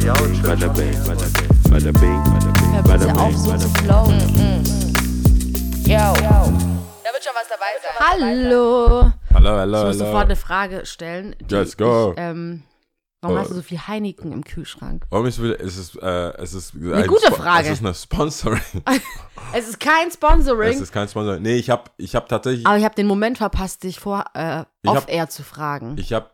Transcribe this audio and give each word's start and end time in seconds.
bada 0.00 0.68
bing, 0.74 0.94
bada 1.06 1.92
bing, 1.92 2.22
bada 2.84 2.98
bing, 2.98 3.16
auf, 3.16 3.32
bing, 3.32 3.36
so 3.38 3.56
zu 3.56 3.68
bing. 3.72 3.84
flowen. 3.84 4.20
Yo. 5.84 5.96
Da 5.96 7.12
wird 7.12 7.24
schon 7.24 7.32
was 7.34 7.48
dabei 7.48 7.72
sein. 7.80 7.94
Hallo. 7.98 9.10
Hallo, 9.32 9.50
hallo, 9.50 9.78
Ich 9.80 9.84
muss 9.86 9.98
sofort 9.98 10.14
hallo. 10.14 10.24
eine 10.26 10.36
Frage 10.36 10.84
stellen. 10.86 11.34
die 11.40 11.54
Let's 11.54 11.76
go. 11.78 12.12
Ich, 12.14 12.18
ähm, 12.20 12.62
warum 13.22 13.36
Oh. 13.36 13.40
hast 13.40 13.50
du 13.50 13.54
so 13.54 13.62
viel 13.62 13.78
Heineken 13.78 14.32
im 14.32 14.44
Kühlschrank? 14.44 15.06
Warum 15.08 15.26
ich 15.26 15.38
will, 15.38 15.56
es 15.58 15.78
ist, 15.78 15.96
äh, 16.02 16.32
es 16.42 16.52
ist 16.52 16.74
Eine 16.74 17.06
gute 17.06 17.32
Frage. 17.32 17.68
Es 17.68 17.78
ist 17.78 17.84
eine 17.84 17.94
Sponsoring. 17.94 18.60
Es 19.54 19.68
ist 19.68 19.78
kein 19.78 20.10
Sponsoring, 20.10 20.74
es 20.74 20.80
ist 20.80 20.92
kein 20.92 21.06
Sponsoring. 21.08 21.40
Nee, 21.40 21.54
ich 21.54 21.70
habe 21.70 21.84
ich 21.98 22.16
hab 22.16 22.28
tatsächlich, 22.28 22.66
aber 22.66 22.76
ich 22.78 22.84
habe 22.84 22.96
den 22.96 23.06
Moment 23.06 23.38
verpasst, 23.38 23.84
dich 23.84 24.00
vor 24.00 24.24
äh, 24.34 24.64
Ich 24.82 24.90
hab- 24.90 24.96
off-air 24.98 25.28
zu 25.28 25.44
fragen. 25.44 25.96
ich 25.98 26.12
habe, 26.12 26.28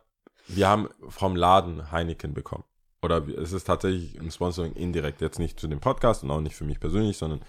wir 0.48 0.66
haben 0.66 0.88
vom 1.10 1.36
Laden 1.36 1.92
Heineken 1.92 2.32
bekommen. 2.32 2.64
Oder 3.02 3.26
es 3.28 3.52
ist 3.52 3.64
tatsächlich 3.64 4.18
ein 4.20 4.30
Sponsoring 4.30 4.72
indirekt. 4.74 5.20
Jetzt 5.20 5.38
nicht 5.38 5.58
zu 5.58 5.66
dem 5.66 5.80
Podcast 5.80 6.22
und 6.22 6.30
auch 6.30 6.40
nicht 6.40 6.54
für 6.54 6.64
mich 6.64 6.78
persönlich, 6.78 7.16
sondern 7.16 7.40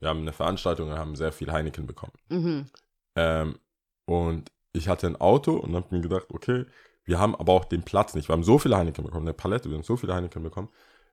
wir 0.00 0.08
haben 0.08 0.20
eine 0.20 0.32
Veranstaltung 0.32 0.90
und 0.90 0.98
haben 0.98 1.14
sehr 1.16 1.32
viel 1.32 1.52
Heineken 1.52 1.86
bekommen. 1.86 2.12
mhm. 2.28 2.66
Ähm, 3.14 3.58
und 4.06 4.50
ich 4.72 4.88
hatte 4.88 5.06
ein 5.06 5.20
Auto 5.20 5.52
und 5.54 5.74
habe 5.74 5.94
mir 5.94 6.00
gedacht, 6.00 6.26
okay, 6.32 6.64
wir 7.04 7.18
haben 7.18 7.34
aber 7.34 7.52
auch 7.52 7.64
den 7.64 7.82
Platz 7.82 8.14
nicht. 8.14 8.28
Wir 8.28 8.32
haben 8.32 8.42
so 8.42 8.58
viele 8.58 8.76
Heineken 8.76 9.04
bekommen, 9.04 9.26
eine 9.26 9.34
Palette, 9.34 9.68
wir 9.68 9.76
haben 9.76 9.84
so 9.84 9.96
viele 9.96 10.14
Heineken 10.14 10.42
bekommen, 10.42 10.68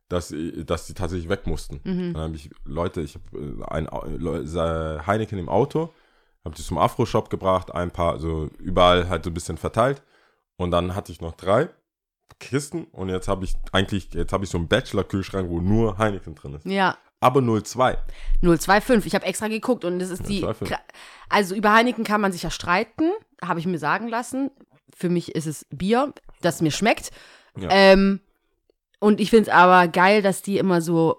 dass, 0.08 0.34
dass 0.66 0.88
die 0.88 0.94
tatsächlich 0.94 1.30
weg 1.30 1.45
mussten. 1.45 1.81
Mhm. 1.84 2.13
Dann 2.13 2.22
habe 2.23 2.36
ich 2.36 2.50
Leute, 2.63 3.02
ich 3.02 3.16
habe 3.16 3.66
ein 3.70 3.88
äh, 3.88 5.00
Heineken 5.05 5.38
im 5.38 5.50
Auto, 5.50 5.94
habe 6.45 6.55
die 6.55 6.63
zum 6.63 6.77
Afro-Shop 6.77 7.30
gebracht, 7.30 7.73
ein 7.73 7.91
paar, 7.91 8.20
so 8.20 8.50
überall 8.59 9.09
halt 9.09 9.23
so 9.23 9.30
ein 9.30 9.34
bisschen 9.34 9.58
verteilt. 9.58 10.02
Und 10.58 10.72
dann 10.72 10.95
hatte 10.95 11.11
ich 11.11 11.22
noch 11.22 11.34
drei 11.34 11.70
Kisten 12.39 12.85
und 12.91 13.09
jetzt 13.09 13.27
habe 13.27 13.45
ich 13.45 13.53
eigentlich, 13.71 14.13
jetzt 14.13 14.31
habe 14.33 14.43
ich 14.43 14.49
so 14.49 14.57
einen 14.57 14.67
Bachelor-Kühlschrank, 14.67 15.49
wo 15.49 15.59
nur 15.59 15.97
Heineken 15.97 16.35
drin 16.35 16.53
ist. 16.55 16.66
Ja, 16.66 16.97
Aber 17.19 17.41
02. 17.41 17.97
025. 18.41 19.08
Ich 19.08 19.16
habe 19.16 19.25
extra 19.25 19.47
geguckt 19.47 19.83
und 19.85 19.99
das 19.99 20.09
ist 20.09 20.27
die. 20.27 20.41
025. 20.41 20.69
Gra- 20.77 20.81
Also 21.30 21.55
über 21.55 21.73
Heineken 21.73 22.03
kann 22.03 22.22
man 22.22 22.31
sich 22.31 22.44
ja 22.44 22.50
streiten, 22.52 23.11
habe 23.44 23.59
ich 23.59 23.66
mir 23.66 23.80
sagen 23.80 24.07
lassen. 24.07 24.52
Für 24.95 25.09
mich 25.09 25.35
ist 25.35 25.45
es 25.47 25.66
Bier, 25.69 26.13
das 26.41 26.61
mir 26.61 26.72
schmeckt. 26.72 27.11
Ja. 27.57 27.69
Ähm, 27.72 28.19
und 29.00 29.19
ich 29.22 29.30
finde 29.30 29.50
es 29.50 29.55
aber 29.55 29.88
geil, 29.88 30.22
dass 30.22 30.41
die 30.41 30.57
immer 30.57 30.81
so 30.81 31.17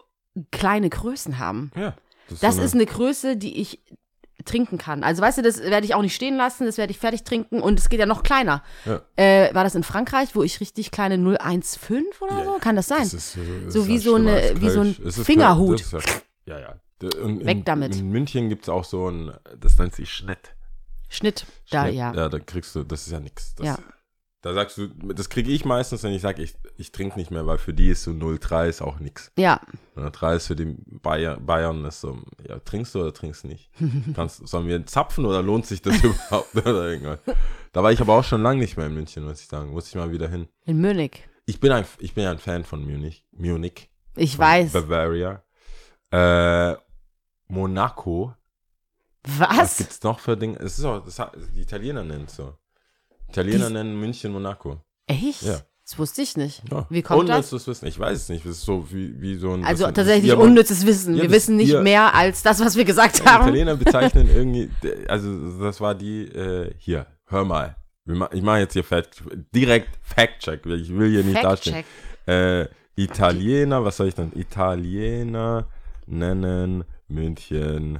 kleine 0.52 0.90
Größen 0.90 1.38
haben. 1.38 1.70
Ja. 1.76 1.96
Das 2.40 2.56
so 2.56 2.62
ist 2.62 2.74
eine 2.74 2.86
Größe, 2.86 3.36
die 3.36 3.60
ich 3.60 3.80
trinken 4.44 4.78
kann. 4.78 5.02
Also 5.04 5.22
weißt 5.22 5.38
du, 5.38 5.42
das 5.42 5.60
werde 5.60 5.84
ich 5.86 5.94
auch 5.94 6.02
nicht 6.02 6.14
stehen 6.14 6.36
lassen, 6.36 6.66
das 6.66 6.78
werde 6.78 6.90
ich 6.90 6.98
fertig 6.98 7.24
trinken 7.24 7.60
und 7.60 7.78
es 7.78 7.88
geht 7.88 8.00
ja 8.00 8.06
noch 8.06 8.22
kleiner. 8.22 8.62
Ja. 8.84 9.00
Äh, 9.16 9.54
war 9.54 9.64
das 9.64 9.74
in 9.74 9.82
Frankreich, 9.82 10.34
wo 10.34 10.42
ich 10.42 10.60
richtig 10.60 10.90
kleine 10.90 11.16
015 11.18 12.04
oder 12.20 12.38
Ja, 12.38 12.44
so? 12.44 12.58
Kann 12.60 12.76
das 12.76 12.88
sein? 12.88 13.02
Das 13.02 13.14
ist, 13.14 13.36
das 13.66 13.72
So 13.74 13.86
wie 13.86 13.98
so 13.98 14.14
eine- 14.16 14.52
wie 14.60 14.70
so 14.70 14.80
ein 14.80 14.94
Fingerhut. 15.10 15.84
Ja, 16.46 16.58
ja, 16.58 16.74
Und 17.22 17.44
Weg 17.46 17.58
in, 17.58 17.64
damit. 17.64 17.96
In 17.96 18.10
München 18.10 18.48
gibt 18.48 18.64
es 18.64 18.68
auch 18.68 18.84
so 18.84 19.08
ein, 19.10 19.32
das 19.58 19.78
nennt 19.78 19.94
sich 19.94 20.12
Schnitt. 20.12 20.54
Schnitt, 21.08 21.44
da 21.70 21.84
Schnitt. 21.84 21.94
ja. 21.96 22.14
Ja, 22.14 22.28
da 22.28 22.38
kriegst 22.38 22.74
du, 22.74 22.84
das 22.84 23.06
ist 23.06 23.12
ja 23.12 23.20
nichts. 23.20 23.54
Ja. 23.60 23.78
Da 24.42 24.54
sagst 24.54 24.78
du, 24.78 24.88
das 24.88 25.28
kriege 25.28 25.50
ich 25.50 25.66
meistens, 25.66 26.02
wenn 26.02 26.12
ich 26.12 26.22
sage, 26.22 26.42
ich, 26.42 26.54
ich 26.78 26.92
trinke 26.92 27.18
nicht 27.18 27.30
mehr, 27.30 27.46
weil 27.46 27.58
für 27.58 27.74
die 27.74 27.88
ist 27.88 28.04
so 28.04 28.12
03 28.14 28.68
ist 28.68 28.80
auch 28.80 28.98
nichts. 28.98 29.30
Ja, 29.36 29.60
03 29.96 30.36
ist 30.36 30.46
für 30.46 30.56
die 30.56 30.76
Bayer, 30.86 31.38
Bayern 31.38 31.84
ist 31.84 32.00
so, 32.00 32.18
ja, 32.48 32.58
trinkst 32.58 32.94
du 32.94 33.00
oder 33.02 33.12
trinkst 33.12 33.44
nicht? 33.44 33.70
Kannst, 34.14 34.46
sollen 34.48 34.66
wir 34.66 34.86
zapfen 34.86 35.26
oder 35.26 35.42
lohnt 35.42 35.66
sich 35.66 35.82
das 35.82 35.96
überhaupt? 36.02 36.48
Da 36.54 37.82
war 37.82 37.92
ich 37.92 38.00
aber 38.00 38.14
auch 38.14 38.24
schon 38.24 38.42
lange 38.42 38.60
nicht 38.60 38.78
mehr 38.78 38.86
in 38.86 38.94
München, 38.94 39.24
muss 39.24 39.42
ich 39.42 39.46
sagen. 39.46 39.72
Muss 39.72 39.88
ich 39.88 39.94
mal 39.94 40.10
wieder 40.10 40.28
hin. 40.28 40.48
in 40.64 40.80
Munich. 40.80 41.28
Ich 41.44 41.60
bin 41.60 41.72
ein, 41.72 41.84
ich 41.98 42.14
bin 42.14 42.24
ein 42.26 42.38
Fan 42.38 42.64
von 42.64 42.82
Munich. 42.82 43.26
Munich. 43.32 43.90
Ich 44.16 44.38
weiß. 44.38 44.72
Bavaria. 44.72 45.42
Äh, 46.10 46.76
Monaco. 47.48 48.34
Was 49.24 49.58
Was? 49.58 49.76
gibt's 49.78 50.02
noch 50.02 50.18
für 50.18 50.36
Dinge? 50.36 50.58
Es 50.60 50.78
ist 50.78 50.84
auch, 50.84 51.04
das, 51.04 51.20
die 51.54 51.60
Italiener 51.60 52.04
nennen 52.04 52.24
es 52.26 52.36
so. 52.36 52.54
Italiener 53.30 53.66
Dies- 53.66 53.72
nennen 53.72 53.98
München 54.00 54.32
Monaco. 54.32 54.80
Echt? 55.06 55.42
Ja. 55.42 55.60
Das 55.84 55.98
wusste 55.98 56.22
ich 56.22 56.36
nicht. 56.36 56.62
Ja. 56.70 56.86
Wie 56.88 57.02
kommt 57.02 57.28
das? 57.28 57.36
dass 57.38 57.50
du 57.50 57.56
es 57.56 57.66
wissen. 57.66 57.86
Ich 57.86 57.98
weiß 57.98 58.16
es 58.16 58.28
nicht. 58.28 58.44
Das 58.44 58.52
ist 58.52 58.62
so 58.64 58.86
wie, 58.92 59.20
wie 59.20 59.34
so 59.36 59.52
ein. 59.54 59.64
Also 59.64 59.90
tatsächlich 59.90 60.30
das, 60.30 60.38
unnützes 60.38 60.86
Wissen. 60.86 61.14
Ja, 61.16 61.22
Wir 61.22 61.28
das- 61.28 61.36
wissen 61.38 61.56
nicht 61.56 61.70
ihr- 61.70 61.80
mehr 61.82 62.14
als 62.14 62.42
das, 62.42 62.60
was 62.60 62.76
wir 62.76 62.84
gesagt 62.84 63.18
Die 63.20 63.24
haben. 63.24 63.48
Italiener 63.48 63.76
bezeichnen 63.84 64.28
irgendwie, 64.32 64.70
also 65.08 65.58
das 65.58 65.80
war 65.80 65.96
die, 65.96 66.26
äh, 66.26 66.72
hier, 66.78 67.06
hör 67.26 67.44
mal. 67.44 67.74
Wir 68.04 68.14
ma- 68.14 68.30
Ich 68.32 68.42
mache 68.42 68.58
jetzt 68.60 68.74
hier 68.74 68.84
Fact, 68.84 69.22
direkt 69.54 69.88
Fact-Check. 70.02 70.64
Ich 70.66 70.96
will 70.96 71.10
hier 71.10 71.24
nicht 71.24 71.42
dastehen. 71.42 71.74
Fact-check. 72.26 72.66
Äh, 72.66 72.68
Italiener, 72.96 73.84
was 73.84 73.96
soll 73.96 74.08
ich 74.08 74.14
denn? 74.14 74.30
Italiener 74.36 75.66
nennen 76.06 76.84
München 77.08 77.98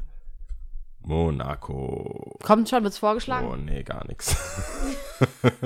Monaco. 1.03 2.39
Kommt 2.43 2.69
schon, 2.69 2.83
wird's 2.83 2.99
vorgeschlagen? 2.99 3.49
Oh, 3.51 3.57
nee, 3.57 3.83
gar 3.83 4.07
nichts. 4.07 4.37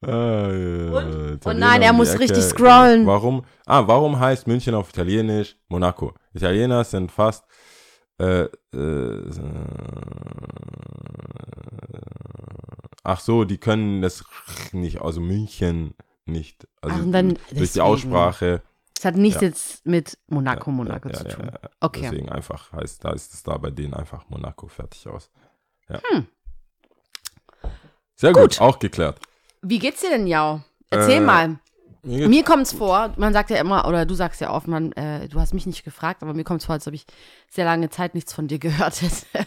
Ah, 0.00 0.52
ja, 0.52 0.92
Und? 0.92 1.40
Oh 1.44 1.52
nein, 1.52 1.82
er 1.82 1.92
muss 1.92 2.10
Ecke. 2.10 2.20
richtig 2.20 2.44
scrollen. 2.44 3.04
Warum? 3.04 3.44
Ah, 3.66 3.82
warum 3.88 4.20
heißt 4.20 4.46
München 4.46 4.76
auf 4.76 4.90
Italienisch 4.90 5.56
Monaco? 5.68 6.14
Italiener 6.32 6.84
sind 6.84 7.10
fast 7.10 7.44
äh, 8.20 8.44
äh, 8.74 9.30
ach 13.04 13.20
so, 13.20 13.44
die 13.44 13.58
können 13.58 14.02
das 14.02 14.24
nicht, 14.72 15.00
also 15.00 15.20
München 15.20 15.94
nicht. 16.26 16.66
Also 16.82 16.96
Ach, 16.98 17.04
durch 17.12 17.34
deswegen. 17.50 17.72
die 17.74 17.80
Aussprache. 17.80 18.62
Das 18.98 19.04
hat 19.04 19.14
nichts 19.16 19.40
Ja. 19.40 19.46
jetzt 19.46 19.86
mit 19.86 20.18
Monaco, 20.26 20.72
Monaco 20.72 21.08
zu 21.10 21.22
tun. 21.22 21.52
Okay. 21.78 22.00
Deswegen 22.02 22.28
einfach 22.30 22.72
heißt, 22.72 23.04
da 23.04 23.12
ist 23.12 23.32
es 23.32 23.44
da 23.44 23.56
bei 23.56 23.70
denen 23.70 23.94
einfach 23.94 24.28
Monaco 24.28 24.66
fertig 24.66 25.06
aus. 25.06 25.30
Hm. 25.86 26.26
Sehr 28.16 28.32
gut, 28.32 28.42
Gut. 28.42 28.60
auch 28.60 28.80
geklärt. 28.80 29.20
Wie 29.62 29.78
geht's 29.78 30.00
dir 30.00 30.10
denn, 30.10 30.26
Jau? 30.26 30.62
Erzähl 30.90 31.18
Äh, 31.18 31.20
mal. 31.20 31.58
Mir 32.02 32.28
Mir 32.28 32.42
kommt's 32.42 32.72
vor, 32.72 33.12
man 33.16 33.32
sagt 33.32 33.50
ja 33.50 33.58
immer, 33.58 33.86
oder 33.86 34.04
du 34.04 34.14
sagst 34.14 34.40
ja 34.40 34.50
oft, 34.52 34.66
man, 34.66 34.90
äh, 34.92 35.28
du 35.28 35.38
hast 35.38 35.54
mich 35.54 35.66
nicht 35.66 35.84
gefragt, 35.84 36.22
aber 36.24 36.34
mir 36.34 36.42
kommt's 36.44 36.64
vor, 36.64 36.72
als 36.72 36.88
ob 36.88 36.94
ich 36.94 37.06
sehr 37.48 37.64
lange 37.64 37.90
Zeit 37.90 38.14
nichts 38.16 38.32
von 38.32 38.48
dir 38.48 38.58
gehört 38.58 39.00
hätte. 39.02 39.46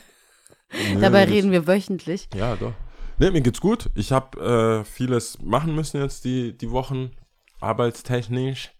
Nee, 0.72 1.02
Dabei 1.02 1.26
reden 1.26 1.52
wir 1.52 1.68
wöchentlich. 1.68 2.30
Ja, 2.34 2.56
doch. 2.56 2.74
Ne, 3.18 3.32
mir 3.32 3.42
geht's 3.42 3.60
gut. 3.60 3.90
Ich 3.96 4.14
habe 4.14 4.82
äh, 4.82 4.86
vieles 4.86 5.40
machen 5.42 5.76
müssen 5.76 6.00
jetzt 6.02 6.24
die, 6.24 6.58
die 6.58 6.72
Wochen, 6.72 7.12
arbeitstechnisch. 7.60 8.72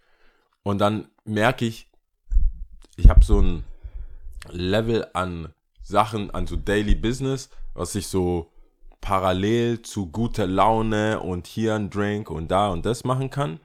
Und 0.64 0.80
dann 0.80 1.08
merke 1.26 1.66
ich, 1.66 1.90
ich 2.98 3.10
habe 3.10 3.24
so 3.24 3.40
ein 3.40 3.64
Level 4.50 5.08
an 5.14 5.54
Sachen, 5.82 6.32
an 6.32 6.48
so 6.48 6.56
Daily 6.56 6.96
Business, 6.96 7.50
was 7.74 7.96
ich 7.96 8.08
so 8.08 8.52
parallel 9.02 9.82
zu 9.82 10.08
guter 10.08 10.46
Laune 10.46 11.20
und 11.20 11.48
hier 11.48 11.76
ein 11.76 11.90
Drink 11.90 12.30
und 12.30 12.50
da 12.52 12.70
und 12.70 12.86
das 12.86 13.04
machen 13.04 13.30
kann. 13.30 13.60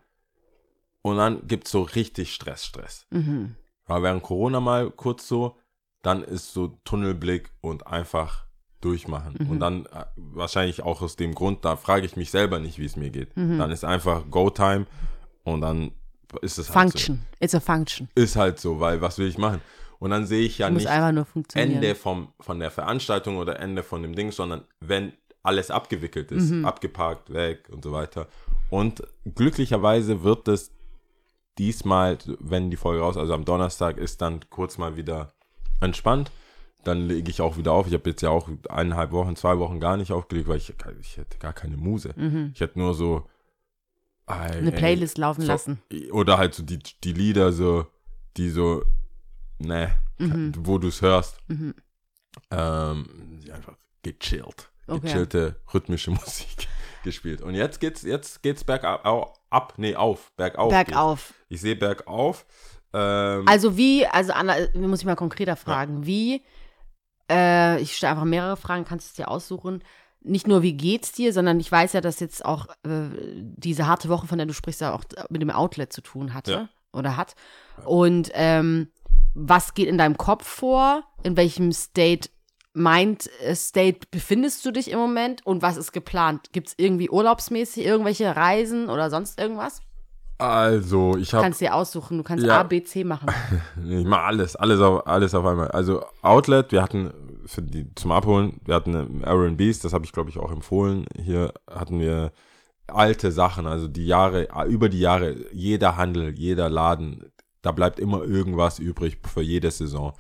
Und 1.02 1.18
dann 1.18 1.46
gibt's 1.46 1.70
so 1.70 1.82
richtig 1.82 2.34
Stress, 2.34 2.64
Stress. 2.64 3.06
Mhm. 3.10 3.54
War 3.86 4.02
während 4.02 4.22
Corona 4.22 4.60
mal 4.60 4.90
kurz 4.90 5.28
so, 5.28 5.56
dann 6.02 6.24
ist 6.24 6.52
so 6.52 6.78
Tunnelblick 6.84 7.50
und 7.60 7.86
einfach 7.86 8.46
durchmachen. 8.80 9.36
Mhm. 9.38 9.50
Und 9.50 9.60
dann 9.60 9.86
äh, 9.86 10.06
wahrscheinlich 10.16 10.82
auch 10.82 11.02
aus 11.02 11.16
dem 11.16 11.34
Grund, 11.34 11.64
da 11.64 11.76
frage 11.76 12.06
ich 12.06 12.16
mich 12.16 12.30
selber 12.30 12.58
nicht, 12.58 12.78
wie 12.78 12.84
es 12.84 12.96
mir 12.96 13.10
geht. 13.10 13.36
Mhm. 13.36 13.58
Dann 13.58 13.70
ist 13.70 13.84
einfach 13.84 14.24
Go-Time 14.30 14.86
und 15.44 15.60
dann 15.60 15.92
ist 16.42 16.58
es 16.58 16.68
halt 16.74 16.90
Function. 16.90 17.22
It's 17.40 17.54
a 17.54 17.60
function. 17.60 18.08
so. 18.16 18.22
Ist 18.22 18.36
halt 18.36 18.58
so, 18.60 18.80
weil 18.80 19.00
was 19.00 19.18
will 19.18 19.28
ich 19.28 19.38
machen? 19.38 19.60
Und 19.98 20.10
dann 20.10 20.26
sehe 20.26 20.42
ich 20.44 20.58
ja 20.58 20.66
Du 20.68 20.74
musst 20.74 20.86
nicht. 20.86 21.76
Ende 21.76 21.94
vom, 21.94 22.28
von 22.40 22.58
der 22.60 22.70
Veranstaltung 22.70 23.38
oder 23.38 23.58
Ende 23.60 23.82
von 23.82 24.02
dem 24.02 24.14
Ding, 24.14 24.30
sondern 24.32 24.62
wenn 24.80 25.12
alles 25.42 25.70
abgewickelt 25.70 26.32
ist, 26.32 26.50
Mhm. 26.50 26.64
abgeparkt, 26.64 27.32
weg 27.32 27.68
und 27.70 27.82
so 27.84 27.92
weiter. 27.92 28.26
Und 28.68 29.02
glücklicherweise 29.34 30.22
wird 30.24 30.48
es 30.48 30.72
diesmal, 31.58 32.18
wenn 32.40 32.70
die 32.70 32.76
Folge 32.76 33.00
raus, 33.02 33.16
also 33.16 33.32
am 33.32 33.44
Donnerstag 33.44 33.96
ist 33.96 34.20
dann 34.20 34.40
kurz 34.50 34.76
mal 34.78 34.96
wieder 34.96 35.32
entspannt. 35.80 36.30
Dann 36.84 37.08
lege 37.08 37.30
ich 37.30 37.40
auch 37.40 37.56
wieder 37.56 37.72
auf. 37.72 37.86
Ich 37.88 37.94
habe 37.94 38.10
jetzt 38.10 38.22
ja 38.22 38.30
auch 38.30 38.48
eineinhalb 38.68 39.10
Wochen, 39.12 39.34
zwei 39.34 39.58
Wochen 39.58 39.80
gar 39.80 39.96
nicht 39.96 40.12
aufgelegt, 40.12 40.46
weil 40.48 40.58
ich, 40.58 40.72
ich 41.00 41.16
hätte 41.16 41.38
gar 41.38 41.52
keine 41.52 41.76
Muse. 41.76 42.14
Ich 42.54 42.60
hätte 42.60 42.78
nur 42.78 42.94
so 42.94 43.18
Mhm. 43.18 43.22
Eine 44.26 44.72
Playlist 44.72 45.18
laufen 45.18 45.42
so, 45.42 45.46
lassen. 45.48 45.80
Oder 46.12 46.38
halt 46.38 46.54
so 46.54 46.62
die, 46.62 46.78
die 47.04 47.12
Lieder 47.12 47.52
so, 47.52 47.86
die 48.36 48.50
so, 48.50 48.84
ne, 49.58 49.92
Mhm. 50.18 50.52
wo 50.58 50.78
du 50.78 50.88
es 50.88 51.02
hörst. 51.02 51.38
Mhm. 51.48 51.74
Ähm, 52.50 53.40
einfach 53.52 53.74
gechillt. 54.02 54.70
Okay. 54.86 55.00
Gechillte 55.00 55.56
rhythmische 55.72 56.10
Musik 56.12 56.68
gespielt. 57.04 57.40
Und 57.42 57.54
jetzt 57.54 57.80
geht's, 57.80 58.02
jetzt 58.02 58.42
geht's 58.42 58.64
bergab, 58.64 59.04
ab, 59.50 59.74
nee, 59.76 59.94
auf, 59.94 60.32
bergauf. 60.36 60.70
Bergauf. 60.70 61.28
geht's. 61.28 61.40
Ich 61.48 61.60
sehe 61.60 61.76
bergauf. 61.76 62.46
Ähm, 62.92 63.46
Also 63.46 63.76
wie, 63.76 64.06
also 64.06 64.32
Anna, 64.32 64.56
muss 64.74 65.00
ich 65.00 65.06
mal 65.06 65.16
konkreter 65.16 65.56
fragen, 65.56 66.06
wie, 66.06 66.42
äh, 67.30 67.80
ich 67.80 67.96
stelle 67.96 68.12
einfach 68.12 68.24
mehrere 68.24 68.56
Fragen, 68.56 68.84
kannst 68.84 69.06
du 69.06 69.10
es 69.10 69.14
dir 69.16 69.28
aussuchen, 69.30 69.82
nicht 70.22 70.46
nur, 70.46 70.62
wie 70.62 70.72
geht's 70.74 71.12
dir, 71.12 71.32
sondern 71.32 71.60
ich 71.60 71.70
weiß 71.70 71.92
ja, 71.92 72.00
dass 72.00 72.20
jetzt 72.20 72.44
auch 72.44 72.66
äh, 72.84 73.08
diese 73.12 73.86
harte 73.86 74.08
Woche, 74.08 74.26
von 74.26 74.38
der 74.38 74.46
du 74.46 74.54
sprichst, 74.54 74.80
ja 74.80 74.92
auch 74.94 75.04
mit 75.30 75.40
dem 75.42 75.50
Outlet 75.50 75.92
zu 75.92 76.00
tun 76.00 76.34
hatte 76.34 76.52
Ja. 76.52 76.68
oder 76.92 77.16
hat. 77.16 77.34
Und 77.84 78.30
ähm, 78.34 78.88
was 79.34 79.74
geht 79.74 79.88
in 79.88 79.98
deinem 79.98 80.16
Kopf 80.16 80.46
vor? 80.46 81.04
In 81.22 81.36
welchem 81.36 81.70
State, 81.72 82.28
Mind 82.74 83.30
äh, 83.40 83.54
State 83.54 84.06
befindest 84.10 84.64
du 84.64 84.70
dich 84.70 84.90
im 84.90 84.98
Moment? 84.98 85.46
Und 85.46 85.62
was 85.62 85.76
ist 85.76 85.92
geplant? 85.92 86.52
Gibt 86.52 86.68
es 86.68 86.74
irgendwie 86.76 87.08
urlaubsmäßig 87.08 87.84
irgendwelche 87.84 88.34
Reisen 88.34 88.88
oder 88.88 89.10
sonst 89.10 89.40
irgendwas? 89.40 89.80
Also, 90.38 91.16
ich 91.16 91.30
Du 91.30 91.36
habe 91.38 91.44
kannst 91.44 91.60
dir 91.60 91.74
aussuchen, 91.74 92.18
du 92.18 92.22
kannst 92.24 92.44
Ja. 92.44 92.60
A, 92.60 92.62
B, 92.62 92.82
C 92.82 93.04
machen. 93.04 93.28
Ich 93.88 94.04
mach 94.04 94.24
alles, 94.24 94.54
alles 94.56 94.80
auf, 94.80 95.06
alles 95.06 95.34
auf 95.34 95.44
einmal. 95.46 95.68
Also 95.68 96.04
Outlet, 96.22 96.72
wir 96.72 96.82
hatten 96.82 97.10
für 97.46 97.62
die 97.62 97.86
zum 97.94 98.12
Abholen, 98.12 98.60
wir 98.64 98.74
hatten 98.74 98.94
im 98.94 99.24
Aaron 99.24 99.56
Beast, 99.56 99.84
das 99.84 99.92
habe 99.92 100.04
ich 100.04 100.12
glaube 100.12 100.30
ich 100.30 100.38
auch 100.38 100.50
empfohlen. 100.52 101.06
Hier 101.16 101.54
hatten 101.70 102.00
wir 102.00 102.32
alte 102.88 103.32
Sachen, 103.32 103.66
also 103.66 103.88
die 103.88 104.06
Jahre, 104.06 104.48
über 104.68 104.88
die 104.88 105.00
Jahre, 105.00 105.36
jeder 105.52 105.96
Handel, 105.96 106.34
jeder 106.38 106.68
Laden, 106.68 107.24
da 107.62 107.72
bleibt 107.72 107.98
immer 107.98 108.22
irgendwas 108.22 108.78
übrig 108.78 109.18
für 109.26 109.42
jede 109.42 109.70
Saison. 109.70 110.12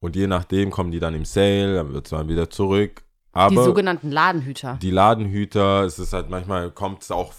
Und 0.00 0.14
je 0.14 0.26
nachdem 0.26 0.70
kommen 0.70 0.92
die 0.92 1.00
dann 1.00 1.14
im 1.14 1.24
Sale, 1.24 1.74
dann 1.74 1.92
wird 1.92 2.06
es 2.06 2.10
dann 2.10 2.28
wieder 2.28 2.48
zurück. 2.50 3.02
Aber 3.32 3.50
Die 3.50 3.56
sogenannten 3.56 4.10
Ladenhüter. 4.10 4.78
die 4.80 4.90
Ladenhüter, 4.90 5.82
es 5.84 5.98
ist 5.98 6.12
halt 6.14 6.30
manchmal 6.30 6.70
kommt 6.70 7.02
es 7.02 7.10
auch 7.10 7.32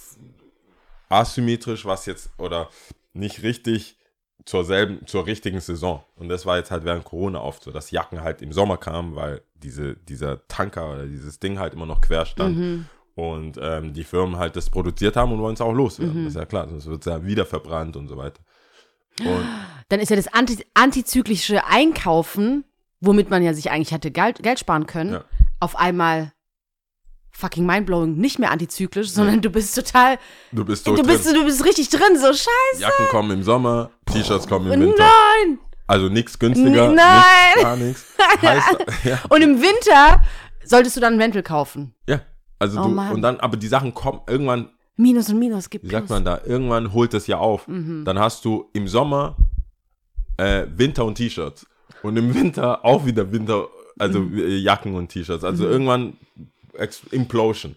asymmetrisch, 1.09 1.85
was 1.85 2.05
jetzt 2.05 2.29
oder 2.37 2.69
nicht 3.13 3.43
richtig 3.43 3.97
zur 4.45 4.63
selben, 4.63 5.05
zur 5.07 5.25
richtigen 5.25 5.59
Saison. 5.59 6.03
Und 6.15 6.29
das 6.29 6.45
war 6.45 6.57
jetzt 6.57 6.71
halt 6.71 6.85
während 6.85 7.03
Corona 7.03 7.41
oft 7.41 7.63
so, 7.63 7.71
dass 7.71 7.91
Jacken 7.91 8.21
halt 8.21 8.41
im 8.41 8.53
Sommer 8.53 8.77
kamen, 8.77 9.15
weil 9.15 9.41
diese, 9.55 9.95
dieser 9.95 10.47
Tanker 10.47 10.91
oder 10.93 11.05
dieses 11.05 11.39
Ding 11.39 11.59
halt 11.59 11.73
immer 11.73 11.85
noch 11.85 11.99
quer 12.01 12.25
stand. 12.25 12.57
Mhm. 12.57 12.85
Und 13.15 13.57
ähm, 13.59 13.93
die 13.93 14.03
Firmen 14.03 14.37
halt 14.37 14.55
das 14.55 14.69
produziert 14.69 15.15
haben 15.15 15.31
und 15.31 15.39
wollen 15.39 15.55
es 15.55 15.61
auch 15.61 15.73
loswerden. 15.73 16.21
Mhm. 16.21 16.25
Das 16.25 16.35
ist 16.35 16.39
ja 16.39 16.45
klar, 16.45 16.69
sonst 16.69 16.85
wird 16.85 17.05
es 17.05 17.11
ja 17.11 17.25
wieder 17.25 17.45
verbrannt 17.45 17.97
und 17.97 18.07
so 18.07 18.15
weiter. 18.17 18.39
Und 19.19 19.45
Dann 19.89 19.99
ist 19.99 20.09
ja 20.09 20.15
das 20.15 20.27
anti 20.27 20.63
antizyklische 20.73 21.65
Einkaufen, 21.65 22.63
womit 22.99 23.29
man 23.29 23.41
ja 23.41 23.53
sich 23.53 23.71
eigentlich 23.71 23.91
hätte 23.91 24.11
Geld, 24.11 24.43
Geld 24.43 24.59
sparen 24.59 24.85
können, 24.85 25.13
Ja. 25.13 25.25
auf 25.59 25.75
einmal 25.77 26.33
fucking 27.31 27.65
mindblowing, 27.65 28.15
nicht 28.17 28.39
mehr 28.39 28.51
antizyklisch, 28.51 29.09
sondern 29.09 29.41
du 29.41 29.49
bist 29.49 29.75
total, 29.75 30.17
du 30.51 30.65
bist 30.65 30.85
so 30.85 30.95
du 30.95 31.03
drin. 31.03 31.07
bist, 31.15 31.27
du 31.35 31.43
bist 31.45 31.63
richtig 31.65 31.89
drin, 31.89 32.17
so 32.17 32.27
scheiße. 32.27 32.79
Jacken 32.81 33.05
kommen 33.09 33.31
im 33.31 33.43
Sommer, 33.43 33.91
T-Shirts 34.11 34.47
kommen 34.47 34.71
im 34.71 34.79
Winter. 34.81 35.03
Nein! 35.03 35.59
Also 35.85 36.09
nichts 36.09 36.37
günstiger, 36.39 36.91
Nein! 36.91 36.97
nichts, 37.55 37.61
gar 37.61 37.75
nichts. 37.77 38.05
Heißt, 38.41 38.77
ja. 39.05 39.19
Und 39.29 39.41
im 39.41 39.61
Winter 39.61 40.21
solltest 40.65 40.97
du 40.97 40.99
dann 41.01 41.13
ein 41.13 41.17
Mäntel 41.17 41.43
kaufen. 41.43 41.93
Ja, 42.09 42.21
also 42.59 42.79
Oh 42.81 42.83
du, 42.83 42.89
Mann. 42.89 43.13
und 43.13 43.21
dann, 43.21 43.39
aber 43.39 43.55
die 43.55 43.67
Sachen 43.67 43.93
kommen 43.93 44.21
irgendwann, 44.27 44.69
Minus 44.99 45.29
und 45.29 45.37
Minus 45.37 45.69
gibt 45.69 45.85
wie 45.85 45.91
sagt 45.91 46.09
man 46.09 46.25
da, 46.25 46.41
irgendwann 46.43 46.91
holt 46.91 47.13
es 47.13 47.27
ja 47.27 47.37
auf. 47.37 47.67
Mhm. 47.67 48.03
Dann 48.03 48.17
hast 48.17 48.43
du 48.45 48.67
im 48.73 48.87
Sommer 48.87 49.37
äh, 50.37 50.65
Winter 50.75 51.05
und 51.05 51.15
T-Shirts 51.15 51.67
und 52.03 52.17
im 52.17 52.33
Winter 52.33 52.83
auch 52.83 53.05
wieder 53.05 53.31
Winter, 53.31 53.67
also 53.99 54.19
Mhm. 54.19 54.37
äh, 54.39 54.57
Jacken 54.57 54.95
und 54.95 55.09
T-Shirts. 55.09 55.43
Also 55.43 55.67
irgendwann 55.67 56.17
Ex 56.77 57.03
Implosion. 57.11 57.75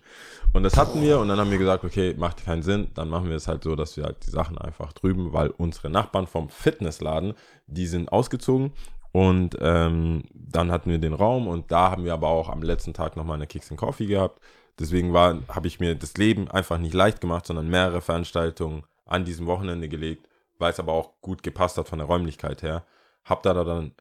Und 0.53 0.65
das 0.65 0.77
hatten 0.77 1.01
wir 1.01 1.21
und 1.21 1.29
dann 1.29 1.39
haben 1.39 1.51
wir 1.51 1.59
gesagt, 1.59 1.85
okay, 1.85 2.15
macht 2.19 2.45
keinen 2.45 2.63
Sinn, 2.63 2.89
dann 2.95 3.09
machen 3.09 3.29
wir 3.29 3.37
es 3.37 3.47
halt 3.47 3.63
so, 3.63 3.77
dass 3.77 3.97
wir 3.97 4.05
halt 4.05 4.27
die 4.27 4.31
Sachen 4.31 4.59
einfach 4.59 4.93
drüben, 4.93 5.33
weil 5.33 5.51
unsere 5.51 5.91
Nachbarn 5.91 6.27
vom 6.27 6.49
Fitnessladen, 6.49 7.35
die 7.67 7.87
sind 7.87 8.11
ausgezogen 8.11 8.73
und 9.13 9.57
ähm, 9.61 10.25
dann 10.35 10.73
hatten 10.73 10.91
wir 10.91 10.99
den 10.99 11.15
Raum 11.15 11.47
und 11.47 11.71
da 11.71 11.91
haben 11.93 12.05
wir 12.05 12.15
aber 12.15 12.29
auch 12.29 12.49
am 12.49 12.63
letzten 12.63 12.95
Tag 12.95 13.17
nochmal 13.17 13.37
eine 13.37 13.47
Kicks 13.47 13.71
and 13.71 13.79
Coffee 13.79 14.07
gehabt. 14.07 14.41
Deswegen 14.79 15.15
habe 15.15 15.67
ich 15.67 15.79
mir 15.79 15.95
das 15.95 16.15
Leben 16.15 16.51
einfach 16.51 16.79
nicht 16.79 16.95
leicht 16.95 17.21
gemacht, 17.21 17.47
sondern 17.47 17.69
mehrere 17.69 18.01
Veranstaltungen 18.01 18.85
an 19.05 19.25
diesem 19.25 19.47
Wochenende 19.47 19.89
gelegt, 19.89 20.29
weil 20.59 20.73
es 20.73 20.81
aber 20.81 20.93
auch 20.93 21.21
gut 21.21 21.43
gepasst 21.43 21.77
hat 21.77 21.89
von 21.89 21.99
der 21.99 22.09
Räumlichkeit 22.09 22.63
her. 22.63 22.85
Hab 23.25 23.43
da 23.43 23.53
dann 23.53 23.93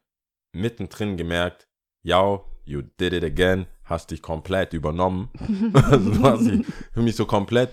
mittendrin 0.52 1.16
gemerkt, 1.16 1.68
ja, 2.02 2.40
you 2.64 2.82
did 2.98 3.12
it 3.12 3.24
again, 3.24 3.66
hast 3.90 4.10
dich 4.10 4.22
komplett 4.22 4.72
übernommen. 4.72 5.28
also 6.22 6.62
für 6.92 7.02
mich 7.02 7.16
so 7.16 7.26
komplett. 7.26 7.70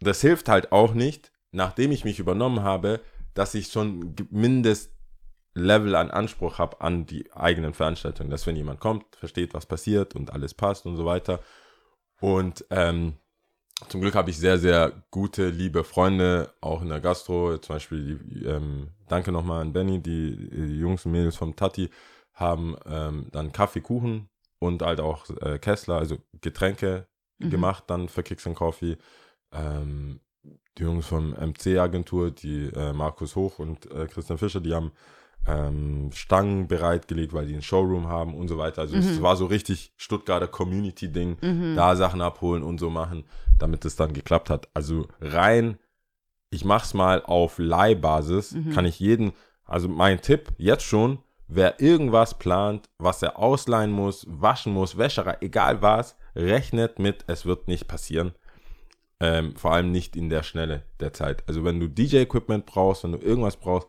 Das 0.00 0.20
hilft 0.20 0.48
halt 0.48 0.72
auch 0.72 0.94
nicht, 0.94 1.30
nachdem 1.52 1.92
ich 1.92 2.04
mich 2.04 2.18
übernommen 2.18 2.62
habe, 2.62 3.00
dass 3.34 3.54
ich 3.54 3.68
schon 3.68 4.14
Mindestlevel 4.30 5.94
an 5.94 6.10
Anspruch 6.10 6.58
habe 6.58 6.80
an 6.80 7.06
die 7.06 7.30
eigenen 7.32 7.74
Veranstaltungen. 7.74 8.30
Dass 8.30 8.46
wenn 8.46 8.56
jemand 8.56 8.80
kommt, 8.80 9.04
versteht, 9.16 9.52
was 9.52 9.66
passiert 9.66 10.14
und 10.14 10.32
alles 10.32 10.54
passt 10.54 10.86
und 10.86 10.96
so 10.96 11.04
weiter. 11.04 11.40
Und 12.20 12.64
ähm, 12.70 13.14
zum 13.88 14.00
Glück 14.00 14.14
habe 14.14 14.30
ich 14.30 14.38
sehr, 14.38 14.58
sehr 14.58 15.04
gute, 15.10 15.48
liebe 15.48 15.84
Freunde, 15.84 16.52
auch 16.60 16.82
in 16.82 16.88
der 16.88 17.00
Gastro. 17.00 17.58
Zum 17.58 17.76
Beispiel, 17.76 18.20
ähm, 18.46 18.88
danke 19.08 19.32
nochmal 19.32 19.62
an 19.62 19.72
Benny, 19.72 20.02
die, 20.02 20.50
die 20.50 20.78
Jungs 20.78 21.04
und 21.06 21.12
Mädels 21.12 21.36
vom 21.36 21.56
Tati 21.56 21.90
haben 22.34 22.76
ähm, 22.86 23.28
dann 23.32 23.52
Kaffee, 23.52 23.80
Kuchen 23.80 24.29
und 24.60 24.82
halt 24.82 25.00
auch 25.00 25.28
äh, 25.40 25.58
Kessler, 25.58 25.96
also 25.96 26.18
Getränke 26.40 27.06
Mhm. 27.42 27.50
gemacht 27.50 27.84
dann 27.86 28.08
für 28.10 28.22
Kicks 28.22 28.46
and 28.46 28.54
Coffee. 28.54 28.98
Ähm, 29.50 30.20
die 30.76 30.82
Jungs 30.82 31.06
vom 31.06 31.32
MC-Agentur, 31.34 32.30
die 32.30 32.66
äh, 32.74 32.92
Markus 32.92 33.34
Hoch 33.34 33.58
und 33.58 33.90
äh, 33.90 34.06
Christian 34.06 34.36
Fischer, 34.38 34.60
die 34.60 34.74
haben 34.74 34.92
ähm, 35.46 36.10
Stangen 36.12 36.68
bereitgelegt, 36.68 37.32
weil 37.32 37.46
die 37.46 37.54
einen 37.54 37.62
Showroom 37.62 38.08
haben 38.08 38.34
und 38.34 38.48
so 38.48 38.58
weiter. 38.58 38.82
Also 38.82 38.96
es 38.98 39.22
war 39.22 39.36
so 39.36 39.46
richtig 39.46 39.94
Stuttgarter 39.96 40.48
Community-Ding, 40.48 41.38
Mhm. 41.40 41.74
da 41.74 41.96
Sachen 41.96 42.20
abholen 42.20 42.62
und 42.62 42.78
so 42.78 42.90
machen, 42.90 43.24
damit 43.58 43.86
es 43.86 43.96
dann 43.96 44.12
geklappt 44.12 44.50
hat. 44.50 44.68
Also 44.74 45.08
rein, 45.22 45.78
ich 46.50 46.66
mach's 46.66 46.92
mal 46.92 47.22
auf 47.22 47.58
Leihbasis, 47.58 48.52
Mhm. 48.52 48.70
kann 48.70 48.84
ich 48.84 49.00
jeden, 49.00 49.32
also 49.64 49.88
mein 49.88 50.20
Tipp 50.20 50.52
jetzt 50.58 50.84
schon, 50.84 51.18
wer 51.50 51.80
irgendwas 51.80 52.38
plant, 52.38 52.88
was 52.98 53.22
er 53.22 53.38
ausleihen 53.38 53.90
muss, 53.90 54.26
waschen 54.28 54.72
muss, 54.72 54.96
Wäscherei, 54.96 55.36
egal 55.40 55.82
was, 55.82 56.16
rechnet 56.34 56.98
mit, 56.98 57.24
es 57.26 57.44
wird 57.44 57.68
nicht 57.68 57.88
passieren. 57.88 58.32
Ähm, 59.22 59.54
vor 59.56 59.74
allem 59.74 59.90
nicht 59.90 60.16
in 60.16 60.30
der 60.30 60.42
Schnelle 60.42 60.84
der 61.00 61.12
Zeit. 61.12 61.44
Also 61.46 61.62
wenn 61.62 61.78
du 61.78 61.88
DJ-Equipment 61.88 62.64
brauchst, 62.64 63.04
wenn 63.04 63.12
du 63.12 63.18
irgendwas 63.18 63.56
brauchst, 63.56 63.88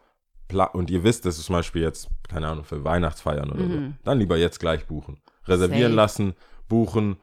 und 0.73 0.89
ihr 0.89 1.05
wisst, 1.05 1.25
das 1.25 1.37
ist 1.37 1.45
zum 1.45 1.55
Beispiel 1.55 1.81
jetzt, 1.81 2.09
keine 2.27 2.49
Ahnung, 2.49 2.65
für 2.65 2.83
Weihnachtsfeiern 2.83 3.51
oder 3.51 3.63
so, 3.63 3.69
dann 4.03 4.19
lieber 4.19 4.35
jetzt 4.35 4.59
gleich 4.59 4.85
buchen. 4.85 5.21
Reservieren 5.45 5.91
Safe. 5.91 5.95
lassen, 5.95 6.33
buchen, 6.67 7.15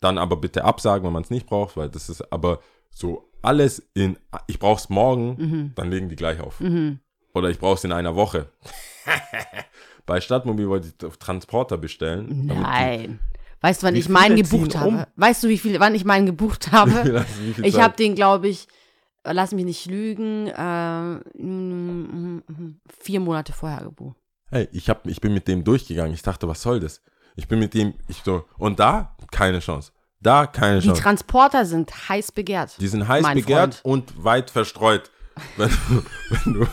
dann 0.00 0.18
aber 0.18 0.36
bitte 0.36 0.62
absagen, 0.62 1.04
wenn 1.04 1.12
man 1.12 1.24
es 1.24 1.30
nicht 1.30 1.46
braucht, 1.46 1.76
weil 1.76 1.88
das 1.88 2.08
ist 2.08 2.32
aber 2.32 2.60
so 2.90 3.28
alles 3.42 3.90
in, 3.94 4.16
ich 4.46 4.60
brauch's 4.60 4.88
morgen, 4.88 5.36
dann 5.74 5.90
legen 5.90 6.08
die 6.08 6.14
gleich 6.14 6.38
auf. 6.40 6.60
Oder 7.36 7.50
ich 7.50 7.58
brauch's 7.58 7.84
in 7.84 7.92
einer 7.92 8.14
Woche. 8.16 8.48
Bei 10.06 10.20
Stadtmobil 10.22 10.68
wollte 10.68 10.88
ich 10.88 11.18
Transporter 11.18 11.76
bestellen. 11.76 12.48
die- 12.48 12.54
Nein. 12.54 13.20
Weißt 13.60 13.82
du, 13.82 13.86
wann 13.88 13.96
ich 13.96 14.08
meinen 14.08 14.36
gebucht 14.36 14.76
habe? 14.76 14.88
um? 14.88 15.04
Weißt 15.16 15.42
du, 15.42 15.48
wie 15.48 15.58
viel, 15.58 15.78
wann 15.80 15.94
ich 15.94 16.04
meinen 16.06 16.24
gebucht 16.26 16.72
habe? 16.72 17.26
Ich 17.62 17.78
habe 17.80 17.94
den, 17.96 18.14
glaube 18.14 18.48
ich, 18.48 18.68
äh, 19.24 19.32
lass 19.32 19.52
mich 19.52 19.64
nicht 19.66 19.84
lügen, 19.86 20.46
äh, 20.46 21.20
vier 23.00 23.20
Monate 23.20 23.52
vorher 23.52 23.82
gebucht. 23.84 24.16
Hey, 24.50 24.68
ich, 24.72 24.88
hab, 24.88 25.06
ich 25.06 25.20
bin 25.20 25.34
mit 25.34 25.46
dem 25.48 25.62
durchgegangen. 25.64 26.14
Ich 26.14 26.22
dachte, 26.22 26.48
was 26.48 26.62
soll 26.62 26.80
das? 26.80 27.02
Ich 27.34 27.48
bin 27.48 27.58
mit 27.58 27.74
dem, 27.74 27.94
ich 28.08 28.22
so, 28.24 28.44
und 28.56 28.78
da 28.80 29.14
keine 29.30 29.58
Chance. 29.58 29.92
Da 30.20 30.46
keine 30.46 30.80
Die 30.80 30.86
Chance. 30.88 31.02
Transporter 31.02 31.66
sind 31.66 32.08
heiß 32.08 32.32
begehrt. 32.32 32.80
Die 32.80 32.88
sind 32.88 33.06
heiß 33.06 33.26
begehrt 33.34 33.74
Freund. 33.76 33.84
und 33.84 34.24
weit 34.24 34.50
verstreut. 34.50 35.10
Wenn 35.56 35.68
du, 35.70 36.02
wenn 36.30 36.52
du, 36.54 36.66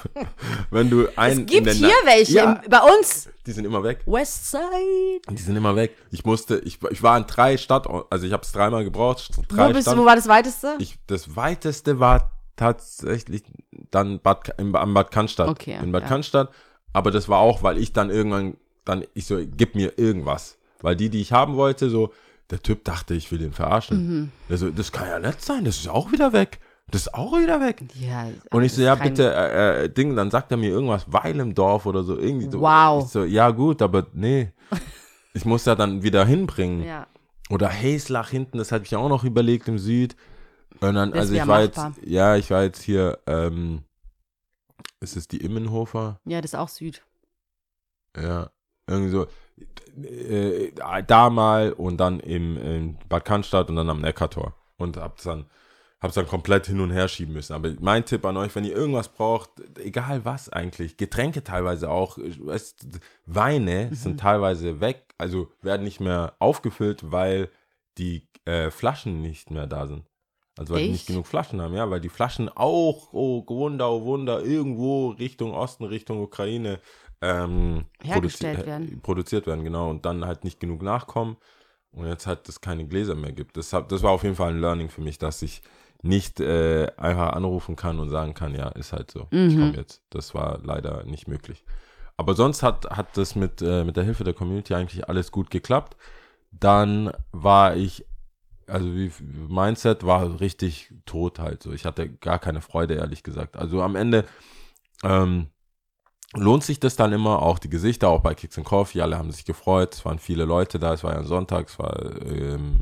wenn 0.72 0.89
du 0.89 1.08
einen 1.17 1.41
Es 1.41 1.46
gibt 1.46 1.67
in 1.67 1.74
hier 1.74 1.88
Na- 2.03 2.12
welche 2.12 2.34
Ja, 2.34 2.53
im, 2.63 2.70
bei 2.70 2.79
uns. 2.79 3.29
die 3.46 3.51
sind 3.51 3.65
immer 3.65 3.84
weg. 3.84 4.01
Westside. 4.05 5.22
Die 5.29 5.41
sind 5.41 5.55
immer 5.55 5.75
weg. 5.75 5.96
Ich 6.12 6.24
musste, 6.25 6.60
ich, 6.60 6.79
ich 6.89 7.03
war 7.03 7.17
in 7.17 7.25
drei 7.27 7.58
Stadt, 7.58 7.88
also 8.10 8.25
ich 8.25 8.32
habe 8.34 8.43
es 8.43 8.51
dreimal 8.51 8.84
gebraucht. 8.84 9.29
Wo, 9.36 9.41
Drei 9.48 9.74
bist, 9.74 9.88
Stadt- 9.88 9.98
wo 9.98 10.05
war 10.05 10.15
das 10.15 10.27
weiteste? 10.27 10.75
ich, 10.79 10.98
das 11.08 11.36
weiteste 11.36 12.00
war 12.00 12.32
tatsächlich 12.55 13.43
dann 13.91 14.20
Bad, 14.20 14.53
im, 14.58 14.75
am 14.75 14.93
Bad 14.93 15.12
Cannstatt. 15.12 15.50
Okay, 15.50 15.77
in 15.82 15.91
Bad 15.91 16.03
ja. 16.03 16.08
Cannstatt. 16.10 16.50
Aber 16.93 17.12
das 17.12 17.27
war 17.27 17.39
auch, 17.39 17.63
weil 17.63 17.77
ich 17.77 17.91
dann 17.93 18.10
irgendwann, 18.10 18.55
dann, 18.86 19.03
ich 19.13 19.25
so, 19.25 19.39
gib 19.46 19.75
mir 19.75 19.98
irgendwas. 19.98 20.58
Weil 20.82 20.96
die, 20.96 21.10
die 21.10 21.22
ich 21.22 21.32
haben 21.34 21.55
wollte, 21.55 21.89
so, 21.89 22.13
der 22.50 22.62
Typ 22.62 22.84
dachte, 22.84 23.13
ich 23.13 23.32
will 23.32 23.39
den 23.39 23.53
verarschen. 23.53 23.98
Mhm. 24.20 24.32
Der 24.50 24.58
so, 24.58 24.70
das 24.70 24.91
kann 24.91 25.08
ja 25.08 25.20
nett 25.20 25.41
sein, 25.41 25.65
das 25.65 25.77
ist 25.77 25.88
auch 25.89 26.12
wieder 26.12 26.34
weg. 26.34 26.60
Das 26.92 27.02
ist 27.08 27.13
auch 27.13 27.34
wieder 27.34 27.60
weg. 27.60 27.84
ja, 27.96 28.28
Und 28.52 28.63
ich 28.63 28.74
so, 28.74 28.82
ja, 28.82 28.94
bitte, 28.96 29.34
äh, 29.34 29.86
äh, 29.86 29.90
Ding, 29.90 30.16
dann 30.16 30.30
sagt 30.30 30.52
er 30.52 30.58
mir 30.58 30.70
irgendwas, 30.70 31.06
Weil 31.08 31.40
im 31.40 31.56
Dorf 31.56 31.86
oder 31.86 32.04
so, 32.04 32.18
irgendwie 32.18 32.50
so. 32.52 32.62
Wow. 32.62 33.04
Ich 33.06 33.12
so, 33.12 33.24
ja, 33.24 33.50
gut, 33.52 33.82
aber 33.82 34.08
nee. 34.13 34.52
Ich 35.36 35.46
muss 35.46 35.66
ja 35.66 35.74
dann 35.74 36.04
wieder 36.04 36.25
hinbringen. 36.25 36.84
Ja. 36.84 37.08
Oder 37.50 37.68
Heslach 37.68 38.30
hinten, 38.30 38.60
das 38.60 38.72
hatte 38.72 38.86
ich 38.86 38.96
auch 38.96 39.10
noch 39.10 39.24
überlegt 39.24 39.68
im 39.68 39.80
Süd. 39.80 40.16
Und 40.80 40.94
dann, 40.94 41.10
Das 41.12 41.22
also 41.22 41.34
ich 41.34 41.48
war 41.48 41.62
jetzt, 41.62 41.78
machbar. 41.78 41.96
ja, 42.06 42.36
ich 42.36 42.52
war 42.52 42.62
jetzt 42.62 42.84
hier, 42.84 43.18
ähm, 43.25 43.84
ist 45.00 45.18
es 45.18 45.28
die 45.28 45.38
Immenhofer? 45.38 46.20
ja, 46.25 46.40
das 46.40 46.54
ist 46.54 46.60
auch 46.60 46.70
Süd. 46.70 47.04
Ja, 48.16 48.52
irgendwie 48.86 49.10
so. 49.10 49.25
äh, 50.08 50.72
da 51.08 51.30
mal 51.32 51.74
und 51.74 51.98
dann 51.98 52.20
im, 52.20 52.58
in 52.58 52.98
Bad 53.10 53.25
Cannstatt 53.25 53.70
und 53.70 53.75
dann 53.75 53.90
am 53.90 54.02
Neckartor. 54.02 54.54
Und 54.78 54.98
hab's 54.98 55.24
dann, 55.24 55.46
hab's 56.03 56.15
dann 56.15 56.27
komplett 56.27 56.67
hin 56.67 56.79
und 56.81 56.91
her 56.91 57.07
schieben 57.07 57.33
müssen. 57.33 57.53
Aber 57.53 57.72
mein 57.79 58.05
Tipp 58.05 58.24
an 58.25 58.38
euch, 58.38 58.53
wenn 58.55 58.65
ihr 58.65 58.75
irgendwas 58.75 59.10
braucht, 59.10 59.50
egal 59.79 60.25
was 60.25 60.50
eigentlich, 60.50 60.98
Getränke 60.98 61.43
teilweise 61.43 61.89
auch, 61.89 62.17
es, 62.17 62.75
Weine 63.25 63.88
Mhm. 63.89 63.95
sind 63.95 64.19
teilweise 64.19 64.81
weg, 64.81 65.15
also 65.17 65.50
werden 65.62 65.83
nicht 65.83 66.00
mehr 66.01 66.33
aufgefüllt, 66.39 67.12
weil 67.12 67.50
die 67.98 68.27
äh, 68.45 68.69
Flaschen 68.69 69.22
nicht 69.22 69.50
mehr 69.50 69.65
da 69.65 69.88
sind. 69.88 70.03
Also 70.57 70.74
weil 70.74 70.83
die 70.83 70.89
nicht 70.89 71.00
Echt? 71.01 71.07
genug 71.07 71.25
Flaschen 71.25 71.62
haben, 71.62 71.74
ja, 71.74 71.89
weil 71.89 72.01
die 72.01 72.10
Flaschen 72.10 72.50
auch, 72.50 73.12
oh 73.13 73.43
Wunder, 73.48 73.89
oh 73.91 74.03
Wunder, 74.03 74.43
irgendwo 74.43 75.10
Richtung 75.10 75.53
Osten, 75.53 75.86
Richtung 75.86 76.22
Ukraine 76.22 76.79
ähm, 77.22 77.86
Hergestellt 78.03 78.60
produzi- 78.60 78.65
werden. 78.67 78.93
äh, 78.93 78.98
produziert 78.98 79.48
werden, 79.48 79.63
genau, 79.63 79.89
und 79.89 80.05
dann 80.05 80.25
halt 80.25 80.43
nicht 80.43 80.60
genug 80.60 80.81
nachkommen 80.83 81.38
und 81.91 82.05
jetzt 82.07 82.27
halt 82.27 82.48
es 82.50 82.60
keine 82.62 82.86
Gläser 82.86 83.15
mehr 83.15 83.31
gibt. 83.31 83.55
Das, 83.57 83.72
hab, 83.74 83.88
das 83.89 84.03
war 84.03 84.12
auf 84.12 84.24
jeden 84.24 84.36
Fall 84.36 84.50
ein 84.51 84.60
Learning 84.60 84.89
für 84.89 85.01
mich, 85.01 85.17
dass 85.17 85.41
ich 85.41 85.62
nicht 86.03 86.41
äh, 86.41 86.91
einfach 86.98 87.31
anrufen 87.33 87.75
kann 87.75 88.00
und 88.00 88.10
sagen 88.10 88.33
kann, 88.33 88.53
ja, 88.53 88.67
ist 88.67 88.91
halt 88.91 89.10
so, 89.10 89.27
ich 89.31 89.55
komme 89.55 89.75
jetzt. 89.77 90.03
Das 90.10 90.36
war 90.36 90.60
leider 90.62 91.03
nicht 91.05 91.27
möglich. 91.29 91.63
Aber 92.17 92.36
sonst 92.36 92.62
hat, 92.62 92.89
hat 92.91 93.17
das 93.17 93.36
mit, 93.36 93.62
äh, 93.62 93.86
mit 93.86 93.95
der 93.95 94.03
Hilfe 94.03 94.25
der 94.25 94.33
Community 94.33 94.75
eigentlich 94.75 95.07
alles 95.07 95.31
gut 95.31 95.50
geklappt. 95.50 95.95
Dann 96.51 97.12
war 97.31 97.75
ich, 97.77 98.05
also 98.67 98.93
wie 98.93 99.12
Mindset 99.48 100.05
war 100.05 100.39
richtig 100.41 100.93
tot 101.05 101.39
halt 101.39 101.63
so. 101.63 101.72
Ich 101.72 101.86
hatte 101.86 102.10
gar 102.10 102.38
keine 102.38 102.62
Freude, 102.62 102.95
ehrlich 102.95 103.24
gesagt. 103.24 103.55
Also 103.55 103.81
am 103.81 103.95
Ende 103.95 104.25
ähm, 105.03 105.48
lohnt 106.36 106.63
sich 106.63 106.81
das 106.81 106.98
dann 106.98 107.13
immer, 107.13 107.41
auch 107.41 107.60
die 107.60 107.69
Gesichter, 107.69 108.10
auch 108.10 108.22
bei 108.22 108.36
Kicks 108.36 108.57
and 108.57 108.67
Coffee, 108.67 109.01
alle 109.01 109.17
haben 109.17 109.31
sich 109.31 109.45
gefreut, 109.45 109.93
es 109.93 110.05
waren 110.05 110.19
viele 110.19 110.43
Leute 110.45 110.79
da, 110.79 110.93
es 110.93 111.03
war 111.03 111.13
ja 111.13 111.19
ein 111.19 111.25
Sonntag, 111.25 111.69
es 111.69 111.79
war, 111.79 111.98
ähm, 112.25 112.81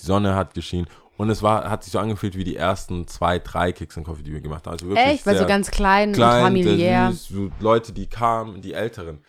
die 0.00 0.04
Sonne 0.04 0.34
hat 0.34 0.54
geschienen 0.54 0.88
und 1.16 1.30
es 1.30 1.42
war, 1.42 1.70
hat 1.70 1.84
sich 1.84 1.92
so 1.92 1.98
angefühlt 1.98 2.36
wie 2.36 2.44
die 2.44 2.56
ersten 2.56 3.06
zwei, 3.06 3.38
drei 3.38 3.72
Kicks 3.72 3.96
and 3.96 4.06
Coffee, 4.06 4.22
die 4.22 4.32
wir 4.32 4.40
gemacht 4.40 4.66
haben. 4.66 4.72
Also 4.72 4.88
wirklich 4.88 5.06
Echt? 5.06 5.26
Weil 5.26 5.38
so 5.38 5.46
ganz 5.46 5.70
klein, 5.70 6.12
klein, 6.12 6.38
und 6.38 6.42
familiär. 6.42 7.10
süß, 7.12 7.28
so 7.28 7.50
Leute, 7.60 7.92
die 7.92 8.06
kamen, 8.06 8.60
die 8.60 8.74
Älteren. 8.74 9.24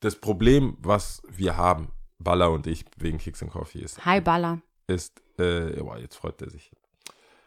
Das 0.00 0.16
Problem, 0.16 0.76
was 0.80 1.22
wir 1.28 1.56
haben, 1.56 1.90
Baller 2.18 2.50
und 2.50 2.66
ich, 2.66 2.84
wegen 2.96 3.18
Kicks 3.18 3.42
and 3.42 3.52
Coffee, 3.52 3.80
ist, 3.80 4.04
Hi, 4.04 4.20
Baller. 4.20 4.60
ist 4.86 5.20
äh, 5.38 5.80
boah, 5.82 5.98
jetzt 5.98 6.16
freut 6.16 6.40
er 6.42 6.50
sich. 6.50 6.70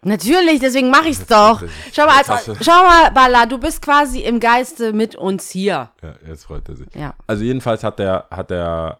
Natürlich, 0.03 0.59
deswegen 0.59 0.89
mache 0.89 1.09
ich's 1.09 1.27
doch. 1.27 1.61
Schau 1.93 2.05
mal, 2.07 2.23
als, 2.23 2.45
schau 2.65 2.83
mal, 2.83 3.11
Baller, 3.11 3.45
du 3.45 3.59
bist 3.59 3.83
quasi 3.83 4.21
im 4.21 4.39
Geiste 4.39 4.93
mit 4.93 5.15
uns 5.15 5.51
hier. 5.51 5.91
Ja, 6.01 6.15
jetzt 6.27 6.45
freut 6.45 6.67
er 6.69 6.75
sich. 6.75 6.87
Ja. 6.95 7.13
Also 7.27 7.43
jedenfalls 7.43 7.83
hat 7.83 7.99
er, 7.99 8.27
hat 8.31 8.49
er, 8.49 8.99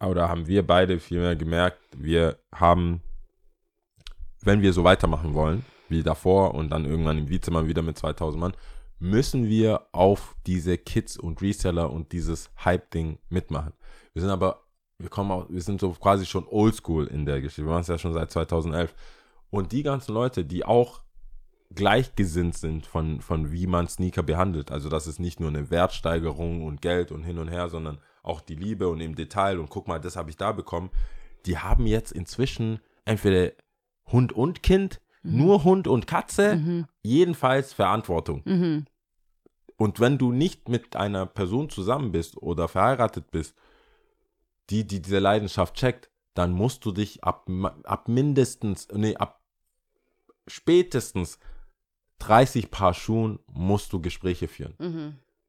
oder 0.00 0.28
haben 0.28 0.48
wir 0.48 0.66
beide 0.66 0.98
vielmehr 0.98 1.36
gemerkt, 1.36 1.78
wir 1.96 2.38
haben, 2.52 3.02
wenn 4.46 4.62
wir 4.62 4.72
so 4.72 4.84
weitermachen 4.84 5.34
wollen, 5.34 5.64
wie 5.88 6.02
davor 6.02 6.54
und 6.54 6.70
dann 6.70 6.84
irgendwann 6.84 7.18
im 7.18 7.28
Vizemar 7.28 7.66
wieder 7.66 7.82
mit 7.82 7.98
2000 7.98 8.40
Mann, 8.40 8.52
müssen 8.98 9.48
wir 9.48 9.86
auf 9.92 10.34
diese 10.46 10.78
Kids 10.78 11.16
und 11.16 11.42
Reseller 11.42 11.90
und 11.90 12.12
dieses 12.12 12.50
Hype-Ding 12.64 13.18
mitmachen. 13.28 13.72
Wir 14.14 14.22
sind 14.22 14.30
aber, 14.30 14.62
wir 14.98 15.10
kommen 15.10 15.30
auch, 15.30 15.46
wir 15.50 15.60
sind 15.60 15.80
so 15.80 15.90
quasi 15.90 16.24
schon 16.24 16.46
oldschool 16.48 17.06
in 17.06 17.26
der 17.26 17.40
Geschichte. 17.40 17.64
Wir 17.64 17.70
machen 17.70 17.82
es 17.82 17.88
ja 17.88 17.98
schon 17.98 18.14
seit 18.14 18.30
2011. 18.30 18.94
Und 19.50 19.72
die 19.72 19.82
ganzen 19.82 20.14
Leute, 20.14 20.44
die 20.44 20.64
auch 20.64 21.02
gleichgesinnt 21.74 22.56
sind 22.56 22.86
von, 22.86 23.20
von 23.20 23.52
wie 23.52 23.66
man 23.66 23.88
Sneaker 23.88 24.22
behandelt. 24.22 24.70
Also 24.70 24.88
das 24.88 25.06
ist 25.06 25.18
nicht 25.18 25.40
nur 25.40 25.48
eine 25.48 25.70
Wertsteigerung 25.70 26.64
und 26.64 26.80
Geld 26.80 27.10
und 27.10 27.24
hin 27.24 27.38
und 27.38 27.48
her, 27.48 27.68
sondern 27.68 27.98
auch 28.22 28.40
die 28.40 28.54
Liebe 28.54 28.88
und 28.88 29.00
im 29.00 29.14
Detail 29.14 29.58
und 29.58 29.68
guck 29.68 29.88
mal, 29.88 29.98
das 29.98 30.16
habe 30.16 30.30
ich 30.30 30.36
da 30.36 30.52
bekommen. 30.52 30.90
Die 31.44 31.58
haben 31.58 31.86
jetzt 31.86 32.12
inzwischen 32.12 32.80
entweder 33.04 33.52
Hund 34.10 34.32
und 34.32 34.62
Kind, 34.62 35.00
nur 35.22 35.64
Hund 35.64 35.88
und 35.88 36.06
Katze, 36.06 36.86
jedenfalls 37.02 37.72
Verantwortung. 37.72 38.42
Mhm. 38.44 38.84
Und 39.76 40.00
wenn 40.00 40.18
du 40.18 40.32
nicht 40.32 40.68
mit 40.68 40.96
einer 40.96 41.26
Person 41.26 41.68
zusammen 41.68 42.12
bist 42.12 42.36
oder 42.36 42.68
verheiratet 42.68 43.30
bist, 43.30 43.56
die, 44.70 44.86
die 44.86 45.02
diese 45.02 45.18
Leidenschaft 45.18 45.74
checkt, 45.74 46.10
dann 46.34 46.52
musst 46.52 46.84
du 46.84 46.92
dich 46.92 47.24
ab, 47.24 47.48
ab 47.84 48.08
mindestens, 48.08 48.88
nee, 48.92 49.16
ab 49.16 49.40
spätestens 50.46 51.38
30 52.18 52.70
Paar 52.70 52.94
Schuhen 52.94 53.38
musst 53.46 53.92
du 53.92 54.00
Gespräche 54.00 54.48
führen. 54.48 54.74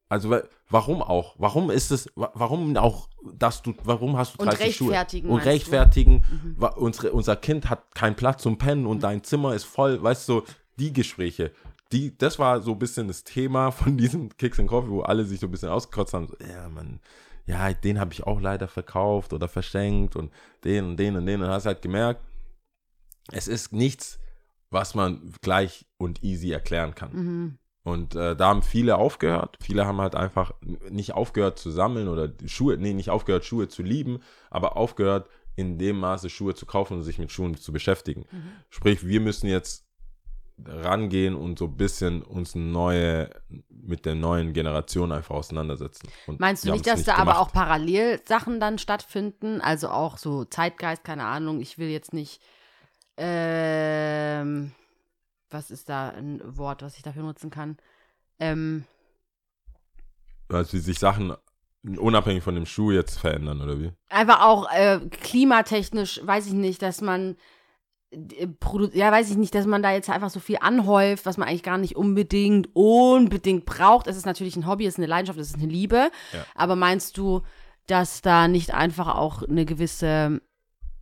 Mhm. 0.10 0.14
Also 0.14 0.30
wa- 0.30 0.44
warum 0.70 1.02
auch? 1.02 1.36
Warum 1.38 1.70
ist 1.70 1.92
es, 1.92 2.10
wa- 2.16 2.32
warum 2.34 2.76
auch, 2.78 3.10
dass 3.34 3.62
du, 3.62 3.74
warum 3.84 4.18
hast 4.18 4.36
du 4.36 4.42
Und 4.44 4.48
30 4.48 4.76
Schuhe? 4.76 4.90
rechtfertigen, 4.92 5.28
Und 5.30 5.34
meinst 5.36 5.46
du? 5.48 5.50
rechtfertigen, 5.52 6.24
wa- 6.58 6.68
unsere, 6.70 7.12
unser 7.12 7.36
Kind 7.36 7.70
hat 7.70 7.94
keinen 7.96 8.16
Platz 8.16 8.42
zum 8.44 8.58
Pennen 8.58 8.86
und 8.86 9.04
dein 9.04 9.24
Zimmer 9.24 9.54
ist 9.54 9.66
voll, 9.66 10.02
weißt 10.02 10.28
du, 10.30 10.44
die 10.80 10.94
Gespräche. 10.94 11.52
Die, 11.92 12.18
das 12.18 12.38
war 12.38 12.62
so 12.62 12.74
ein 12.74 12.80
bisschen 12.80 13.08
das 13.08 13.24
Thema 13.24 13.72
von 13.72 13.98
diesem 13.98 14.36
Kicks 14.38 14.60
and 14.60 14.70
Coffee, 14.70 14.90
wo 14.90 15.02
alle 15.02 15.24
sich 15.26 15.40
so 15.40 15.48
ein 15.48 15.52
bisschen 15.52 15.70
ausgekotzt 15.70 16.14
haben. 16.14 16.28
So, 16.28 16.36
ja, 16.46 16.68
man, 16.70 17.00
ja, 17.46 17.72
den 17.74 18.00
habe 18.00 18.12
ich 18.14 18.24
auch 18.28 18.42
leider 18.42 18.68
verkauft 18.68 19.32
oder 19.34 19.48
verschenkt 19.48 20.16
und 20.18 20.32
den 20.66 20.84
und 20.86 20.98
den 20.98 21.16
und 21.16 21.26
den. 21.26 21.42
Und 21.42 21.48
hast 21.50 21.66
halt 21.66 21.82
gemerkt, 21.82 22.22
es 23.32 23.48
ist 23.48 23.72
nichts, 23.74 24.20
was 24.70 24.96
man 24.96 25.34
gleich 25.42 25.86
und 25.98 26.24
easy 26.24 26.52
erklären 26.52 26.94
kann. 26.94 27.14
Mhm. 27.14 27.58
Und 27.88 28.16
äh, 28.16 28.36
da 28.36 28.50
haben 28.50 28.64
viele 28.64 28.98
aufgehört. 28.98 29.56
Viele 29.62 29.86
haben 29.86 30.02
halt 30.02 30.14
einfach 30.14 30.52
nicht 30.90 31.14
aufgehört 31.14 31.58
zu 31.58 31.72
sammeln 31.72 32.10
oder 32.10 32.34
Schuhe, 32.46 32.76
nee, 32.78 32.92
nicht 32.92 33.10
aufgehört, 33.10 33.46
Schuhe 33.46 33.70
zu 33.70 33.82
lieben, 33.82 34.20
aber 34.50 34.76
aufgehört, 34.76 35.30
in 35.56 35.78
dem 35.78 35.98
Maße 35.98 36.30
Schuhe 36.30 36.54
zu 36.54 36.66
kaufen 36.66 36.98
und 36.98 37.04
sich 37.04 37.18
mit 37.18 37.32
Schuhen 37.32 37.56
zu 37.56 37.72
beschäftigen. 37.72 38.26
Sprich, 38.70 39.08
wir 39.08 39.22
müssen 39.22 39.48
jetzt 39.48 39.86
rangehen 40.66 41.34
und 41.34 41.58
so 41.58 41.68
ein 41.68 41.78
bisschen 41.78 42.24
uns 42.24 42.56
neue, 42.56 43.30
mit 43.70 44.06
der 44.06 44.16
neuen 44.16 44.52
Generation 44.52 45.14
einfach 45.14 45.36
auseinandersetzen. 45.36 46.10
Und 46.26 46.42
Meinst 46.42 46.66
du 46.66 46.74
nicht, 46.74 46.86
dass 46.88 47.06
da 47.06 47.14
aber 47.14 47.32
gemacht. 47.32 47.40
auch 47.40 47.54
parallel 47.54 48.20
Sachen 48.26 48.60
dann 48.60 48.80
stattfinden? 48.80 49.62
Also 49.62 49.88
auch 49.88 50.18
so 50.18 50.44
Zeitgeist, 50.44 51.06
keine 51.06 51.24
Ahnung. 51.24 51.62
Ich 51.62 51.78
will 51.78 51.88
jetzt 51.88 52.12
nicht. 52.12 52.42
Ähm, 53.16 54.74
was 55.50 55.72
ist 55.72 55.90
da 55.90 56.10
ein 56.10 56.42
Wort, 56.44 56.82
was 56.82 56.98
ich 56.98 57.04
dafür 57.04 57.24
nutzen 57.24 57.50
kann? 57.50 57.78
Ähm, 58.40 58.84
Also 60.50 60.74
wie 60.74 60.80
sich 60.80 61.00
Sachen 61.00 61.34
unabhängig 61.84 62.44
von 62.44 62.56
dem 62.56 62.66
Schuh 62.66 62.92
jetzt 62.92 63.18
verändern, 63.20 63.62
oder 63.62 63.80
wie? 63.80 63.92
einfach 64.10 64.42
auch 64.42 64.70
äh, 64.72 65.00
klimatechnisch, 65.10 66.22
weiß 66.24 66.48
ich 66.48 66.54
nicht, 66.54 66.82
dass 66.82 67.02
man. 67.02 67.38
äh, 68.12 68.48
Ja, 68.94 69.12
weiß 69.12 69.30
ich 69.30 69.38
nicht, 69.38 69.56
dass 69.56 69.66
man 69.66 69.84
da 69.84 69.92
jetzt 69.92 70.10
einfach 70.10 70.30
so 70.30 70.40
viel 70.40 70.58
anhäuft, 70.62 71.26
was 71.26 71.38
man 71.38 71.48
eigentlich 71.48 71.64
gar 71.64 71.78
nicht 71.78 71.96
unbedingt, 71.96 72.70
unbedingt 72.74 73.66
braucht. 73.66 74.08
Es 74.08 74.18
ist 74.18 74.26
natürlich 74.26 74.56
ein 74.56 74.68
Hobby, 74.68 74.86
es 74.86 74.96
ist 74.96 75.00
eine 75.00 75.08
Leidenschaft, 75.08 75.40
es 75.40 75.50
ist 75.50 75.56
eine 75.62 75.72
Liebe. 75.72 76.10
Ja. 76.34 76.46
Aber 76.56 76.76
meinst 76.76 77.18
du, 77.18 77.42
dass 77.86 78.22
da 78.22 78.48
nicht 78.50 78.74
einfach 78.74 79.16
auch 79.16 79.44
eine 79.44 79.66
gewisse 79.66 80.42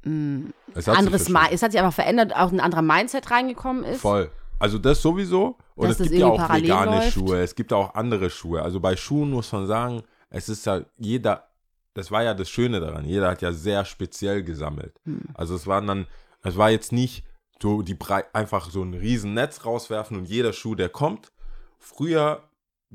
mh, 0.06 0.50
Es 0.74 0.88
hat 0.88 0.96
sich 0.96 1.06
anderes. 1.06 1.30
Mi- 1.30 1.52
es 1.52 1.62
hat 1.62 1.72
sich 1.72 1.80
einfach 1.80 1.94
verändert, 1.94 2.36
auch 2.36 2.52
ein 2.52 2.60
anderer 2.60 2.82
Mindset 2.82 3.30
reingekommen 3.30 3.84
ist. 3.84 4.02
Voll. 4.02 4.32
Also 4.60 4.78
das 4.78 5.02
sowieso. 5.02 5.58
Und 5.76 5.90
Dass 5.90 6.00
es 6.00 6.08
gibt 6.10 6.22
ja 6.22 6.28
auch 6.28 6.50
vegane 6.50 6.98
läuft. 7.00 7.12
Schuhe. 7.14 7.40
Es 7.42 7.56
gibt 7.56 7.74
auch 7.74 7.94
andere 7.96 8.30
Schuhe. 8.30 8.62
Also 8.62 8.80
bei 8.80 8.96
Schuhen 8.96 9.32
muss 9.32 9.52
man 9.52 9.68
sagen, 9.68 10.04
es 10.30 10.48
ist 10.48 10.66
ja 10.66 10.82
jeder, 10.98 11.48
das 11.94 12.10
war 12.12 12.24
ja 12.24 12.34
das 12.34 12.50
Schöne 12.50 12.80
daran. 12.80 13.04
Jeder 13.04 13.30
hat 13.30 13.42
ja 13.42 13.52
sehr 13.52 13.84
speziell 13.84 14.44
gesammelt. 14.44 14.96
Hm. 15.04 15.22
Also 15.34 15.56
es 15.56 15.68
waren 15.68 15.86
dann, 15.88 16.08
es 16.44 16.56
war 16.56 16.70
jetzt 16.70 16.94
nicht 16.94 17.26
so 17.62 17.82
die 17.82 17.96
brei 17.96 18.24
einfach 18.34 18.70
so 18.70 18.82
ein 18.84 18.94
riesen 18.94 19.34
Netz 19.34 19.66
rauswerfen 19.66 20.16
und 20.18 20.26
jeder 20.26 20.54
Schuh, 20.54 20.76
der 20.76 20.90
kommt. 20.90 21.32
Früher 21.80 22.44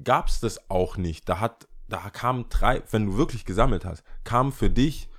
gab 0.03 0.29
es 0.29 0.41
das 0.41 0.71
auch 0.71 0.97
nicht. 0.97 1.29
Da 1.29 1.41
hat, 1.41 1.69
da 1.89 1.99
kamen 2.11 2.47
drei, 2.49 2.83
wenn 2.91 3.07
du 3.07 3.17
wirklich 3.19 3.45
gesammelt 3.45 3.85
hast, 3.85 4.03
kamen 4.25 4.53
für 4.53 4.71
dich 4.71 5.10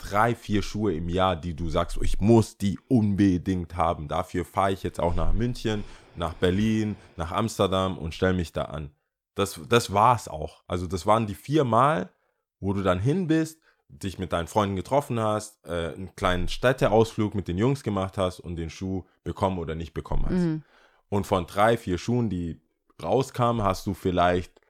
drei, 0.00 0.34
vier 0.34 0.62
Schuhe 0.62 0.94
im 0.94 1.08
Jahr, 1.08 1.36
die 1.36 1.54
du 1.54 1.68
sagst, 1.68 1.98
ich 2.02 2.20
muss 2.20 2.56
die 2.56 2.78
unbedingt 2.88 3.76
haben. 3.76 4.08
Dafür 4.08 4.44
fahre 4.44 4.72
ich 4.72 4.82
jetzt 4.82 5.00
auch 5.00 5.14
nach 5.14 5.32
München, 5.32 5.84
nach 6.16 6.34
Berlin, 6.34 6.96
nach 7.16 7.32
Amsterdam 7.32 7.98
und 7.98 8.14
stelle 8.14 8.34
mich 8.34 8.52
da 8.52 8.64
an. 8.64 8.90
Das, 9.34 9.60
das 9.68 9.92
war 9.92 10.16
es 10.16 10.28
auch. 10.28 10.62
Also 10.66 10.86
das 10.86 11.06
waren 11.06 11.26
die 11.26 11.34
vier 11.34 11.64
Mal, 11.64 12.10
wo 12.58 12.72
du 12.72 12.82
dann 12.82 12.98
hin 12.98 13.26
bist, 13.26 13.60
dich 13.88 14.18
mit 14.18 14.32
deinen 14.32 14.46
Freunden 14.46 14.76
getroffen 14.76 15.20
hast, 15.20 15.64
äh, 15.66 15.94
einen 15.94 16.14
kleinen 16.16 16.48
Städteausflug 16.48 17.34
mit 17.34 17.48
den 17.48 17.58
Jungs 17.58 17.82
gemacht 17.82 18.18
hast 18.18 18.40
und 18.40 18.56
den 18.56 18.70
Schuh 18.70 19.04
bekommen 19.24 19.58
oder 19.58 19.74
nicht 19.74 19.94
bekommen 19.94 20.24
hast. 20.26 20.32
Mhm. 20.32 20.62
Und 21.08 21.26
von 21.26 21.46
drei, 21.46 21.76
vier 21.76 21.98
Schuhen, 21.98 22.30
die 22.30 22.60
rauskamen, 23.02 23.62
hast 23.62 23.86
du 23.86 23.94
vielleicht 23.94 24.60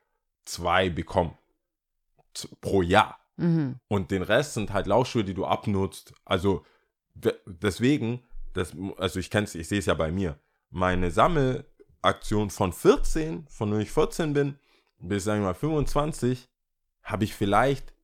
zwei 0.45 0.89
bekommen. 0.89 1.37
Pro 2.61 2.83
Jahr. 2.83 3.20
Mhm. 3.41 3.77
Und 3.89 4.11
den 4.11 4.23
Rest 4.23 4.55
sind 4.55 4.73
halt 4.73 4.87
Laufschuhe, 4.87 5.25
die 5.25 5.35
du 5.35 5.45
abnutzt. 5.47 6.13
Also 6.25 6.65
we- 7.15 7.39
deswegen, 7.47 8.23
das, 8.53 8.75
also 8.99 9.19
ich 9.19 9.31
kenn's, 9.31 9.55
ich 9.55 9.69
sehe 9.69 9.79
es 9.79 9.87
ja 9.87 9.95
bei 9.95 10.11
mir. 10.13 10.39
Meine 10.71 11.11
Sammelaktion 11.11 12.51
von 12.51 12.73
14, 12.73 13.47
von 13.49 13.73
wenn 13.73 13.81
ich 13.81 13.91
14 13.91 14.33
bin, 14.33 14.59
bis 14.99 15.25
sagen 15.25 15.41
wir 15.43 15.47
mal 15.49 15.55
25, 15.55 16.49
habe 17.03 17.25
ich 17.25 17.35
vielleicht 17.35 17.95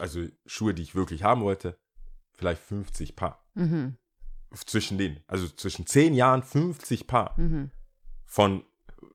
also 0.00 0.24
Schuhe, 0.46 0.74
die 0.74 0.82
ich 0.82 0.96
wirklich 0.96 1.22
haben 1.22 1.42
wollte, 1.42 1.78
vielleicht 2.32 2.60
50 2.62 3.14
Paar. 3.14 3.44
Mhm. 3.54 3.96
Zwischen 4.66 4.98
denen, 4.98 5.20
also 5.28 5.46
zwischen 5.46 5.86
10 5.86 6.14
Jahren 6.14 6.42
50 6.42 7.06
Paar. 7.06 7.38
Mhm. 7.38 7.70
Von 8.24 8.64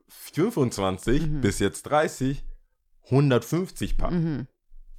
25 0.08 1.26
Mhm. 1.26 1.40
bis 1.40 1.58
jetzt 1.58 1.82
30, 1.84 2.44
150 3.10 3.98
Paar. 3.98 4.10
Mhm. 4.12 4.46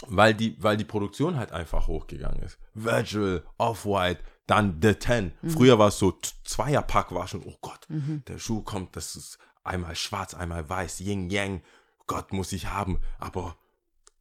Weil 0.08 0.34
die, 0.34 0.56
weil 0.62 0.78
die 0.78 0.86
Produktion 0.86 1.38
halt 1.38 1.52
einfach 1.52 1.88
hochgegangen 1.88 2.42
ist. 2.44 2.58
Virtual, 2.74 3.44
Off-White, 3.58 4.22
dann 4.48 4.80
The 4.82 4.94
Ten. 4.96 5.34
Mhm. 5.42 5.50
Früher 5.50 5.80
war 5.80 5.88
es 5.88 6.00
so, 6.00 6.14
Zweierpack 6.44 7.12
war 7.14 7.28
schon, 7.28 7.44
oh 7.46 7.56
Gott, 7.62 7.88
der 7.90 8.38
Schuh 8.38 8.62
kommt, 8.62 8.96
das 8.96 9.16
ist 9.16 9.40
einmal 9.64 9.96
schwarz, 9.96 10.34
einmal 10.34 10.70
weiß, 10.70 11.02
Yin 11.02 11.30
Yang. 11.30 11.62
Gott, 12.08 12.32
muss 12.34 12.52
ich 12.52 12.68
haben, 12.68 13.00
aber 13.18 13.56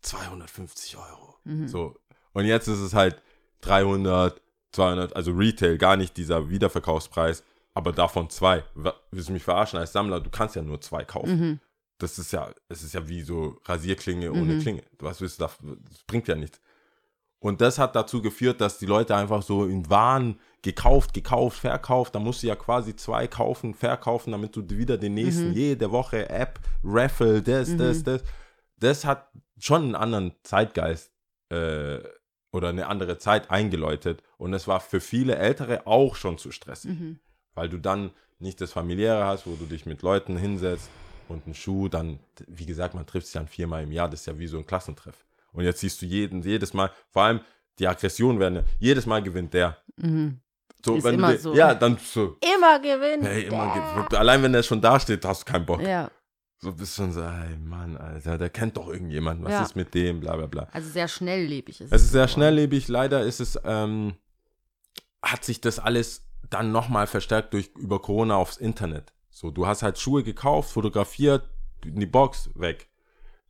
250 0.01 0.97
Euro. 0.97 1.37
Mhm. 1.45 1.69
So. 1.69 1.97
Und 2.33 2.47
jetzt 2.47 2.69
ist 2.69 2.81
es 2.81 2.95
halt 2.95 3.21
300, 3.61 4.41
200, 4.73 5.15
also 5.15 5.33
Retail, 5.33 5.77
gar 5.79 5.97
nicht 5.97 6.17
dieser 6.17 6.49
Wiederverkaufspreis, 6.49 7.45
aber 7.75 7.93
davon 7.93 8.31
zwei. 8.31 8.65
Willst 9.11 9.29
du 9.29 9.33
mich 9.33 9.45
verarschen 9.45 9.79
als 9.79 9.93
Sammler? 9.93 10.21
Du 10.21 10.31
kannst 10.31 10.57
ja 10.57 10.63
nur 10.63 10.81
zwei 10.81 11.05
kaufen 11.05 11.39
Mhm. 11.39 11.61
Das 11.99 12.19
ist 12.19 12.33
ja, 12.33 12.51
es 12.69 12.83
ist 12.83 12.95
ja 12.95 13.07
wie 13.09 13.23
so 13.23 13.59
Rasierklinge 13.65 14.33
ohne 14.33 14.55
Mhm. 14.55 14.61
Klinge. 14.61 14.83
Was 14.99 15.21
willst 15.21 15.41
du 15.41 15.45
da? 15.45 15.51
Das 15.91 16.03
bringt 16.05 16.29
ja 16.29 16.35
nichts. 16.35 16.61
Und 17.39 17.61
das 17.61 17.79
hat 17.79 17.95
dazu 17.95 18.23
geführt, 18.23 18.61
dass 18.61 18.79
die 18.79 18.87
Leute 18.87 19.15
einfach 19.15 19.43
so 19.43 19.67
in 19.67 19.89
Wahn 19.91 20.41
gekauft, 20.63 21.13
gekauft, 21.13 21.59
verkauft. 21.59 22.15
Da 22.15 22.19
musst 22.19 22.43
du 22.43 22.47
ja 22.47 22.57
quasi 22.57 22.97
zwei 22.97 23.27
kaufen, 23.27 23.75
verkaufen, 23.75 24.33
damit 24.33 24.57
du 24.57 24.67
wieder 24.71 24.97
den 24.97 25.15
nächsten, 25.15 25.49
Mhm. 25.51 25.55
jede 25.55 25.91
Woche 25.91 26.29
App, 26.31 26.59
Raffle, 26.83 27.43
das, 27.43 27.77
das, 27.77 28.03
das. 28.03 28.23
Das 28.79 29.05
hat 29.05 29.29
schon 29.59 29.83
einen 29.83 29.95
anderen 29.95 30.33
Zeitgeist 30.43 31.13
äh, 31.51 31.99
oder 32.51 32.71
eine 32.71 32.87
andere 32.87 33.19
Zeit 33.19 33.51
eingeläutet. 33.51 34.23
Und 34.39 34.55
es 34.55 34.67
war 34.67 34.81
für 34.81 35.01
viele 35.01 35.37
Ältere 35.37 35.87
auch 35.87 36.17
schon 36.17 36.39
zu 36.39 36.51
stressig 36.51 36.93
Mhm. 36.99 37.19
weil 37.55 37.69
du 37.69 37.79
dann 37.79 38.11
nicht 38.39 38.61
das 38.61 38.73
Familiäre 38.73 39.27
hast, 39.27 39.47
wo 39.47 39.55
du 39.55 39.67
dich 39.67 39.85
mit 39.87 40.03
Leuten 40.03 40.37
hinsetzt 40.37 40.89
und 41.31 41.45
einen 41.47 41.55
Schuh, 41.55 41.89
dann, 41.89 42.19
wie 42.49 42.67
gesagt, 42.67 42.95
man 42.95 43.07
trifft 43.07 43.27
sich 43.27 43.35
dann 43.35 43.49
viermal 43.49 43.83
im 43.85 43.93
Jahr, 43.93 44.09
das 44.09 44.21
ist 44.21 44.27
ja 44.27 44.39
wie 44.39 44.47
so 44.47 44.59
ein 44.59 44.67
Klassentreff. 44.67 45.25
Und 45.53 45.65
jetzt 45.65 45.81
siehst 45.81 46.01
du 46.03 46.07
jeden, 46.07 46.43
jedes 46.43 46.75
Mal, 46.75 46.91
vor 47.11 47.23
allem 47.23 47.41
die 47.79 47.87
Aggression 47.89 48.39
werden, 48.41 48.65
jedes 48.79 49.07
Mal 49.07 49.23
gewinnt 49.23 49.55
der. 49.55 49.77
Mhm. 49.97 50.41
So, 50.85 50.97
Ist 50.97 51.05
wenn 51.05 51.15
immer 51.15 51.33
du, 51.33 51.39
so. 51.39 51.55
Ja, 51.55 51.75
dann 51.75 51.97
so, 51.97 52.37
Immer 52.57 52.79
gewinnen. 52.79 53.25
hey, 53.25 53.45
immer, 53.45 54.07
ge- 54.11 54.19
allein 54.19 54.43
wenn 54.43 54.53
der 54.53 54.63
schon 54.63 54.81
da 54.83 55.01
steht, 55.01 55.25
hast 55.25 55.49
du 55.49 55.53
keinen 55.53 55.65
Bock. 55.65 55.81
Ja, 55.81 56.11
So 56.59 56.73
bist 56.73 56.99
du 56.99 57.03
schon 57.03 57.13
so, 57.13 57.23
ey 57.23 57.57
Mann, 57.57 57.97
Alter, 57.97 58.37
der 58.37 58.51
kennt 58.51 58.77
doch 58.77 58.89
irgendjemanden, 58.89 59.45
was 59.47 59.53
Ja. 59.53 59.63
ist 59.63 59.77
mit 59.77 59.95
dem, 59.95 60.21
bla 60.21 60.37
bla 60.37 60.47
bla. 60.47 60.69
also 60.73 60.89
sehr 60.91 61.09
schnelllebig 61.09 61.81
ist 61.81 61.91
Es 61.93 62.03
ist 62.03 62.13
sehr 62.13 62.29
schnelllebig. 62.29 62.89
Leider 62.89 63.23
ist 63.23 63.41
es, 63.41 63.59
ähm, 63.65 64.15
hat 65.23 65.43
sich 65.45 65.61
das 65.63 65.79
alles 65.79 66.27
dann 66.51 66.71
nochmal 66.71 67.07
verstärkt 67.07 67.55
durch 67.55 67.71
über 67.79 68.01
Corona 68.03 68.37
aufs 68.37 68.59
Internet. 68.59 69.14
So, 69.35 69.51
du 69.51 69.67
hast 69.67 69.83
halt 69.83 69.99
Schuhe 69.99 70.23
gekauft, 70.23 70.71
fotografiert, 70.71 71.43
in 71.85 71.99
die 71.99 72.07
Box, 72.07 72.51
weg. 72.55 72.89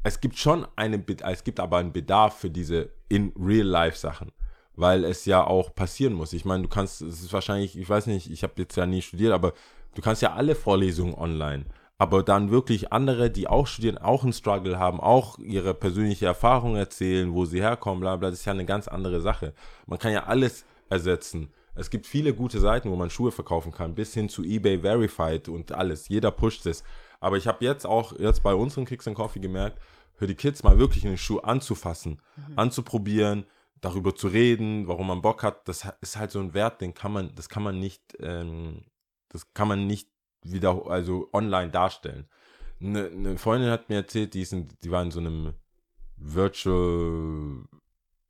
Es 0.02 0.18
gibt 0.18 0.38
schon 0.38 0.66
einen, 0.76 1.04
es 1.06 1.44
gibt 1.44 1.60
aber 1.60 1.76
einen 1.76 1.92
Bedarf 1.92 2.38
für 2.38 2.48
diese 2.48 2.88
in 3.10 3.34
Real 3.38 3.66
Life 3.66 3.98
Sachen, 3.98 4.32
weil 4.76 5.04
es 5.04 5.26
ja 5.26 5.46
auch 5.46 5.74
passieren 5.74 6.14
muss. 6.14 6.32
Ich 6.32 6.46
meine, 6.46 6.62
du 6.62 6.70
kannst, 6.70 7.02
es 7.02 7.20
ist 7.20 7.34
wahrscheinlich, 7.34 7.76
ich 7.76 7.86
weiß 7.86 8.06
nicht, 8.06 8.30
ich 8.30 8.42
habe 8.42 8.54
jetzt 8.56 8.76
ja 8.76 8.86
nie 8.86 9.02
studiert, 9.02 9.34
aber 9.34 9.52
du 9.94 10.00
kannst 10.00 10.22
ja 10.22 10.32
alle 10.32 10.54
Vorlesungen 10.54 11.14
online. 11.14 11.66
Aber 11.98 12.22
dann 12.22 12.50
wirklich 12.50 12.90
andere, 12.90 13.30
die 13.30 13.46
auch 13.46 13.66
studieren, 13.66 13.98
auch 13.98 14.22
einen 14.24 14.32
Struggle 14.32 14.78
haben, 14.78 15.00
auch 15.00 15.38
ihre 15.38 15.74
persönliche 15.74 16.24
Erfahrung 16.24 16.76
erzählen, 16.76 17.34
wo 17.34 17.44
sie 17.44 17.60
herkommen, 17.60 18.00
bla 18.00 18.16
bla, 18.16 18.30
das 18.30 18.38
ist 18.38 18.46
ja 18.46 18.54
eine 18.54 18.64
ganz 18.64 18.88
andere 18.88 19.20
Sache. 19.20 19.52
Man 19.84 19.98
kann 19.98 20.14
ja 20.14 20.24
alles 20.24 20.64
ersetzen. 20.88 21.52
Es 21.74 21.90
gibt 21.90 22.06
viele 22.06 22.34
gute 22.34 22.60
Seiten, 22.60 22.90
wo 22.90 22.96
man 22.96 23.10
Schuhe 23.10 23.32
verkaufen 23.32 23.72
kann, 23.72 23.94
bis 23.94 24.14
hin 24.14 24.28
zu 24.28 24.44
eBay 24.44 24.80
Verified 24.80 25.48
und 25.48 25.72
alles. 25.72 26.08
Jeder 26.08 26.30
pusht 26.30 26.66
es. 26.66 26.84
Aber 27.20 27.36
ich 27.36 27.46
habe 27.46 27.64
jetzt 27.64 27.86
auch, 27.86 28.18
jetzt 28.18 28.42
bei 28.42 28.54
unseren 28.54 28.84
Kicks 28.84 29.08
and 29.08 29.16
Coffee 29.16 29.40
gemerkt, 29.40 29.80
für 30.14 30.26
die 30.26 30.36
Kids 30.36 30.62
mal 30.62 30.78
wirklich 30.78 31.06
einen 31.06 31.18
Schuh 31.18 31.38
anzufassen, 31.38 32.20
anzuprobieren, 32.54 33.46
darüber 33.80 34.14
zu 34.14 34.28
reden, 34.28 34.86
warum 34.86 35.08
man 35.08 35.22
Bock 35.22 35.42
hat, 35.42 35.66
das 35.68 35.86
ist 36.00 36.16
halt 36.16 36.30
so 36.30 36.40
ein 36.40 36.54
Wert, 36.54 36.80
den 36.80 36.94
kann 36.94 37.12
man, 37.12 37.34
das 37.34 37.48
kann 37.48 37.62
man 37.62 37.80
nicht, 37.80 38.16
ähm, 38.20 38.84
das 39.28 39.52
kann 39.52 39.68
man 39.68 39.86
nicht 39.86 40.08
wieder, 40.42 40.86
also 40.86 41.28
online 41.32 41.70
darstellen. 41.70 42.28
Eine, 42.80 43.06
eine 43.06 43.38
Freundin 43.38 43.70
hat 43.70 43.88
mir 43.88 43.96
erzählt, 43.96 44.34
die, 44.34 44.42
ist 44.42 44.52
in, 44.52 44.68
die 44.82 44.90
war 44.90 45.02
in 45.02 45.10
so 45.10 45.20
einem 45.20 45.54
Virtual, 46.16 47.64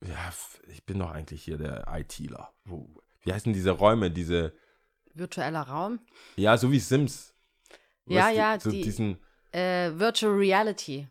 ja, 0.02 0.33
ich 0.68 0.85
bin 0.87 0.98
doch 0.98 1.11
eigentlich 1.11 1.44
hier 1.44 1.59
der 1.59 1.87
ITler. 1.88 2.52
Wo, 2.64 2.88
wie 3.24 3.32
heißen 3.32 3.52
diese 3.52 3.70
Räume, 3.72 4.10
diese, 4.10 4.52
Virtueller 5.14 5.62
Raum. 5.62 6.00
ja, 6.37 6.56
so 6.56 6.70
wie 6.72 6.78
Sims. 6.80 7.32
Ja, 8.06 8.26
Weißt 8.26 8.37
ja, 8.37 8.60
so 8.60 8.70
die- 8.70 8.82
diesen, 8.82 9.18
Äh, 9.52 9.92
Virtual 9.96 10.32
Reality. 10.34 11.06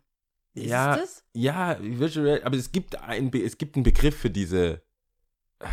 Ist 0.52 0.66
ja, 0.66 0.94
es 0.96 1.00
das? 1.00 1.24
ja, 1.32 1.76
Virtual, 1.80 2.26
Real- 2.26 2.42
aber 2.44 2.56
es 2.56 2.70
gibt, 2.70 2.94
ein, 3.00 3.32
es 3.34 3.56
gibt 3.58 3.74
einen 3.76 3.82
Begriff 3.84 4.16
für 4.18 4.30
diese 4.30 4.82
äh, 5.60 5.66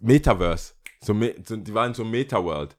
Metaverse. 0.00 0.74
So, 1.02 1.14
so, 1.44 1.56
die 1.56 1.74
war 1.74 1.86
in 1.86 1.94
so 1.94 2.02
einem 2.02 2.10
Meta-World. 2.12 2.76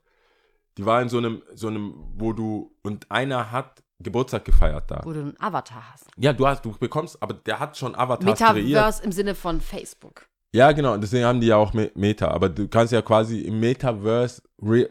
Die 0.76 0.84
war 0.84 1.00
in 1.00 1.08
so 1.08 1.18
einem, 1.18 1.42
so 1.54 1.68
einem, 1.68 1.94
wo 2.16 2.32
du, 2.32 2.76
und 2.82 3.10
einer 3.10 3.50
hat 3.50 3.82
Geburtstag 4.00 4.44
gefeiert 4.44 4.90
da. 4.90 5.00
Wo 5.04 5.12
du 5.12 5.20
einen 5.20 5.40
Avatar 5.40 5.92
hast. 5.92 6.06
Ja, 6.16 6.32
du 6.32 6.46
hast, 6.46 6.64
du 6.64 6.72
bekommst, 6.76 7.20
aber 7.22 7.34
der 7.34 7.58
hat 7.58 7.76
schon 7.76 7.94
Avatars 7.94 8.38
kreiert. 8.38 8.56
Metaverse 8.56 9.02
im 9.02 9.12
Sinne 9.12 9.34
von 9.34 9.60
Facebook. 9.60 10.27
Ja, 10.52 10.72
genau, 10.72 10.94
und 10.94 11.02
deswegen 11.02 11.24
haben 11.24 11.40
die 11.40 11.48
ja 11.48 11.56
auch 11.56 11.72
Me- 11.74 11.90
Meta, 11.94 12.28
aber 12.28 12.48
du 12.48 12.68
kannst 12.68 12.92
ja 12.92 13.02
quasi 13.02 13.40
im 13.42 13.60
Metaverse 13.60 14.42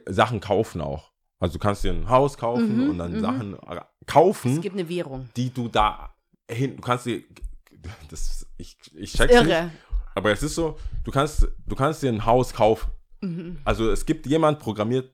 Sachen 0.07 0.39
kaufen 0.39 0.81
auch. 0.81 1.11
Also 1.39 1.53
du 1.53 1.59
kannst 1.59 1.83
dir 1.83 1.91
ein 1.91 2.09
Haus 2.09 2.37
kaufen 2.37 2.83
Mhm, 2.83 2.89
und 2.89 2.97
dann 2.99 3.13
mhm. 3.13 3.19
Sachen 3.19 3.57
kaufen, 4.05 4.55
Es 4.55 4.61
gibt 4.61 4.75
eine 4.77 4.87
Währung. 4.89 5.29
die 5.35 5.51
du 5.53 5.67
da 5.67 6.13
hin, 6.49 6.75
du 6.75 6.81
kannst 6.81 7.05
dir, 7.05 7.23
das, 8.09 8.45
ich, 8.57 8.77
ich 8.95 9.13
check's 9.13 9.33
nicht, 9.33 9.49
irre. 9.49 9.71
aber 10.15 10.31
es 10.31 10.41
ist 10.43 10.55
so, 10.55 10.77
du 11.03 11.11
kannst, 11.11 11.47
du 11.65 11.75
kannst 11.75 12.01
dir 12.03 12.09
ein 12.11 12.25
Haus 12.25 12.53
kaufen. 12.53 12.89
Mhm. 13.21 13.57
Also 13.65 13.89
es 13.91 14.05
gibt 14.05 14.25
jemand 14.27 14.59
programmiert 14.59 15.11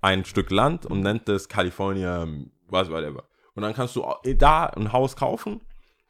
ein 0.00 0.24
Stück 0.24 0.50
Land 0.50 0.86
und 0.86 1.00
nennt 1.00 1.28
es 1.28 1.48
California, 1.48 2.26
was 2.68 2.90
whatever. 2.90 3.24
Und 3.54 3.62
dann 3.62 3.74
kannst 3.74 3.96
du 3.96 4.04
da 4.36 4.64
ein 4.66 4.92
Haus 4.92 5.16
kaufen 5.16 5.60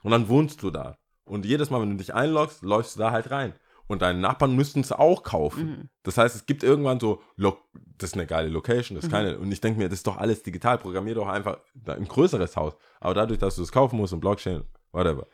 und 0.03 0.11
dann 0.11 0.29
wohnst 0.29 0.63
du 0.63 0.71
da. 0.71 0.97
Und 1.29 1.47
jedes 1.47 1.71
Mal, 1.71 1.81
wenn 1.81 1.91
du 1.91 1.97
dich 1.97 2.15
einloggst, 2.15 2.63
läufst 2.63 2.97
du 2.97 3.01
da 3.01 3.11
halt 3.11 3.31
rein. 3.31 3.55
Und 3.87 4.03
deine 4.03 4.19
Nachbarn 4.19 4.55
müssten 4.55 4.81
es 4.81 4.93
auch 4.93 5.23
kaufen. 5.23 5.67
Mhm. 5.67 5.89
Das 6.03 6.19
heißt, 6.19 6.37
es 6.37 6.45
gibt 6.45 6.63
irgendwann 6.63 7.01
so, 7.01 7.23
das 7.37 8.11
ist 8.11 8.15
eine 8.15 8.27
geile 8.27 8.49
Location, 8.49 8.97
das 8.97 9.07
ist 9.07 9.11
keine. 9.11 9.39
Und 9.39 9.51
ich 9.51 9.63
denke 9.63 9.79
mir, 9.79 9.89
das 9.89 10.01
ist 10.01 10.07
doch 10.07 10.19
alles 10.19 10.43
digital, 10.43 10.77
programmier 10.79 11.15
doch 11.15 11.27
einfach 11.27 11.59
ein 11.87 12.07
größeres 12.07 12.57
Haus. 12.57 12.75
Aber 13.01 13.15
dadurch, 13.15 13.39
dass 13.39 13.57
du 13.57 13.63
es 13.63 13.73
kaufen 13.73 13.97
musst 13.97 14.13
und 14.13 14.21
Blockchain, 14.21 14.63
whatever. 14.93 15.27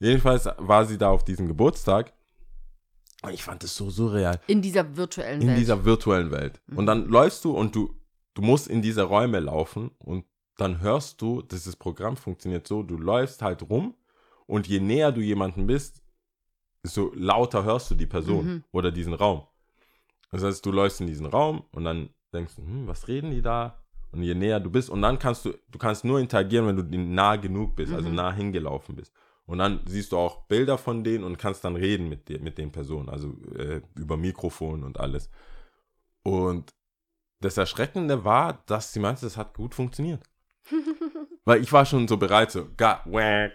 Jedenfalls 0.00 0.48
war 0.58 0.84
sie 0.84 0.98
da 0.98 1.10
auf 1.10 1.24
diesem 1.24 1.46
Geburtstag. 1.46 2.12
Und 3.22 3.34
ich 3.34 3.44
fand 3.44 3.62
das 3.62 3.76
so 3.76 3.88
surreal 3.88 4.40
In 4.48 4.62
dieser 4.62 4.96
virtuellen 4.96 5.40
in 5.40 5.48
Welt. 5.48 5.58
dieser 5.58 5.84
virtuellen 5.84 6.32
Welt. 6.32 6.60
Und 6.74 6.86
dann 6.86 7.06
läufst 7.06 7.44
du 7.44 7.52
und 7.52 7.76
du, 7.76 7.94
du 8.34 8.42
musst 8.42 8.66
in 8.66 8.82
diese 8.82 9.04
Räume 9.04 9.38
laufen 9.38 9.92
und 9.98 10.24
dann 10.56 10.80
hörst 10.80 11.22
du, 11.22 11.42
dieses 11.42 11.76
Programm 11.76 12.16
funktioniert 12.16 12.66
so, 12.66 12.82
du 12.82 12.96
läufst 12.98 13.42
halt 13.42 13.62
rum 13.70 13.94
und 14.46 14.66
je 14.68 14.80
näher 14.80 15.12
du 15.12 15.20
jemanden 15.20 15.66
bist, 15.66 16.02
so 16.82 17.12
lauter 17.14 17.64
hörst 17.64 17.90
du 17.90 17.94
die 17.94 18.06
Person 18.06 18.44
Mhm. 18.46 18.64
oder 18.72 18.90
diesen 18.90 19.14
Raum. 19.14 19.46
Das 20.30 20.42
heißt, 20.42 20.64
du 20.64 20.72
läufst 20.72 21.00
in 21.00 21.06
diesen 21.06 21.26
Raum 21.26 21.64
und 21.72 21.84
dann 21.84 22.10
denkst 22.32 22.56
du, 22.56 22.62
hm, 22.62 22.86
was 22.86 23.06
reden 23.08 23.30
die 23.30 23.42
da? 23.42 23.78
Und 24.12 24.22
je 24.22 24.34
näher 24.34 24.60
du 24.60 24.70
bist, 24.70 24.90
und 24.90 25.00
dann 25.02 25.18
kannst 25.18 25.44
du, 25.44 25.54
du 25.70 25.78
kannst 25.78 26.04
nur 26.04 26.18
interagieren, 26.20 26.66
wenn 26.66 26.76
du 26.76 26.98
nah 26.98 27.36
genug 27.36 27.76
bist, 27.76 27.92
also 27.92 28.08
Mhm. 28.08 28.14
nah 28.16 28.32
hingelaufen 28.32 28.96
bist. 28.96 29.12
Und 29.46 29.58
dann 29.58 29.80
siehst 29.86 30.12
du 30.12 30.18
auch 30.18 30.46
Bilder 30.46 30.76
von 30.78 31.02
denen 31.04 31.24
und 31.24 31.38
kannst 31.38 31.64
dann 31.64 31.76
reden 31.76 32.08
mit, 32.08 32.28
dir, 32.28 32.40
mit 32.40 32.58
den 32.58 32.72
Personen, 32.72 33.08
also 33.08 33.34
äh, 33.56 33.80
über 33.94 34.16
Mikrofon 34.16 34.82
und 34.84 35.00
alles. 35.00 35.30
Und 36.22 36.70
das 37.40 37.56
Erschreckende 37.56 38.24
war, 38.24 38.62
dass 38.66 38.92
sie 38.92 39.00
meinte, 39.00 39.22
das 39.22 39.36
hat 39.36 39.54
gut 39.54 39.74
funktioniert. 39.74 40.22
Weil 41.44 41.60
ich 41.60 41.72
war 41.72 41.84
schon 41.84 42.06
so 42.06 42.16
bereit, 42.16 42.52
so, 42.52 42.68
ga, 42.76 43.02
wack, 43.04 43.52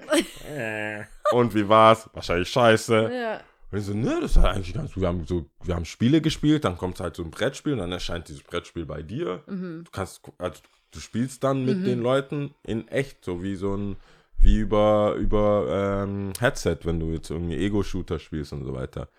und 1.32 1.56
wie 1.56 1.67
war's? 1.67 2.10
Wahrscheinlich 2.13 2.50
scheiße. 2.50 3.12
ja. 3.13 3.41
Und 3.69 3.80
ich 3.80 3.86
so, 3.86 3.93
ne, 3.93 4.19
das 4.21 4.32
ist 4.32 4.38
halt 4.38 4.56
eigentlich 4.56 4.73
ganz 4.73 4.93
gut. 4.93 5.02
Wir 5.02 5.08
haben, 5.10 5.26
so, 5.26 5.45
wir 5.63 5.76
haben 5.76 5.86
Spiele 5.86 6.21
gespielt, 6.21 6.63
dann 6.63 6.78
kommt 6.78 7.00
halt 7.00 7.15
so 7.15 7.23
ein 7.23 7.32
Brettspiel 7.32 7.73
und 7.73 7.80
dann 7.80 7.91
erscheint 7.91 8.30
dieses 8.30 8.43
Brettspiel 8.43 8.86
bei 8.86 9.02
dir. 9.02 9.43
Mhm. 9.47 9.84
Du 9.84 9.91
kannst, 9.91 10.21
also 10.38 10.62
du 10.91 11.00
spielst 11.00 11.43
dann 11.43 11.65
mit 11.65 11.86
den 11.86 12.02
Leuten 12.02 12.54
in 12.63 12.88
echt, 12.88 13.26
so 13.26 13.43
wie 13.43 13.56
so 13.56 13.76
ein, 13.76 13.97
wie 14.39 14.58
über, 14.60 15.15
über 15.15 16.06
ähm, 16.06 16.32
Headset, 16.39 16.80
wenn 16.84 17.00
du 17.00 17.08
jetzt 17.08 17.30
irgendwie 17.30 17.58
Ego-Shooter 17.58 18.19
spielst 18.19 18.54
und 18.54 18.63
so 18.63 18.73
weiter. 18.73 19.10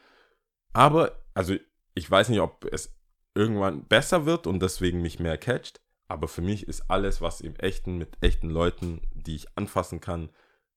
Aber, 0.72 1.12
also 1.35 1.54
ich 1.94 2.11
weiß 2.11 2.31
nicht, 2.31 2.40
ob 2.40 2.64
es 2.72 2.94
irgendwann 3.35 3.85
besser 3.85 4.24
wird 4.24 4.46
und 4.46 4.61
deswegen 4.61 5.02
mich 5.02 5.18
mehr 5.18 5.37
catcht, 5.37 5.81
aber 6.09 6.27
für 6.27 6.40
mich 6.40 6.66
ist 6.66 6.90
alles, 6.90 7.21
was 7.21 7.42
im 7.42 7.55
Echten 7.57 7.99
mit 7.99 8.16
echten 8.23 8.49
Leuten, 8.49 9.03
die 9.12 9.37
ich 9.37 9.47
anfassen 9.57 10.01
kann, 10.01 10.31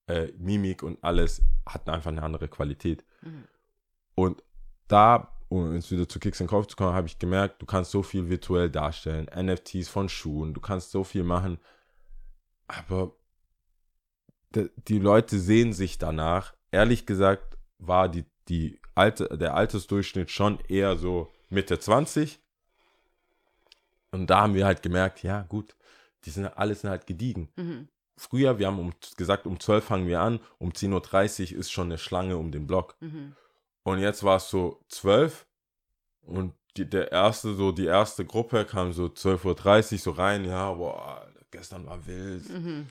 äh, 0.08 0.28
Mimik 0.38 0.84
und 0.84 1.02
alles, 1.04 1.42
hat 1.66 1.88
einfach 1.88 2.12
eine 2.12 2.22
andere 2.24 2.50
Qualität. 2.50 3.06
Und 4.14 4.44
da, 4.90 5.32
um 5.48 5.74
jetzt 5.74 5.90
wieder 5.90 6.08
zu 6.08 6.20
Kicks 6.20 6.42
and 6.42 6.50
Kauf 6.50 6.68
zu 6.68 6.76
kommen, 6.76 6.94
habe 6.94 7.08
ich 7.08 7.18
gemerkt, 7.18 7.62
du 7.62 7.66
kannst 7.66 7.92
so 7.92 8.04
viel 8.04 8.30
virtuell 8.30 8.70
darstellen. 8.70 9.28
NFTs 9.34 9.88
von 9.88 10.10
Schuhen, 10.10 10.54
du 10.54 10.60
kannst 10.60 10.92
so 10.92 11.06
viel 11.06 11.24
machen. 11.24 11.60
Aber 12.68 13.16
die 14.54 15.00
Leute 15.00 15.40
sehen 15.40 15.72
sich 15.72 15.98
danach. 15.98 16.54
Ehrlich 16.72 17.06
gesagt 17.06 17.58
war 17.78 18.10
die, 18.10 18.26
die 18.50 18.82
alte, 18.96 19.38
der 19.38 19.56
Altersdurchschnitt 19.56 20.30
schon 20.30 20.60
eher 20.68 20.98
so 20.98 21.32
Mitte 21.50 21.80
20. 21.80 22.41
Und 24.12 24.28
da 24.30 24.42
haben 24.42 24.54
wir 24.54 24.66
halt 24.66 24.82
gemerkt, 24.82 25.24
ja 25.24 25.44
gut, 25.44 25.76
die 26.26 26.30
sind 26.30 26.46
alles 26.46 26.82
sind 26.82 26.90
halt 26.90 27.08
gediegen. 27.08 27.50
Mhm. 27.56 27.88
Früher, 28.18 28.60
wir 28.60 28.68
haben 28.68 28.80
um, 28.80 28.92
gesagt, 29.18 29.48
um 29.48 29.60
12 29.60 29.84
fangen 29.86 30.08
wir 30.08 30.20
an, 30.22 30.40
um 30.60 30.72
10.30 30.72 31.54
Uhr 31.54 31.60
ist 31.60 31.72
schon 31.72 31.88
eine 31.88 31.98
Schlange 31.98 32.38
um 32.38 32.52
den 32.52 32.68
Block. 32.68 32.96
Mhm. 33.00 33.36
Und 33.84 34.00
jetzt 34.00 34.24
war 34.24 34.36
es 34.38 34.50
so 34.50 34.80
12 34.90 35.48
und 36.22 36.54
die, 36.78 36.88
der 36.90 37.12
erste, 37.12 37.56
so 37.56 37.72
die 37.72 37.86
erste 37.86 38.24
Gruppe 38.26 38.64
kam 38.66 38.94
so 38.94 39.06
12.30 39.06 39.94
Uhr 39.94 40.00
so 40.00 40.12
rein, 40.12 40.46
ja, 40.46 40.72
boah, 40.72 41.28
gestern 41.50 41.86
war 41.88 42.06
wild. 42.06 42.48
Mhm. 42.50 42.88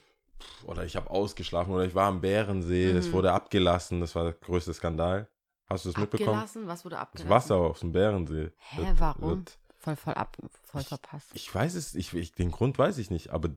Oder 0.65 0.85
ich 0.85 0.97
habe 0.97 1.11
ausgeschlafen 1.11 1.73
oder 1.73 1.85
ich 1.85 1.95
war 1.95 2.09
am 2.09 2.21
Bärensee, 2.21 2.93
das 2.93 3.09
Mhm. 3.09 3.13
wurde 3.13 3.33
abgelassen, 3.33 4.01
das 4.01 4.15
war 4.15 4.25
der 4.25 4.33
größte 4.33 4.75
Skandal. 4.75 5.29
Hast 5.69 5.85
du 5.85 5.91
das 5.91 5.97
mitbekommen? 5.99 6.31
Abgelassen? 6.31 6.67
Was 6.67 6.85
wurde 6.85 6.97
Das 6.97 7.03
abgelassen? 7.03 7.31
Wasser 7.31 7.57
auf 7.57 7.79
dem 7.81 7.93
Bärensee. 7.93 8.51
Hä, 8.57 8.93
warum? 8.99 9.31
wird- 9.31 9.59
Voll, 9.83 9.97
voll 9.97 10.15
ab, 10.15 10.37
voll 10.67 10.83
verpasst. 10.83 11.29
Ich 11.33 11.53
weiß 11.55 11.75
es, 11.75 11.95
ich, 11.95 12.13
ich, 12.15 12.33
den 12.33 12.51
Grund 12.51 12.79
weiß 12.79 12.99
ich 12.99 13.11
nicht, 13.11 13.31
aber 13.31 13.49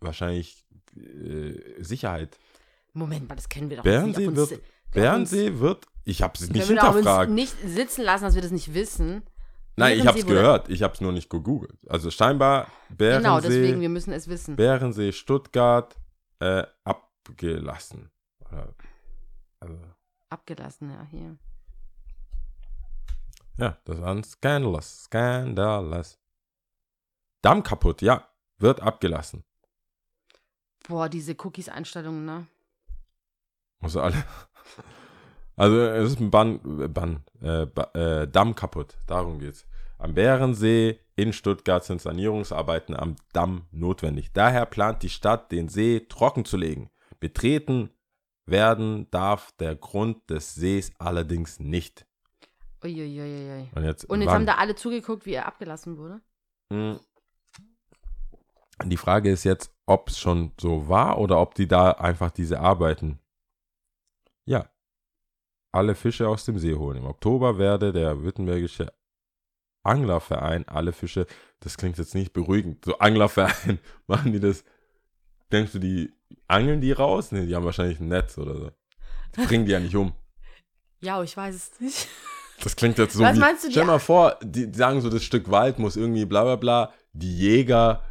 wahrscheinlich 0.00 0.64
äh, 0.96 1.58
Sicherheit. 1.82 2.38
Moment 2.92 3.28
mal, 3.28 3.34
das 3.34 3.48
kennen 3.48 3.68
wir 3.70 3.78
doch 3.78 3.82
Bärensee 3.84 4.28
nicht. 4.28 4.36
wird, 4.36 4.52
uns- 4.52 4.60
Bärensee 4.92 5.58
wird, 5.58 5.86
ich 6.04 6.22
habe 6.22 6.34
es 6.36 6.42
nicht 6.42 6.52
Können 6.66 6.78
wir 6.78 6.86
uns 6.86 6.96
hinterfragt. 6.96 7.30
nicht 7.32 7.56
sitzen 7.66 8.02
lassen, 8.04 8.22
dass 8.24 8.36
wir 8.36 8.42
das 8.42 8.52
nicht 8.52 8.72
wissen. 8.72 9.22
Nein, 9.76 9.98
ich 9.98 10.06
habe 10.06 10.16
es 10.20 10.24
gehört, 10.26 10.68
ich 10.68 10.84
habe 10.84 10.94
es 10.94 11.00
nur 11.00 11.10
nicht 11.10 11.28
gegoogelt. 11.28 11.76
Also 11.88 12.08
scheinbar 12.12 12.68
Bärensee, 12.90 13.24
Genau, 13.24 13.40
deswegen, 13.40 13.80
wir 13.80 13.88
müssen 13.88 14.12
es 14.12 14.28
wissen. 14.28 14.54
Bärensee, 14.54 15.10
Stuttgart 15.10 15.96
äh, 16.38 16.62
abgelassen. 16.84 18.12
Oder, 18.48 18.72
also, 19.58 19.76
Abgelassen, 20.28 20.90
ja, 20.90 21.04
hier. 21.10 21.36
Ja, 23.58 23.78
das 23.84 24.00
war 24.00 24.14
ein 24.14 24.24
Scandalous, 24.24 25.04
Scandalous. 25.04 26.18
Damm 27.42 27.62
kaputt, 27.62 28.02
ja, 28.02 28.28
wird 28.58 28.80
abgelassen. 28.80 29.44
Boah, 30.88 31.08
diese 31.08 31.34
Cookies-Einstellungen, 31.34 32.24
ne? 32.24 32.46
Muss 33.80 33.96
alle. 33.96 34.24
Also 35.56 35.78
es 35.78 36.12
ist 36.12 36.20
ein 36.20 36.32
Bann, 36.32 36.60
äh, 36.80 36.88
Bann 36.88 37.22
äh, 37.40 38.22
äh, 38.22 38.26
Damm 38.26 38.56
kaputt. 38.56 38.96
Darum 39.06 39.38
geht's. 39.38 39.66
Am 39.98 40.14
Bärensee 40.14 40.98
in 41.14 41.32
Stuttgart 41.32 41.84
sind 41.84 42.00
Sanierungsarbeiten 42.00 42.96
am 42.96 43.14
Damm 43.32 43.66
notwendig. 43.70 44.32
Daher 44.32 44.66
plant 44.66 45.02
die 45.04 45.10
Stadt, 45.10 45.52
den 45.52 45.68
See 45.68 46.06
trocken 46.08 46.44
zu 46.44 46.56
legen. 46.56 46.90
Betreten 47.20 47.90
werden 48.46 49.08
darf 49.10 49.52
der 49.52 49.76
Grund 49.76 50.28
des 50.28 50.54
Sees 50.54 50.92
allerdings 50.98 51.60
nicht. 51.60 52.04
Uiuiuiui. 52.84 53.70
Und 53.74 53.84
jetzt, 53.84 54.04
Und 54.04 54.20
jetzt 54.20 54.30
haben 54.30 54.46
da 54.46 54.56
alle 54.56 54.74
zugeguckt, 54.74 55.26
wie 55.26 55.32
er 55.32 55.46
abgelassen 55.46 55.96
wurde. 55.96 56.20
Hm. 56.72 56.98
Die 58.84 58.96
Frage 58.96 59.30
ist 59.30 59.44
jetzt, 59.44 59.72
ob 59.86 60.08
es 60.08 60.18
schon 60.18 60.52
so 60.60 60.88
war 60.88 61.18
oder 61.18 61.40
ob 61.40 61.54
die 61.54 61.68
da 61.68 61.92
einfach 61.92 62.30
diese 62.30 62.60
Arbeiten, 62.60 63.20
ja, 64.46 64.68
alle 65.72 65.94
Fische 65.94 66.28
aus 66.28 66.44
dem 66.44 66.58
See 66.58 66.74
holen. 66.74 66.98
Im 66.98 67.06
Oktober 67.06 67.58
werde 67.58 67.92
der 67.92 68.22
württembergische 68.22 68.92
Anglerverein 69.84 70.66
alle 70.66 70.92
Fische, 70.92 71.26
das 71.60 71.76
klingt 71.76 71.98
jetzt 71.98 72.14
nicht 72.14 72.32
beruhigend, 72.32 72.84
so 72.84 72.98
Anglerverein, 72.98 73.78
machen 74.06 74.32
die 74.32 74.40
das, 74.40 74.64
denkst 75.52 75.72
du, 75.72 75.78
die 75.78 76.12
angeln 76.48 76.80
die 76.80 76.92
raus? 76.92 77.32
Nee, 77.32 77.46
die 77.46 77.54
haben 77.54 77.64
wahrscheinlich 77.64 78.00
ein 78.00 78.08
Netz 78.08 78.38
oder 78.38 78.56
so. 78.56 78.70
Die 79.36 79.46
bringen 79.46 79.66
die 79.66 79.72
ja 79.72 79.80
nicht 79.80 79.94
um. 79.94 80.14
Ja, 81.00 81.22
ich 81.22 81.36
weiß 81.36 81.54
es 81.54 81.80
nicht. 81.80 82.08
Das 82.62 82.76
klingt 82.76 82.98
jetzt 82.98 83.14
so 83.14 83.22
Was 83.22 83.36
wie, 83.36 83.40
meinst 83.40 83.64
du, 83.64 83.70
stell 83.70 83.84
mal 83.84 83.98
vor, 83.98 84.38
die 84.42 84.72
sagen 84.72 85.00
so, 85.00 85.10
das 85.10 85.24
Stück 85.24 85.50
Wald 85.50 85.78
muss 85.78 85.96
irgendwie 85.96 86.24
bla 86.24 86.44
bla 86.44 86.56
bla, 86.56 86.92
die 87.12 87.36
Jäger 87.36 88.02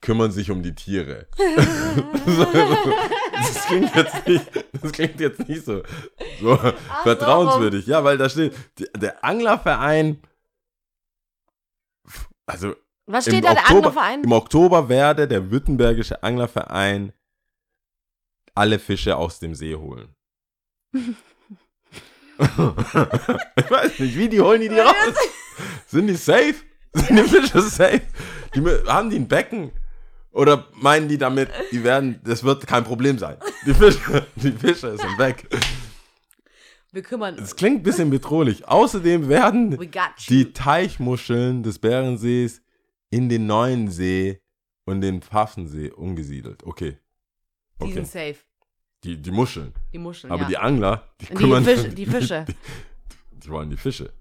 kümmern 0.00 0.30
sich 0.30 0.50
um 0.50 0.62
die 0.62 0.74
Tiere. 0.74 1.26
das 3.32 3.66
klingt 3.66 3.94
jetzt 3.94 4.26
nicht, 4.26 4.46
das 4.82 4.92
klingt 4.92 5.20
jetzt 5.20 5.48
nicht 5.48 5.64
so, 5.64 5.82
so 6.40 6.56
vertrauenswürdig. 7.02 7.86
Ja, 7.86 8.04
weil 8.04 8.18
da 8.18 8.28
steht, 8.28 8.54
der 8.96 9.24
Anglerverein, 9.24 10.20
also 12.46 12.74
Was 13.06 13.24
steht 13.24 13.44
da, 13.44 13.54
der 13.54 13.62
Oktober, 13.62 13.76
Anglerverein? 13.88 14.24
im 14.24 14.32
Oktober 14.32 14.88
werde 14.88 15.26
der 15.26 15.50
württembergische 15.50 16.22
Anglerverein 16.22 17.12
alle 18.54 18.78
Fische 18.78 19.16
aus 19.16 19.38
dem 19.38 19.54
See 19.54 19.74
holen. 19.74 20.14
ich 23.56 23.70
weiß 23.70 23.98
nicht, 24.00 24.16
wie 24.16 24.28
die 24.28 24.40
holen 24.40 24.60
die 24.60 24.68
die 24.68 24.78
raus? 24.78 24.94
Sind 25.86 26.06
die 26.08 26.14
safe? 26.16 26.54
Sind 26.92 27.16
die 27.18 27.22
Fische 27.22 27.60
safe? 27.60 28.02
Die, 28.54 28.60
haben 28.86 29.10
die 29.10 29.16
ein 29.16 29.28
Becken? 29.28 29.72
Oder 30.32 30.66
meinen 30.74 31.08
die 31.08 31.16
damit, 31.16 31.48
die 31.72 31.82
werden, 31.82 32.20
das 32.24 32.44
wird 32.44 32.66
kein 32.66 32.84
Problem 32.84 33.18
sein? 33.18 33.36
Die 33.64 33.72
Fische, 33.72 34.26
die 34.36 34.52
Fische 34.52 34.96
sind 34.96 35.18
weg. 35.18 35.48
Wir 36.92 37.02
kümmern 37.02 37.34
uns. 37.38 37.48
Es 37.48 37.56
klingt 37.56 37.80
ein 37.80 37.82
bisschen 37.82 38.10
bedrohlich. 38.10 38.68
Außerdem 38.68 39.28
werden 39.28 39.78
die 40.28 40.52
Teichmuscheln 40.52 41.62
des 41.62 41.78
Bärensees 41.78 42.62
in 43.10 43.28
den 43.28 43.46
neuen 43.46 43.90
See 43.90 44.40
und 44.84 45.00
den 45.00 45.22
Pfaffensee 45.22 45.90
umgesiedelt. 45.90 46.64
Okay. 46.64 46.98
Die 47.80 47.84
Okay. 47.84 47.92
sind 47.94 48.06
safe. 48.06 48.36
Die, 49.06 49.16
die 49.16 49.30
Muscheln. 49.30 49.72
Die 49.92 49.98
Muscheln, 49.98 50.32
Aber 50.32 50.42
ja. 50.42 50.48
die 50.48 50.58
Angler, 50.58 51.04
die 51.20 51.26
die, 51.26 51.34
kümmern 51.34 51.64
Fische, 51.64 51.88
die 51.90 52.06
Fische. 52.06 52.44
Die, 52.48 52.54
die 53.40 53.50
wollen 53.50 53.70
die 53.70 53.76
Fische. 53.76 54.12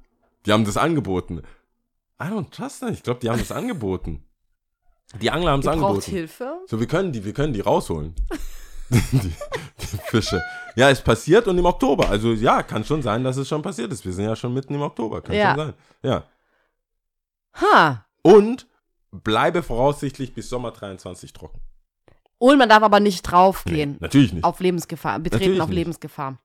Die 0.46 0.52
haben 0.52 0.64
das 0.64 0.78
angeboten. 0.78 1.42
I 2.22 2.26
don't 2.26 2.52
trust 2.52 2.82
that. 2.82 2.92
Ich 2.94 3.02
glaube, 3.02 3.20
die 3.20 3.30
haben 3.30 3.40
das 3.40 3.52
angeboten. 3.52 4.24
Die 5.20 5.32
Angler 5.32 5.52
haben 5.52 5.62
es 5.62 5.66
Ihr 5.66 5.72
braucht 5.72 5.84
angeboten. 5.84 6.12
Hilfe? 6.12 6.60
So, 6.68 6.80
wir 6.80 6.86
können 6.88 7.12
die, 7.12 7.26
wir 7.26 7.34
können 7.34 7.54
die 7.54 7.62
rausholen. 7.62 8.14
die, 8.90 9.02
die 9.20 9.98
Fische. 10.06 10.40
Ja, 10.76 10.92
es 10.92 11.02
passiert 11.02 11.48
und 11.48 11.58
im 11.58 11.66
Oktober. 11.66 12.08
Also 12.10 12.34
ja, 12.34 12.62
kann 12.62 12.84
schon 12.84 13.02
sein, 13.02 13.24
dass 13.24 13.38
es 13.38 13.48
schon 13.48 13.64
passiert 13.64 13.92
ist. 13.92 14.06
Wir 14.06 14.14
sind 14.14 14.26
ja 14.26 14.36
schon 14.36 14.54
mitten 14.54 14.76
im 14.76 14.82
Oktober. 14.82 15.22
Kann 15.22 15.36
Ja. 15.36 15.56
schon 15.56 15.66
sein. 15.66 15.74
Ja. 16.04 16.24
Ha. 17.62 18.06
Und 18.22 18.68
bleibe 19.12 19.64
voraussichtlich 19.64 20.34
bis 20.36 20.50
Sommer 20.50 20.72
23 20.72 21.34
trocken. 21.34 21.60
Und 22.38 22.58
man 22.58 22.70
darf 22.70 22.84
aber 22.84 23.00
nicht 23.00 23.22
draufgehen. 23.24 23.98
Natürlich 24.00 24.34
nicht. 24.34 24.44
Auf 24.44 24.60
Lebensgefahr. 24.60 25.20
Betreten 25.20 25.44
Natürlich 25.44 25.62
auf 25.62 25.70
nicht. 25.70 25.78
Lebensgefahr. 25.78 26.38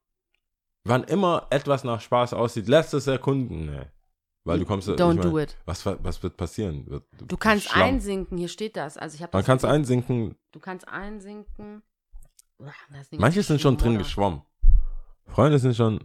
Wann 0.85 1.05
immer 1.05 1.47
etwas 1.51 1.85
nach 1.85 2.01
Spaß 2.01 2.33
aussieht, 2.33 2.69
lässt 2.69 2.95
es 2.95 3.07
erkunden. 3.07 3.67
Nee. 3.67 3.83
Weil 4.45 4.59
du 4.59 4.65
kommst. 4.65 4.89
Don't 4.89 5.15
mein, 5.15 5.21
do 5.21 5.39
it. 5.39 5.57
Was, 5.67 5.85
was 5.85 6.23
wird 6.23 6.37
passieren? 6.37 6.87
Wird, 6.87 7.05
Du 7.29 7.37
kannst 7.37 7.69
Schlamm. 7.69 7.83
einsinken, 7.83 8.39
hier 8.39 8.49
steht 8.49 8.77
das. 8.77 8.97
Also 8.97 9.17
ich 9.23 9.33
Man 9.33 9.45
kann 9.45 9.59
es 9.59 9.65
einsinken. 9.65 10.37
Du 10.53 10.61
kannst 10.61 10.89
einsinken. 10.89 11.83
Manche 13.13 13.43
sind 13.43 13.61
schon 13.61 13.77
drin 13.77 13.99
geschwommen. 13.99 14.43
Freunde 15.27 15.59
sind 15.59 15.77
schon. 15.77 16.01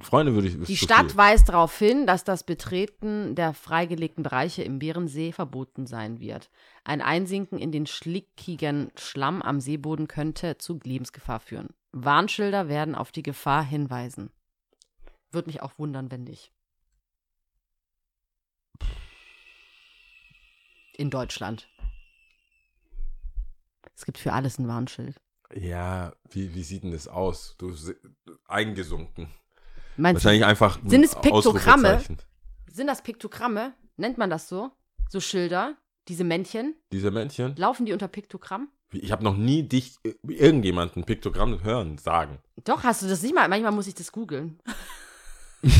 Freunde 0.00 0.34
würde 0.34 0.48
ich. 0.48 0.58
Die 0.66 0.76
Stadt 0.76 1.12
viel. 1.12 1.16
weist 1.16 1.48
darauf 1.48 1.78
hin, 1.78 2.06
dass 2.06 2.24
das 2.24 2.42
Betreten 2.42 3.34
der 3.36 3.54
freigelegten 3.54 4.24
Bereiche 4.24 4.62
im 4.62 4.80
Bärensee 4.80 5.32
verboten 5.32 5.86
sein 5.86 6.18
wird. 6.18 6.50
Ein 6.84 7.00
Einsinken 7.00 7.58
in 7.58 7.70
den 7.70 7.86
schlickigen 7.86 8.90
Schlamm 8.96 9.42
am 9.42 9.60
Seeboden 9.60 10.08
könnte 10.08 10.58
zu 10.58 10.80
Lebensgefahr 10.82 11.40
führen. 11.40 11.68
Warnschilder 11.92 12.68
werden 12.68 12.94
auf 12.94 13.12
die 13.12 13.22
Gefahr 13.22 13.64
hinweisen. 13.64 14.30
Würde 15.30 15.48
mich 15.48 15.62
auch 15.62 15.78
wundern, 15.78 16.10
wenn 16.10 16.24
nicht. 16.24 16.52
In 20.94 21.10
Deutschland. 21.10 21.68
Es 23.94 24.04
gibt 24.04 24.18
für 24.18 24.32
alles 24.32 24.58
ein 24.58 24.68
Warnschild. 24.68 25.20
Ja, 25.54 26.12
wie, 26.30 26.54
wie 26.54 26.62
sieht 26.64 26.82
denn 26.82 26.90
das 26.90 27.06
aus? 27.06 27.54
Du 27.58 27.74
eingesunken. 28.46 29.28
Meinst 29.96 30.22
du, 30.22 30.24
Wahrscheinlich 30.24 30.46
einfach. 30.46 30.82
ein 30.82 30.88
Sind 30.88 31.04
es 31.04 31.14
Piktogramme? 31.14 32.00
Sind 32.70 32.86
das 32.86 33.02
Piktogramme? 33.02 33.74
Nennt 33.96 34.18
man 34.18 34.30
das 34.30 34.48
so? 34.48 34.70
So 35.08 35.20
Schilder? 35.20 35.76
Diese 36.08 36.24
Männchen? 36.24 36.74
Diese 36.92 37.10
Männchen? 37.10 37.56
Laufen 37.56 37.86
die 37.86 37.92
unter 37.92 38.08
Piktogramm? 38.08 38.68
Ich 38.92 39.10
habe 39.10 39.24
noch 39.24 39.36
nie 39.36 39.62
dich, 39.64 39.96
äh, 40.04 40.14
irgendjemanden 40.28 41.04
Piktogramm 41.04 41.62
hören, 41.64 41.98
sagen. 41.98 42.38
Doch, 42.64 42.84
hast 42.84 43.02
du 43.02 43.08
das 43.08 43.22
nicht 43.22 43.34
mal? 43.34 43.48
Manchmal 43.48 43.72
muss 43.72 43.88
ich 43.88 43.94
das 43.94 44.12
googeln. 44.12 44.60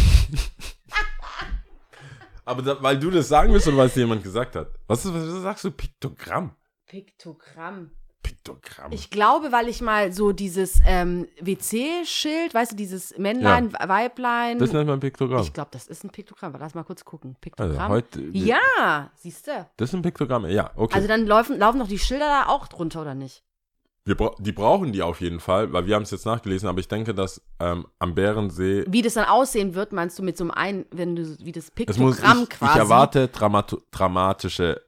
Aber 2.45 2.63
da, 2.63 2.83
weil 2.83 2.99
du 2.99 3.11
das 3.11 3.29
sagen 3.29 3.53
willst 3.53 3.69
oder 3.69 3.77
weil 3.77 3.89
es 3.89 3.95
dir 3.95 4.01
jemand 4.01 4.23
gesagt 4.23 4.57
hat? 4.57 4.73
Was, 4.87 5.05
ist, 5.05 5.13
was 5.13 5.43
sagst 5.43 5.65
du? 5.65 5.71
Piktogramm? 5.71 6.55
Piktogramm. 6.87 7.91
Piktogramm. 8.27 8.93
Ich 8.93 9.11
glaube, 9.11 9.53
weil 9.53 9.69
ich 9.69 9.81
mal 9.81 10.13
so 10.13 10.33
dieses 10.33 10.81
ähm, 10.87 11.27
WC-Schild, 11.41 12.55
weißt 12.55 12.73
du, 12.73 12.77
dieses 12.77 13.17
Männlein, 13.19 13.73
Weiblein. 13.73 14.59
das 14.59 14.73
nennt 14.73 14.89
man 14.89 15.01
Piktogramm. 15.01 15.43
ich 15.43 15.53
glaube, 15.53 15.71
das 15.73 15.87
ist 15.87 16.05
ein 16.05 16.11
Piktogramm. 16.11 16.55
Lass 16.59 16.75
mal 16.75 16.85
kurz 16.85 17.05
gucken. 17.05 17.31
Also 17.31 17.41
Piktogramm. 17.41 17.89
heute, 17.89 18.21
ja, 18.33 19.11
siehst 19.17 19.47
du. 19.47 19.67
Das 19.77 19.91
ist 19.91 19.95
ein 19.95 20.03
Piktogramm, 20.03 20.47
ja, 20.47 20.71
okay. 20.77 20.95
Also 20.95 21.09
dann 21.09 21.27
laufen, 21.27 21.59
laufen 21.59 21.79
doch 21.79 21.89
die 21.89 21.99
Schilder 21.99 22.27
da 22.27 22.47
auch 22.49 22.69
drunter, 22.69 23.03
oder 23.03 23.15
nicht? 23.15 23.43
wir 24.07 24.17
die 24.39 24.53
brauchen 24.53 24.93
die 24.93 25.03
auf 25.03 25.21
jeden 25.21 25.41
Fall, 25.41 25.73
weil 25.73 25.87
wir 25.87 25.97
haben 25.97 26.05
es 26.05 26.13
jetzt 26.13 26.27
nachgelesen, 26.27 26.69
aber 26.69 26.79
ich 26.79 26.87
denke, 26.87 27.13
dass 27.13 27.43
ähm, 27.59 27.87
am 27.99 28.15
Bärensee 28.15 28.85
Wie 28.87 29.03
das 29.03 29.15
dann 29.15 29.25
aussehen 29.25 29.75
wird, 29.75 29.93
meinst 29.93 30.17
du 30.19 30.23
mit 30.23 30.37
so 30.37 30.45
einem 30.45 30.53
ein, 30.53 30.87
wenn 30.93 31.17
du 31.17 31.37
wie 31.41 31.51
das 31.51 31.73
es 31.87 31.99
muss, 31.99 32.17
Piktogramm 32.17 32.45
ich, 32.45 32.51
quasi 32.51 32.73
ich 32.73 32.79
erwarte 32.79 33.29
Dramat 33.29 33.77
dramatische 33.91 34.81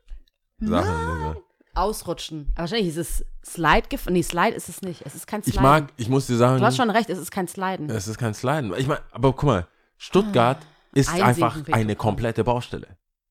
Sachen. 0.61 0.89
Also. 0.89 1.43
Ausrutschen. 1.79 2.49
Aber 2.55 2.63
wahrscheinlich 2.63 2.89
ist 2.89 2.97
es 2.97 3.25
Slide 3.45 3.89
Nee, 4.11 4.23
Slide 4.23 4.55
ist 4.55 4.69
es 4.69 4.83
nicht. 4.83 5.03
Es 5.07 5.15
ist 5.15 5.27
kein 5.27 5.43
Slide. 5.43 5.57
Ich 5.57 5.63
mag, 5.63 5.93
ich 5.97 6.09
muss 6.09 6.27
dir 6.27 6.37
sagen, 6.37 6.59
Du 6.59 6.65
hast 6.65 6.77
schon 6.77 6.91
recht, 6.91 7.09
es 7.11 7.19
ist 7.19 7.31
kein 7.31 7.49
Sliden. 7.49 7.89
es 7.91 8.07
ist 8.09 8.19
kein 8.19 8.35
Sliden. 8.35 8.73
Ich 8.77 8.87
meine, 8.87 9.01
aber 9.13 9.33
guck 9.33 9.45
mal, 9.45 9.67
Stuttgart 9.97 10.59
ist 10.93 11.09
Einsinken 11.09 11.45
einfach 11.45 11.73
eine 11.73 11.97
komplette 11.97 12.45
Baustelle. 12.45 12.89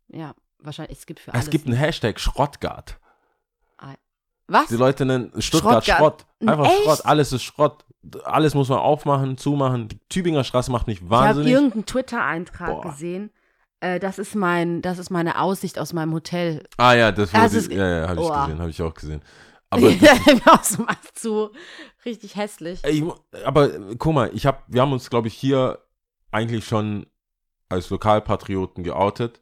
Ja, 0.10 0.34
wahrscheinlich. 0.60 0.98
Es 0.98 1.06
gibt 1.06 1.20
für 1.20 1.34
alles. 1.34 1.46
Es 1.46 1.50
gibt 1.52 1.68
einen 1.68 1.76
Hashtag 1.78 2.20
Schrottgart. 2.20 2.98
Was? 4.50 4.68
Die 4.70 4.76
Leute 4.78 5.06
nennen 5.06 5.30
Stuttgart 5.42 5.86
Schrottgart. 5.86 5.98
Schrott. 5.98 6.26
Einfach 6.40 6.66
Echt? 6.68 6.84
Schrott. 6.84 7.06
Alles 7.06 7.34
ist 7.34 7.44
Schrott. 7.44 7.84
Alles 8.24 8.54
muss 8.54 8.70
man 8.70 8.80
aufmachen, 8.80 9.38
zumachen. 9.38 9.90
Die 9.90 10.00
Tübinger 10.08 10.46
Straße 10.46 10.72
macht 10.72 10.88
mich 10.88 11.00
Ich 11.00 11.04
habe 11.04 11.10
wahnsinnig. 11.12 11.52
irgendeinen 11.52 11.86
Twitter-Eintrag 11.86 12.82
gesehen. 12.84 13.30
Äh, 13.80 14.00
das 14.00 14.18
ist 14.20 14.36
mein, 14.36 14.82
das 14.82 14.98
ist 14.98 15.10
meine 15.10 15.40
Aussicht 15.40 15.78
aus 15.80 15.94
meinem 15.94 16.14
Hotel. 16.14 16.64
ah 16.78 16.94
ja, 16.94 17.12
das 17.12 17.32
wurde, 17.34 17.42
Also 17.44 17.58
es- 17.60 17.68
ja, 17.68 17.88
ja, 18.02 18.08
habe 18.10 18.20
ich 18.22 18.28
Boah. 18.28 18.42
gesehen, 18.46 18.60
habe 18.60 18.70
ich 18.70 18.82
auch 18.82 18.94
gesehen. 18.94 19.22
Aber, 19.70 19.88
aus 20.46 20.70
dem 20.70 20.88
Ast 20.88 21.20
zu 21.20 21.52
richtig 22.06 22.38
hässlich. 22.38 22.82
ich 22.86 23.04
aber 23.46 23.68
guck 23.98 24.14
mal, 24.14 24.32
ich 24.34 24.46
hab, 24.46 24.64
wir 24.70 24.82
haben 24.82 24.94
uns, 24.94 25.10
glaube 25.10 25.28
ich, 25.28 25.34
hier 25.34 25.80
eigentlich 26.32 26.66
schon 26.66 27.06
als 27.68 27.90
Lokalpatrioten 27.90 28.86
geoutet. 28.86 29.42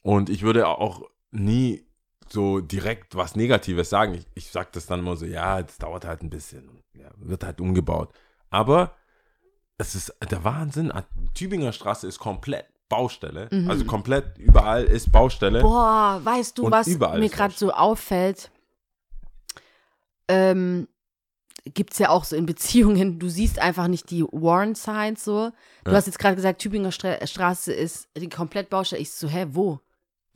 Und 0.00 0.30
ich 0.30 0.42
würde 0.42 0.66
auch 0.68 1.02
nie 1.32 1.86
so 2.30 2.60
direkt 2.60 3.14
was 3.14 3.36
Negatives 3.36 3.90
sagen. 3.90 4.14
Ich, 4.14 4.26
ich 4.34 4.50
sage 4.50 4.70
das 4.72 4.86
dann 4.86 5.00
immer 5.00 5.16
so, 5.16 5.26
ja, 5.26 5.62
das 5.62 5.76
dauert 5.76 6.06
halt 6.06 6.22
ein 6.22 6.30
bisschen. 6.30 6.82
Ja, 6.94 7.10
wird 7.16 7.44
halt 7.44 7.60
umgebaut. 7.60 8.14
Aber 8.48 8.96
es 9.76 9.94
ist 9.94 10.14
der 10.30 10.44
Wahnsinn. 10.44 10.90
Tübinger 11.34 11.72
Straße 11.72 12.06
ist 12.06 12.18
komplett 12.18 12.66
Baustelle. 12.88 13.48
Mhm. 13.50 13.68
Also 13.70 13.84
komplett 13.84 14.38
überall 14.38 14.84
ist 14.84 15.10
Baustelle. 15.12 15.60
Boah, 15.60 16.20
weißt 16.22 16.56
du, 16.58 16.70
was 16.70 16.86
mir 16.86 17.28
gerade 17.28 17.54
so 17.54 17.72
auffällt? 17.72 18.50
Ähm, 20.28 20.88
gibt's 21.64 21.98
ja 21.98 22.10
auch 22.10 22.24
so 22.24 22.36
in 22.36 22.46
Beziehungen, 22.46 23.18
du 23.18 23.28
siehst 23.28 23.58
einfach 23.58 23.88
nicht 23.88 24.10
die 24.10 24.22
Warn-Signs 24.24 25.24
so. 25.24 25.50
Du 25.84 25.90
Ja. 25.90 25.96
hast 25.96 26.06
jetzt 26.06 26.18
gerade 26.18 26.36
gesagt, 26.36 26.60
Tübinger 26.60 26.92
Stra 26.92 27.24
Straße 27.26 27.72
ist 27.72 28.08
die 28.16 28.28
komplett 28.28 28.70
Baustelle. 28.70 29.02
Ich 29.02 29.10
so, 29.12 29.28
hä, 29.28 29.46
wo? 29.50 29.80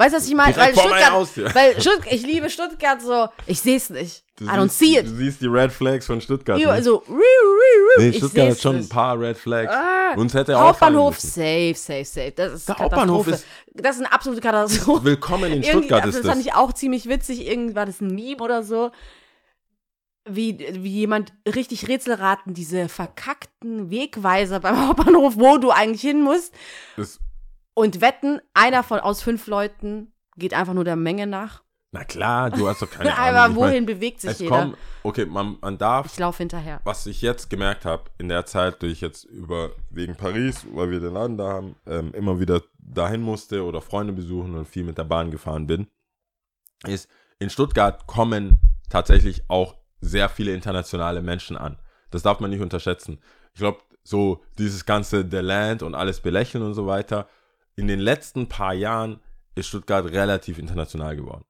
Weißt 0.00 0.14
du, 0.14 0.16
was 0.16 0.26
ich 0.28 0.34
meine? 0.34 0.56
Weil 0.56 0.72
Stuttgart, 0.72 1.10
Haus 1.10 1.34
hier. 1.34 1.54
weil 1.54 1.78
Stuttgart, 1.78 2.10
ich 2.12 2.22
liebe 2.22 2.48
Stuttgart 2.48 3.02
so, 3.02 3.28
ich 3.46 3.60
sehe 3.60 3.76
es 3.76 3.90
nicht. 3.90 4.24
Du 4.36 4.46
I 4.46 4.48
don't 4.48 4.68
siehst- 4.70 4.78
see 4.78 4.98
it. 4.98 5.06
Du 5.06 5.14
siehst 5.14 5.42
die 5.42 5.46
Red 5.46 5.70
Flags 5.70 6.06
von 6.06 6.18
Stuttgart. 6.22 6.58
Überall 6.58 6.78
ne? 6.78 6.84
so, 6.84 6.96
riu, 7.06 7.12
riu, 7.16 7.18
riu. 7.18 7.98
Nee, 7.98 8.08
ich 8.08 8.16
Stuttgart 8.16 8.50
hat 8.52 8.58
schon 8.60 8.76
ein 8.76 8.78
nicht. 8.78 8.90
paar 8.90 9.20
Red 9.20 9.36
Flags. 9.36 9.70
Ah, 9.70 10.14
Uns 10.16 10.32
hätte 10.32 10.58
Hauptbahnhof, 10.58 11.20
safe, 11.20 11.74
safe, 11.76 12.04
safe. 12.06 12.32
Das 12.34 12.54
ist 12.54 12.68
Der 12.70 12.78
Hauptbahnhof 12.78 13.26
Katastrophe. 13.26 13.52
Das 13.74 13.96
ist 13.96 14.02
eine 14.02 14.12
absolute 14.12 14.40
Katastrophe. 14.40 15.04
Willkommen 15.04 15.52
in 15.52 15.62
Stuttgart 15.64 16.04
also 16.04 16.16
ist 16.18 16.24
das 16.24 16.30
fand 16.32 16.40
das. 16.40 16.46
ich 16.46 16.54
auch 16.54 16.72
ziemlich 16.72 17.06
witzig. 17.06 17.46
Irgendwie 17.46 17.74
war 17.74 17.84
das 17.84 18.00
ein 18.00 18.14
Meme 18.14 18.42
oder 18.42 18.62
so. 18.62 18.92
Wie, 20.28 20.58
wie 20.82 20.90
jemand 20.90 21.32
richtig 21.46 21.88
Rätselraten, 21.88 22.54
diese 22.54 22.88
verkackten 22.88 23.90
Wegweiser 23.90 24.60
beim 24.60 24.78
Hauptbahnhof, 24.88 25.34
wo 25.36 25.58
du 25.58 25.70
eigentlich 25.70 26.00
hin 26.02 26.22
musst. 26.22 26.54
das. 26.96 27.18
Und 27.74 28.00
wetten, 28.00 28.40
einer 28.54 28.82
von 28.82 29.00
aus 29.00 29.22
fünf 29.22 29.46
Leuten 29.46 30.12
geht 30.36 30.54
einfach 30.54 30.74
nur 30.74 30.84
der 30.84 30.96
Menge 30.96 31.26
nach. 31.26 31.62
Na 31.92 32.04
klar, 32.04 32.50
du 32.50 32.68
hast 32.68 32.82
doch 32.82 32.90
keine 32.90 33.12
Ahnung. 33.16 33.36
Aber 33.36 33.50
Ich 33.50 33.56
wohin 33.56 33.74
mein, 33.74 33.86
bewegt 33.86 34.20
sich 34.20 34.30
es 34.30 34.38
jeder? 34.38 34.56
kommen, 34.58 34.76
okay, 35.02 35.26
man, 35.26 35.56
man 35.60 35.76
darf, 35.76 36.06
Ich 36.06 36.18
laufe 36.18 36.38
hinterher. 36.38 36.80
was 36.84 37.06
ich 37.06 37.20
jetzt 37.20 37.50
gemerkt 37.50 37.84
habe, 37.84 38.04
in 38.18 38.28
der 38.28 38.46
Zeit, 38.46 38.80
die 38.82 38.86
ich 38.86 39.00
jetzt 39.00 39.24
über, 39.24 39.70
wegen 39.90 40.14
Paris, 40.14 40.64
weil 40.72 40.90
wir 40.90 41.00
den 41.00 41.14
Laden 41.14 41.36
da 41.36 41.48
haben, 41.48 41.74
ähm, 41.86 42.12
immer 42.14 42.38
wieder 42.38 42.62
dahin 42.78 43.22
musste 43.22 43.64
oder 43.64 43.80
Freunde 43.80 44.12
besuchen 44.12 44.54
und 44.54 44.68
viel 44.68 44.84
mit 44.84 44.98
der 44.98 45.04
Bahn 45.04 45.30
gefahren 45.32 45.66
bin, 45.66 45.88
ist, 46.86 47.08
in 47.40 47.50
Stuttgart 47.50 48.06
kommen 48.06 48.58
tatsächlich 48.88 49.42
auch 49.48 49.74
sehr 50.00 50.28
viele 50.28 50.54
internationale 50.54 51.22
Menschen 51.22 51.56
an. 51.56 51.78
Das 52.10 52.22
darf 52.22 52.38
man 52.40 52.50
nicht 52.50 52.60
unterschätzen. 52.62 53.20
Ich 53.52 53.60
glaube, 53.60 53.80
so 54.02 54.42
dieses 54.58 54.86
ganze 54.86 55.26
The 55.28 55.38
Land 55.38 55.82
und 55.82 55.94
alles 55.94 56.20
belächeln 56.20 56.62
und 56.64 56.74
so 56.74 56.86
weiter, 56.86 57.28
in 57.80 57.88
den 57.88 57.98
letzten 57.98 58.46
paar 58.46 58.74
Jahren 58.74 59.20
ist 59.54 59.68
Stuttgart 59.68 60.04
relativ 60.04 60.58
international 60.58 61.16
geworden. 61.16 61.44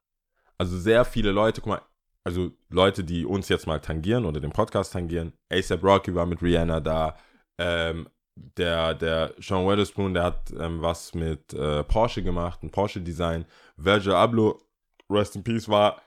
Also 0.59 0.79
sehr 0.79 1.05
viele 1.05 1.33
Leute, 1.33 1.61
guck 1.61 1.71
mal, 1.71 1.83
also 2.25 2.53
Leute, 2.69 3.03
die 3.03 3.25
uns 3.25 3.49
jetzt 3.49 3.67
mal 3.67 3.81
tangieren 3.81 4.25
oder 4.25 4.41
den 4.41 4.53
Podcast 4.53 4.93
tangieren. 4.93 5.33
ASAP 5.51 5.83
Rocky 5.83 6.15
war 6.15 6.27
mit 6.27 6.41
Rihanna 6.41 6.81
da. 6.81 7.17
Ähm, 7.59 8.09
der, 8.37 8.95
der 8.95 9.35
Sean 9.39 9.67
Weatherspoon, 9.67 10.15
der 10.15 10.23
hat 10.23 10.53
ähm, 10.59 10.81
was 10.81 11.15
mit 11.15 11.53
äh, 11.53 11.83
Porsche 11.83 12.23
gemacht, 12.23 12.63
ein 12.63 12.71
Porsche-Design. 12.71 13.45
Virgil 13.77 14.13
Abloh, 14.13 14.61
Rest 15.11 15.35
in 15.37 15.43
Peace, 15.43 15.69
war 15.69 16.01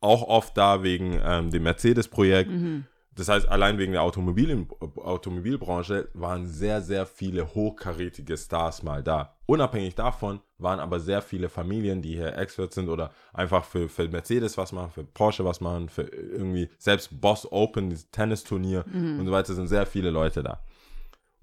auch 0.00 0.22
oft 0.22 0.56
da 0.56 0.82
wegen 0.82 1.20
ähm, 1.22 1.50
dem 1.50 1.64
Mercedes-Projekt. 1.64 2.50
Mhm. 2.50 2.84
Das 3.16 3.28
heißt, 3.28 3.48
allein 3.48 3.78
wegen 3.78 3.92
der 3.92 4.02
Automobil 4.02 4.66
Automobilbranche 4.96 6.08
waren 6.14 6.46
sehr, 6.46 6.82
sehr 6.82 7.06
viele 7.06 7.54
hochkarätige 7.54 8.36
Stars 8.36 8.82
mal 8.82 9.02
da. 9.02 9.36
Unabhängig 9.46 9.94
davon 9.94 10.40
waren 10.58 10.80
aber 10.80 10.98
sehr 10.98 11.22
viele 11.22 11.48
Familien, 11.48 12.02
die 12.02 12.16
hier 12.16 12.36
Experts 12.36 12.74
sind 12.74 12.88
oder 12.88 13.12
einfach 13.32 13.64
für, 13.64 13.88
für 13.88 14.08
Mercedes 14.08 14.58
was 14.58 14.72
machen, 14.72 14.90
für 14.90 15.04
Porsche 15.04 15.44
was 15.44 15.60
machen, 15.60 15.88
für 15.88 16.02
irgendwie 16.02 16.68
selbst 16.78 17.20
Boss 17.20 17.50
Open, 17.50 17.96
Tennisturnier 18.10 18.84
und 18.92 19.26
so 19.26 19.32
weiter, 19.32 19.54
sind 19.54 19.68
sehr 19.68 19.86
viele 19.86 20.10
Leute 20.10 20.42
da. 20.42 20.60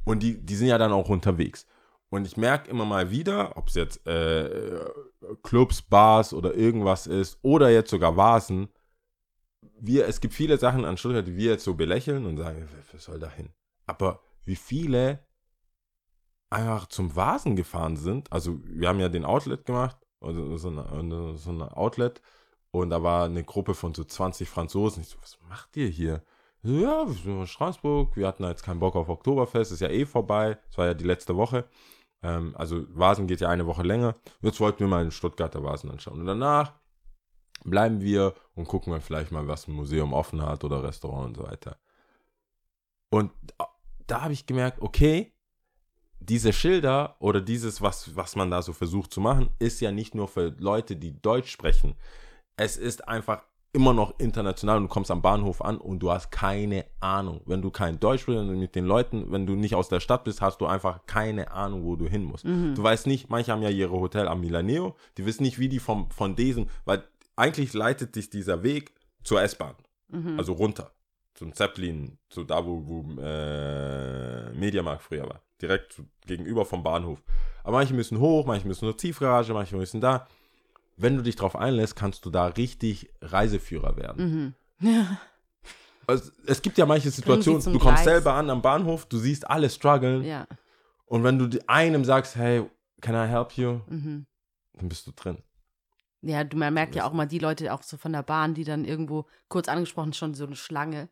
Und 0.04 0.24
die, 0.24 0.44
die 0.44 0.56
sind 0.56 0.68
ja 0.68 0.78
dann 0.78 0.92
auch 0.92 1.10
unterwegs. 1.10 1.68
Und 2.10 2.28
ich 2.28 2.36
merke 2.36 2.70
immer 2.70 2.84
mal 2.84 3.10
wieder, 3.10 3.56
ob 3.56 3.70
es 3.70 3.76
jetzt 3.76 4.06
äh, 4.06 4.82
Clubs, 5.44 5.82
Bars 5.82 6.34
oder 6.34 6.54
irgendwas 6.54 7.08
ist 7.08 7.40
oder 7.42 7.70
jetzt 7.70 7.90
sogar 7.90 8.18
Vasen, 8.18 8.68
wir, 9.80 10.08
es 10.08 10.21
gibt 10.21 10.34
viele 10.34 10.58
Sachen 10.58 10.86
an 10.86 10.97
Stuttgart, 10.97 11.28
die 11.28 11.36
wir 11.36 11.52
jetzt 11.52 11.63
so 11.63 11.76
belächeln 11.76 12.26
und 12.26 12.38
sagen, 12.38 12.67
wer 12.91 13.00
soll 13.00 13.19
da 13.19 13.30
hin? 13.30 13.50
Aber 13.86 14.21
wie 14.43 14.56
viele 14.56 15.26
einfach 16.50 16.88
zum 16.88 17.15
Vasen 17.15 17.56
gefahren 17.56 17.97
sind, 17.97 18.32
also 18.32 18.60
wir 18.65 18.89
haben 18.89 19.00
ja 19.00 19.10
den 19.10 19.26
Outlet 19.26 19.65
gemacht, 19.65 19.97
also 20.19 20.58
so 20.58 20.69
eine, 20.69 21.38
so 21.38 21.52
eine 21.52 21.76
Outlet, 21.78 22.21
und 22.71 22.89
da 22.89 23.04
war 23.04 23.26
eine 23.26 23.43
Gruppe 23.43 23.74
von 23.74 23.93
so 23.93 24.04
20 24.04 24.50
Franzosen. 24.50 25.02
Ich 25.02 25.10
so, 25.10 25.17
was 25.21 25.38
macht 25.47 25.76
ihr 25.76 25.88
hier? 25.88 26.24
So, 26.63 26.74
ja, 26.74 27.06
wir 27.06 27.13
sind 27.13 27.39
in 27.39 27.47
Straßburg, 27.47 28.15
wir 28.15 28.28
hatten 28.28 28.43
jetzt 28.45 28.63
keinen 28.63 28.80
Bock 28.80 28.95
auf 28.95 29.10
Oktoberfest, 29.10 29.71
ist 29.71 29.82
ja 29.82 29.89
eh 29.89 30.06
vorbei, 30.06 30.58
es 30.69 30.78
war 30.78 30.86
ja 30.86 30.93
die 30.93 31.04
letzte 31.04 31.36
Woche. 31.36 31.65
Ähm, 32.24 32.56
also 32.56 32.86
Vasen 32.89 33.28
geht 33.28 33.41
ja 33.41 33.50
eine 33.50 33.65
Woche 33.65 33.84
länger. 33.84 34.15
Jetzt 34.41 34.60
wollten 34.60 34.80
wir 34.80 34.88
mal 34.88 35.04
den 35.04 35.12
Stuttgarter 35.12 35.63
Vasen 35.63 35.91
anschauen. 35.91 36.19
Und 36.19 36.28
danach 36.28 36.74
bleiben 37.63 38.02
wir 38.02 38.34
und 38.56 38.67
gucken 38.67 38.93
wir 38.93 39.02
vielleicht 39.02 39.32
mal, 39.32 39.47
was 39.47 39.67
ein 39.67 39.74
Museum 39.74 40.13
offen 40.13 40.41
hat 40.41 40.63
oder 40.63 40.84
Restaurant 40.84 41.30
und 41.30 41.38
so 41.38 41.43
weiter. 41.50 41.78
Und 43.10 43.32
da 44.08 44.21
habe 44.21 44.34
ich 44.34 44.45
gemerkt, 44.45 44.82
okay, 44.82 45.34
diese 46.19 46.54
Schilder 46.54 47.15
oder 47.19 47.41
dieses, 47.41 47.82
was, 47.82 48.15
was 48.15 48.36
man 48.36 48.52
da 48.52 48.62
so 48.62 48.74
versucht 48.74 49.12
zu 49.12 49.21
machen, 49.21 49.50
ist 49.60 49.82
ja 49.82 49.91
nicht 49.91 50.15
nur 50.15 50.28
für 50.28 50.56
Leute, 50.60 50.95
die 50.95 51.19
Deutsch 51.19 51.50
sprechen. 51.52 51.95
Es 52.58 52.78
ist 52.78 53.08
einfach 53.08 53.43
immer 53.74 53.93
noch 53.93 54.19
international 54.19 54.78
und 54.78 54.84
du 54.84 54.89
kommst 54.89 55.12
am 55.12 55.21
Bahnhof 55.21 55.62
an 55.62 55.78
und 55.78 56.00
du 56.00 56.12
hast 56.12 56.30
keine 56.30 56.86
Ahnung. 57.00 57.41
Wenn 57.45 57.62
du 57.62 57.71
kein 57.71 58.00
Deutsch 58.00 58.24
sprichst 58.24 58.41
und 58.41 58.60
mit 58.60 58.76
den 58.76 58.86
Leuten, 58.86 59.32
wenn 59.32 59.47
du 59.47 59.56
nicht 59.56 59.76
aus 59.76 59.88
der 59.88 60.02
Stadt 60.02 60.26
bist, 60.26 60.41
hast 60.41 60.60
du 60.60 60.65
einfach 60.65 61.06
keine 61.06 61.52
Ahnung, 61.52 61.86
wo 61.86 61.95
du 61.95 62.08
hin 62.08 62.24
musst. 62.24 62.43
Du 62.76 62.84
weißt 62.84 63.08
nicht, 63.08 63.30
manche 63.30 63.52
haben 63.52 63.62
ja 63.62 63.69
ihre 63.69 64.00
Hotel 64.00 64.28
am 64.28 64.41
Milaneo, 64.41 64.95
die 65.17 65.26
wissen 65.26 65.43
nicht, 65.43 65.58
wie 65.58 65.69
die 65.69 65.80
vom, 65.80 66.12
von 66.12 66.36
diesem, 66.36 66.67
weil 66.86 67.04
eigentlich 67.36 67.74
leitet 67.74 68.15
dich 68.15 68.30
dieser 68.30 68.63
Weg 68.63 68.94
zur 69.24 69.41
S-Bahn, 69.41 69.76
also 70.38 70.54
runter, 70.54 70.91
zum 71.34 71.54
Zeppelin, 71.54 72.17
zu 72.30 72.44
da, 72.44 72.65
wo, 72.65 72.86
wo 72.88 73.22
äh, 73.22 74.52
Mediamarkt 74.54 75.04
früher 75.04 75.24
war, 75.30 75.41
direkt 75.62 75.94
zu, 75.94 76.06
gegenüber 76.26 76.65
vom 76.65 76.84
Bahnhof. 76.84 77.22
Aber 77.63 77.78
manche 77.78 77.94
müssen 77.94 78.20
hoch, 78.20 78.46
manche 78.46 78.67
müssen 78.67 78.82
zur 78.86 78.98
Tiefgarage, 78.98 79.54
manche 79.54 79.76
müssen 79.76 80.02
da. 80.02 80.28
Wenn 80.98 81.15
du 81.15 81.24
dich 81.24 81.36
drauf 81.36 81.56
einlässt, 81.56 81.96
kannst 81.96 82.26
du 82.26 82.30
da 82.30 82.48
richtig 82.48 83.10
Reiseführer 83.22 83.98
werden. 83.98 84.56
Also, 86.08 86.32
es 86.48 86.62
gibt 86.62 86.78
ja 86.80 86.86
manche 86.86 87.10
Situationen, 87.12 87.62
du 87.62 87.72
kommst 87.80 88.04
Gleis. 88.04 88.04
selber 88.04 88.34
an 88.34 88.50
am 88.50 88.62
Bahnhof, 88.62 89.06
du 89.06 89.17
siehst 89.17 89.50
alle 89.50 89.70
strugglen 89.70 90.24
Ja. 90.24 90.48
und 91.06 91.24
wenn 91.24 91.38
du 91.38 91.48
einem 91.67 92.04
sagst, 92.04 92.36
hey, 92.36 92.65
can 93.02 93.13
I 93.15 93.30
help 93.30 93.54
you, 93.54 93.80
Mhm. 93.88 94.26
dann 94.74 94.89
bist 94.89 95.06
du 95.08 95.12
drin. 95.15 95.38
Ja, 96.24 96.44
du, 96.44 96.56
man 96.58 96.74
merkt 96.74 96.96
ja 96.96 97.06
auch 97.06 97.14
mal 97.14 97.26
die 97.26 97.40
Leute 97.40 97.74
auch 97.74 97.82
so 97.84 97.98
von 97.98 98.14
der 98.14 98.22
Bahn, 98.24 98.54
die 98.54 98.64
dann 98.64 98.86
irgendwo 98.86 99.26
kurz 99.48 99.68
angesprochen, 99.68 100.14
schon 100.14 100.34
so 100.36 100.46
eine 100.46 100.56
Schlange. 100.56 101.10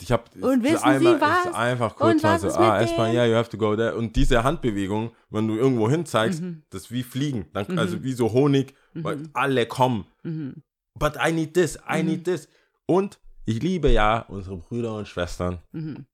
Ich 0.00 0.12
hab 0.12 0.34
Und 0.36 0.62
wissen 0.64 0.78
Sie 0.78 0.84
einmal, 0.84 1.20
was? 1.20 1.46
ist 1.46 1.54
einfach 1.54 1.92
Und 1.92 1.98
kurz 1.98 2.22
mal 2.22 2.32
was 2.34 2.40
so, 2.42 2.48
mit 2.48 2.56
ah, 2.68 2.80
erstmal, 2.80 3.14
ja, 3.14 3.24
you 3.24 3.34
have 3.34 3.48
to 3.48 3.56
go 3.56 3.74
there. 3.74 3.96
Und 3.96 4.16
diese 4.16 4.44
Handbewegung, 4.44 5.12
wenn 5.30 5.48
du 5.48 5.54
irgendwo 5.56 5.88
hin 5.88 6.04
zeigst, 6.04 6.42
Mhm. 6.42 6.62
das 6.70 6.82
ist 6.82 6.92
wie 6.92 7.02
Fliegen. 7.02 7.46
Dann, 7.54 7.78
Also 7.78 8.02
wie 8.02 8.12
so 8.12 8.32
Honig, 8.32 8.74
weil 8.94 9.22
alle 9.32 9.64
kommen. 9.66 10.04
Mhm. 10.24 10.62
But 10.94 11.14
I 11.16 11.32
need 11.32 11.54
this, 11.54 11.78
I 11.90 12.02
need 12.02 12.24
this. 12.24 12.48
Und 12.84 13.18
ich 13.46 13.62
liebe 13.62 13.90
ja 13.90 14.26
unsere 14.28 14.56
Brüder 14.58 14.94
und 14.94 15.08
Schwestern. 15.08 15.60
Mhm. 15.72 16.04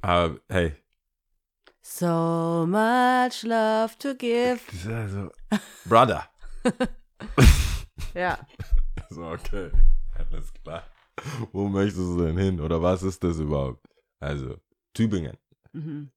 Aber 0.00 0.40
hey, 0.48 0.74
So 1.82 2.66
much 2.66 3.42
love 3.44 3.96
to 4.00 4.14
give. 4.16 4.58
also, 4.92 5.30
Brother. 5.84 6.24
Ja. 8.14 8.38
So, 9.08 9.24
okay, 9.24 9.70
alles 10.18 10.52
klar. 10.64 10.82
Wo 11.52 11.68
möchtest 11.68 11.98
du 11.98 12.24
denn 12.24 12.36
hin? 12.36 12.60
Oder 12.60 12.82
was 12.82 13.02
ist 13.02 13.22
das 13.22 13.38
überhaupt? 13.38 13.86
Also, 14.18 14.56
Tübingen. 14.94 15.36
Mhm. 15.72 16.10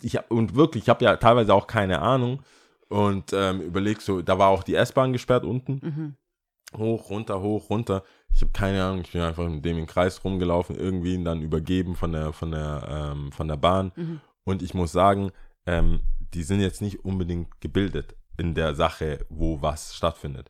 Ich 0.00 0.16
hab, 0.16 0.30
und 0.30 0.54
wirklich, 0.54 0.84
ich 0.84 0.88
habe 0.88 1.04
ja 1.04 1.16
teilweise 1.16 1.52
auch 1.52 1.66
keine 1.66 2.00
Ahnung. 2.00 2.42
Und 2.88 3.32
ähm, 3.32 3.62
überleg 3.62 4.00
so, 4.00 4.22
da 4.22 4.38
war 4.38 4.48
auch 4.48 4.62
die 4.62 4.76
S-Bahn 4.76 5.12
gesperrt 5.12 5.44
unten. 5.44 5.80
Mhm. 5.82 6.78
Hoch, 6.78 7.10
runter, 7.10 7.40
hoch, 7.40 7.68
runter. 7.68 8.04
Ich 8.32 8.42
habe 8.42 8.52
keine 8.52 8.84
Ahnung, 8.84 9.00
ich 9.00 9.10
bin 9.10 9.22
einfach 9.22 9.48
mit 9.48 9.64
dem 9.64 9.78
im 9.78 9.86
Kreis 9.86 10.22
rumgelaufen, 10.22 10.76
irgendwie 10.76 11.14
ihn 11.14 11.24
dann 11.24 11.42
übergeben 11.42 11.96
von 11.96 12.12
der, 12.12 12.32
von 12.32 12.52
der, 12.52 13.12
ähm, 13.12 13.32
von 13.32 13.48
der 13.48 13.56
Bahn. 13.56 13.92
Mhm. 13.96 14.20
Und 14.44 14.62
ich 14.62 14.74
muss 14.74 14.92
sagen, 14.92 15.32
ähm, 15.66 16.00
die 16.32 16.44
sind 16.44 16.60
jetzt 16.60 16.80
nicht 16.80 17.04
unbedingt 17.04 17.60
gebildet 17.60 18.14
in 18.40 18.54
der 18.54 18.74
Sache, 18.74 19.24
wo 19.28 19.60
was 19.60 19.94
stattfindet. 19.94 20.48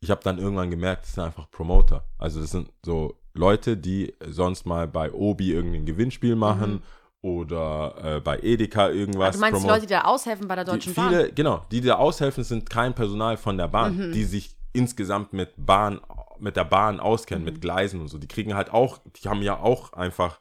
Ich 0.00 0.10
habe 0.10 0.20
dann 0.24 0.38
irgendwann 0.38 0.70
gemerkt, 0.70 1.04
das 1.04 1.14
sind 1.14 1.24
einfach 1.24 1.50
Promoter. 1.50 2.04
Also 2.18 2.40
das 2.40 2.50
sind 2.50 2.70
so 2.84 3.16
Leute, 3.34 3.76
die 3.76 4.14
sonst 4.26 4.66
mal 4.66 4.86
bei 4.88 5.12
Obi 5.12 5.52
irgendwie 5.52 5.78
ein 5.78 5.86
Gewinnspiel 5.86 6.34
machen 6.36 6.82
oder 7.22 8.16
äh, 8.16 8.20
bei 8.20 8.38
Edeka 8.40 8.88
irgendwas. 8.90 9.36
Mhm. 9.36 9.40
Du 9.40 9.40
meinst 9.46 9.62
die. 9.64 9.68
Leute, 9.68 9.86
die 9.86 9.92
da 9.92 10.00
aushelfen 10.02 10.48
bei 10.48 10.54
der 10.56 10.64
Die, 10.64 10.70
Deutschen 10.72 10.94
viele, 10.94 11.24
Bahn? 11.26 11.34
genau, 11.34 11.64
die 11.70 11.80
da 11.80 11.96
aushelfen, 11.96 12.44
sind 12.44 12.68
kein 12.70 12.94
Personal 12.94 13.36
von 13.36 13.56
der 13.56 13.68
Bahn, 13.68 13.96
Mhm. 14.08 14.12
die 14.12 14.24
sich 14.24 14.56
insgesamt 14.72 15.32
mit 15.32 15.50
Bahn, 15.56 16.00
mit 16.38 16.56
der 16.56 16.64
Bahn 16.64 17.00
auskennen, 17.00 17.44
Mhm. 17.44 17.50
mit 17.52 17.60
Gleisen 17.60 18.00
und 18.00 18.08
so. 18.08 18.18
Die 18.18 18.28
kriegen 18.28 18.54
halt 18.54 18.70
auch, 18.72 18.98
die 19.16 19.28
haben 19.28 19.42
ja 19.42 19.58
auch 19.58 19.92
einfach 19.92 20.40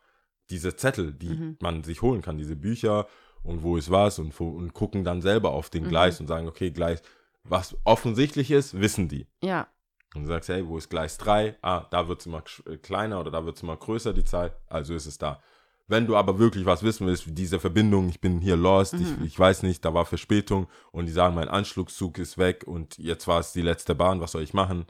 diese 0.50 0.76
Zettel, 0.76 1.14
die 1.14 1.30
Mhm. 1.30 1.58
man 1.62 1.84
sich 1.84 2.02
holen 2.02 2.22
kann, 2.22 2.38
diese 2.38 2.56
Bücher 2.56 3.08
und 3.44 3.64
wo 3.64 3.78
ist 3.78 3.92
was 3.92 4.20
und, 4.20 4.40
und 4.40 4.74
gucken 4.74 5.04
dann 5.04 5.22
selber 5.22 5.52
auf 5.52 5.68
Mhm. 5.68 5.72
den 5.80 5.88
Gleis 5.90 6.20
und 6.20 6.28
sagen, 6.28 6.48
okay, 6.48 6.72
Gleis, 6.72 7.02
was 7.44 7.78
offensichtlich 7.84 8.52
ist, 8.52 8.80
wissen 8.80 9.08
die. 9.08 9.28
Ja. 9.44 9.68
Und 10.16 10.24
du 10.24 10.28
sagst, 10.28 10.50
hey, 10.50 10.68
wo 10.68 10.78
ist 10.78 10.90
Gleis 10.90 11.18
3? 11.18 11.58
Ah, 11.62 11.86
da 11.92 12.08
wird 12.08 12.22
es 12.22 12.26
immer 12.26 12.44
äh, 12.66 12.78
kleiner 12.78 13.20
oder 13.20 13.32
da 13.32 13.46
wird 13.46 13.58
es 13.58 13.64
immer 13.64 13.76
größer, 13.78 14.14
die 14.14 14.24
Zahl. 14.24 14.56
Also 14.68 14.94
ist 14.96 15.06
es 15.06 15.18
da. 15.18 15.42
Wenn 15.90 16.06
du 16.08 16.18
aber 16.18 16.38
wirklich 16.40 16.66
was 16.66 16.84
wissen 16.84 17.08
willst, 17.08 17.26
diese 17.30 17.60
Verbindung, 17.60 18.10
ich 18.10 18.20
bin 18.20 18.40
hier 18.42 18.58
lost, 18.58 18.94
Mhm. 18.94 19.02
ich, 19.22 19.28
ich 19.28 19.40
weiß 19.40 19.64
nicht, 19.64 19.86
da 19.86 19.94
war 19.94 20.06
Verspätung 20.06 20.68
und 20.92 21.06
die 21.06 21.12
sagen, 21.14 21.36
mein 21.36 21.48
Anschlusszug 21.48 22.18
ist 22.18 22.38
weg 22.38 22.64
und 22.68 22.98
jetzt 22.98 23.28
war 23.28 23.40
es 23.40 23.54
die 23.54 23.62
letzte 23.62 23.96
Bahn, 23.96 24.20
was 24.20 24.32
soll 24.34 24.44
ich 24.44 24.54
machen? 24.54 24.86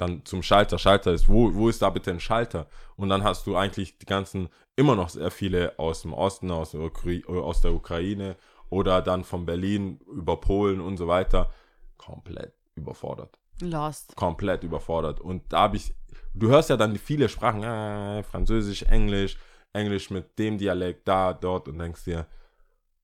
Dann 0.00 0.24
zum 0.24 0.42
Schalter. 0.42 0.78
Schalter 0.78 1.12
ist, 1.12 1.28
wo, 1.28 1.54
wo 1.54 1.68
ist 1.68 1.82
da 1.82 1.90
bitte 1.90 2.10
ein 2.10 2.20
Schalter? 2.20 2.66
Und 2.96 3.10
dann 3.10 3.22
hast 3.22 3.46
du 3.46 3.56
eigentlich 3.56 3.98
die 3.98 4.06
ganzen, 4.06 4.48
immer 4.76 4.96
noch 4.96 5.10
sehr 5.10 5.30
viele 5.30 5.78
aus 5.78 6.02
dem 6.02 6.14
Osten, 6.14 6.50
aus 6.50 6.70
der, 6.70 6.80
Ukra 6.80 7.10
aus 7.28 7.60
der 7.60 7.74
Ukraine 7.74 8.36
oder 8.70 9.02
dann 9.02 9.24
von 9.24 9.44
Berlin 9.44 10.00
über 10.10 10.40
Polen 10.40 10.80
und 10.80 10.96
so 10.96 11.06
weiter. 11.06 11.52
Komplett 11.98 12.54
überfordert 12.74 13.38
Lost. 13.60 14.16
komplett 14.16 14.64
überfordert. 14.64 15.20
Und 15.20 15.52
da 15.52 15.60
habe 15.62 15.76
ich, 15.76 15.94
du 16.34 16.48
hörst 16.48 16.70
ja 16.70 16.76
dann 16.76 16.96
viele 16.96 17.28
Sprachen, 17.28 17.62
äh, 17.62 18.22
Französisch, 18.22 18.82
Englisch, 18.84 19.36
Englisch 19.72 20.10
mit 20.10 20.38
dem 20.38 20.58
Dialekt 20.58 21.06
da, 21.06 21.32
dort 21.34 21.68
und 21.68 21.78
denkst 21.78 22.04
dir, 22.04 22.26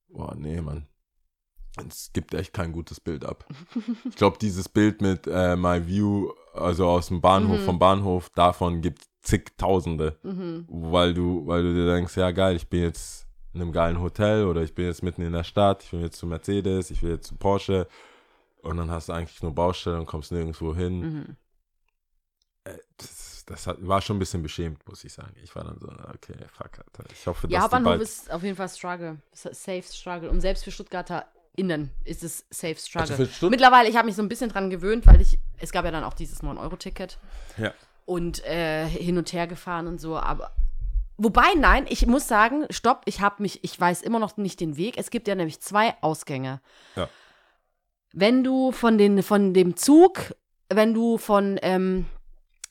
boah, 0.09 0.35
nee, 0.35 0.61
Mann. 0.61 0.87
Es 1.87 2.11
gibt 2.11 2.33
echt 2.33 2.53
kein 2.53 2.71
gutes 2.71 2.99
Bild 2.99 3.23
ab. 3.23 3.45
Ich 4.09 4.15
glaube, 4.15 4.37
dieses 4.39 4.67
Bild 4.67 5.01
mit 5.01 5.27
äh, 5.27 5.55
My 5.55 5.85
View, 5.85 6.31
also 6.57 6.87
aus 6.87 7.07
dem 7.07 7.21
Bahnhof, 7.21 7.59
Mhm. 7.61 7.65
vom 7.65 7.79
Bahnhof, 7.79 8.29
davon 8.31 8.81
gibt 8.81 9.01
es 9.01 9.07
zigtausende, 9.21 10.17
Mhm. 10.23 10.65
weil 10.69 11.13
du, 11.13 11.45
weil 11.47 11.63
du 11.63 11.73
dir 11.73 11.93
denkst, 11.93 12.15
ja 12.17 12.31
geil, 12.31 12.55
ich 12.55 12.67
bin 12.67 12.81
jetzt 12.83 13.27
in 13.53 13.61
einem 13.61 13.71
geilen 13.71 13.99
Hotel 14.01 14.45
oder 14.45 14.61
ich 14.61 14.73
bin 14.75 14.85
jetzt 14.85 15.03
mitten 15.03 15.21
in 15.21 15.33
der 15.33 15.43
Stadt, 15.43 15.83
ich 15.83 15.91
will 15.93 16.01
jetzt 16.01 16.17
zu 16.17 16.27
Mercedes, 16.27 16.91
ich 16.91 17.01
will 17.03 17.11
jetzt 17.11 17.27
zu 17.27 17.35
Porsche 17.35 17.87
und 18.61 18.77
dann 18.77 18.91
hast 18.91 19.09
du 19.09 19.13
eigentlich 19.13 19.41
nur 19.41 19.53
Baustelle 19.53 19.97
und 19.99 20.05
kommst 20.05 20.31
nirgendwo 20.31 20.75
hin. 20.75 20.99
Mhm. 20.99 21.35
Äh, 22.65 22.77
Das, 22.97 23.43
das 23.45 23.65
hat, 23.67 23.77
war 23.87 24.01
schon 24.01 24.17
ein 24.17 24.19
bisschen 24.19 24.43
beschämt, 24.43 24.85
muss 24.89 25.03
ich 25.05 25.13
sagen. 25.13 25.33
Ich 25.41 25.55
war 25.55 25.63
dann 25.63 25.79
so, 25.79 25.87
okay, 25.87 26.35
fuck, 26.51 26.71
Alter. 26.79 27.09
Ich 27.13 27.25
hoffe, 27.27 27.47
Ja, 27.47 27.55
dass 27.59 27.63
Hauptbahnhof 27.63 27.85
bald... 27.91 28.01
ist 28.01 28.29
auf 28.31 28.43
jeden 28.43 28.57
Fall 28.57 28.67
Struggle. 28.69 29.17
Safe 29.33 29.83
Struggle. 29.83 30.29
Und 30.29 30.41
selbst 30.41 30.63
für 30.65 30.71
Stuttgarter 30.71 31.25
innen 31.57 31.91
ist 32.05 32.23
es 32.23 32.45
Safe 32.49 32.75
Struggle. 32.75 33.17
Also 33.17 33.49
Mittlerweile, 33.49 33.89
ich 33.89 33.97
habe 33.97 34.05
mich 34.05 34.15
so 34.15 34.21
ein 34.21 34.29
bisschen 34.29 34.49
dran 34.49 34.69
gewöhnt, 34.69 35.05
weil 35.05 35.19
ich, 35.19 35.37
es 35.59 35.71
gab 35.71 35.83
ja 35.83 35.91
dann 35.91 36.03
auch 36.05 36.13
dieses 36.13 36.41
9-Euro-Ticket 36.41 37.17
Ja. 37.57 37.73
und 38.05 38.45
äh, 38.45 38.85
hin 38.87 39.17
und 39.17 39.33
her 39.33 39.47
gefahren 39.47 39.87
und 39.87 39.99
so, 39.99 40.17
aber 40.17 40.51
Wobei, 41.19 41.47
nein, 41.57 41.87
ich 41.89 42.05
muss 42.05 42.27
sagen, 42.27 42.67
stopp, 42.69 43.01
ich 43.05 43.21
habe 43.21 43.41
mich, 43.41 43.63
ich 43.63 43.79
weiß 43.79 44.03
immer 44.03 44.19
noch 44.19 44.37
nicht 44.37 44.59
den 44.59 44.77
Weg. 44.77 44.99
Es 44.99 45.09
gibt 45.09 45.27
ja 45.27 45.33
nämlich 45.33 45.59
zwei 45.61 45.95
Ausgänge. 46.01 46.61
Ja. 46.95 47.09
Wenn 48.13 48.43
du 48.43 48.71
von, 48.71 48.99
den, 48.99 49.23
von 49.23 49.55
dem 49.55 49.75
Zug, 49.75 50.35
wenn 50.69 50.93
du 50.93 51.17
von 51.17 51.57
ähm, 51.63 52.05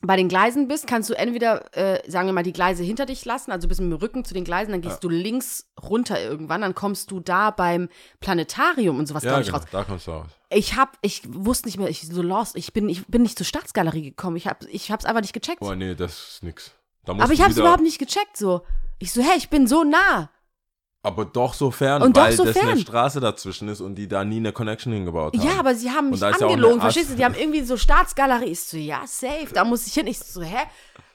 bei 0.03 0.17
den 0.17 0.29
Gleisen 0.29 0.69
bist, 0.69 0.87
kannst 0.87 1.09
du 1.11 1.15
entweder, 1.15 1.75
äh, 1.77 2.09
sagen 2.11 2.29
wir 2.29 2.33
mal, 2.33 2.43
die 2.43 2.53
Gleise 2.53 2.83
hinter 2.85 3.07
dich 3.07 3.25
lassen, 3.25 3.51
also 3.51 3.67
bist 3.67 3.81
mit 3.81 3.91
dem 3.91 3.99
Rücken 3.99 4.25
zu 4.25 4.35
den 4.35 4.45
Gleisen, 4.45 4.73
dann 4.73 4.83
gehst 4.83 5.03
du 5.03 5.09
links 5.09 5.67
runter 5.83 6.21
irgendwann, 6.23 6.61
dann 6.61 6.75
kommst 6.75 7.11
du 7.11 7.21
da 7.21 7.51
beim 7.51 7.89
Planetarium 8.21 8.99
und 8.99 9.07
sowas, 9.07 9.25
Ja, 9.25 9.31
glaube 9.31 9.43
ich, 9.43 9.47
genau, 9.49 9.59
raus. 9.59 9.67
da 9.73 9.85
kommst 9.85 10.07
du 10.07 10.11
raus. 10.13 10.27
Ich 10.51 10.77
hab, 10.77 10.99
ich 11.01 11.23
wusste 11.27 11.67
nicht 11.69 11.79
mehr, 11.79 11.89
ich 11.89 12.07
so 12.07 12.23
lost, 12.23 12.57
ich 12.57 12.73
bin, 12.73 12.89
ich 12.89 13.07
bin 13.07 13.23
nicht 13.23 13.39
zur 13.39 13.47
Staatsgalerie 13.47 14.03
gekommen, 14.03 14.37
ich 14.37 14.47
hab, 14.47 14.65
ich 14.65 14.91
hab's 14.91 15.05
einfach 15.05 15.23
nicht 15.23 15.33
gecheckt. 15.33 15.61
Boah, 15.61 15.75
nee, 15.75 15.95
das 15.95 16.13
ist 16.35 16.43
nix. 16.43 16.73
Aber 17.07 17.33
ich 17.33 17.41
hab's 17.41 17.57
überhaupt 17.57 17.83
nicht 17.83 17.99
gecheckt, 17.99 18.37
so. 18.37 18.63
Ich 18.99 19.13
so, 19.13 19.23
hey, 19.23 19.37
ich 19.37 19.49
bin 19.49 19.67
so 19.67 19.85
nah. 19.85 20.31
Aber 21.07 21.25
doch 21.25 21.55
so 21.55 21.71
fern, 21.71 22.03
Und 22.03 22.16
weil 22.16 22.33
so 22.33 22.45
das 22.45 22.57
eine 22.57 22.66
fern. 22.66 22.79
Straße 22.81 23.21
dazwischen 23.21 23.69
ist 23.69 23.81
und 23.81 23.95
die 23.95 24.09
da 24.09 24.25
nie 24.25 24.38
eine 24.38 24.53
Connection 24.53 24.92
hingebaut 24.92 25.37
haben. 25.37 25.47
Ja, 25.47 25.61
aber 25.61 25.75
sie 25.77 25.88
haben 25.90 26.11
mich 26.11 26.16
ist 26.16 26.23
ja 26.23 26.31
angelogen, 26.31 26.73
eine 26.73 26.81
verstehst 26.81 27.11
du? 27.11 27.14
Die 27.14 27.25
haben 27.25 27.37
irgendwie 27.37 27.62
so 27.62 27.77
Staatsgalerie. 27.77 28.47
Ich 28.47 28.61
so, 28.61 28.77
ja, 28.77 29.07
safe, 29.07 29.47
da 29.55 29.64
muss 29.64 29.87
ich 29.87 29.95
hin. 29.95 30.09
Ich 30.09 30.19
so, 30.19 30.42
hä? 30.42 30.64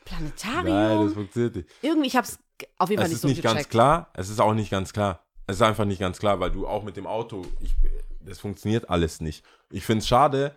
Planetarium? 0.05 0.75
Nein, 0.77 1.05
das 1.05 1.13
funktioniert 1.13 1.55
nicht. 1.57 1.69
irgendwie, 1.81 2.07
ich 2.07 2.15
hab's 2.15 2.39
auf 2.77 2.89
jeden 2.89 3.01
Fall 3.01 3.07
Es 3.07 3.09
nicht 3.11 3.15
ist 3.15 3.21
so 3.21 3.27
nicht 3.27 3.41
gecheckt. 3.41 3.55
ganz 3.55 3.69
klar. 3.69 4.09
Es 4.13 4.29
ist 4.29 4.39
auch 4.39 4.53
nicht 4.53 4.71
ganz 4.71 4.93
klar. 4.93 5.25
Es 5.47 5.57
ist 5.57 5.61
einfach 5.61 5.85
nicht 5.85 5.99
ganz 5.99 6.19
klar, 6.19 6.39
weil 6.39 6.51
du 6.51 6.67
auch 6.67 6.83
mit 6.83 6.95
dem 6.95 7.05
Auto, 7.07 7.45
ich, 7.59 7.75
das 8.21 8.39
funktioniert 8.39 8.89
alles 8.89 9.19
nicht. 9.19 9.43
Ich 9.71 9.85
finde 9.85 9.99
es 10.03 10.07
schade 10.07 10.55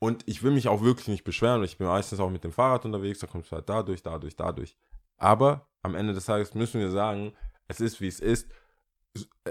und 0.00 0.22
ich 0.26 0.42
will 0.42 0.50
mich 0.50 0.66
auch 0.66 0.82
wirklich 0.82 1.06
nicht 1.06 1.22
beschweren, 1.22 1.58
weil 1.60 1.66
ich 1.66 1.78
bin 1.78 1.86
meistens 1.86 2.18
auch 2.18 2.30
mit 2.30 2.42
dem 2.42 2.50
Fahrrad 2.52 2.84
unterwegs, 2.84 3.20
da 3.20 3.28
kommst 3.28 3.52
du 3.52 3.56
halt 3.56 3.68
dadurch, 3.68 4.02
dadurch, 4.02 4.34
dadurch. 4.34 4.76
Aber 5.18 5.68
am 5.82 5.94
Ende 5.94 6.14
des 6.14 6.24
Tages 6.24 6.54
müssen 6.54 6.80
wir 6.80 6.90
sagen, 6.90 7.32
es 7.68 7.80
ist 7.80 8.00
wie 8.00 8.08
es 8.08 8.18
ist. 8.18 8.48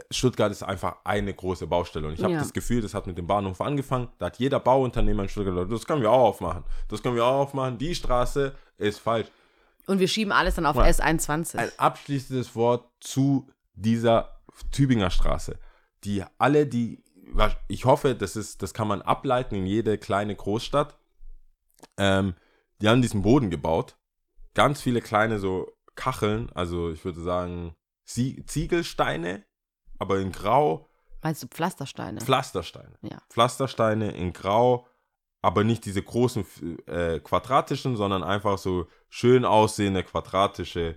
Stuttgart 0.09 0.51
ist 0.51 0.63
einfach 0.63 0.97
eine 1.03 1.33
große 1.33 1.67
Baustelle. 1.67 2.07
Und 2.07 2.13
ich 2.13 2.23
habe 2.23 2.33
Ja. 2.33 2.39
das 2.39 2.53
Gefühl, 2.53 2.81
das 2.81 2.93
hat 2.93 3.07
mit 3.07 3.17
dem 3.17 3.27
Bahnhof 3.27 3.59
angefangen. 3.61 4.07
Da 4.17 4.27
hat 4.27 4.39
jeder 4.39 4.59
Bauunternehmer 4.59 5.23
in 5.23 5.29
Stuttgart 5.29 5.53
gesagt, 5.55 5.71
das 5.71 5.85
können 5.85 6.01
wir 6.01 6.11
auch 6.11 6.29
aufmachen. 6.29 6.63
Das 6.87 7.03
können 7.03 7.15
wir 7.15 7.25
auch 7.25 7.41
aufmachen. 7.41 7.77
Die 7.77 7.93
Straße 7.93 8.55
ist 8.77 8.99
falsch. 8.99 9.27
Und 9.87 9.99
wir 9.99 10.07
schieben 10.07 10.31
alles 10.31 10.55
dann 10.55 10.65
auf 10.65 10.77
Ja. 10.77 10.83
S21. 10.83 11.57
Ein 11.57 11.71
abschließendes 11.77 12.55
Wort 12.55 12.89
zu 13.01 13.47
dieser 13.73 14.39
Tübinger 14.71 15.09
Straße. 15.09 15.59
Die 16.03 16.23
alle, 16.37 16.65
die, 16.67 17.03
ich 17.67 17.85
hoffe, 17.85 18.15
das, 18.15 18.35
ist, 18.35 18.61
das 18.63 18.73
kann 18.73 18.87
man 18.87 19.01
ableiten 19.01 19.55
in 19.55 19.65
jede 19.65 19.97
kleine 19.97 20.35
Großstadt. 20.35 20.97
Ähm, 21.97 22.35
die 22.81 22.87
haben 22.87 23.01
diesen 23.01 23.21
Boden 23.21 23.49
gebaut. 23.49 23.95
Ganz 24.53 24.81
viele 24.81 25.01
kleine 25.01 25.39
so 25.39 25.71
Kacheln, 25.95 26.49
also 26.53 26.91
ich 26.91 27.03
würde 27.05 27.21
sagen 27.21 27.75
Zie- 28.07 28.45
Ziegelsteine, 28.45 29.43
aber 30.01 30.19
in 30.19 30.31
Grau, 30.31 30.89
Meinst 31.21 31.43
du 31.43 31.47
Pflastersteine? 31.47 32.19
Pflastersteine. 32.19 32.93
Ja. 33.03 33.21
Pflastersteine 33.29 34.11
in 34.11 34.33
Grau, 34.33 34.87
aber 35.43 35.63
nicht 35.63 35.85
diese 35.85 36.01
großen 36.01 36.43
äh, 36.87 37.19
quadratischen, 37.19 37.95
sondern 37.95 38.23
einfach 38.23 38.57
so 38.57 38.87
schön 39.07 39.45
aussehende 39.45 40.03
quadratische. 40.03 40.95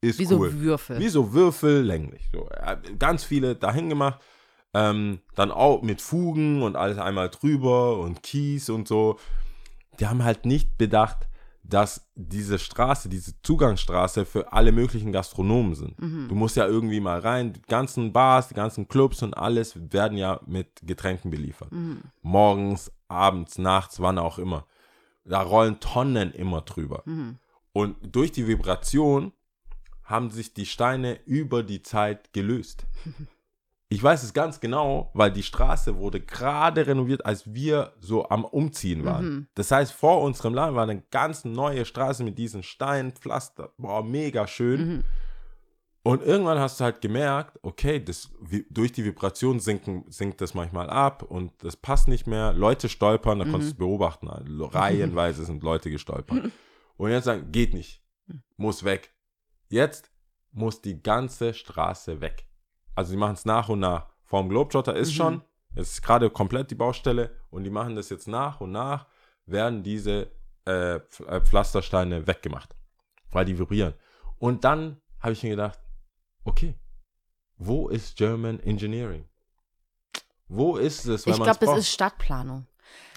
Ist 0.00 0.18
Wie 0.18 0.24
so 0.24 0.38
cool. 0.38 0.60
Würfel. 0.60 0.98
Wie 0.98 1.08
so 1.08 1.32
Würfel, 1.32 1.82
länglich. 1.82 2.28
So, 2.32 2.48
äh, 2.50 2.76
ganz 2.98 3.22
viele 3.22 3.54
dahin 3.54 3.88
gemacht. 3.88 4.20
Ähm, 4.74 5.20
dann 5.36 5.52
auch 5.52 5.82
mit 5.82 6.00
Fugen 6.00 6.62
und 6.62 6.74
alles 6.74 6.98
einmal 6.98 7.28
drüber 7.28 7.98
und 7.98 8.24
Kies 8.24 8.68
und 8.68 8.88
so. 8.88 9.18
Die 10.00 10.08
haben 10.08 10.24
halt 10.24 10.44
nicht 10.44 10.76
bedacht, 10.76 11.28
dass 11.70 12.10
diese 12.14 12.58
Straße, 12.58 13.08
diese 13.08 13.40
Zugangsstraße 13.42 14.26
für 14.26 14.52
alle 14.52 14.72
möglichen 14.72 15.12
Gastronomen 15.12 15.74
sind. 15.74 15.94
Du 16.28 16.34
musst 16.34 16.56
ja 16.56 16.66
irgendwie 16.66 17.00
mal 17.00 17.20
rein, 17.20 17.52
die 17.52 17.62
ganzen 17.62 18.12
Bars, 18.12 18.48
die 18.48 18.54
ganzen 18.54 18.88
Clubs 18.88 19.22
und 19.22 19.34
alles 19.34 19.74
werden 19.92 20.18
ja 20.18 20.40
mit 20.46 20.80
Getränken 20.82 21.30
beliefert. 21.30 21.70
Morgens, 22.22 22.92
abends, 23.08 23.56
nachts, 23.58 24.00
wann 24.00 24.18
auch 24.18 24.38
immer. 24.38 24.66
Da 25.24 25.40
rollen 25.42 25.80
Tonnen 25.80 26.32
immer 26.32 26.60
drüber. 26.62 27.02
Und 27.72 27.96
durch 28.02 28.32
die 28.32 28.46
Vibration 28.46 29.32
haben 30.02 30.30
sich 30.30 30.52
die 30.54 30.66
Steine 30.66 31.20
über 31.24 31.62
die 31.62 31.82
Zeit 31.82 32.32
gelöst. 32.32 32.86
Ich 33.92 34.00
weiß 34.00 34.22
es 34.22 34.32
ganz 34.32 34.60
genau, 34.60 35.10
weil 35.14 35.32
die 35.32 35.42
Straße 35.42 35.96
wurde 35.96 36.20
gerade 36.20 36.86
renoviert, 36.86 37.26
als 37.26 37.52
wir 37.52 37.92
so 37.98 38.28
am 38.28 38.44
Umziehen 38.44 39.04
waren. 39.04 39.48
Das 39.56 39.72
heißt, 39.72 39.92
vor 39.92 40.22
unserem 40.22 40.54
Laden 40.54 40.76
war 40.76 40.84
eine 40.84 41.02
ganz 41.10 41.44
neue 41.44 41.84
Straße 41.84 42.22
mit 42.22 42.38
diesen 42.38 42.62
Steinpflaster. 42.62 43.72
Boah, 43.78 44.04
mega 44.04 44.46
schön. 44.46 45.02
Und 46.04 46.22
irgendwann 46.22 46.60
hast 46.60 46.78
du 46.78 46.84
halt 46.84 47.00
gemerkt, 47.00 47.58
okay, 47.62 48.02
das, 48.02 48.30
durch 48.70 48.92
die 48.92 49.04
Vibration 49.04 49.58
sinken, 49.58 50.04
sinkt 50.08 50.40
das 50.40 50.54
manchmal 50.54 50.88
ab 50.88 51.24
und 51.24 51.52
das 51.58 51.76
passt 51.76 52.06
nicht 52.06 52.28
mehr. 52.28 52.52
Leute 52.52 52.88
stolpern, 52.88 53.40
da 53.40 53.44
konntest 53.44 53.72
du 53.72 53.78
beobachten. 53.78 54.28
Also 54.28 54.66
Reihenweise 54.66 55.44
sind 55.44 55.64
Leute 55.64 55.90
gestolpert. 55.90 56.52
Und 56.96 57.10
jetzt 57.10 57.24
sagen, 57.24 57.50
geht 57.50 57.72
nicht. 57.72 58.02
Muss 58.58 58.84
weg. 58.84 59.14
Jetzt 59.70 60.10
muss 60.52 60.82
die 60.82 61.02
ganze 61.02 61.54
Straße 61.54 62.20
weg. 62.20 62.49
Also 63.00 63.12
sie 63.12 63.16
machen 63.16 63.32
es 63.32 63.46
nach 63.46 63.70
und 63.70 63.80
nach. 63.80 64.06
Vorm 64.24 64.50
Globetrotter 64.50 64.94
ist 64.94 65.14
schon, 65.14 65.40
es 65.74 65.92
ist 65.92 66.02
gerade 66.02 66.28
komplett 66.28 66.70
die 66.70 66.74
Baustelle 66.74 67.34
und 67.48 67.64
die 67.64 67.70
machen 67.70 67.96
das 67.96 68.10
jetzt 68.10 68.28
nach 68.28 68.60
und 68.60 68.72
nach, 68.72 69.06
werden 69.46 69.82
diese 69.82 70.30
äh, 70.66 70.96
äh, 70.96 71.00
Pflastersteine 71.40 72.26
weggemacht, 72.26 72.76
weil 73.30 73.46
die 73.46 73.58
vibrieren. 73.58 73.94
Und 74.38 74.64
dann 74.64 75.00
habe 75.18 75.32
ich 75.32 75.42
mir 75.42 75.48
gedacht, 75.50 75.78
okay, 76.44 76.74
wo 77.56 77.88
ist 77.88 78.16
German 78.18 78.60
Engineering? 78.60 79.24
Wo 80.48 80.76
ist 80.76 81.06
es, 81.06 81.24
wenn 81.24 81.32
Ich 81.34 81.42
glaube, 81.42 81.64
das 81.64 81.78
ist 81.78 81.88
Stadtplanung. 81.90 82.66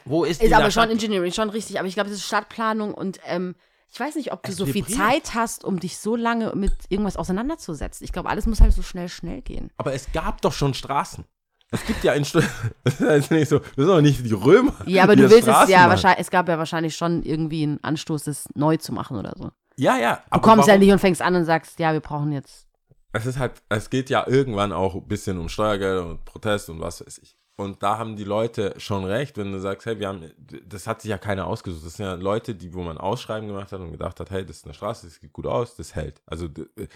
wo 0.05 0.23
ist 0.23 0.41
Ist 0.41 0.53
aber 0.53 0.63
schon 0.65 0.71
Stadt- 0.83 0.91
Engineering, 0.91 1.33
schon 1.33 1.49
richtig. 1.49 1.77
Aber 1.77 1.89
ich 1.89 1.95
glaube, 1.95 2.09
das 2.09 2.19
ist 2.19 2.25
Stadtplanung 2.25 2.93
und 2.93 3.19
ähm, 3.25 3.55
ich 3.93 3.99
weiß 3.99 4.15
nicht, 4.15 4.31
ob 4.33 4.41
du 4.43 4.49
Es 4.51 4.57
so 4.57 4.65
viel 4.65 4.75
vibriert. 4.75 4.97
Zeit 4.97 5.33
hast, 5.35 5.63
um 5.63 5.79
dich 5.79 5.97
so 5.99 6.15
lange 6.15 6.51
mit 6.55 6.73
irgendwas 6.89 7.15
auseinanderzusetzen. 7.15 8.03
Ich 8.03 8.11
glaube, 8.11 8.29
alles 8.29 8.47
muss 8.47 8.59
halt 8.59 8.73
so 8.73 8.81
schnell, 8.81 9.07
schnell 9.07 9.41
gehen. 9.41 9.69
Aber 9.77 9.93
es 9.93 10.11
gab 10.11 10.41
doch 10.41 10.51
schon 10.53 10.73
Straßen. 10.73 11.25
Es 11.69 11.85
gibt 11.85 12.03
ja 12.03 12.13
in 12.13 12.25
Stu- 12.25 12.41
das 12.83 12.99
ist 12.99 13.31
nicht 13.31 13.49
so, 13.49 13.59
das 13.59 13.75
sind 13.75 13.87
doch 13.87 14.01
nicht 14.01 14.25
die 14.25 14.33
Römer. 14.33 14.73
Ja, 14.87 15.03
aber 15.03 15.15
du 15.15 15.23
willst 15.23 15.37
es 15.39 15.43
Straßen 15.45 15.71
ja 15.71 15.79
machen. 15.79 15.89
wahrscheinlich, 15.91 16.19
es 16.21 16.31
gab 16.31 16.47
ja 16.49 16.57
wahrscheinlich 16.57 16.95
schon 16.95 17.23
irgendwie 17.23 17.63
einen 17.63 17.83
Anstoß, 17.83 18.23
das 18.23 18.47
neu 18.55 18.77
zu 18.77 18.93
machen 18.93 19.17
oder 19.17 19.33
so. 19.37 19.51
Ja, 19.77 19.97
ja. 19.97 20.23
Du 20.31 20.39
kommst 20.39 20.67
ja 20.67 20.77
nicht 20.77 20.91
und 20.91 20.99
fängst 20.99 21.21
an 21.21 21.35
und 21.35 21.45
sagst, 21.45 21.79
ja, 21.79 21.93
wir 21.93 21.99
brauchen 21.99 22.31
jetzt. 22.31 22.67
Es 23.11 23.25
ist 23.27 23.37
halt, 23.37 23.61
es 23.69 23.89
geht 23.91 24.09
ja 24.09 24.25
irgendwann 24.27 24.71
auch 24.71 24.95
ein 24.95 25.07
bisschen 25.07 25.37
um 25.39 25.49
Steuergelder 25.49 26.05
und 26.07 26.25
Protest 26.25 26.69
und 26.69 26.79
was 26.79 27.05
weiß 27.05 27.19
ich. 27.19 27.37
Und 27.55 27.83
da 27.83 27.99
haben 27.99 28.15
die 28.15 28.23
Leute 28.23 28.73
schon 28.77 29.03
recht, 29.05 29.37
wenn 29.37 29.51
du 29.51 29.59
sagst, 29.59 29.85
hey, 29.85 29.99
wir 29.99 30.07
haben, 30.07 30.31
das 30.65 30.87
hat 30.87 31.01
sich 31.01 31.09
ja 31.09 31.19
keiner 31.19 31.45
ausgesucht. 31.45 31.85
Das 31.85 31.93
sind 31.95 32.05
ja 32.05 32.15
Leute, 32.15 32.55
die, 32.55 32.73
wo 32.73 32.81
man 32.81 32.97
Ausschreiben 32.97 33.47
gemacht 33.47 33.71
hat 33.71 33.79
und 33.79 33.91
gedacht 33.91 34.19
hat, 34.19 34.31
hey, 34.31 34.43
das 34.43 34.57
ist 34.57 34.65
eine 34.65 34.73
Straße, 34.73 35.05
das 35.05 35.15
sieht 35.15 35.31
gut 35.33 35.45
aus, 35.45 35.75
das 35.75 35.93
hält. 35.93 36.21
Also 36.25 36.45
äh, 36.47 36.87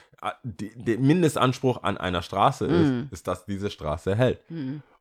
der 0.44 0.98
Mindestanspruch 0.98 1.84
an 1.84 1.98
einer 1.98 2.24
Straße 2.24 2.66
ist, 2.66 3.12
ist, 3.14 3.28
dass 3.28 3.46
diese 3.46 3.70
Straße 3.70 4.16
hält. 4.16 4.42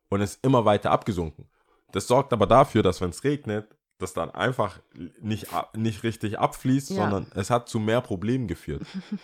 Und 0.09 0.21
ist 0.21 0.43
immer 0.45 0.63
weiter 0.63 0.91
abgesunken. 0.91 1.49
Das 1.91 2.07
sorgt 2.07 2.33
aber 2.33 2.45
dafür, 2.45 2.83
dass 2.83 3.01
wenn 3.01 3.09
es 3.09 3.23
regnet, 3.23 3.67
das 3.97 4.13
dann 4.13 4.29
einfach 4.29 4.79
nicht, 5.19 5.47
nicht 5.75 6.03
richtig 6.03 6.37
abfließt, 6.37 6.91
Ja. 6.91 6.95
sondern 6.97 7.31
es 7.33 7.49
hat 7.49 7.67
zu 7.67 7.79
mehr 7.79 8.01
Problemen 8.01 8.47
geführt. 8.47 8.83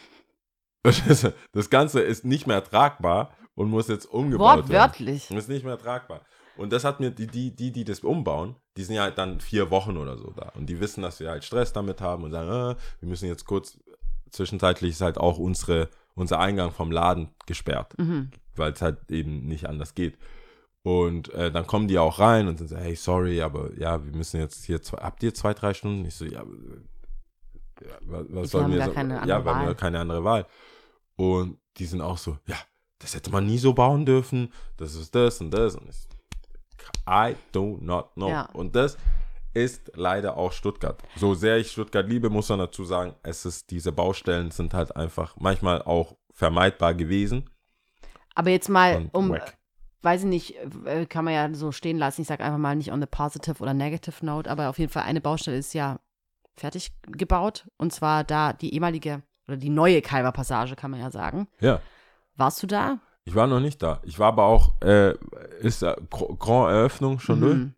Das 1.54 1.70
Ganze 1.70 2.02
ist 2.02 2.26
nicht 2.26 2.46
mehr 2.46 2.62
tragbar 2.62 3.32
und 3.56 3.70
muss 3.70 3.88
jetzt 3.88 4.06
umgebaut 4.06 4.58
werden. 4.58 4.70
Wortwörtlich. 4.70 5.32
Ist 5.32 5.50
nicht 5.50 5.66
mehr 5.66 5.78
tragbar. 5.78 6.22
Und 6.58 6.72
das 6.72 6.84
hat 6.84 7.00
mir 7.00 7.10
die, 7.12 7.28
die, 7.28 7.56
die, 7.56 7.72
die 7.72 7.84
das 7.84 8.02
umbauen, 8.02 8.56
die 8.78 8.84
sind 8.84 8.96
ja 8.96 9.04
halt 9.04 9.18
dann 9.18 9.40
vier 9.40 9.72
Wochen 9.72 9.98
oder 9.98 10.18
so 10.18 10.32
da. 10.32 10.50
Und 10.56 10.68
die 10.68 10.80
wissen, 10.80 11.02
dass 11.02 11.20
wir 11.20 11.30
halt 11.30 11.44
Stress 11.44 11.74
damit 11.74 12.00
haben 12.02 12.24
und 12.24 12.32
sagen, 12.32 12.50
äh, 12.50 12.76
wir 13.00 13.10
müssen 13.10 13.28
jetzt 13.28 13.46
kurz, 13.46 13.80
zwischenzeitlich 14.30 14.92
ist 14.92 15.02
halt 15.02 15.18
auch 15.18 15.38
unsere, 15.40 15.90
unser 16.16 16.40
Eingang 16.40 16.72
vom 16.72 16.92
Laden 16.92 17.30
gesperrt, 17.48 17.98
Mhm. 17.98 18.30
weil 18.56 18.72
es 18.74 18.82
halt 18.84 19.10
eben 19.12 19.46
nicht 19.48 19.68
anders 19.68 19.96
geht. 19.96 20.18
Und 20.84 21.30
äh, 21.34 21.50
dann 21.52 21.66
kommen 21.66 21.88
die 21.88 21.98
auch 21.98 22.20
rein 22.20 22.48
und 22.48 22.58
sind 22.58 22.68
so, 22.68 22.76
hey, 22.78 22.96
sorry, 22.96 23.42
aber 23.42 23.72
ja, 23.80 24.04
wir 24.04 24.12
müssen 24.16 24.40
jetzt 24.40 24.64
hier, 24.66 24.82
zwei, 24.82 24.98
habt 24.98 25.24
ihr 25.24 25.34
zwei, 25.34 25.54
drei 25.54 25.74
Stunden? 25.74 26.06
Ich 26.06 26.14
so, 26.16 26.26
ja, 26.26 26.42
äh, 26.42 27.86
ja 27.88 27.96
was, 28.02 28.26
was 28.30 28.32
Wir 28.32 28.46
sollen 28.48 28.64
haben 28.66 28.74
wir 28.74 28.84
so- 28.86 28.92
Ja, 28.92 28.98
andere 29.00 29.26
wir 29.26 29.34
haben 29.56 29.62
ja 29.62 29.68
Wahl. 29.68 29.76
keine 29.76 30.00
andere 30.00 30.24
Wahl. 30.24 30.46
Und 31.16 31.58
die 31.78 31.86
sind 31.86 32.02
auch 32.02 32.18
so, 32.18 32.38
ja, 32.48 32.58
das 33.04 33.14
hätte 33.14 33.32
man 33.32 33.46
nie 33.46 33.58
so 33.58 33.74
bauen 33.74 34.06
dürfen, 34.06 34.52
das 34.78 34.96
ist 34.96 35.14
das 35.14 35.42
und 35.42 35.52
das. 35.52 35.76
Und 35.76 35.90
ich, 35.90 36.08
I 37.08 37.36
do 37.52 37.78
not 37.82 38.14
know. 38.14 38.30
Ja. 38.30 38.50
Und 38.54 38.76
das 38.76 38.98
ist 39.54 39.92
leider 39.96 40.38
auch 40.38 40.54
Stuttgart. 40.54 41.04
So 41.18 41.34
sehr 41.34 41.58
ich 41.58 41.72
Stuttgart 41.72 42.08
liebe, 42.08 42.30
muss 42.30 42.48
man 42.50 42.60
dazu 42.60 42.86
sagen, 42.86 43.14
es 43.22 43.46
ist, 43.46 43.70
diese 43.72 43.92
Baustellen 43.92 44.52
sind 44.52 44.74
halt 44.74 44.96
einfach 44.96 45.36
manchmal 45.38 45.82
auch 45.82 46.16
vermeidbar 46.32 46.94
gewesen. 46.94 47.50
Aber 48.36 48.50
jetzt 48.50 48.70
mal, 48.70 48.96
Und 48.96 49.14
um, 49.14 49.30
wack. 49.32 49.58
weiß 50.02 50.22
ich 50.22 50.30
nicht, 50.30 50.56
äh, 50.86 51.06
kann 51.06 51.26
man 51.26 51.34
ja 51.34 51.54
so 51.54 51.72
stehen 51.74 51.98
lassen. 51.98 52.22
Ich 52.22 52.28
sage 52.28 52.44
einfach 52.44 52.58
mal 52.58 52.76
nicht 52.76 52.92
on 52.92 53.02
the 53.02 53.08
positive 53.08 53.62
oder 53.62 53.74
negative 53.74 54.26
note, 54.26 54.50
aber 54.50 54.70
auf 54.70 54.80
jeden 54.80 54.92
Fall 54.92 55.04
eine 55.04 55.22
Baustelle 55.22 55.58
ist 55.58 55.74
ja 55.74 56.00
fertig 56.56 56.94
gebaut. 57.06 57.68
Und 57.78 57.94
zwar 57.94 58.24
da 58.24 58.54
die 58.54 58.74
ehemalige 58.74 59.24
oder 59.48 59.58
die 59.58 59.70
neue 59.70 60.02
Calver 60.02 60.32
Passage, 60.32 60.76
kann 60.78 60.90
man 60.90 61.02
ja 61.02 61.12
sagen. 61.12 61.48
Ja. 61.60 61.82
Warst 62.36 62.62
du 62.64 62.68
da? 62.68 63.00
Ich 63.26 63.36
war 63.36 63.48
noch 63.48 63.60
nicht 63.60 63.82
da. 63.82 64.00
Ich 64.04 64.20
war 64.20 64.28
aber 64.30 64.44
auch, 64.46 64.74
äh, 64.82 65.14
ist 65.62 65.82
da 65.82 65.96
Gr- 66.10 66.36
Grand 66.38 66.72
Eröffnung 66.72 67.20
schon? 67.20 67.40
Mhm. 67.40 67.74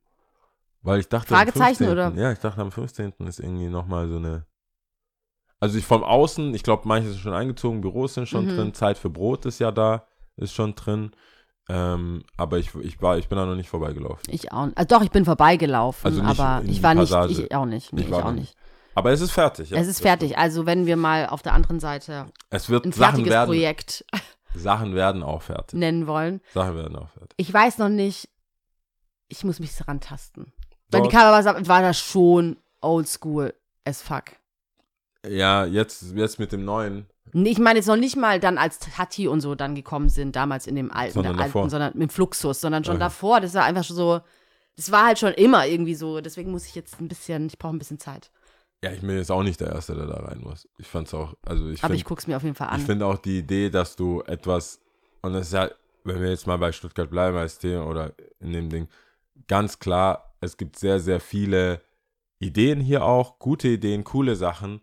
Weil 0.82 0.99
ich 0.99 1.10
dachte, 1.10 1.28
Fragezeichen, 1.34 1.84
am 1.84 1.89
15. 1.89 1.89
oder? 1.89 2.14
Ja, 2.16 2.32
ich 2.32 2.39
dachte, 2.39 2.62
am 2.62 2.72
15. 2.72 3.14
ist 3.28 3.39
irgendwie 3.39 3.68
nochmal 3.68 4.08
so 4.08 4.18
eine. 4.18 4.45
Also 5.60 5.78
ich 5.78 5.86
vom 5.86 6.03
Außen, 6.03 6.53
ich 6.53 6.64
glaube, 6.64 6.84
manche 6.88 7.10
sind 7.10 7.20
schon 7.22 7.34
eingezogen, 7.34 7.82
Büros 7.82 8.14
sind 8.14 8.28
schon 8.28 8.45
Mhm. 8.45 8.49
drin, 8.56 8.74
Zeit 8.74 8.97
für 8.97 9.10
Brot 9.10 9.45
ist 9.45 9.60
ja 9.60 9.72
da, 9.72 10.06
ist 10.36 10.53
schon 10.53 10.76
drin. 10.76 11.12
Ähm, 11.70 12.24
aber 12.38 12.60
ich, 12.60 12.76
ich 12.76 13.01
war, 13.01 13.18
ich 13.18 13.28
bin 13.28 13.38
da 13.38 13.45
noch 13.45 13.56
nicht 13.56 13.70
vorbeigelaufen. 13.70 14.22
Ich 14.32 14.51
auch 14.51 14.66
nicht. 14.68 14.78
Also 14.78 14.88
doch, 14.95 15.01
ich 15.03 15.10
bin 15.10 15.26
vorbeigelaufen, 15.26 16.06
Also 16.06 16.22
nicht 16.22 16.39
aber 16.39 16.64
ich 16.68 16.84
war 16.84 16.93
nicht, 16.93 17.10
Passage. 17.10 17.32
ich 17.45 17.56
auch 17.56 17.66
nicht. 17.66 17.91
Nee, 17.93 18.01
Ich 18.01 18.08
ich, 18.10 18.14
auch 18.14 18.32
nicht. 18.32 18.56
Aber 18.93 19.12
es 19.12 19.22
ist 19.22 19.32
fertig. 19.32 19.72
Ja. 19.72 19.78
Es 19.80 19.88
ist 19.88 20.01
fertig. 20.01 20.38
Also 20.38 20.66
wenn 20.68 20.86
wir 20.86 20.95
mal 20.97 21.26
auf 21.28 21.41
der 21.41 21.53
anderen 21.53 21.80
Seite 21.80 22.28
Es 22.51 22.70
wird 22.70 22.86
ein 22.86 22.91
Sachen 22.91 23.14
fertiges 23.16 23.32
werden. 23.32 23.47
Projekt 23.47 24.06
Sachen 24.58 24.95
werden 24.95 25.24
auch 25.24 25.41
fertig. 25.41 25.78
nennen 25.78 26.08
wollen. 26.08 26.41
Sachen 26.53 26.76
werden 26.76 26.95
auch 26.95 27.10
fertig. 27.10 27.34
Ich 27.38 27.53
weiß 27.53 27.78
noch 27.78 27.89
nicht, 27.89 28.30
ich 29.28 29.43
muss 29.43 29.60
mich 29.60 29.76
daran 29.76 29.99
tasten. 29.99 30.51
Weil 30.91 31.01
die 31.01 31.10
Cover 31.10 31.32
war 31.68 31.82
das 31.82 31.99
schon 31.99 32.58
oldschool 32.82 33.53
as 33.86 34.01
fuck. 34.01 34.24
Ja, 35.28 35.66
jetzt, 35.66 36.14
jetzt 36.16 36.39
mit 36.39 36.51
dem 36.51 36.66
neuen. 36.66 37.08
Nee, 37.34 37.49
ich 37.49 37.60
meine 37.60 37.80
jetzt 37.80 37.88
noch 37.88 37.95
nicht 37.97 38.16
mal 38.16 38.39
dann, 38.39 38.58
als 38.58 38.80
Tati 38.80 39.28
und 39.28 39.41
so 39.41 39.56
dann 39.56 39.76
gekommen 39.76 40.10
sind, 40.10 40.36
damals 40.36 40.68
in 40.68 40.76
dem 40.76 40.91
alten, 40.91 41.14
Sondern 41.14 41.39
alten 41.39 41.70
sondern 41.70 41.97
mit 41.97 42.14
Fluxus, 42.14 42.62
sondern 42.62 42.84
schon 42.84 42.95
Okay. 42.95 43.03
davor. 43.03 43.41
Das 43.41 43.53
war 43.56 43.64
einfach 43.66 43.84
schon 43.84 43.95
so, 43.95 44.22
das 44.78 44.91
war 44.91 45.08
halt 45.08 45.20
schon 45.20 45.34
immer 45.34 45.66
irgendwie 45.66 45.95
so. 45.95 46.22
Deswegen 46.22 46.51
muss 46.51 46.66
ich 46.68 46.76
jetzt 46.76 46.99
ein 47.01 47.08
bisschen, 47.08 47.47
ich 47.47 47.58
brauche 47.58 47.76
ein 47.76 47.80
bisschen 47.80 47.99
Zeit. 47.99 48.30
Ja, 48.86 48.92
ich 48.92 49.02
bin 49.02 49.18
jetzt 49.18 49.32
auch 49.32 49.42
nicht 49.42 49.60
der 49.60 49.72
Erste, 49.72 49.96
der 49.96 50.06
da 50.06 50.18
rein 50.18 50.42
muss. 50.42 50.70
Ich 50.78 50.88
fand's 50.88 51.12
auch, 51.16 51.34
also 51.44 51.70
ich 51.70 51.80
Aber 51.80 51.88
finde 51.88 51.96
ich 51.96 52.06
guck's 52.06 52.28
mir 52.28 52.38
auf 52.38 52.44
jeden 52.44 52.54
Fall 52.54 52.68
an. 52.68 52.80
Ich 52.80 52.86
finde 52.86 53.08
auch 53.08 53.18
die 53.18 53.40
Idee, 53.40 53.72
dass 53.72 53.96
du 53.96 54.22
etwas, 54.28 54.80
und 55.24 55.34
das 55.34 55.48
ist 55.48 55.54
ja, 55.54 55.72
wenn 56.04 56.22
wir 56.22 56.30
jetzt 56.30 56.46
mal 56.46 56.58
bei 56.58 56.72
Stuttgart 56.72 57.10
bleiben 57.10 57.36
als 57.36 57.58
Thema 57.58 57.88
oder 57.88 58.14
in 58.40 58.54
dem 58.54 58.70
Ding, 58.70 58.88
ganz 59.48 59.80
klar, 59.80 60.36
es 60.40 60.56
gibt 60.56 60.78
sehr, 60.78 61.00
sehr 61.00 61.20
viele 61.20 61.82
Ideen 62.38 62.80
hier 62.80 63.04
auch, 63.04 63.40
gute 63.40 63.70
Ideen, 63.70 64.04
coole 64.04 64.36
Sachen. 64.36 64.82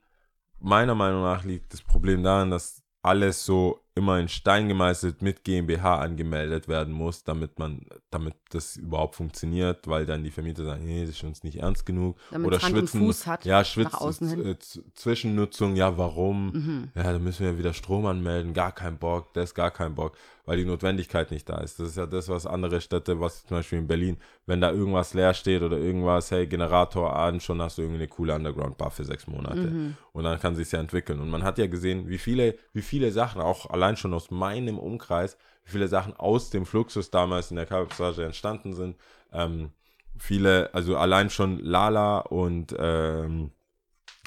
Meiner 0.59 0.97
Meinung 0.97 1.23
nach 1.23 1.45
liegt 1.45 1.73
das 1.73 1.83
Problem 1.83 2.25
daran, 2.25 2.51
dass 2.51 2.83
alles 3.03 3.45
so 3.45 3.85
immer 3.95 4.19
in 4.19 4.29
Stein 4.29 4.69
gemeißelt 4.69 5.21
mit 5.21 5.45
GmbH 5.45 5.97
angemeldet 5.97 6.67
werden 6.67 6.95
muss, 6.95 7.25
damit 7.25 7.59
man, 7.59 7.85
damit 8.11 8.35
das 8.51 8.77
überhaupt 8.77 9.17
funktioniert, 9.17 9.87
weil 9.87 10.07
dann 10.07 10.25
die 10.25 10.31
Vermieter 10.31 10.65
sagen, 10.65 10.85
nee, 10.85 11.03
das 11.03 11.17
ist 11.17 11.25
uns 11.25 11.43
nicht 11.43 11.59
ernst 11.59 11.85
genug. 11.85 12.17
Damit 12.31 12.47
oder 12.47 12.61
schwitzen, 12.61 13.01
Fuß 13.01 13.27
hat, 13.27 13.45
ja, 13.45 13.65
schwitzen, 13.65 14.57
Zwischennutzung, 14.95 15.77
ja, 15.77 15.99
warum? 15.99 16.53
Mhm. 16.53 16.89
Ja, 16.95 17.13
da 17.13 17.19
müssen 17.19 17.45
wir 17.45 17.59
wieder 17.59 17.75
Strom 17.75 18.07
anmelden, 18.07 18.55
gar 18.55 18.73
kein 18.73 18.99
Bock, 18.99 19.33
das 19.35 19.51
ist 19.51 19.55
gar 19.55 19.71
kein 19.71 19.95
Bock, 19.95 20.17
weil 20.45 20.57
die 20.57 20.65
Notwendigkeit 20.65 21.31
nicht 21.31 21.49
da 21.49 21.59
ist. 21.59 21.79
Das 21.79 21.91
ist 21.91 21.97
ja 21.97 22.07
das, 22.07 22.29
was 22.29 22.47
andere 22.47 22.81
Städte, 22.81 23.21
was 23.21 23.47
zum 23.47 23.59
Beispiel 23.59 23.79
in 23.79 23.87
Berlin, 23.87 24.17
wenn 24.47 24.61
da 24.61 24.73
irgendwas 24.73 25.15
leer 25.15 25.35
steht 25.35 25.63
oder 25.63 25.79
irgendwas, 25.79 26.31
hey, 26.31 26.47
Generator 26.47 27.15
an, 27.15 27.41
schon 27.41 27.61
hast 27.63 27.79
du 27.79 27.83
irgendwie 27.83 28.01
eine 28.01 28.09
coole 28.09 28.35
Underground-Bar 28.35 28.91
für 28.91 29.05
sechs 29.05 29.27
Monate. 29.27 29.61
Mhm. 29.61 29.97
Und 30.13 30.25
dann 30.25 30.41
kann 30.41 30.57
sich 30.57 30.71
ja 30.73 30.81
entwickeln. 30.81 31.21
Und 31.21 31.31
man 31.31 31.45
hat 31.45 31.59
ja 31.59 31.67
gesehen, 31.67 32.09
wie 32.09 32.19
viele, 32.19 32.57
wie 32.73 32.83
viele 32.83 33.13
Sachen, 33.13 33.41
auch 33.41 33.71
allein 33.83 33.97
schon 33.97 34.15
aus 34.15 34.31
meinem 34.31 34.79
Umkreis, 34.79 35.37
wie 35.65 35.71
viele 35.73 35.89
Sachen 35.89 36.15
aus 36.15 36.51
dem 36.51 36.67
Fluxus 36.67 37.11
damals 37.11 37.51
in 37.51 37.57
der 37.57 37.67
Kabelpassage 37.67 38.25
entstanden 38.25 38.75
sind. 38.75 38.97
Ähm, 39.33 39.71
viele, 40.17 40.73
also 40.75 40.97
allein 40.97 41.31
schon 41.31 41.59
Lala 41.59 42.19
und 42.19 42.75
ähm, 42.79 43.51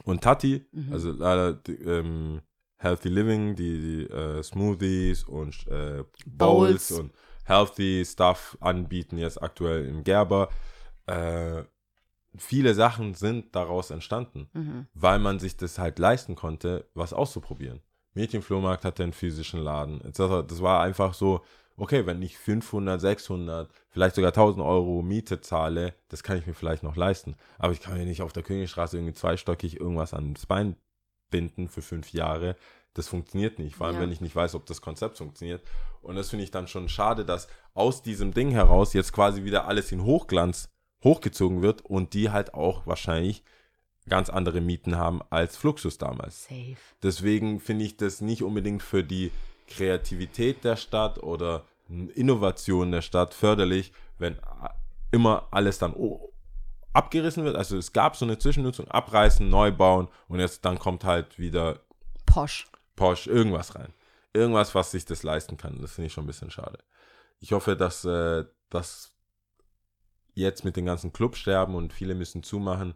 und 0.03 0.21
Tati, 0.21 0.65
Mhm. 0.71 0.91
also 0.93 1.11
leider 1.11 1.53
die, 1.53 1.73
ähm, 1.73 2.41
Healthy 2.77 3.09
Living, 3.09 3.55
die, 3.55 3.79
die 3.79 4.13
äh, 4.13 4.43
Smoothies 4.43 5.23
und 5.23 5.65
äh, 5.67 6.03
Bowls, 6.25 6.89
Bowls. 6.89 6.91
und 6.91 7.11
Healthy 7.45 8.03
Stuff 8.05 8.57
anbieten, 8.59 9.17
jetzt 9.17 9.41
aktuell 9.41 9.85
im 9.87 10.03
Gerber. 10.03 10.49
Äh, 11.07 11.63
viele 12.37 12.73
Sachen 12.73 13.13
sind 13.13 13.55
daraus 13.55 13.89
entstanden, 13.89 14.49
Mhm. 14.53 14.87
weil 14.93 15.19
man 15.19 15.39
sich 15.39 15.55
das 15.55 15.79
halt 15.79 15.97
leisten 15.97 16.35
konnte, 16.35 16.85
was 16.93 17.13
auszuprobieren. 17.13 17.79
Mädchenflohmarkt 18.15 18.85
hatte 18.85 19.03
einen 19.03 19.13
physischen 19.13 19.59
Laden. 19.61 20.01
Das 20.13 20.61
war 20.61 20.81
einfach 20.81 21.13
so, 21.13 21.41
okay, 21.77 22.05
wenn 22.05 22.21
ich 22.21 22.37
500, 22.37 22.99
600, 22.99 23.69
vielleicht 23.89 24.15
sogar 24.15 24.31
1000 24.31 24.65
Euro 24.65 25.01
Miete 25.01 25.41
zahle, 25.41 25.93
das 26.07 26.23
kann 26.23 26.37
ich 26.37 26.47
mir 26.47 26.53
vielleicht 26.53 26.83
noch 26.83 26.95
leisten. 26.95 27.35
Aber 27.59 27.73
ich 27.73 27.81
kann 27.81 27.97
mir 27.97 28.05
nicht 28.05 28.21
auf 28.21 28.33
der 28.33 28.43
Königstraße 28.43 28.97
irgendwie 28.97 29.13
zweistockig 29.13 29.79
irgendwas 29.79 30.13
ans 30.13 30.45
Bein 30.45 30.77
binden 31.29 31.67
für 31.67 31.81
fünf 31.81 32.13
Jahre. 32.13 32.55
Das 32.93 33.09
funktioniert 33.09 33.59
nicht, 33.59 33.75
vor 33.75 33.87
allem 33.87 33.97
Ja. 33.97 34.01
wenn 34.03 34.11
ich 34.11 34.21
nicht 34.21 34.35
weiß, 34.35 34.55
ob 34.55 34.65
das 34.65 34.81
Konzept 34.81 35.17
funktioniert. 35.17 35.61
Und 36.01 36.15
das 36.15 36.29
finde 36.29 36.43
ich 36.45 36.51
dann 36.51 36.67
schon 36.69 36.87
schade, 36.87 37.25
dass 37.25 37.47
aus 37.73 38.01
diesem 38.01 38.33
Ding 38.33 38.51
heraus 38.51 38.93
jetzt 38.93 39.11
quasi 39.11 39.43
wieder 39.43 39.67
alles 39.67 39.91
in 39.91 40.03
Hochglanz 40.03 40.69
hochgezogen 41.03 41.61
wird 41.61 41.81
und 41.83 42.13
die 42.13 42.29
halt 42.29 42.53
auch 42.53 42.87
wahrscheinlich 42.87 43.43
ganz 44.07 44.29
andere 44.29 44.61
Mieten 44.61 44.97
haben 44.97 45.21
als 45.29 45.57
Fluxus 45.57 45.97
damals. 45.97 46.43
Safe. 46.43 46.75
Deswegen 47.01 47.59
finde 47.59 47.85
ich 47.85 47.97
das 47.97 48.21
nicht 48.21 48.43
unbedingt 48.43 48.83
für 48.83 49.03
die 49.03 49.31
Kreativität 49.67 50.63
der 50.63 50.75
Stadt 50.75 51.21
oder 51.23 51.65
Innovation 51.87 52.91
der 52.91 53.01
Stadt 53.01 53.33
förderlich, 53.33 53.91
wenn 54.17 54.37
immer 55.11 55.47
alles 55.51 55.77
dann 55.79 55.95
abgerissen 56.93 57.43
wird. 57.43 57.55
Also 57.55 57.77
es 57.77 57.93
gab 57.93 58.15
so 58.15 58.25
eine 58.25 58.37
Zwischennutzung, 58.37 58.87
abreißen, 58.89 59.49
neu 59.49 59.71
bauen 59.71 60.07
und 60.27 60.39
jetzt 60.39 60.65
dann 60.65 60.79
kommt 60.79 61.03
halt 61.03 61.37
wieder 61.39 61.79
Posch. 62.25 62.67
Porsche 62.95 63.29
irgendwas 63.29 63.75
rein. 63.75 63.93
Irgendwas, 64.33 64.73
was 64.75 64.91
sich 64.91 65.05
das 65.05 65.23
leisten 65.23 65.57
kann. 65.57 65.81
Das 65.81 65.93
finde 65.93 66.07
ich 66.07 66.13
schon 66.13 66.23
ein 66.23 66.27
bisschen 66.27 66.51
schade. 66.51 66.79
Ich 67.39 67.51
hoffe, 67.51 67.75
dass 67.75 68.05
äh, 68.05 68.45
das 68.69 69.11
jetzt 70.33 70.65
mit 70.65 70.75
den 70.75 70.85
ganzen 70.85 71.13
Clubsterben 71.13 71.75
und 71.75 71.93
viele 71.93 72.15
müssen 72.15 72.43
zumachen, 72.43 72.95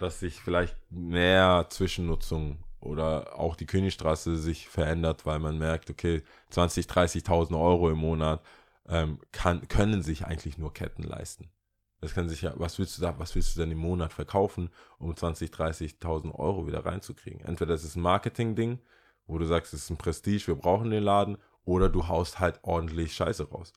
dass 0.00 0.20
sich 0.20 0.40
vielleicht 0.40 0.76
mehr 0.90 1.66
Zwischennutzung 1.70 2.58
oder 2.80 3.38
auch 3.38 3.56
die 3.56 3.66
Königstraße 3.66 4.36
sich 4.36 4.68
verändert, 4.68 5.26
weil 5.26 5.38
man 5.38 5.58
merkt, 5.58 5.90
okay, 5.90 6.22
20, 6.50 6.86
30.000 6.86 7.60
Euro 7.60 7.90
im 7.90 7.98
Monat 7.98 8.42
ähm, 8.88 9.18
kann, 9.32 9.68
können 9.68 10.02
sich 10.02 10.24
eigentlich 10.24 10.58
nur 10.58 10.72
Ketten 10.72 11.02
leisten. 11.02 11.50
Das 12.00 12.14
kann 12.14 12.30
sich 12.30 12.40
ja, 12.40 12.54
was 12.56 12.78
willst 12.78 12.96
du 12.96 13.02
da, 13.02 13.18
was 13.18 13.34
willst 13.34 13.54
du 13.54 13.60
denn 13.60 13.70
im 13.70 13.78
Monat 13.78 14.12
verkaufen, 14.14 14.70
um 14.98 15.14
20, 15.14 15.50
30.000 15.50 16.34
Euro 16.34 16.66
wieder 16.66 16.86
reinzukriegen? 16.86 17.42
Entweder 17.44 17.74
das 17.74 17.84
ist 17.84 17.96
ein 17.96 18.02
Marketing-Ding, 18.02 18.78
wo 19.26 19.38
du 19.38 19.44
sagst, 19.44 19.74
es 19.74 19.84
ist 19.84 19.90
ein 19.90 19.98
Prestige, 19.98 20.46
wir 20.46 20.54
brauchen 20.54 20.90
den 20.90 21.02
Laden, 21.02 21.36
oder 21.66 21.90
du 21.90 22.08
haust 22.08 22.40
halt 22.40 22.58
ordentlich 22.62 23.12
Scheiße 23.14 23.50
raus. 23.50 23.74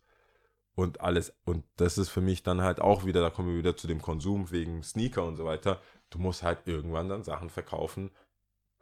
Und 0.76 1.02
alles, 1.02 1.34
und 1.44 1.66
das 1.76 1.98
ist 1.98 2.10
für 2.10 2.22
mich 2.22 2.42
dann 2.44 2.62
halt 2.62 2.82
auch 2.82 3.06
wieder, 3.06 3.22
da 3.22 3.30
kommen 3.30 3.50
wir 3.50 3.58
wieder 3.58 3.78
zu 3.78 3.88
dem 3.88 4.02
Konsum 4.02 4.50
wegen 4.52 4.82
Sneaker 4.82 5.24
und 5.24 5.36
so 5.36 5.46
weiter. 5.46 5.82
Du 6.14 6.20
musst 6.20 6.44
halt 6.44 6.60
irgendwann 6.66 7.10
dann 7.10 7.24
Sachen 7.24 7.50
verkaufen, 7.50 8.12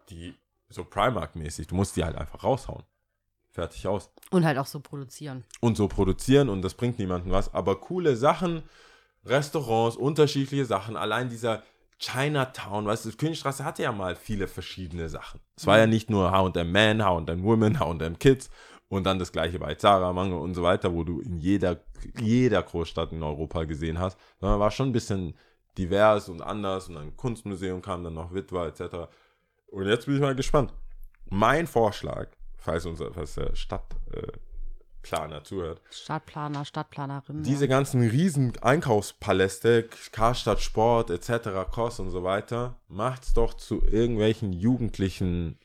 die 0.09 0.35
so 0.69 0.83
Primark-mäßig, 0.83 1.67
du 1.67 1.75
musst 1.75 1.95
die 1.95 2.03
halt 2.03 2.17
einfach 2.17 2.43
raushauen. 2.43 2.83
Fertig 3.51 3.87
aus 3.87 4.09
Und 4.31 4.45
halt 4.45 4.57
auch 4.57 4.65
so 4.65 4.79
produzieren. 4.79 5.43
und 5.59 5.75
so 5.75 5.87
produzieren 5.87 6.49
und 6.49 6.61
das 6.61 6.73
bringt 6.73 6.99
niemandem 6.99 7.31
was. 7.31 7.53
Aber 7.53 7.79
coole 7.79 8.15
Sachen, 8.15 8.63
Restaurants, 9.25 9.97
unterschiedliche 9.97 10.65
Sachen. 10.65 10.95
Allein 10.95 11.29
dieser 11.29 11.63
Chinatown, 11.99 12.85
weißt 12.85 13.05
du, 13.05 13.11
Königstraße 13.11 13.63
hatte 13.63 13.83
ja 13.83 13.91
mal 13.91 14.15
viele 14.15 14.47
verschiedene 14.47 15.07
Sachen. 15.09 15.39
Es 15.55 15.67
war 15.67 15.77
ja 15.77 15.87
nicht 15.87 16.09
nur 16.09 16.31
H&M 16.31 16.71
Man, 16.71 17.03
H&M 17.03 17.43
Women, 17.43 17.79
H&M 17.79 18.17
Kids 18.19 18.49
und 18.89 19.05
dann 19.05 19.19
das 19.19 19.31
gleiche 19.31 19.59
bei 19.59 19.75
Zara, 19.75 20.11
Mango 20.11 20.39
und 20.39 20.53
so 20.53 20.63
weiter, 20.63 20.93
wo 20.93 21.03
du 21.03 21.19
in 21.21 21.37
jeder, 21.37 21.81
jeder 22.19 22.63
Großstadt 22.63 23.11
in 23.11 23.21
Europa 23.23 23.65
gesehen 23.65 23.99
hast. 23.99 24.17
Sondern 24.39 24.59
war 24.59 24.71
schon 24.71 24.89
ein 24.89 24.93
bisschen 24.93 25.35
divers 25.77 26.29
und 26.29 26.41
anders 26.41 26.89
und 26.89 26.97
ein 26.97 27.15
Kunstmuseum 27.15 27.81
kam 27.81 28.03
dann 28.03 28.13
noch 28.13 28.33
Witwer 28.33 28.67
etc. 28.67 29.09
Und 29.67 29.87
jetzt 29.87 30.05
bin 30.05 30.15
ich 30.15 30.21
mal 30.21 30.35
gespannt. 30.35 30.73
Mein 31.25 31.67
Vorschlag, 31.67 32.27
falls 32.57 32.85
unser 32.85 33.13
falls 33.13 33.35
der 33.35 33.55
Stadtplaner 33.55 35.37
äh, 35.37 35.43
zuhört, 35.43 35.81
Stadtplaner, 35.89 36.65
Stadtplanerin. 36.65 37.43
diese 37.43 37.67
ganzen 37.67 38.01
riesen 38.01 38.53
Einkaufspaläste, 38.61 39.87
Karstadt 40.11 40.59
Sport 40.59 41.09
etc., 41.09 41.71
Kost 41.71 41.99
und 42.01 42.09
so 42.09 42.23
weiter, 42.23 42.75
macht's 42.87 43.33
doch 43.33 43.53
zu 43.53 43.81
irgendwelchen 43.81 44.51
jugendlichen 44.51 45.57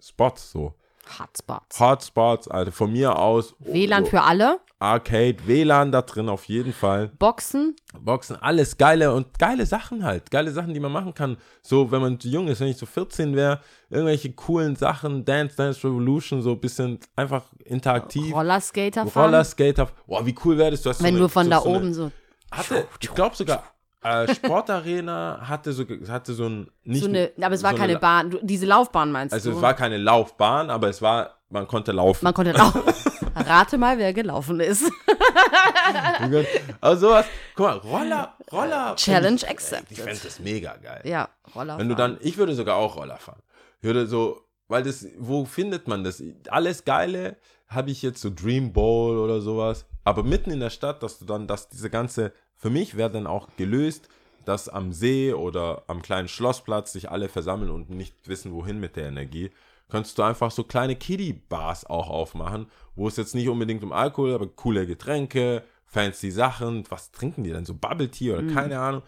Spots 0.00 0.52
so. 0.52 0.74
Hotspots. 1.18 1.80
Hotspots, 1.80 2.48
also 2.48 2.70
von 2.70 2.92
mir 2.92 3.18
aus. 3.18 3.54
WLAN 3.60 4.04
so 4.04 4.10
für 4.10 4.22
alle. 4.22 4.60
Arcade, 4.80 5.36
WLAN 5.46 5.90
da 5.90 6.02
drin 6.02 6.28
auf 6.28 6.44
jeden 6.44 6.72
Fall. 6.72 7.08
Boxen. 7.18 7.74
Boxen, 7.98 8.36
alles 8.36 8.76
geile 8.76 9.12
und 9.12 9.38
geile 9.38 9.66
Sachen 9.66 10.04
halt. 10.04 10.30
Geile 10.30 10.52
Sachen, 10.52 10.72
die 10.72 10.80
man 10.80 10.92
machen 10.92 11.14
kann. 11.14 11.36
So, 11.62 11.90
wenn 11.90 12.00
man 12.00 12.20
zu 12.20 12.28
jung 12.28 12.46
ist, 12.48 12.60
wenn 12.60 12.68
ich 12.68 12.76
so 12.76 12.86
14 12.86 13.34
wäre, 13.34 13.60
irgendwelche 13.90 14.32
coolen 14.32 14.76
Sachen, 14.76 15.24
Dance 15.24 15.56
Dance 15.56 15.82
Revolution, 15.82 16.42
so 16.42 16.52
ein 16.52 16.60
bisschen 16.60 17.00
einfach 17.16 17.42
interaktiv. 17.64 18.32
Rollerskater 18.32 19.06
fahren. 19.06 19.30
Rollerskater. 19.30 19.88
Boah, 20.06 20.24
wie 20.24 20.34
cool 20.44 20.56
wäre 20.58 20.70
das? 20.70 20.82
Du 20.82 20.90
hast 20.90 21.02
Wenn 21.02 21.14
so 21.14 21.18
du 21.18 21.24
eine, 21.24 21.28
von 21.28 21.44
so, 21.44 21.50
da 21.50 21.60
so 21.60 21.68
eine, 21.68 21.78
oben 21.78 21.94
so. 21.94 22.12
Hatte, 22.52 22.86
ich 23.00 23.12
glaube 23.14 23.34
sogar, 23.34 23.64
äh, 24.02 24.34
Sportarena 24.34 25.40
hatte 25.42 25.72
so, 25.72 25.84
hatte 26.08 26.32
so 26.34 26.46
ein, 26.46 26.70
nicht, 26.84 27.02
so 27.02 27.08
eine 27.08 27.32
aber 27.40 27.54
es 27.54 27.62
war 27.62 27.72
so 27.72 27.76
keine 27.78 27.92
eine, 27.92 28.00
Bahn. 28.00 28.30
Du, 28.30 28.38
diese 28.42 28.66
Laufbahn 28.66 29.10
meinst 29.12 29.32
Also 29.34 29.50
du? 29.50 29.56
es 29.56 29.62
war 29.62 29.74
keine 29.74 29.98
Laufbahn, 29.98 30.70
aber 30.70 30.88
es 30.88 31.02
war, 31.02 31.38
man 31.50 31.66
konnte 31.66 31.92
laufen. 31.92 32.24
Man 32.24 32.34
konnte 32.34 32.52
laufen. 32.52 32.82
Rate 33.34 33.78
mal, 33.78 33.98
wer 33.98 34.12
gelaufen 34.12 34.60
ist. 34.60 34.90
also 36.80 37.08
sowas, 37.08 37.26
guck 37.54 37.66
mal, 37.66 37.76
Roller, 37.78 38.34
Roller. 38.52 38.96
Challenge 38.96 39.36
ich- 39.36 39.48
accepted. 39.48 39.90
Ich 39.92 40.00
fände 40.00 40.20
das 40.22 40.38
mega 40.40 40.76
geil. 40.76 41.02
ja, 41.04 41.28
Roller. 41.54 41.78
Wenn 41.78 41.88
du 41.88 41.94
dann, 41.94 42.18
ich 42.20 42.36
würde 42.36 42.54
sogar 42.54 42.76
auch 42.76 42.96
Roller 42.96 43.18
fahren. 43.18 43.42
Ich 43.80 43.84
würde 43.84 44.06
so, 44.06 44.42
weil 44.68 44.82
das, 44.82 45.06
wo 45.18 45.44
findet 45.44 45.88
man 45.88 46.04
das? 46.04 46.22
Alles 46.48 46.84
Geile 46.84 47.36
habe 47.68 47.90
ich 47.90 48.02
jetzt 48.02 48.20
so 48.20 48.30
Dream 48.34 48.72
Bowl 48.72 49.18
oder 49.18 49.40
sowas. 49.40 49.86
Aber 50.04 50.22
mitten 50.22 50.50
in 50.50 50.60
der 50.60 50.70
Stadt, 50.70 51.02
dass 51.02 51.18
du 51.18 51.24
dann, 51.26 51.46
dass 51.46 51.68
diese 51.68 51.90
ganze, 51.90 52.32
für 52.56 52.70
mich 52.70 52.96
wäre 52.96 53.10
dann 53.10 53.26
auch 53.26 53.48
gelöst, 53.56 54.08
dass 54.44 54.68
am 54.68 54.92
See 54.92 55.34
oder 55.34 55.82
am 55.88 56.00
kleinen 56.00 56.28
Schlossplatz 56.28 56.92
sich 56.92 57.10
alle 57.10 57.28
versammeln 57.28 57.70
und 57.70 57.90
nicht 57.90 58.14
wissen, 58.26 58.52
wohin 58.54 58.80
mit 58.80 58.96
der 58.96 59.08
Energie. 59.08 59.50
Könntest 59.90 60.16
du 60.18 60.22
einfach 60.22 60.50
so 60.50 60.64
kleine 60.64 60.96
Kiddie-Bars 60.96 61.84
auch 61.86 62.08
aufmachen, 62.08 62.66
wo 62.94 63.08
es 63.08 63.16
jetzt 63.16 63.34
nicht 63.34 63.48
unbedingt 63.48 63.82
um 63.82 63.92
Alkohol, 63.92 64.32
aber 64.34 64.46
coole 64.46 64.86
Getränke, 64.86 65.62
fancy 65.86 66.30
Sachen. 66.30 66.84
Was 66.90 67.10
trinken 67.10 67.44
die 67.44 67.50
denn? 67.50 67.64
So 67.66 67.74
Bubble 67.74 68.10
Tea 68.10 68.32
oder 68.32 68.42
keine 68.54 68.78
Ahnung. 68.80 69.02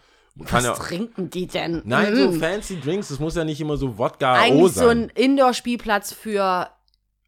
Kann 0.44 0.58
Was 0.58 0.64
ja, 0.64 0.72
trinken 0.74 1.28
die 1.28 1.46
denn? 1.46 1.82
Nein, 1.84 2.14
Mm. 2.14 2.16
so 2.16 2.32
fancy 2.32 2.80
Drinks, 2.80 3.08
das 3.08 3.18
muss 3.18 3.34
ja 3.34 3.44
nicht 3.44 3.61
immer 3.61 3.76
so 3.76 3.98
Wodka 3.98 4.32
O 4.34 4.36
Eigentlich 4.36 4.72
so 4.72 4.86
sein. 4.86 5.04
ein 5.04 5.08
Indoor-Spielplatz 5.11 6.12
für 6.12 6.68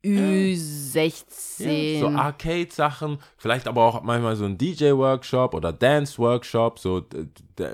Ü16. 0.05 2.01
so 2.01 2.09
Arcade-Sachen, 2.09 3.19
vielleicht 3.37 3.69
aber 3.69 3.83
auch 3.83 4.03
manchmal 4.03 4.35
so 4.35 4.45
ein 4.45 4.59
DJ-Workshop 4.59 5.55
oder 5.55 5.73
Dance-Workshop, 5.73 6.79
so 6.79 7.07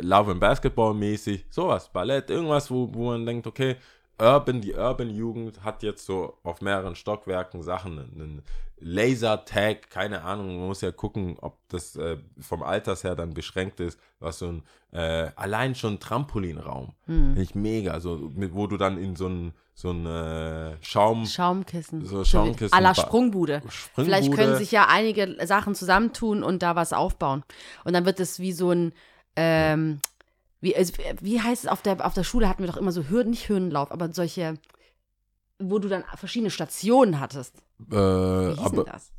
Love 0.02 0.32
and 0.32 0.40
Basketball 0.40 0.92
mäßig, 0.92 1.46
sowas, 1.48 1.88
Ballett, 1.90 2.28
irgendwas, 2.28 2.70
wo, 2.70 2.88
wo 2.92 3.06
man 3.10 3.24
denkt, 3.24 3.46
okay, 3.46 3.76
Urban, 4.20 4.60
die 4.60 4.74
Urban-Jugend 4.74 5.62
hat 5.64 5.82
jetzt 5.82 6.04
so 6.06 6.34
auf 6.42 6.60
mehreren 6.60 6.94
Stockwerken 6.96 7.62
Sachen, 7.62 7.98
einen 7.98 8.42
Laser-Tag, 8.80 9.90
keine 9.90 10.22
Ahnung, 10.22 10.58
man 10.58 10.66
muss 10.68 10.80
ja 10.80 10.92
gucken, 10.92 11.36
ob 11.40 11.58
das 11.68 11.96
äh, 11.96 12.18
vom 12.40 12.62
Alters 12.62 13.04
her 13.04 13.14
dann 13.16 13.34
beschränkt 13.34 13.80
ist, 13.80 13.98
was 14.20 14.38
so 14.38 14.48
ein, 14.48 14.62
äh, 14.92 15.30
allein 15.36 15.74
schon 15.74 15.98
Trampolinraum, 16.00 16.92
finde 17.06 17.42
ich 17.42 17.54
mega, 17.54 17.98
so, 18.00 18.30
mit, 18.34 18.54
wo 18.54 18.66
du 18.66 18.76
dann 18.76 18.98
in 18.98 19.16
so 19.16 19.28
ein, 19.28 19.52
so 19.74 19.90
ein 19.90 20.06
äh, 20.06 20.76
Schaum, 20.80 21.24
Schaumkissen. 21.26 22.04
So 22.04 22.22
Schaumkissen- 22.24 22.72
À 22.74 22.80
la 22.80 22.94
Sprungbude. 22.94 23.62
Sprungbude. 23.68 24.04
Vielleicht 24.04 24.32
können 24.32 24.56
sich 24.56 24.72
ja 24.72 24.86
einige 24.88 25.36
Sachen 25.46 25.74
zusammentun 25.76 26.42
und 26.42 26.62
da 26.64 26.74
was 26.74 26.92
aufbauen. 26.92 27.44
Und 27.84 27.92
dann 27.92 28.04
wird 28.04 28.18
es 28.18 28.40
wie 28.40 28.52
so 28.52 28.72
ein, 28.72 28.92
ähm, 29.36 30.00
wie, 30.60 30.74
es- 30.74 30.92
wie 31.20 31.40
heißt 31.40 31.64
es, 31.64 31.70
auf 31.70 31.82
der, 31.82 32.04
auf 32.04 32.14
der 32.14 32.24
Schule 32.24 32.48
hatten 32.48 32.62
wir 32.62 32.68
doch 32.70 32.76
immer 32.76 32.92
so 32.92 33.04
Hürden, 33.08 33.30
nicht 33.30 33.48
Hürdenlauf, 33.48 33.90
aber 33.92 34.12
solche, 34.12 34.54
wo 35.58 35.78
du 35.78 35.88
dann 35.88 36.04
verschiedene 36.16 36.50
Stationen 36.50 37.20
hattest. 37.20 37.54
äh, 37.90 37.94
Wie 37.94 38.50
hieß 38.50 38.58
aber 38.58 38.84
denn 38.84 38.92
das? 38.92 39.12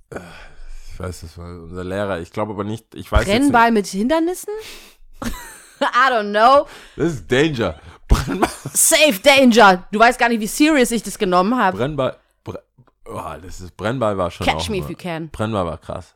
Ich 0.94 1.00
weiß, 1.00 1.22
das 1.22 1.38
war 1.38 1.46
unser 1.48 1.84
Lehrer. 1.84 2.20
Ich 2.20 2.32
glaube 2.32 2.52
aber 2.54 2.64
nicht, 2.64 2.94
ich 2.96 3.10
weiß 3.12 3.26
Brennball 3.26 3.72
mit 3.72 3.88
Hindernissen? 3.88 4.54
I 5.82 6.12
don't 6.12 6.32
know. 6.32 6.68
Das 6.98 7.14
ist 7.14 7.32
Danger. 7.32 7.80
Brennball. 8.08 8.50
Safe 8.74 9.20
Danger. 9.24 9.88
Du 9.92 10.00
weißt 10.00 10.20
gar 10.20 10.28
nicht, 10.30 10.42
wie 10.42 10.48
serious 10.48 10.92
ich 10.92 11.04
das 11.04 11.18
genommen 11.18 11.56
habe. 11.58 11.78
Brennball. 11.78 12.18
Bre 12.44 12.62
oh, 13.06 13.22
das 13.42 13.62
ist, 13.62 13.78
Brennball 13.78 14.18
war 14.18 14.30
schon 14.30 14.46
Catch 14.46 14.56
auch 14.58 14.70
me 14.70 14.78
mal- 14.78 14.84
if 14.84 14.90
you 14.90 14.96
can. 14.98 15.30
Brennball 15.30 15.66
war 15.66 15.78
krass. 15.78 16.16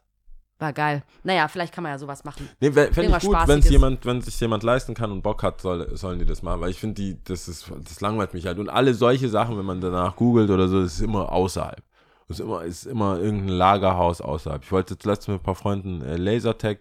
War 0.64 0.72
geil. 0.72 1.04
Naja, 1.24 1.50
vielleicht 1.50 1.74
kann 1.74 1.84
man 1.84 1.92
ja 1.92 1.98
sowas 1.98 2.24
machen. 2.24 2.48
Nee, 2.62 2.72
fände 2.72 2.90
ich 2.94 2.96
gut, 2.96 3.12
wenn 3.12 3.20
Spaßiges. 3.20 3.70
jemand, 3.70 4.06
wenn 4.06 4.22
sich 4.22 4.40
jemand 4.40 4.64
leisten 4.64 4.94
kann 4.94 5.12
und 5.12 5.22
Bock 5.22 5.44
hat, 5.44 5.60
soll, 5.60 5.94
sollen 5.98 6.20
die 6.20 6.26
das 6.26 6.42
machen. 6.42 6.62
Weil 6.62 6.70
ich 6.70 6.80
finde, 6.80 6.96
die, 6.96 7.18
das 7.26 7.50
ist, 7.50 7.70
das 7.84 8.00
langweilt 8.00 8.34
mich 8.34 8.46
halt. 8.46 8.60
Und 8.60 8.70
alle 8.70 8.94
solche 8.94 9.28
Sachen, 9.28 9.58
wenn 9.58 9.66
man 9.66 9.82
danach 9.82 10.16
googelt 10.16 10.50
oder 10.50 10.70
so, 10.70 10.82
das 10.82 10.94
ist 10.94 11.02
immer 11.02 11.34
außerhalb. 11.34 11.84
Das 12.30 12.40
ist 12.40 12.46
immer, 12.46 12.64
ist 12.64 12.86
immer 12.86 13.20
irgendein 13.20 13.50
Lagerhaus 13.50 14.22
außerhalb. 14.22 14.64
Ich 14.64 14.72
wollte 14.72 14.98
zuletzt 14.98 15.28
mit 15.28 15.42
ein 15.42 15.44
paar 15.44 15.56
Freunden 15.56 16.02
äh, 16.02 16.16
Lasertag 16.16 16.80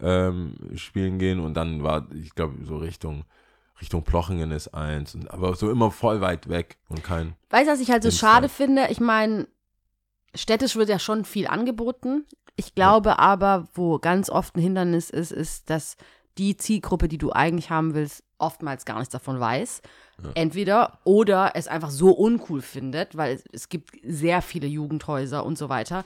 ähm, 0.00 0.56
spielen 0.74 1.20
gehen 1.20 1.38
und 1.38 1.54
dann 1.54 1.84
war, 1.84 2.08
ich 2.12 2.34
glaube, 2.34 2.56
so 2.64 2.78
Richtung, 2.78 3.22
Richtung 3.80 4.02
Plochingen 4.02 4.50
ist 4.50 4.74
eins. 4.74 5.14
Und, 5.14 5.30
aber 5.30 5.54
so 5.54 5.70
immer 5.70 5.92
voll 5.92 6.20
weit 6.20 6.48
weg 6.48 6.76
und 6.88 7.04
kein. 7.04 7.34
Weißt 7.50 7.68
du, 7.68 7.72
was 7.72 7.80
ich 7.80 7.92
halt 7.92 8.02
so 8.02 8.10
schade 8.10 8.48
finde? 8.48 8.88
Ich 8.90 8.98
meine, 8.98 9.46
städtisch 10.34 10.76
wird 10.76 10.88
ja 10.88 10.98
schon 10.98 11.24
viel 11.24 11.46
angeboten. 11.46 12.26
Ich 12.56 12.74
glaube 12.74 13.18
aber, 13.18 13.68
wo 13.74 13.98
ganz 13.98 14.30
oft 14.30 14.56
ein 14.56 14.60
Hindernis 14.60 15.10
ist, 15.10 15.32
ist, 15.32 15.70
dass 15.70 15.96
die 16.38 16.56
Zielgruppe, 16.56 17.08
die 17.08 17.18
du 17.18 17.32
eigentlich 17.32 17.70
haben 17.70 17.94
willst, 17.94 18.22
oftmals 18.38 18.84
gar 18.84 18.98
nichts 18.98 19.12
davon 19.12 19.38
weiß. 19.38 19.82
Entweder 20.34 20.98
oder 21.04 21.52
es 21.54 21.66
einfach 21.66 21.90
so 21.90 22.10
uncool 22.10 22.62
findet, 22.62 23.16
weil 23.16 23.34
es, 23.34 23.44
es 23.52 23.68
gibt 23.68 23.90
sehr 24.04 24.42
viele 24.42 24.66
Jugendhäuser 24.66 25.44
und 25.44 25.58
so 25.58 25.68
weiter. 25.68 26.04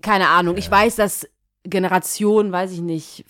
Keine 0.00 0.28
Ahnung. 0.28 0.56
Ich 0.56 0.70
weiß, 0.70 0.96
dass 0.96 1.26
Generationen, 1.64 2.52
weiß 2.52 2.72
ich 2.72 2.80
nicht, 2.80 3.24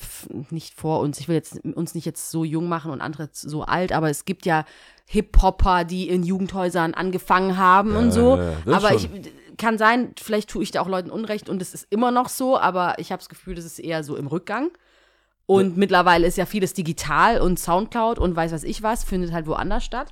nicht 0.51 0.75
vor 0.75 1.01
uns. 1.01 1.19
Ich 1.19 1.29
will 1.29 1.35
jetzt 1.35 1.65
uns 1.65 1.95
nicht 1.95 2.05
jetzt 2.05 2.31
so 2.31 2.45
jung 2.45 2.69
machen 2.69 2.93
und 2.93 3.01
andere 3.01 3.29
so 3.33 3.63
alt, 3.63 3.93
aber 3.93 4.11
es 4.11 4.25
gibt 4.25 4.47
ja 4.47 4.65
Hip-Hopper, 5.07 5.85
die 5.85 6.09
in 6.09 6.23
Jugendhäusern 6.23 6.95
angefangen 6.95 7.57
haben 7.57 7.97
und 7.97 8.13
so. 8.13 8.37
ja, 8.37 8.53
aber 8.67 8.95
ich 8.95 9.03
schon. 9.03 9.23
Kann 9.59 9.77
sein, 9.79 10.15
vielleicht 10.19 10.49
tue 10.49 10.63
ich 10.63 10.71
da 10.71 10.81
auch 10.81 10.89
Leuten 10.89 11.11
Unrecht 11.11 11.49
und 11.49 11.61
es 11.61 11.75
ist 11.75 11.87
immer 11.91 12.11
noch 12.11 12.29
so, 12.29 12.59
aber 12.59 12.99
ich 12.99 13.13
habe 13.13 13.21
das 13.21 13.29
Gefühl, 13.29 13.55
das 13.55 13.65
ist 13.65 13.79
eher 13.79 14.03
so 14.03 14.17
im 14.17 14.27
Rückgang. 14.27 14.71
Und 15.47 15.79
mittlerweile 15.79 16.27
ist 16.27 16.37
ja 16.37 16.45
vieles 16.45 16.75
digital 16.75 17.41
und 17.41 17.59
Soundcloud 17.59 18.19
und 18.19 18.37
weiß 18.37 18.53
was 18.53 18.65
ich 18.65 18.83
was, 18.83 19.05
findet 19.05 19.33
halt 19.33 19.47
woanders 19.47 19.83
statt. 19.83 20.09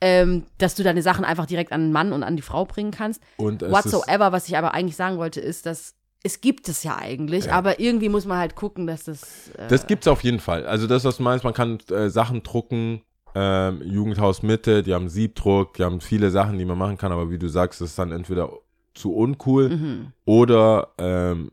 Ähm, 0.00 0.44
dass 0.58 0.74
du 0.74 0.82
deine 0.84 1.02
Sachen 1.02 1.24
einfach 1.24 1.46
direkt 1.46 1.72
an 1.72 1.80
den 1.86 1.92
Mann 1.92 2.12
und 2.12 2.22
an 2.22 2.36
die 2.36 2.42
Frau 2.42 2.64
bringen 2.66 2.92
kannst. 2.92 3.20
Und 3.36 3.62
es 3.62 3.72
Whatsoever, 3.72 4.30
was 4.30 4.46
ich 4.46 4.56
aber 4.56 4.72
eigentlich 4.74 4.94
sagen 4.94 5.18
wollte, 5.18 5.40
ist, 5.40 5.66
dass 5.66 5.94
es 6.22 6.40
gibt 6.40 6.68
es 6.68 6.82
ja 6.82 6.98
eigentlich, 6.98 7.50
aber 7.52 7.80
irgendwie 7.80 8.08
muss 8.08 8.26
man 8.26 8.38
halt 8.38 8.54
gucken, 8.56 8.86
dass 8.86 9.04
das. 9.04 9.48
Äh, 9.56 9.68
Das 9.68 9.86
gibt's 9.86 10.06
auf 10.06 10.22
jeden 10.22 10.40
Fall. 10.40 10.66
Also 10.66 10.86
das, 10.86 11.04
was 11.04 11.16
du 11.16 11.22
meinst, 11.22 11.44
man 11.44 11.54
kann 11.54 11.78
äh, 11.90 12.10
Sachen 12.10 12.42
drucken, 12.42 13.02
ähm, 13.34 13.82
Jugendhaus 13.82 14.42
Mitte, 14.42 14.82
die 14.82 14.94
haben 14.94 15.08
Siebdruck, 15.08 15.74
die 15.74 15.84
haben 15.84 16.00
viele 16.00 16.30
Sachen, 16.30 16.58
die 16.58 16.64
man 16.64 16.76
machen 16.78 16.98
kann, 16.98 17.12
aber 17.12 17.30
wie 17.30 17.38
du 17.38 17.48
sagst, 17.48 17.80
das 17.80 17.90
ist 17.90 17.98
dann 17.98 18.12
entweder 18.12 18.50
zu 18.98 19.14
uncool 19.14 19.68
mhm. 19.70 20.12
oder 20.24 20.88
ähm, 20.98 21.52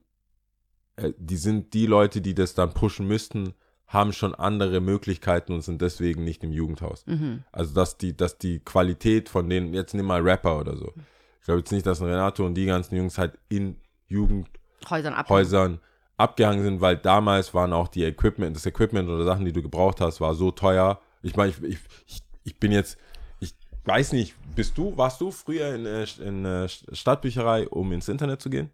äh, 0.95 1.13
die 1.17 1.37
sind 1.37 1.73
die 1.73 1.85
Leute, 1.85 2.21
die 2.21 2.33
das 2.33 2.53
dann 2.53 2.73
pushen 2.73 3.07
müssten, 3.07 3.53
haben 3.87 4.13
schon 4.13 4.33
andere 4.33 4.81
Möglichkeiten 4.81 5.53
und 5.53 5.61
sind 5.61 5.81
deswegen 5.81 6.23
nicht 6.23 6.43
im 6.43 6.51
Jugendhaus. 6.51 7.05
Mhm. 7.05 7.43
Also 7.51 7.73
dass 7.73 7.97
die, 7.97 8.15
dass 8.15 8.37
die 8.37 8.59
Qualität 8.59 9.29
von 9.29 9.49
denen, 9.49 9.73
jetzt 9.73 9.93
nimm 9.93 10.05
mal 10.05 10.21
Rapper 10.21 10.59
oder 10.59 10.75
so. 10.75 10.93
Ich 11.39 11.45
glaube 11.45 11.59
jetzt 11.59 11.71
nicht, 11.71 11.85
dass 11.85 12.01
Renato 12.01 12.45
und 12.45 12.55
die 12.55 12.65
ganzen 12.65 12.95
Jungs 12.95 13.17
halt 13.17 13.37
in 13.49 13.75
Jugendhäusern 14.07 15.29
Häusern 15.29 15.73
ab. 15.75 16.29
abgehangen 16.31 16.63
sind, 16.63 16.81
weil 16.81 16.97
damals 16.97 17.53
waren 17.53 17.73
auch 17.73 17.87
die 17.87 18.03
Equipment, 18.03 18.55
das 18.55 18.65
Equipment 18.65 19.09
oder 19.09 19.23
Sachen, 19.23 19.45
die 19.45 19.53
du 19.53 19.61
gebraucht 19.61 20.01
hast, 20.01 20.19
war 20.21 20.33
so 20.33 20.51
teuer. 20.51 20.99
Ich 21.21 21.35
meine, 21.35 21.51
ich, 21.51 21.79
ich, 22.07 22.23
ich 22.43 22.59
bin 22.59 22.71
jetzt, 22.71 22.97
ich 23.39 23.53
weiß 23.85 24.13
nicht, 24.13 24.35
bist 24.55 24.77
du, 24.77 24.95
warst 24.97 25.21
du 25.21 25.31
früher 25.31 25.75
in, 25.75 25.85
äh, 25.85 26.05
in 26.23 26.45
äh, 26.45 26.67
Stadtbücherei, 26.67 27.67
um 27.69 27.91
ins 27.91 28.07
Internet 28.07 28.41
zu 28.41 28.49
gehen? 28.49 28.69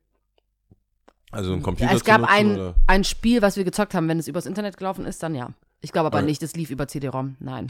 Also 1.32 1.54
einen 1.54 1.62
Computer 1.64 1.94
Es 1.94 2.04
gab 2.04 2.18
zu 2.18 2.22
nutzen, 2.22 2.34
ein, 2.34 2.52
oder? 2.56 2.76
ein 2.88 3.04
Spiel, 3.04 3.42
was 3.42 3.56
wir 3.58 3.64
gezockt 3.64 3.94
haben. 3.94 4.08
Wenn 4.10 4.20
es 4.20 4.28
übers 4.28 4.46
Internet 4.46 4.78
gelaufen 4.78 5.06
ist, 5.06 5.24
dann 5.24 5.34
ja. 5.36 5.52
Ich 5.84 5.92
glaube 5.92 6.08
aber 6.08 6.18
Okay. 6.18 6.26
nicht, 6.28 6.44
es 6.44 6.56
lief 6.56 6.70
über 6.70 6.88
CD-ROM. 6.88 7.38
Nein. 7.40 7.68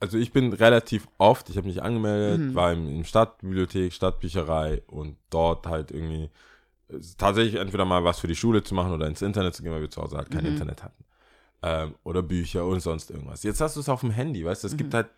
Also 0.00 0.18
ich 0.18 0.32
bin 0.32 0.52
relativ 0.52 1.06
oft, 1.18 1.48
ich 1.50 1.56
habe 1.56 1.68
mich 1.68 1.82
angemeldet, 1.82 2.40
Mhm. 2.40 2.54
war 2.54 2.72
im, 2.72 2.88
im 2.88 3.04
Stadtbibliothek, 3.04 3.92
Stadtbücherei 3.92 4.82
und 4.88 5.16
dort 5.30 5.66
halt 5.66 5.90
irgendwie 5.92 6.30
äh, 6.88 6.98
tatsächlich 7.18 7.60
entweder 7.60 7.84
mal 7.84 8.02
was 8.02 8.18
für 8.18 8.26
die 8.28 8.34
Schule 8.34 8.62
zu 8.64 8.74
machen 8.74 8.92
oder 8.92 9.06
ins 9.06 9.22
Internet 9.22 9.54
zu 9.54 9.62
gehen, 9.62 9.72
weil 9.72 9.82
wir 9.82 9.90
zu 9.90 10.02
Hause 10.02 10.16
halt 10.16 10.30
kein 10.30 10.42
Mhm. 10.44 10.50
Internet 10.50 10.82
hatten. 10.82 11.04
Ähm, 11.62 11.94
oder 12.04 12.22
Bücher 12.22 12.64
und 12.66 12.80
sonst 12.80 13.10
irgendwas. 13.10 13.42
Jetzt 13.42 13.60
hast 13.62 13.76
du 13.76 13.80
es 13.80 13.88
auf 13.88 14.00
dem 14.00 14.10
Handy, 14.10 14.44
weißt 14.44 14.62
du, 14.62 14.66
es 14.68 14.74
Mhm. 14.74 14.78
gibt 14.78 14.94
halt, 14.94 15.08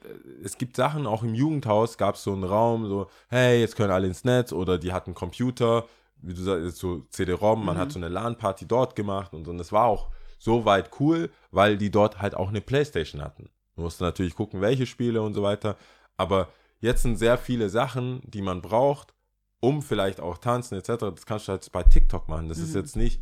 es 0.45 0.57
gibt 0.57 0.77
Sachen, 0.77 1.07
auch 1.07 1.23
im 1.25 1.35
Jugendhaus 1.35 1.99
gab 1.99 2.15
es 2.15 2.23
so 2.23 2.33
einen 2.33 2.45
Raum, 2.45 2.87
so, 2.87 3.09
hey, 3.29 3.61
jetzt 3.61 3.75
können 3.77 3.91
alle 3.91 4.07
ins 4.07 4.25
Netz 4.25 4.53
oder 4.53 4.79
die 4.79 4.93
hatten 4.93 5.15
Computer, 5.15 5.85
wie 6.23 6.35
du 6.35 6.41
sagst, 6.43 6.77
so 6.79 7.03
CD-ROM, 7.11 7.65
man 7.65 7.77
Mhm. 7.77 7.81
hat 7.81 7.93
so 7.93 7.99
eine 7.99 8.09
LAN-Party 8.09 8.67
dort 8.67 8.95
gemacht 8.95 9.35
und 9.35 9.45
so. 9.45 9.51
Und 9.51 9.59
das 9.59 9.73
war 9.73 9.87
auch 9.87 10.11
so 10.39 10.65
weit 10.65 10.91
cool, 11.01 11.29
weil 11.51 11.77
die 11.77 11.91
dort 11.91 12.23
halt 12.23 12.37
auch 12.37 12.49
eine 12.49 12.61
Playstation 12.61 13.21
hatten. 13.21 13.51
Du 13.75 13.83
musst 13.83 14.01
natürlich 14.01 14.37
gucken, 14.37 14.61
welche 14.61 14.87
Spiele 14.87 15.21
und 15.23 15.35
so 15.35 15.43
weiter. 15.43 15.77
Aber 16.17 16.49
jetzt 16.81 17.03
sind 17.03 17.17
sehr 17.17 17.37
viele 17.37 17.69
Sachen, 17.69 18.21
die 18.25 18.43
man 18.43 18.63
braucht, 18.63 19.13
um 19.61 19.83
vielleicht 19.83 20.21
auch 20.21 20.39
tanzen 20.39 20.77
etc. 20.79 21.11
Das 21.15 21.27
kannst 21.27 21.49
du 21.49 21.53
halt 21.53 21.71
bei 21.73 21.83
TikTok 21.83 22.29
machen. 22.29 22.49
Das 22.49 22.59
ist 22.59 22.75
jetzt 22.77 22.95
nicht, 22.97 23.21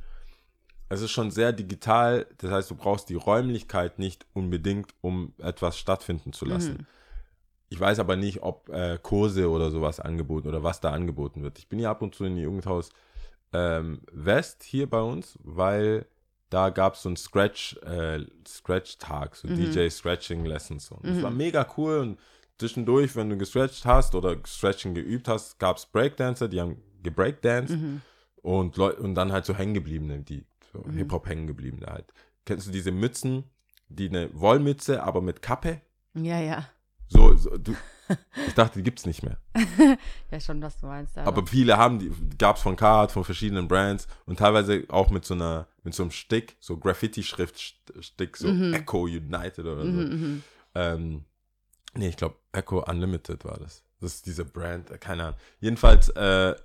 es 0.88 1.00
ist 1.00 1.10
schon 1.10 1.30
sehr 1.30 1.52
digital. 1.52 2.26
Das 2.38 2.50
heißt, 2.50 2.70
du 2.70 2.74
brauchst 2.74 3.08
die 3.08 3.14
Räumlichkeit 3.14 3.98
nicht 3.98 4.26
unbedingt, 4.32 4.94
um 5.00 5.32
etwas 5.38 5.78
stattfinden 5.78 6.32
zu 6.32 6.44
lassen. 6.44 6.86
Ich 7.68 7.80
weiß 7.80 7.98
aber 7.98 8.16
nicht, 8.16 8.42
ob 8.42 8.68
äh, 8.68 8.98
Kurse 9.02 9.50
oder 9.50 9.70
sowas 9.70 9.98
angeboten 9.98 10.48
oder 10.48 10.62
was 10.62 10.80
da 10.80 10.92
angeboten 10.92 11.42
wird. 11.42 11.58
Ich 11.58 11.68
bin 11.68 11.80
ja 11.80 11.90
ab 11.90 12.02
und 12.02 12.14
zu 12.14 12.24
in 12.24 12.36
Jugendhaus 12.36 12.90
ähm, 13.52 14.02
West 14.12 14.62
hier 14.62 14.88
bei 14.88 15.00
uns, 15.00 15.38
weil 15.42 16.06
da 16.50 16.70
gab 16.70 16.94
es 16.94 17.02
so 17.02 17.08
einen 17.08 17.16
Scratch, 17.16 17.76
äh, 17.78 18.20
Scratch-Tag, 18.46 19.34
so 19.34 19.48
DJ 19.48 19.88
Scratching 19.88 20.44
Lessons. 20.44 20.92
Und 20.92 21.04
das 21.04 21.22
war 21.22 21.30
mega 21.30 21.66
cool 21.76 21.98
und 21.98 22.20
zwischendurch, 22.58 23.16
wenn 23.16 23.28
du 23.28 23.36
gescratcht 23.36 23.84
hast 23.84 24.14
oder 24.14 24.36
Scratching 24.46 24.94
geübt 24.94 25.26
hast, 25.26 25.58
gab 25.58 25.78
es 25.78 25.86
Breakdancer, 25.86 26.48
die 26.48 26.60
haben 26.60 26.80
gebreakdanced 27.02 27.76
und, 28.42 28.76
Leu 28.76 28.94
und 28.94 29.16
dann 29.16 29.32
halt 29.32 29.44
so 29.44 29.54
Hängengebliebene, 29.54 30.20
die 30.20 30.44
so 30.84 30.90
Hip-Hop-Hängengebliebene 30.90 31.86
halt. 31.86 32.12
Kennst 32.44 32.66
du 32.66 32.70
diese 32.70 32.92
Mützen, 32.92 33.44
die 33.88 34.08
eine 34.08 34.30
Wollmütze, 34.32 35.02
aber 35.02 35.20
mit 35.20 35.42
Kappe? 35.42 35.80
Ja, 36.14 36.40
ja. 36.40 36.68
So, 37.08 37.34
so 37.36 37.56
du, 37.56 37.74
ich 38.46 38.54
dachte, 38.54 38.78
die 38.78 38.82
gibt's 38.82 39.06
nicht 39.06 39.22
mehr. 39.22 39.38
Ja, 40.30 40.40
schon, 40.40 40.60
was 40.60 40.76
du 40.78 40.86
meinst. 40.86 41.16
Aber 41.18 41.46
viele 41.46 41.76
haben 41.76 42.00
die, 42.00 42.10
gab's 42.36 42.60
von 42.60 42.74
Card, 42.74 43.12
von 43.12 43.22
verschiedenen 43.22 43.68
Brands 43.68 44.08
und 44.26 44.40
teilweise 44.40 44.84
auch 44.88 45.10
mit 45.10 45.24
so 45.24 45.34
einer, 45.34 45.68
mit 45.84 45.94
so 45.94 46.02
einem 46.02 46.10
Stick, 46.10 46.56
so 46.58 46.76
Graffiti-Schriftstick, 46.76 48.36
so 48.36 48.48
Echo 48.48 49.04
United 49.04 49.64
oder 49.64 49.84
so. 49.84 50.40
Ähm, 50.74 51.24
nee, 51.94 52.08
ich 52.08 52.16
glaube 52.16 52.36
Echo 52.52 52.84
Unlimited 52.84 53.44
war 53.44 53.58
das. 53.58 53.84
Das 54.00 54.14
ist 54.14 54.26
diese 54.26 54.44
Brand, 54.44 54.90
äh, 54.90 54.98
keine 54.98 55.24
Ahnung. 55.24 55.40
Jedenfalls, 55.60 56.08
äh, 56.10 56.56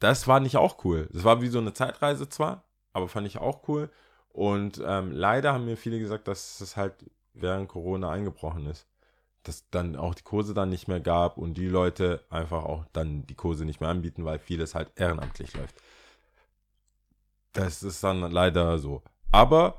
das 0.00 0.26
war 0.26 0.40
nicht 0.40 0.56
auch 0.56 0.84
cool. 0.84 1.08
Das 1.12 1.24
war 1.24 1.40
wie 1.40 1.48
so 1.48 1.58
eine 1.58 1.72
Zeitreise 1.72 2.28
zwar, 2.28 2.64
aber 2.94 3.08
fand 3.08 3.26
ich 3.26 3.38
auch 3.38 3.68
cool. 3.68 3.90
Und 4.30 4.82
ähm, 4.84 5.12
leider 5.12 5.52
haben 5.52 5.66
mir 5.66 5.76
viele 5.76 5.98
gesagt, 5.98 6.26
dass 6.26 6.60
es 6.60 6.76
halt 6.76 6.94
während 7.34 7.68
Corona 7.68 8.10
eingebrochen 8.10 8.66
ist. 8.66 8.86
Dass 9.42 9.68
dann 9.70 9.96
auch 9.96 10.14
die 10.14 10.22
Kurse 10.22 10.54
dann 10.54 10.70
nicht 10.70 10.88
mehr 10.88 11.00
gab 11.00 11.36
und 11.36 11.54
die 11.54 11.68
Leute 11.68 12.24
einfach 12.30 12.64
auch 12.64 12.86
dann 12.94 13.26
die 13.26 13.34
Kurse 13.34 13.66
nicht 13.66 13.80
mehr 13.80 13.90
anbieten, 13.90 14.24
weil 14.24 14.38
vieles 14.38 14.74
halt 14.74 14.90
ehrenamtlich 14.96 15.54
läuft. 15.54 15.74
Das 17.52 17.82
ist 17.82 18.02
dann 18.02 18.20
leider 18.30 18.78
so. 18.78 19.02
Aber 19.30 19.78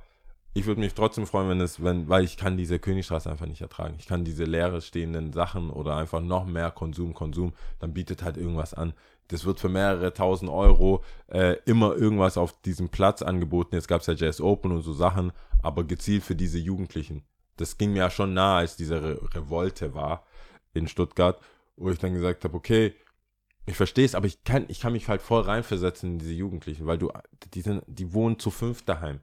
ich 0.53 0.65
würde 0.65 0.79
mich 0.79 0.93
trotzdem 0.93 1.27
freuen, 1.27 1.49
wenn 1.49 1.59
es, 1.59 1.83
wenn, 1.83 2.07
weil 2.07 2.23
ich 2.23 2.37
kann 2.37 2.55
diese 2.55 2.79
Königstraße 2.79 3.29
einfach 3.29 3.45
nicht 3.45 3.61
ertragen. 3.61 3.95
Ich 3.99 4.07
kann 4.07 4.23
diese 4.23 4.45
leere 4.45 4.81
stehenden 4.81 5.33
Sachen 5.33 5.69
oder 5.69 5.97
einfach 5.97 6.21
noch 6.21 6.45
mehr 6.45 6.71
Konsum, 6.71 7.13
Konsum, 7.13 7.53
dann 7.79 7.93
bietet 7.93 8.23
halt 8.23 8.37
irgendwas 8.37 8.73
an. 8.73 8.93
Das 9.29 9.45
wird 9.45 9.59
für 9.59 9.69
mehrere 9.69 10.13
tausend 10.13 10.51
Euro 10.51 11.03
äh, 11.27 11.57
immer 11.65 11.95
irgendwas 11.95 12.37
auf 12.37 12.61
diesem 12.61 12.89
Platz 12.89 13.21
angeboten. 13.21 13.75
Jetzt 13.75 13.87
gab 13.87 14.01
es 14.01 14.07
ja 14.07 14.13
Jazz 14.13 14.39
Open 14.39 14.71
und 14.71 14.81
so 14.81 14.93
Sachen, 14.93 15.31
aber 15.61 15.83
gezielt 15.83 16.23
für 16.23 16.35
diese 16.35 16.59
Jugendlichen. 16.59 17.23
Das 17.57 17.77
ging 17.77 17.93
mir 17.93 17.99
ja 17.99 18.09
schon 18.09 18.33
nah, 18.33 18.57
als 18.57 18.75
diese 18.75 19.01
Re 19.01 19.19
Revolte 19.33 19.95
war 19.95 20.25
in 20.73 20.87
Stuttgart, 20.87 21.39
wo 21.77 21.89
ich 21.89 21.99
dann 21.99 22.13
gesagt 22.13 22.43
habe, 22.43 22.55
okay, 22.55 22.93
ich 23.65 23.75
verstehe 23.75 24.05
es, 24.05 24.13
aber 24.13 24.27
ich 24.27 24.43
kann, 24.43 24.65
ich 24.67 24.79
kann 24.79 24.93
mich 24.93 25.07
halt 25.07 25.21
voll 25.21 25.41
reinversetzen 25.41 26.13
in 26.13 26.19
diese 26.19 26.33
Jugendlichen, 26.33 26.85
weil 26.85 26.97
du, 26.97 27.11
die 27.53 27.61
sind, 27.61 27.83
die 27.87 28.13
wohnen 28.13 28.37
zu 28.37 28.51
fünf 28.51 28.83
daheim. 28.83 29.21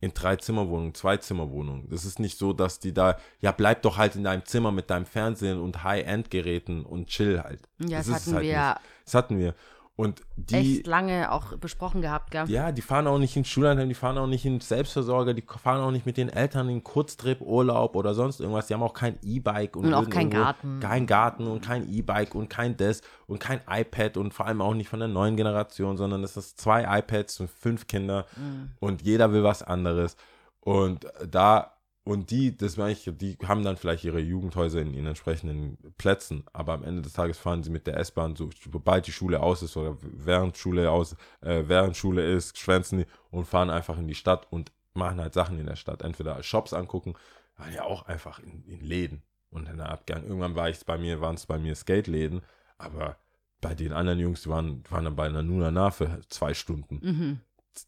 In 0.00 0.14
drei 0.14 0.34
Zimmerwohnungen, 0.34 0.94
zwei 0.94 1.18
Zimmerwohnungen. 1.18 1.88
Das 1.88 2.04
ist 2.04 2.18
nicht 2.18 2.36
so, 2.36 2.52
dass 2.52 2.80
die 2.80 2.92
da, 2.92 3.18
ja, 3.40 3.52
bleib 3.52 3.82
doch 3.82 3.98
halt 3.98 4.16
in 4.16 4.24
deinem 4.24 4.44
Zimmer 4.44 4.72
mit 4.72 4.90
deinem 4.90 5.06
Fernsehen 5.06 5.60
und 5.60 5.84
High-End-Geräten 5.84 6.84
und 6.84 7.06
chill 7.06 7.40
halt. 7.40 7.68
Ja, 7.78 7.98
das 7.98 8.08
ist 8.08 8.14
hatten 8.14 8.34
halt 8.34 8.44
wir 8.44 8.50
ja. 8.50 8.72
nicht. 8.72 8.91
Das 9.04 9.14
hatten 9.14 9.38
wir. 9.38 9.54
Und 9.94 10.22
die, 10.36 10.78
Echt 10.78 10.86
lange 10.86 11.30
auch 11.30 11.54
besprochen 11.58 12.00
gehabt, 12.00 12.30
gell? 12.30 12.48
ja, 12.50 12.72
die 12.72 12.80
fahren 12.80 13.06
auch 13.06 13.18
nicht 13.18 13.36
in 13.36 13.44
Schullandheim, 13.44 13.90
die 13.90 13.94
fahren 13.94 14.16
auch 14.16 14.26
nicht 14.26 14.46
in 14.46 14.58
Selbstversorger, 14.58 15.34
die 15.34 15.42
fahren 15.42 15.82
auch 15.82 15.90
nicht 15.90 16.06
mit 16.06 16.16
den 16.16 16.30
Eltern 16.30 16.70
in 16.70 16.82
Kurztrip, 16.82 17.42
Urlaub 17.42 17.94
oder 17.94 18.14
sonst 18.14 18.40
irgendwas. 18.40 18.66
Die 18.68 18.74
haben 18.74 18.82
auch 18.82 18.94
kein 18.94 19.18
E-Bike 19.22 19.76
und, 19.76 19.84
Und 19.84 19.94
auch 19.94 20.08
kein 20.08 20.30
Garten. 20.30 20.80
Kein 20.80 21.06
Garten 21.06 21.46
und 21.46 21.60
kein 21.62 21.92
E-Bike 21.92 22.34
und 22.34 22.48
kein 22.48 22.74
das 22.78 23.02
und 23.26 23.38
kein 23.38 23.60
iPad 23.68 24.16
und 24.16 24.32
vor 24.32 24.46
allem 24.46 24.62
auch 24.62 24.72
nicht 24.74 24.88
von 24.88 24.98
der 24.98 25.08
neuen 25.08 25.36
Generation, 25.36 25.98
sondern 25.98 26.24
es 26.24 26.38
ist 26.38 26.58
zwei 26.58 26.98
iPads 26.98 27.40
und 27.40 27.50
fünf 27.50 27.86
Kinder 27.86 28.24
Mhm. 28.36 28.70
und 28.80 29.02
jeder 29.02 29.30
will 29.32 29.44
was 29.44 29.62
anderes. 29.62 30.16
Und 30.60 31.06
da, 31.30 31.74
und 32.04 32.30
die, 32.30 32.56
das 32.56 32.76
meine 32.76 32.92
ich, 32.92 33.08
die 33.14 33.38
haben 33.44 33.62
dann 33.62 33.76
vielleicht 33.76 34.04
ihre 34.04 34.18
Jugendhäuser 34.18 34.80
in 34.80 34.92
ihren 34.92 35.06
entsprechenden 35.06 35.78
Plätzen, 35.98 36.44
aber 36.52 36.72
am 36.72 36.82
Ende 36.82 37.02
des 37.02 37.12
Tages 37.12 37.38
fahren 37.38 37.62
sie 37.62 37.70
mit 37.70 37.86
der 37.86 37.96
S-Bahn, 37.98 38.34
so, 38.34 38.50
sobald 38.70 39.06
die 39.06 39.12
Schule 39.12 39.40
aus 39.40 39.62
ist 39.62 39.76
oder 39.76 39.96
während 40.00 40.56
Schule 40.56 40.90
aus, 40.90 41.14
äh, 41.42 41.62
während 41.66 41.96
Schule 41.96 42.28
ist, 42.28 42.58
schwänzen 42.58 42.98
die 42.98 43.06
und 43.30 43.46
fahren 43.46 43.70
einfach 43.70 43.98
in 43.98 44.08
die 44.08 44.16
Stadt 44.16 44.48
und 44.50 44.72
machen 44.94 45.20
halt 45.20 45.32
Sachen 45.32 45.58
in 45.60 45.66
der 45.66 45.76
Stadt. 45.76 46.02
Entweder 46.02 46.42
Shops 46.42 46.72
angucken, 46.72 47.14
waren 47.56 47.72
ja 47.72 47.84
auch 47.84 48.06
einfach 48.06 48.40
in, 48.40 48.64
in 48.64 48.80
Läden 48.80 49.22
und 49.50 49.68
der 49.68 49.88
Abgang. 49.88 50.24
Irgendwann 50.24 50.56
war 50.56 50.68
ich 50.68 50.84
bei 50.84 50.98
mir, 50.98 51.20
waren 51.20 51.36
es 51.36 51.46
bei 51.46 51.58
mir 51.58 51.74
Skate-Läden, 51.74 52.42
aber 52.78 53.16
bei 53.60 53.74
den 53.74 53.92
anderen 53.92 54.18
Jungs, 54.18 54.42
die 54.42 54.48
waren, 54.48 54.82
waren 54.90 55.04
dann 55.04 55.16
bei 55.16 55.26
einer 55.26 55.42
Nuna 55.42 55.70
Na 55.70 55.90
für 55.90 56.20
zwei 56.28 56.52
Stunden. 56.52 56.98
Mhm. 57.00 57.40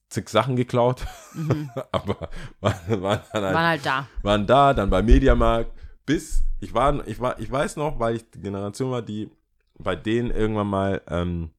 Zig 0.08 0.28
Sachen 0.30 0.56
geklaut, 0.56 1.04
aber 1.92 2.28
waren, 2.60 3.02
waren 3.02 3.20
dann 3.32 3.44
halt 3.44 3.54
Waren 3.54 3.66
halt 3.66 3.86
da. 3.86 4.06
waren 4.22 4.46
da, 4.46 4.72
dann 4.74 4.88
bei 4.90 5.02
Mediamarkt, 5.02 5.72
bis 6.06 6.42
ich 6.60 6.72
war, 6.72 7.06
ich 7.06 7.20
war, 7.20 7.38
ich 7.38 7.50
weiß 7.50 7.76
noch, 7.76 7.98
weil 7.98 8.16
ich 8.16 8.30
die 8.30 8.40
Generation 8.40 8.90
war, 8.90 9.02
die 9.02 9.30
bei 9.78 9.96
denen 9.96 10.30
irgendwann 10.30 10.68
mal 10.68 11.02
ähm, 11.08 11.50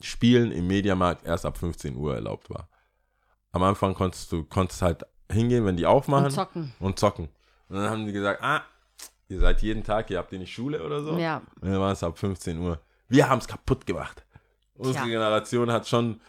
Spielen 0.00 0.50
im 0.52 0.66
Mediamarkt 0.66 1.24
erst 1.26 1.46
ab 1.46 1.56
15 1.58 1.96
Uhr 1.96 2.14
erlaubt 2.14 2.50
war. 2.50 2.68
Am 3.52 3.62
Anfang 3.62 3.94
konntest 3.94 4.30
du 4.32 4.44
konntest 4.44 4.82
halt 4.82 5.04
hingehen, 5.30 5.64
wenn 5.64 5.76
die 5.76 5.86
aufmachen 5.86 6.26
Und 6.26 6.30
zocken. 6.32 6.72
und 6.80 6.98
zocken. 6.98 7.28
Und 7.68 7.76
dann 7.76 7.90
haben 7.90 8.06
die 8.06 8.12
gesagt, 8.12 8.42
ah, 8.42 8.62
ihr 9.28 9.38
seid 9.40 9.62
jeden 9.62 9.84
Tag, 9.84 10.10
ihr 10.10 10.18
habt 10.18 10.32
ihr 10.32 10.38
nicht 10.38 10.52
Schule 10.52 10.84
oder 10.84 11.02
so. 11.02 11.16
Ja. 11.18 11.42
Und 11.60 11.70
dann 11.70 11.80
war 11.80 11.92
es 11.92 12.02
ab 12.02 12.18
15 12.18 12.58
Uhr. 12.58 12.80
Wir 13.08 13.28
haben 13.28 13.38
es 13.38 13.46
kaputt 13.48 13.86
gemacht. 13.86 14.24
Unsere 14.74 15.04
Tja. 15.04 15.12
Generation 15.12 15.70
hat 15.72 15.86
schon, 15.88 16.20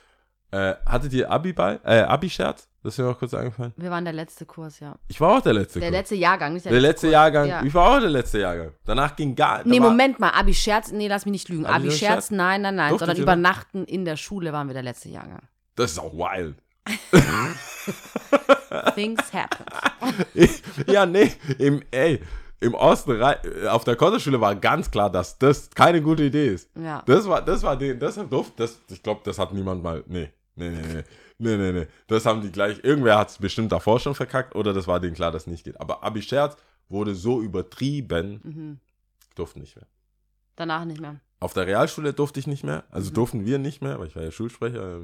äh, 0.52 0.76
hattet 0.86 1.14
ihr 1.14 1.30
Abi-Ball, 1.32 1.80
äh, 1.84 2.00
Abi-Scherz? 2.02 2.68
Das 2.84 2.93
ist 2.93 3.00
mir 3.00 3.06
noch 3.06 3.20
kurz 3.20 3.34
eingefallen. 3.34 3.74
Wir 3.76 3.89
waren 3.91 4.06
der 4.06 4.14
letzte 4.14 4.45
Kurs, 4.45 4.80
ja. 4.80 4.95
Ich 5.10 5.20
war 5.20 5.38
auch 5.38 5.41
der 5.41 5.54
letzte. 5.54 5.80
Der 5.82 5.89
Kurs. 5.89 6.00
letzte 6.00 6.16
Jahrgang, 6.16 6.54
nicht 6.54 6.66
der, 6.66 6.72
Der 6.72 6.80
letzte 6.82 7.10
Jahrgang, 7.10 7.48
Ja. 7.50 7.62
ich 7.64 7.74
war 7.74 7.98
auch 7.98 8.00
der 8.00 8.10
letzte 8.10 8.39
Jahrgang. 8.39 8.72
Danach 8.86 9.14
ging 9.16 9.36
gar 9.36 9.62
Nee, 9.66 9.78
da 9.78 9.84
war- 9.84 9.89
Moment 9.89 10.20
mal, 10.20 10.30
Abi 10.30 10.54
Scherz, 10.54 10.91
nee, 10.93 11.08
lass 11.10 11.26
mich 11.26 11.34
nicht 11.34 11.50
lügen. 11.50 11.66
Abi 11.66 11.88
Abi 11.88 11.91
Scherz? 11.91 12.00
Scherz, 12.00 12.32
nein, 12.32 12.62
nein, 12.62 12.76
nein, 12.76 12.89
Durftet 12.91 13.08
sondern 13.08 13.24
übernachten 13.24 13.84
in 13.84 14.06
der 14.06 14.16
Schule 14.16 14.54
waren 14.54 14.68
wir 14.68 14.74
der 14.74 14.84
letzte 14.84 15.10
Jahrgang. 15.10 15.41
Das 15.76 15.91
ist 15.91 16.00
auch 16.00 16.14
wild. 16.14 16.56
Things 18.95 19.22
happen. 19.34 19.66
ja, 20.88 21.06
nee, 21.06 21.32
im, 21.58 21.82
ey, 21.91 22.22
im 22.60 22.74
Osten, 22.74 23.22
auf 23.70 23.84
der 23.84 23.95
Konterschule 23.95 24.41
war 24.41 24.56
ganz 24.56 24.89
klar, 24.89 25.10
dass 25.10 25.38
das 25.38 25.70
keine 25.72 26.02
gute 26.02 26.24
Idee 26.24 26.48
ist. 26.50 26.70
Ja. 26.76 27.04
Das 27.06 27.28
war, 27.28 27.41
das 27.41 27.64
war 27.64 27.78
den, 27.78 28.00
das 28.00 28.18
hat 28.18 28.32
doof, 28.32 28.52
das, 28.56 28.80
ich 28.89 29.02
glaube, 29.04 29.22
das 29.24 29.38
hat 29.38 29.54
niemand 29.54 29.84
mal, 29.84 30.04
nee, 30.08 30.30
nee, 30.58 30.70
nee, 30.70 30.82
nee, 30.82 31.03
nee, 31.38 31.58
nee, 31.58 31.72
nee. 31.72 31.88
Das 32.08 32.26
haben 32.26 32.41
die 32.41 32.51
gleich, 32.51 32.84
irgendwer 32.84 33.18
hat 33.18 33.30
es 33.30 33.38
bestimmt 33.38 33.72
davor 33.72 33.99
schon 33.99 34.16
verkackt 34.16 34.55
oder 34.55 34.74
das 34.74 34.88
war 34.88 34.99
denen 34.99 35.16
klar, 35.16 35.32
dass 35.32 35.43
es 35.43 35.47
nicht 35.47 35.64
geht. 35.64 35.80
Aber 35.80 36.03
Abi 36.03 36.22
Scherz 36.22 36.58
wurde 36.89 37.16
so 37.16 37.41
übertrieben, 37.41 38.41
Mhm. 38.43 38.80
durfte 39.36 39.60
nicht 39.60 39.76
mehr. 39.76 39.88
Danach 40.55 40.86
nicht 40.86 40.99
mehr. 40.99 41.20
Auf 41.39 41.53
der 41.53 41.68
Realschule 41.68 42.14
durfte 42.14 42.39
ich 42.39 42.47
nicht 42.47 42.64
mehr, 42.64 42.78
Mhm. 42.88 42.93
also 42.95 43.12
durften 43.12 43.45
wir 43.45 43.60
nicht 43.60 43.82
mehr, 43.82 43.99
weil 43.99 44.08
ich 44.08 44.16
war 44.16 44.24
ja 44.24 44.32
Schulsprecher. 44.32 45.01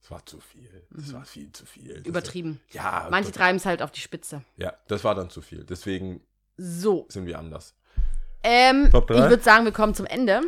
Es 0.00 0.10
war 0.10 0.24
zu 0.26 0.38
viel. 0.38 0.68
Das 0.90 1.12
war 1.14 1.24
viel 1.24 1.50
zu 1.52 1.64
viel. 1.66 1.88
Das- 1.94 2.00
Mhm. 2.02 2.08
Übertrieben. 2.08 2.60
Ja, 2.70 3.08
Manche 3.10 3.32
treiben 3.32 3.56
es 3.56 3.66
halt 3.66 3.80
auf 3.82 3.90
die 3.90 4.00
Spitze. 4.00 4.44
ja, 4.56 4.72
das 4.88 5.02
war 5.02 5.14
dann 5.14 5.30
zu 5.30 5.40
viel. 5.42 5.64
Deswegen 5.64 6.20
So. 6.56 7.06
sind 7.08 7.26
wir 7.26 7.38
anders. 7.38 7.74
Ähm, 8.42 8.86
ich 8.88 8.92
würde 8.92 9.42
sagen, 9.42 9.64
wir 9.64 9.72
kommen 9.72 9.94
zum 9.94 10.04
Ende. 10.06 10.42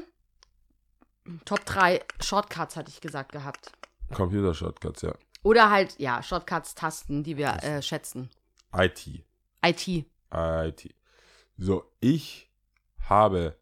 Top 1.44 1.64
3 1.64 2.04
Shortcuts 2.22 2.76
hatte 2.76 2.90
ich 2.90 3.00
gesagt 3.00 3.32
gehabt. 3.32 3.72
Computer-Shortcuts, 4.14 5.02
ja. 5.02 5.14
Oder 5.42 5.70
halt, 5.70 5.98
ja, 5.98 6.22
Shortcuts-Tasten, 6.22 7.22
die 7.22 7.36
wir 7.36 7.48
äh, 7.62 7.82
schätzen. 7.82 8.30
IT. 8.74 9.24
IT. 9.64 9.88
IT. 10.34 10.94
So, 11.56 11.84
ich 12.00 12.50
habe 13.08 13.56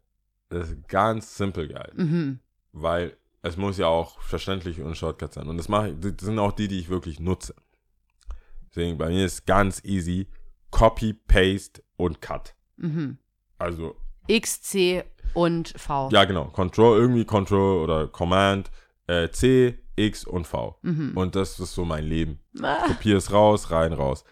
das 0.49 0.75
ganz 0.87 1.37
simpel 1.37 1.67
gehalten, 1.67 2.01
Mhm. 2.03 2.39
weil 2.71 3.17
es 3.41 3.57
muss 3.57 3.77
ja 3.77 3.87
auch 3.87 4.19
verständlich 4.21 4.81
und 4.81 4.95
Shortcuts 4.97 5.35
sein. 5.35 5.47
Und 5.47 5.57
das 5.57 5.69
mache 5.69 5.89
ich, 5.89 5.95
das 5.99 6.25
sind 6.25 6.39
auch 6.39 6.51
die, 6.51 6.67
die 6.67 6.79
ich 6.79 6.89
wirklich 6.89 7.19
nutze. 7.19 7.53
Deswegen, 8.69 8.97
bei 8.97 9.09
mir 9.09 9.25
ist 9.25 9.45
ganz 9.45 9.83
easy 9.85 10.27
Copy, 10.71 11.13
Paste 11.13 11.83
und 11.95 12.21
Cut. 12.21 12.55
Mhm. 12.77 13.17
Also 13.57 13.95
X, 14.27 14.61
C 14.61 15.03
und 15.33 15.69
V. 15.77 16.09
Ja, 16.11 16.25
genau. 16.25 16.45
Control, 16.45 16.97
irgendwie 16.97 17.23
Control 17.25 17.83
oder 17.83 18.07
Command, 18.07 18.71
äh, 19.07 19.29
C, 19.29 19.77
X 19.95 20.25
und 20.25 20.45
V. 20.45 20.77
Und 21.15 21.35
das 21.35 21.59
ist 21.59 21.73
so 21.73 21.85
mein 21.85 22.03
Leben. 22.03 22.39
Ah. 22.61 22.87
Kopiere 22.87 23.17
es 23.17 23.31
raus, 23.31 23.71
rein, 23.71 23.93
raus. 23.93 24.25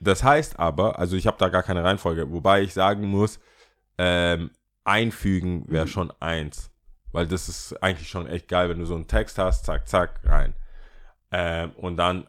Das 0.00 0.22
heißt 0.22 0.58
aber, 0.58 0.98
also 0.98 1.16
ich 1.16 1.26
habe 1.26 1.38
da 1.38 1.48
gar 1.48 1.62
keine 1.62 1.82
Reihenfolge, 1.82 2.30
wobei 2.30 2.62
ich 2.62 2.74
sagen 2.74 3.06
muss, 3.06 3.40
ähm, 3.98 4.50
einfügen 4.84 5.64
wäre 5.68 5.86
schon 5.86 6.12
eins. 6.20 6.70
Weil 7.12 7.26
das 7.26 7.48
ist 7.48 7.82
eigentlich 7.82 8.08
schon 8.08 8.26
echt 8.26 8.48
geil, 8.48 8.68
wenn 8.68 8.80
du 8.80 8.86
so 8.86 8.96
einen 8.96 9.06
Text 9.06 9.38
hast, 9.38 9.64
zack, 9.64 9.88
zack, 9.88 10.20
rein. 10.24 10.54
Ähm, 11.30 11.70
und 11.76 11.96
dann 11.96 12.26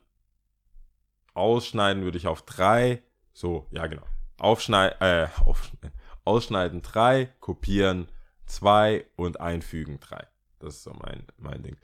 ausschneiden 1.33 2.03
würde 2.03 2.17
ich 2.17 2.27
auf 2.27 2.43
drei, 2.43 3.01
so, 3.33 3.67
ja 3.71 3.87
genau. 3.87 4.05
Aufschneiden, 4.37 5.01
äh, 5.01 5.27
aufschneiden, 5.45 5.91
ausschneiden 6.23 6.81
drei, 6.81 7.29
kopieren 7.39 8.07
zwei 8.45 9.05
und 9.15 9.39
einfügen 9.41 9.99
drei. 9.99 10.27
Das 10.59 10.75
ist 10.75 10.83
so 10.83 10.93
mein, 10.93 11.25
mein 11.37 11.63
Ding. 11.63 11.77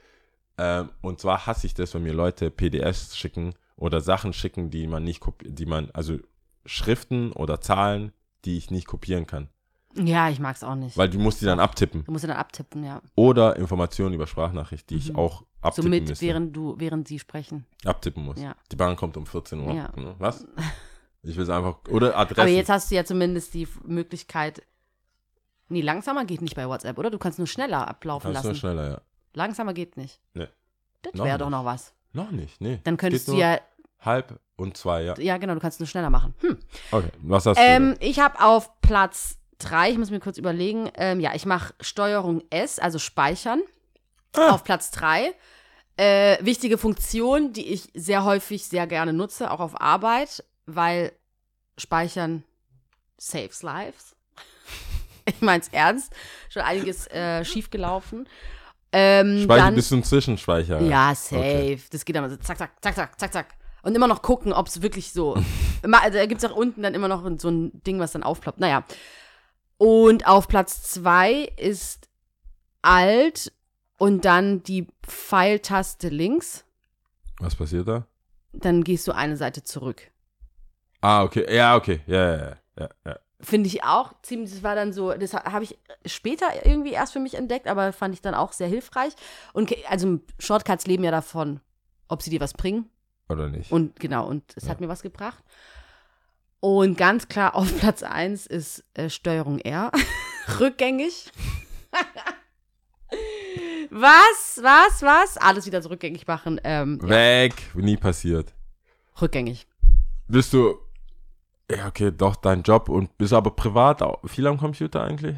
Ähm, 0.62 0.90
und 1.00 1.18
zwar 1.18 1.46
hasse 1.46 1.66
ich 1.66 1.74
das, 1.74 1.92
wenn 1.92 2.04
mir 2.04 2.12
Leute 2.12 2.52
PDFs 2.52 3.16
schicken 3.16 3.54
oder 3.74 4.00
Sachen 4.00 4.32
schicken, 4.32 4.70
die 4.70 4.86
man 4.86 5.02
nicht 5.02 5.18
kopieren, 5.18 5.56
die 5.56 5.66
man, 5.66 5.90
also 5.92 6.18
Schriften 6.64 7.32
oder 7.32 7.60
Zahlen, 7.60 8.12
die 8.44 8.56
ich 8.56 8.70
nicht 8.70 8.86
kopieren 8.86 9.26
kann. 9.26 9.48
Ja, 9.96 10.30
ich 10.30 10.38
mag 10.38 10.54
es 10.54 10.62
auch 10.62 10.76
nicht. 10.76 10.96
Weil 10.96 11.10
du 11.10 11.18
musst 11.18 11.40
die 11.40 11.46
dann 11.46 11.58
abtippen. 11.58 12.04
Du 12.04 12.12
musst 12.12 12.22
sie 12.22 12.28
dann 12.28 12.36
abtippen, 12.36 12.84
ja. 12.84 13.02
Oder 13.16 13.56
Informationen 13.56 14.14
über 14.14 14.28
Sprachnachricht, 14.28 14.88
die 14.90 14.96
ich 14.96 15.16
auch 15.16 15.42
abtippen 15.60 15.90
mit, 15.90 16.08
müsste. 16.08 16.24
während 16.24 16.56
du, 16.56 16.76
während 16.78 17.08
sie 17.08 17.18
sprechen. 17.18 17.66
abtippen 17.84 18.24
muss. 18.24 18.40
Ja. 18.40 18.54
Die 18.70 18.76
Bahn 18.76 18.94
kommt 18.94 19.16
um 19.16 19.26
14 19.26 19.58
Uhr. 19.58 19.74
Ja. 19.74 19.90
Ne? 19.96 20.14
Was? 20.18 20.46
Ich 21.24 21.36
will 21.36 21.42
es 21.42 21.50
einfach. 21.50 21.78
Oder 21.88 22.16
Adressen. 22.16 22.40
Aber 22.40 22.50
jetzt 22.50 22.68
hast 22.68 22.90
du 22.90 22.94
ja 22.94 23.04
zumindest 23.04 23.52
die 23.54 23.66
Möglichkeit. 23.84 24.62
Nee, 25.68 25.80
langsamer 25.80 26.24
geht 26.24 26.40
nicht 26.40 26.54
bei 26.54 26.68
WhatsApp, 26.68 26.98
oder? 26.98 27.10
Du 27.10 27.18
kannst 27.18 27.38
nur 27.38 27.46
schneller 27.48 27.88
ablaufen 27.88 28.32
Kannst 28.32 28.44
lassen. 28.44 28.56
schneller, 28.56 28.90
ja. 28.90 29.00
Langsamer 29.34 29.74
geht 29.74 29.96
nicht. 29.96 30.20
Nee. 30.34 30.48
Das 31.02 31.14
wäre 31.14 31.38
doch 31.38 31.50
noch 31.50 31.64
was. 31.64 31.92
Noch 32.12 32.30
nicht, 32.30 32.60
nee. 32.60 32.80
Dann 32.84 32.96
könntest 32.96 33.28
du 33.28 33.34
ja, 33.34 33.58
Halb 34.00 34.38
und 34.56 34.76
zwei, 34.76 35.02
ja. 35.02 35.18
ja 35.18 35.38
genau, 35.38 35.54
du 35.54 35.60
kannst 35.60 35.80
nur 35.80 35.86
schneller 35.86 36.10
machen. 36.10 36.34
Hm. 36.40 36.58
Okay, 36.90 37.10
was 37.22 37.46
hast 37.46 37.58
Ähm, 37.60 37.96
du? 37.98 38.06
ich 38.06 38.20
habe 38.20 38.40
auf 38.44 38.80
Platz 38.80 39.38
3, 39.58 39.92
ich 39.92 39.98
muss 39.98 40.10
mir 40.10 40.20
kurz 40.20 40.38
überlegen, 40.38 40.90
ähm, 40.94 41.20
ja, 41.20 41.34
ich 41.34 41.46
mache 41.46 41.74
Steuerung 41.80 42.42
S, 42.50 42.78
also 42.78 42.98
speichern. 42.98 43.62
Ah. 44.34 44.50
Auf 44.50 44.64
Platz 44.64 44.90
3. 44.90 45.34
Äh, 45.96 46.44
wichtige 46.44 46.78
Funktion, 46.78 47.52
die 47.52 47.72
ich 47.72 47.90
sehr 47.94 48.24
häufig 48.24 48.66
sehr 48.66 48.86
gerne 48.86 49.12
nutze, 49.12 49.50
auch 49.50 49.60
auf 49.60 49.80
Arbeit, 49.80 50.44
weil 50.66 51.12
Speichern 51.76 52.44
saves 53.18 53.62
lives. 53.62 54.16
ich 55.26 55.40
mein's 55.40 55.68
ernst. 55.68 56.12
Schon 56.48 56.62
einiges 56.62 57.06
äh, 57.08 57.44
schiefgelaufen. 57.44 58.28
Ähm, 58.92 59.42
Speicher, 59.44 59.64
dann, 59.64 59.74
bist 59.74 59.90
du 59.90 59.96
ein 59.96 60.04
Zwischenspeicher? 60.04 60.80
ja, 60.82 61.14
safe. 61.14 61.36
Okay. 61.38 61.80
Das 61.90 62.04
geht 62.04 62.14
dann 62.16 62.28
so 62.28 62.36
zack, 62.36 62.58
zack, 62.58 62.72
zack, 62.82 62.94
zack, 62.94 63.18
zack, 63.18 63.32
zack. 63.32 63.46
Und 63.82 63.94
immer 63.96 64.06
noch 64.06 64.22
gucken, 64.22 64.52
ob 64.52 64.68
es 64.68 64.82
wirklich 64.82 65.12
so. 65.12 65.36
Immer- 65.82 66.02
also, 66.02 66.18
da 66.18 66.26
gibt 66.26 66.42
es 66.42 66.48
auch 66.50 66.54
unten 66.54 66.82
dann 66.82 66.94
immer 66.94 67.08
noch 67.08 67.28
so 67.38 67.48
ein 67.48 67.82
Ding, 67.82 67.98
was 67.98 68.12
dann 68.12 68.22
aufploppt. 68.22 68.60
Naja. 68.60 68.84
Und 69.78 70.26
auf 70.28 70.46
Platz 70.46 70.82
zwei 70.82 71.50
ist 71.56 72.08
Alt 72.82 73.52
und 73.98 74.24
dann 74.24 74.62
die 74.62 74.86
Pfeiltaste 75.06 76.08
links. 76.08 76.64
Was 77.40 77.56
passiert 77.56 77.88
da? 77.88 78.06
Dann 78.52 78.84
gehst 78.84 79.08
du 79.08 79.12
eine 79.12 79.36
Seite 79.36 79.64
zurück. 79.64 80.10
Ah, 81.00 81.24
okay. 81.24 81.52
Ja, 81.52 81.74
okay. 81.76 82.00
Ja, 82.06 82.36
ja, 82.36 82.36
ja. 82.36 82.56
ja, 82.78 82.88
ja. 83.06 83.18
Finde 83.44 83.66
ich 83.66 83.82
auch 83.82 84.12
ziemlich, 84.22 84.50
das 84.52 84.62
war 84.62 84.74
dann 84.76 84.92
so, 84.92 85.12
das 85.14 85.34
ha- 85.34 85.50
habe 85.50 85.64
ich 85.64 85.76
später 86.06 86.46
irgendwie 86.64 86.92
erst 86.92 87.12
für 87.12 87.18
mich 87.20 87.34
entdeckt, 87.34 87.66
aber 87.66 87.92
fand 87.92 88.14
ich 88.14 88.20
dann 88.22 88.34
auch 88.34 88.52
sehr 88.52 88.68
hilfreich. 88.68 89.14
Und 89.52 89.74
also 89.88 90.20
Shortcuts 90.38 90.86
leben 90.86 91.02
ja 91.04 91.10
davon, 91.10 91.60
ob 92.08 92.22
sie 92.22 92.30
dir 92.30 92.40
was 92.40 92.52
bringen. 92.54 92.88
Oder 93.28 93.48
nicht? 93.48 93.72
Und 93.72 93.98
genau, 93.98 94.26
und 94.28 94.44
es 94.56 94.68
hat 94.68 94.80
mir 94.80 94.88
was 94.88 95.02
gebracht. 95.02 95.42
Und 96.60 96.96
ganz 96.96 97.26
klar 97.26 97.56
auf 97.56 97.76
Platz 97.80 98.04
1 98.04 98.46
ist 98.46 98.84
äh, 98.94 99.10
Steuerung 99.10 99.58
R. 99.58 99.90
Rückgängig. 100.60 101.32
Was? 103.90 104.58
Was? 104.62 105.02
Was? 105.02 105.36
Alles 105.36 105.66
wieder 105.66 105.84
rückgängig 105.88 106.26
machen. 106.26 106.60
Ähm, 106.64 106.98
ja, 107.02 107.08
Weg, 107.08 107.54
nie 107.74 107.96
passiert. 107.96 108.54
rückgängig. 109.20 109.66
Bist 110.28 110.52
du, 110.54 110.78
ja, 111.76 111.86
okay, 111.88 112.10
doch, 112.12 112.36
dein 112.36 112.62
Job 112.62 112.88
und 112.88 113.16
bist 113.18 113.32
aber 113.32 113.50
privat 113.52 114.02
auch 114.02 114.20
viel 114.28 114.46
am 114.46 114.58
Computer 114.58 115.02
eigentlich? 115.04 115.36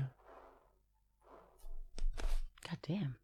God 2.69 2.79
damn. 2.89 3.15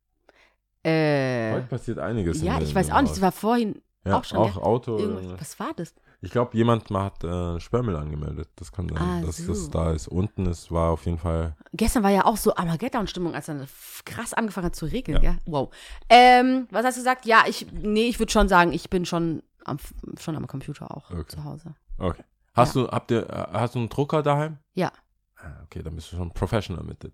Äh, 0.82 1.52
Heute 1.54 1.66
passiert 1.66 1.98
einiges. 1.98 2.42
ja, 2.42 2.60
ich 2.60 2.74
weiß 2.74 2.90
auch 2.90 3.00
nicht. 3.02 3.12
Das 3.12 3.20
war 3.20 3.32
vorhin 3.32 3.82
ja, 4.04 4.18
auch 4.18 4.24
schon. 4.24 4.38
Auch 4.38 4.54
gell? 4.54 4.62
Auto. 4.62 4.98
Irgendwas- 4.98 5.40
Was 5.40 5.60
war 5.60 5.72
das? 5.76 5.94
Ich 6.22 6.30
glaube, 6.30 6.54
jemand 6.56 6.90
hat 6.90 7.24
äh, 7.24 7.58
Sperrmüll 7.60 7.96
angemeldet. 7.96 8.48
Das 8.56 8.70
kann 8.72 8.88
sein, 8.88 8.98
Ah, 8.98 9.20
dass 9.24 9.38
so. 9.38 9.52
das 9.52 9.70
da 9.70 9.92
ist. 9.92 10.06
Unten 10.08 10.44
ist, 10.46 10.70
war 10.70 10.90
auf 10.90 11.06
jeden 11.06 11.16
Fall. 11.18 11.56
Gestern 11.72 12.02
war 12.02 12.10
ja 12.10 12.26
auch 12.26 12.36
so 12.36 12.54
Armageddon-Stimmung, 12.54 13.34
als 13.34 13.46
dann 13.46 13.66
krass 14.04 14.34
angefangen 14.34 14.66
hat 14.66 14.76
zu 14.76 14.84
regeln, 14.86 15.22
Ja. 15.22 15.32
ja. 15.32 15.38
Wow. 15.46 15.70
Ähm, 16.10 16.66
was 16.70 16.84
hast 16.84 16.96
du 16.96 17.00
gesagt? 17.00 17.24
Ja, 17.24 17.44
ich, 17.46 17.66
nee, 17.72 18.08
ich 18.08 18.18
würde 18.18 18.30
schon 18.32 18.48
sagen, 18.48 18.72
ich 18.72 18.90
bin 18.90 19.06
schon 19.06 19.42
am, 19.64 19.78
schon 20.18 20.36
am 20.36 20.46
Computer 20.46 20.94
auch 20.94 21.10
Okay. 21.10 21.26
zu 21.26 21.44
Hause. 21.44 21.74
Okay. 21.98 22.22
Hast 22.54 22.74
du, 22.74 22.88
habt 22.88 23.10
ihr, 23.10 23.28
äh, 23.28 23.46
hast 23.52 23.74
du 23.74 23.78
einen 23.78 23.88
Drucker 23.88 24.22
daheim? 24.22 24.58
Ja. 24.74 24.92
Ah, 25.36 25.62
Okay, 25.64 25.82
dann 25.82 25.94
bist 25.94 26.12
du 26.12 26.16
schon 26.16 26.32
professional 26.32 26.84
mit 26.84 27.02
dem. 27.02 27.12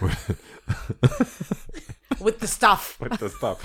With 2.20 2.36
the 2.40 2.48
stuff. 2.48 2.96
With 2.98 3.18
the 3.20 3.28
stuff. 3.28 3.58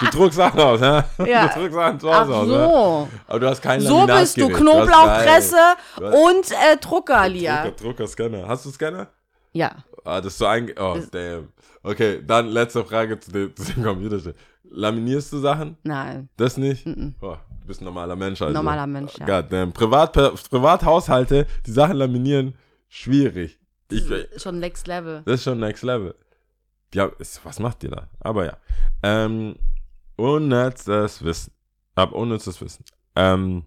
du 0.00 0.10
druckst 0.10 0.36
Sachen 0.36 0.60
aus, 0.60 0.80
hä? 0.80 1.02
Ja. 1.24 1.46
Du 1.48 1.60
druckst 1.60 1.74
Sachen 1.74 2.00
zu 2.00 2.10
Ach 2.10 2.20
Hause 2.20 2.34
aus, 2.34 2.46
ne? 2.48 2.52
so. 2.54 3.08
Aber 3.26 3.40
du 3.40 3.48
hast 3.48 3.62
kein 3.62 3.80
So 3.80 4.06
bist 4.06 4.36
du. 4.36 4.48
Knoblauchpresse 4.48 5.56
Du 5.96 6.06
hast 6.06 6.14
und 6.14 6.50
äh, 6.52 6.76
Drucker, 6.78 7.28
Lia. 7.28 7.62
Drucker, 7.62 7.82
Drucker, 7.84 8.06
Scanner. 8.08 8.46
Hast 8.48 8.66
du 8.66 8.70
Scanner? 8.70 9.06
Ja. 9.52 9.70
Ah, 10.04 10.20
das 10.20 10.32
ist 10.34 10.38
so 10.38 10.46
ein. 10.46 10.70
Oh, 10.78 10.98
damn. 11.10 11.52
Okay, 11.82 12.22
dann 12.26 12.48
letzte 12.48 12.84
Frage 12.84 13.18
zu 13.18 13.30
dem, 13.32 13.56
zu 13.56 13.72
dem 13.72 13.82
Computer. 13.84 14.32
Laminierst 14.70 15.32
du 15.32 15.38
Sachen? 15.38 15.76
Nein. 15.82 16.28
Das 16.36 16.56
nicht? 16.56 16.86
Mhm. 16.86 17.14
Oh, 17.20 17.36
du 17.60 17.66
bist 17.66 17.80
ein 17.80 17.84
normaler 17.84 18.14
Mensch, 18.16 18.40
also. 18.40 18.52
Normaler 18.54 18.86
Mensch, 18.86 19.18
ja. 19.18 19.26
God 19.26 19.52
damn. 19.52 19.72
Privat, 19.72 20.12
Privathaushalte, 20.12 21.46
die 21.66 21.72
Sachen 21.72 21.96
laminieren, 21.96 22.54
schwierig. 22.88 23.58
Ich, 23.90 24.04
Schon 24.40 24.60
next 24.60 24.86
level. 24.86 25.22
das 25.24 25.34
ist 25.36 25.44
schon 25.44 25.58
next 25.58 25.82
level. 25.82 26.14
Ja, 26.94 27.06
ist, 27.18 27.44
was 27.44 27.58
macht 27.58 27.82
ihr 27.82 27.90
da? 27.90 28.08
Aber 28.20 28.44
ja. 28.46 28.56
Ähm, 29.02 29.56
unnützes 30.16 31.24
Wissen. 31.24 31.52
Ab 31.96 32.12
unnützes 32.12 32.60
Wissen. 32.60 32.84
Ähm, 33.16 33.64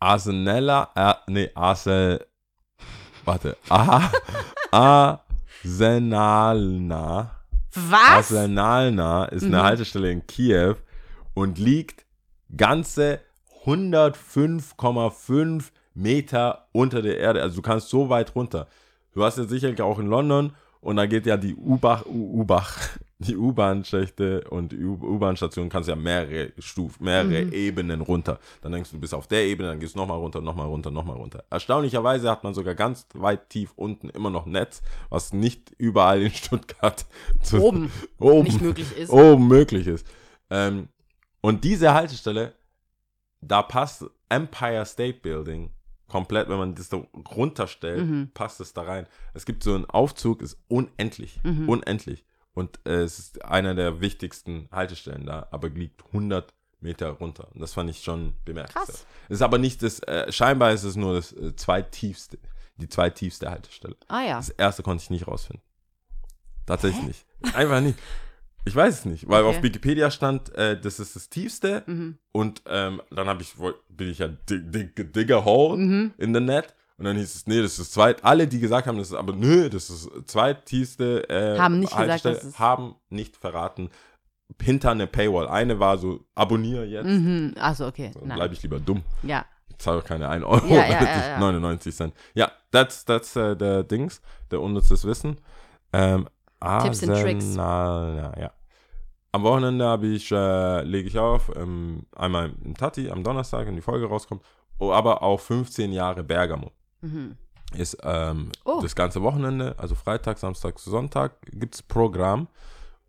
Arsenella, 0.00 0.90
äh, 0.94 1.14
nee, 1.26 1.50
Arsel, 1.54 2.24
warte, 3.24 3.56
A, 3.68 4.08
Arsenalna. 5.64 7.37
Was? 7.74 8.32
Arsenalna 8.32 9.26
ist 9.26 9.44
eine 9.44 9.58
Mhm. 9.58 9.62
Haltestelle 9.62 10.10
in 10.10 10.26
Kiew 10.26 10.74
und 11.34 11.58
liegt 11.58 12.04
ganze 12.56 13.20
105,5 13.64 15.70
Meter 15.94 16.66
unter 16.72 17.02
der 17.02 17.18
Erde. 17.18 17.42
Also 17.42 17.56
du 17.56 17.62
kannst 17.62 17.88
so 17.88 18.08
weit 18.08 18.34
runter. 18.34 18.68
Du 19.12 19.24
hast 19.24 19.38
ja 19.38 19.44
sicherlich 19.44 19.82
auch 19.82 19.98
in 19.98 20.06
London 20.06 20.52
und 20.80 20.96
da 20.96 21.06
geht 21.06 21.26
ja 21.26 21.36
die 21.36 21.54
U-Bach, 21.56 22.04
U-Bach, 22.06 22.76
die 23.20 23.36
U-Bahn-Schächte 23.36 24.44
und 24.48 24.70
die 24.70 24.84
U-Bahn-Station 24.84 25.68
kannst 25.68 25.88
ja 25.88 25.96
mehrere 25.96 26.52
Stufen, 26.58 27.04
mehrere 27.04 27.46
Mhm. 27.46 27.52
Ebenen 27.52 28.00
runter. 28.00 28.38
Dann 28.62 28.70
denkst 28.70 28.90
du, 28.90 28.96
du 28.96 29.00
bist 29.00 29.12
auf 29.12 29.26
der 29.26 29.44
Ebene, 29.44 29.70
dann 29.70 29.80
gehst 29.80 29.96
du 29.96 29.98
nochmal 29.98 30.18
runter, 30.18 30.40
nochmal 30.40 30.66
runter, 30.68 30.92
nochmal 30.92 31.16
runter. 31.16 31.42
Erstaunlicherweise 31.50 32.30
hat 32.30 32.44
man 32.44 32.54
sogar 32.54 32.76
ganz 32.76 33.06
weit 33.14 33.50
tief 33.50 33.72
unten 33.74 34.08
immer 34.10 34.30
noch 34.30 34.46
Netz, 34.46 34.82
was 35.10 35.32
nicht 35.32 35.72
überall 35.78 36.22
in 36.22 36.30
Stuttgart 36.30 37.06
zu, 37.42 37.60
Oben 37.60 37.90
oben, 38.20 38.44
nicht 38.44 38.60
möglich 38.60 38.96
ist. 38.96 39.10
oben 39.10 39.48
möglich 39.48 39.88
ist. 39.88 40.06
Ähm, 40.50 40.88
und 41.40 41.64
diese 41.64 41.94
Haltestelle, 41.94 42.54
da 43.40 43.62
passt 43.62 44.04
Empire 44.28 44.86
State 44.86 45.18
Building 45.22 45.70
komplett, 46.06 46.48
wenn 46.48 46.58
man 46.58 46.74
das 46.76 46.88
da 46.88 47.02
runterstellt, 47.34 48.06
Mhm. 48.08 48.30
passt 48.32 48.60
es 48.60 48.72
da 48.72 48.82
rein. 48.82 49.06
Es 49.34 49.44
gibt 49.44 49.62
so 49.64 49.74
einen 49.74 49.84
Aufzug, 49.86 50.40
ist 50.40 50.56
unendlich, 50.68 51.40
Mhm. 51.42 51.68
unendlich. 51.68 52.24
Und 52.58 52.80
äh, 52.86 53.02
es 53.02 53.18
ist 53.20 53.44
einer 53.44 53.74
der 53.74 54.00
wichtigsten 54.00 54.68
Haltestellen 54.72 55.24
da, 55.26 55.46
aber 55.50 55.68
liegt 55.68 56.04
100 56.06 56.52
Meter 56.80 57.10
runter. 57.10 57.48
Und 57.54 57.60
das 57.60 57.72
fand 57.74 57.88
ich 57.90 58.02
schon 58.02 58.34
bemerkenswert. 58.44 58.86
Krass. 58.88 59.06
Es 59.28 59.36
ist 59.36 59.42
aber 59.42 59.58
nicht 59.58 59.82
das, 59.82 60.00
äh, 60.00 60.30
scheinbar 60.32 60.72
ist 60.72 60.82
es 60.84 60.96
nur 60.96 61.14
das 61.14 61.32
äh, 61.32 61.54
zweitiefste, 61.54 62.38
die 62.76 62.88
zweitiefste 62.88 63.50
Haltestelle. 63.50 63.96
Ah 64.08 64.22
ja. 64.22 64.36
Das 64.36 64.48
erste 64.50 64.82
konnte 64.82 65.02
ich 65.04 65.10
nicht 65.10 65.26
rausfinden. 65.28 65.62
Tatsächlich 66.66 67.02
nicht. 67.06 67.26
Einfach 67.54 67.80
nicht. 67.80 67.98
Ich 68.64 68.74
weiß 68.76 68.98
es 69.00 69.04
nicht, 69.06 69.28
weil 69.28 69.44
Okay. 69.44 69.56
auf 69.56 69.62
Wikipedia 69.62 70.10
stand, 70.10 70.54
äh, 70.54 70.78
das 70.78 70.98
ist 71.00 71.16
das 71.16 71.28
tiefste 71.30 71.84
Mhm. 71.86 72.18
und 72.32 72.62
ähm, 72.66 73.00
dann 73.10 73.26
habe 73.28 73.42
ich, 73.42 73.54
bin 73.88 74.10
ich 74.10 74.18
ja 74.18 74.28
dig, 74.28 74.70
dig, 74.72 75.12
digger 75.14 75.44
hole 75.44 75.78
Mhm. 75.78 76.12
in 76.18 76.34
the 76.34 76.40
net 76.40 76.74
und 76.98 77.04
dann 77.04 77.16
hieß 77.16 77.34
es, 77.34 77.46
nee, 77.46 77.62
das 77.62 77.78
ist 77.78 77.92
zweit. 77.92 78.24
Alle, 78.24 78.46
die 78.48 78.58
gesagt 78.60 78.86
haben, 78.86 78.98
das 78.98 79.08
ist 79.08 79.14
aber 79.14 79.32
nö, 79.32 79.70
das 79.70 79.88
ist 79.88 80.10
das 80.14 80.24
zweittiefste. 80.26 81.28
Äh, 81.30 81.58
Haben 81.58 81.78
nicht 81.80 81.90
gesagt, 81.90 82.08
Haltestelle, 82.10 82.34
dass 82.34 82.44
es- 82.44 82.58
haben 82.58 82.96
nicht 83.08 83.36
verraten. 83.36 83.88
Hinter 84.62 84.90
eine 84.92 85.06
Paywall. 85.06 85.46
Eine 85.48 85.78
war 85.78 85.98
so, 85.98 86.20
abonniere 86.34 86.84
jetzt. 86.86 87.06
Mhm. 87.06 87.54
Achso, 87.58 87.86
okay. 87.86 88.10
Dann 88.18 88.34
bleibe 88.34 88.54
ich 88.54 88.62
lieber 88.62 88.80
dumm. 88.80 89.02
Ja. 89.22 89.44
Ich 89.68 89.76
zahle 89.78 90.00
keine 90.02 90.28
1 90.28 90.42
Euro, 90.44 90.66
Ja, 90.66 90.86
ja, 90.86 90.90
ja, 90.90 91.00
ich 91.00 91.26
ja. 91.26 91.38
99 91.38 91.94
Cent. 91.94 92.14
Ja, 92.34 92.50
that's, 92.72 93.04
that's 93.04 93.36
äh, 93.36 93.54
der 93.56 93.84
Dings, 93.84 94.20
der 94.50 94.60
unnützes 94.62 95.04
Wissen. 95.04 95.36
Ähm, 95.92 96.28
Tipps 96.82 97.02
and 97.04 97.20
Tricks. 97.22 97.54
Ja. 97.56 98.52
Am 99.30 99.42
Wochenende 99.42 99.84
habe 99.84 100.06
ich, 100.08 100.32
äh, 100.32 100.82
lege 100.82 101.06
ich 101.08 101.18
auf, 101.18 101.54
ähm, 101.54 102.06
einmal 102.16 102.50
im 102.64 102.74
Tati 102.74 103.10
am 103.10 103.22
Donnerstag, 103.22 103.66
wenn 103.66 103.76
die 103.76 103.82
Folge 103.82 104.06
rauskommt, 104.06 104.42
oh, 104.78 104.90
aber 104.90 105.22
auch 105.22 105.38
15 105.38 105.92
Jahre 105.92 106.24
Bergamo. 106.24 106.72
Mhm. 107.00 107.36
Ist 107.74 107.98
ähm, 108.02 108.50
Oh. 108.64 108.80
das 108.80 108.94
ganze 108.94 109.22
Wochenende, 109.22 109.74
also 109.78 109.94
Freitag, 109.94 110.38
Samstag, 110.38 110.78
Sonntag 110.78 111.32
gibt 111.52 111.74
es 111.74 111.82
Programm 111.82 112.48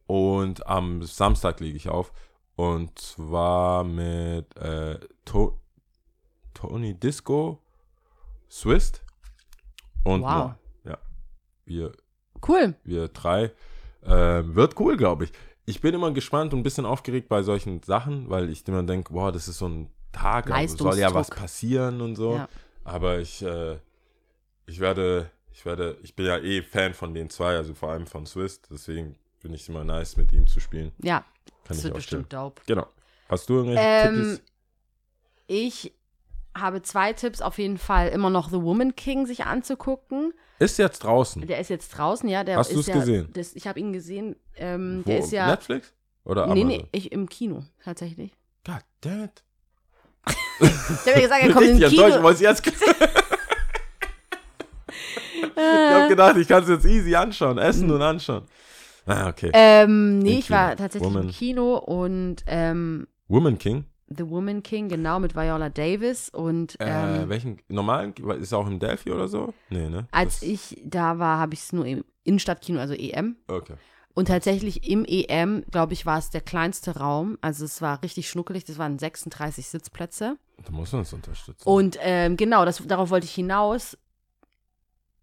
und 0.06 0.68
am 0.68 1.02
Samstag 1.04 1.60
lege 1.62 1.78
ich 1.78 1.88
auf 1.90 2.12
und 2.56 2.98
zwar 3.00 3.84
mit 3.86 4.54
äh, 4.58 5.00
to 5.24 5.58
Tony 6.54 6.94
Disco, 6.94 7.60
Swist 8.50 9.02
und 10.04 10.22
Wow. 10.24 10.30
Noah. 10.30 10.60
Ja, 10.84 10.98
wir, 11.66 11.92
Cool. 12.46 12.76
wir 12.84 13.08
drei. 13.08 13.52
Äh, 14.02 14.44
wird 14.44 14.78
cool, 14.80 14.98
glaube 14.98 15.26
ich. 15.26 15.32
Ich 15.66 15.82
bin 15.82 15.94
immer 15.94 16.12
gespannt 16.12 16.54
und 16.54 16.60
ein 16.60 16.64
bisschen 16.64 16.86
aufgeregt 16.86 17.30
bei 17.30 17.44
solchen 17.44 17.82
Sachen, 17.84 18.30
weil 18.30 18.50
ich 18.50 18.68
immer 18.68 18.84
denke, 18.84 19.14
boah, 19.14 19.32
das 19.32 19.48
ist 19.48 19.60
so 19.60 19.68
ein 19.68 19.90
Tag, 20.12 20.50
also 20.52 20.76
soll 20.78 20.98
ja 20.98 21.14
was 21.14 21.30
passieren 21.30 22.02
und 22.02 22.16
so. 22.16 22.36
Ja. 22.36 22.50
Aber 22.84 23.20
ich, 23.20 23.42
äh, 23.42 23.78
ich 24.66 24.80
werde, 24.80 25.30
ich 25.52 25.66
werde, 25.66 25.98
ich 26.02 26.16
bin 26.16 26.26
ja 26.26 26.38
eh 26.38 26.62
Fan 26.62 26.94
von 26.94 27.14
den 27.14 27.30
zwei, 27.30 27.56
also 27.56 27.74
vor 27.74 27.92
allem 27.92 28.08
von 28.08 28.26
Swiss, 28.26 28.62
deswegen 28.70 29.16
finde 29.38 29.56
ich 29.56 29.64
es 29.64 29.70
immer 29.70 29.84
nice, 29.84 30.18
mit 30.18 30.32
ihm 30.34 30.48
zu 30.48 30.60
spielen. 30.60 30.92
Ja. 31.02 31.20
Kann 31.20 31.26
Das 31.70 31.78
ich 31.80 31.84
wird 31.86 31.94
auch 31.94 31.98
bestimmt 31.98 32.34
dope. 32.34 32.62
Genau. 32.66 32.88
Hast 33.28 33.50
du 33.50 33.56
irgendwelche 33.56 33.84
Ähm, 33.84 34.16
Tipps? 34.38 34.44
Ich 35.48 35.94
habe 36.56 36.82
zwei 36.82 37.14
Tipps 37.14 37.42
auf 37.42 37.58
jeden 37.58 37.78
Fall, 37.78 38.10
immer 38.10 38.30
noch 38.30 38.50
The 38.50 38.62
Woman 38.62 38.96
King 38.96 39.26
sich 39.26 39.46
anzugucken. 39.46 40.34
Ist 40.58 40.78
jetzt 40.78 41.00
draußen. 41.04 41.46
Der 41.48 41.60
ist 41.60 41.70
jetzt 41.70 41.90
draußen, 41.90 42.28
ja. 42.28 42.44
Der 42.44 42.58
Hast 42.58 42.70
ist 42.70 42.78
du's 42.78 42.88
ja, 42.88 42.96
gesehen? 42.96 43.30
Das, 43.34 43.56
ich 43.56 43.66
habe 43.68 43.80
ihn 43.80 43.94
gesehen. 43.94 44.36
Ähm, 44.56 45.02
Wo? 45.06 45.10
der 45.10 45.20
ist 45.20 45.32
ja. 45.32 45.48
Netflix? 45.48 45.94
Oder 46.26 46.48
nee, 46.48 46.62
Amazon? 46.62 46.68
nee, 46.68 46.88
ich, 46.92 47.12
im 47.12 47.30
Kino, 47.30 47.64
tatsächlich. 47.84 48.32
God 48.66 48.82
damn 49.02 49.24
it. 49.26 49.44
Ich 50.26 50.68
habe 51.08 51.12
ja 51.12 51.20
gesagt, 51.22 51.42
er 51.44 51.52
kommt 51.54 51.66
Richtig 51.68 51.84
im 51.84 51.90
Kino. 51.90 52.24
weil 52.24 52.34
ich 52.34 52.40
jetzt. 52.42 52.66
ich 52.68 52.74
habe 55.56 56.08
gedacht, 56.10 56.38
ich 56.38 56.48
kann 56.48 56.64
es 56.64 56.70
jetzt 56.70 56.86
easy 56.86 57.16
anschauen, 57.16 57.58
essen 57.58 57.90
und 57.92 58.02
anschauen. 58.02 58.44
Ah, 59.06 59.30
okay. 59.30 59.50
Ähm, 59.54 60.20
nee, 60.20 60.34
Im 60.34 60.40
ich 60.40 60.52
war 60.52 60.70
Kino. 60.70 60.78
tatsächlich 60.78 61.10
Woman. 61.10 61.24
im 61.24 61.30
Kino 61.32 61.78
und 61.78 62.38
ähm, 62.48 63.08
Woman 63.28 63.58
King. 63.58 63.86
The 64.10 64.28
Woman 64.28 64.64
King, 64.64 64.90
genau, 64.90 65.20
mit 65.20 65.36
Viola 65.36 65.70
Davis. 65.70 66.30
Und 66.30 66.80
Äh, 66.80 67.22
ähm, 67.22 67.30
welchen 67.30 67.60
normalen? 67.70 68.14
Ist 68.42 68.52
er 68.52 68.58
auch 68.58 68.68
im 68.68 68.80
Delphi 68.80 69.12
oder 69.12 69.28
so? 69.28 69.54
Nee, 69.70 69.88
ne? 69.88 70.08
als 70.12 70.40
Das- 70.40 70.50
ich 70.50 70.82
da 70.84 71.20
war, 71.20 71.38
habe 71.40 71.54
ich 71.54 71.60
es 71.62 71.74
nur 71.74 71.86
im 71.86 72.04
Innenstadtkino, 72.24 72.80
also 72.80 72.94
EM. 72.96 73.36
Okay. 73.48 73.74
Und 74.14 74.28
tatsächlich 74.28 74.89
im 74.89 75.05
EM, 75.05 75.64
glaube 75.72 75.93
ich, 75.93 76.05
war 76.05 76.18
es 76.18 76.30
der 76.30 76.41
kleinste 76.41 76.97
Raum. 76.97 77.38
Also 77.41 77.66
es 77.66 77.82
war 77.82 78.01
richtig 78.03 78.30
schnuckelig. 78.30 78.66
Das 78.66 78.78
waren 78.78 78.99
36 78.99 79.68
Sitzplätze. 79.68 80.38
Da 80.66 80.72
muss 80.72 80.91
man 80.91 80.99
uns 80.99 81.14
unterstützen. 81.14 81.68
Und 81.68 81.97
ähm, 82.01 82.36
genau, 82.36 82.66
das, 82.66 82.86
darauf 82.86 83.12
wollte 83.12 83.26
ich 83.26 83.34
hinaus. 83.34 83.97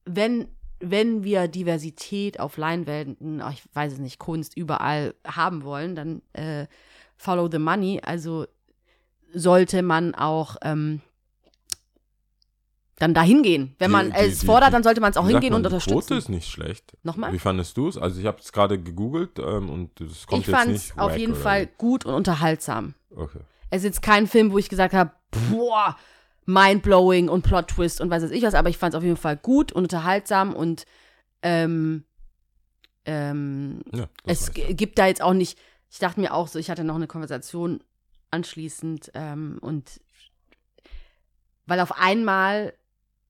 Wenn, 0.04 0.48
wenn 0.80 1.24
wir 1.24 1.48
Diversität 1.48 2.40
auf 2.40 2.56
Leinwänden, 2.56 3.42
ach, 3.42 3.52
ich 3.52 3.62
weiß 3.74 3.94
es 3.94 3.98
nicht, 3.98 4.18
Kunst 4.18 4.56
überall 4.56 5.14
haben 5.26 5.64
wollen, 5.64 5.94
dann 5.94 6.22
äh, 6.32 6.66
follow 7.16 7.50
the 7.50 7.58
money. 7.58 8.00
Also 8.02 8.46
sollte 9.34 9.82
man 9.82 10.14
auch 10.14 10.56
ähm, 10.62 11.02
dann 12.98 13.12
dahin 13.14 13.42
gehen. 13.42 13.74
Wenn 13.78 13.88
Die- 13.90 13.92
man 13.92 14.10
die- 14.10 14.16
es 14.16 14.40
die- 14.40 14.46
fordert, 14.46 14.68
die- 14.70 14.72
dann 14.72 14.82
sollte 14.82 15.00
man 15.00 15.10
es 15.10 15.16
auch 15.16 15.26
hingehen 15.28 15.52
und 15.52 15.62
man, 15.62 15.70
Die 15.70 15.74
unterstützen. 15.74 15.98
Quote 16.00 16.14
ist 16.14 16.28
nicht 16.30 16.48
schlecht. 16.50 16.96
Nochmal? 17.02 17.32
Wie 17.32 17.38
fandest 17.38 17.76
du 17.76 17.88
es? 17.88 17.98
Also 17.98 18.20
ich 18.20 18.26
habe 18.26 18.38
es 18.40 18.52
gerade 18.52 18.80
gegoogelt 18.80 19.38
ähm, 19.38 19.68
und 19.68 20.00
es 20.00 20.26
kommt 20.26 20.42
ich 20.42 20.46
jetzt 20.48 20.56
fand 20.56 20.72
nicht 20.72 20.90
es 20.92 20.98
auf 20.98 21.16
jeden 21.16 21.34
Fall 21.34 21.66
gut 21.78 22.04
und 22.06 22.14
unterhaltsam. 22.14 22.94
Okay. 23.14 23.40
Es 23.70 23.78
ist 23.78 23.84
jetzt 23.84 24.02
kein 24.02 24.26
Film, 24.26 24.50
wo 24.52 24.58
ich 24.58 24.68
gesagt 24.70 24.94
habe, 24.94 25.10
boah, 25.50 25.96
mindblowing 26.46 27.28
und 27.28 27.42
Plot 27.42 27.68
Twist 27.68 28.00
und 28.00 28.08
weiß 28.08 28.22
was 28.22 28.30
ich 28.30 28.42
was, 28.44 28.54
aber 28.54 28.68
ich 28.70 28.78
fand 28.78 28.94
es 28.94 28.98
auf 28.98 29.04
jeden 29.04 29.16
Fall 29.16 29.36
gut 29.36 29.72
und 29.72 29.82
unterhaltsam 29.82 30.54
und 30.54 30.86
ähm, 31.42 32.04
ähm, 33.04 33.82
Ja, 33.92 34.06
es 34.24 34.52
gibt 34.52 34.98
da 34.98 35.06
jetzt 35.06 35.20
auch 35.22 35.34
nicht, 35.34 35.58
ich 35.90 35.98
dachte 35.98 36.20
mir 36.20 36.32
auch 36.32 36.48
so, 36.48 36.58
ich 36.58 36.70
hatte 36.70 36.84
noch 36.84 36.94
eine 36.94 37.06
Konversation 37.08 37.82
anschließend 38.30 39.10
ähm, 39.14 39.58
und 39.60 40.00
weil 41.66 41.80
auf 41.80 41.98
einmal 42.00 42.72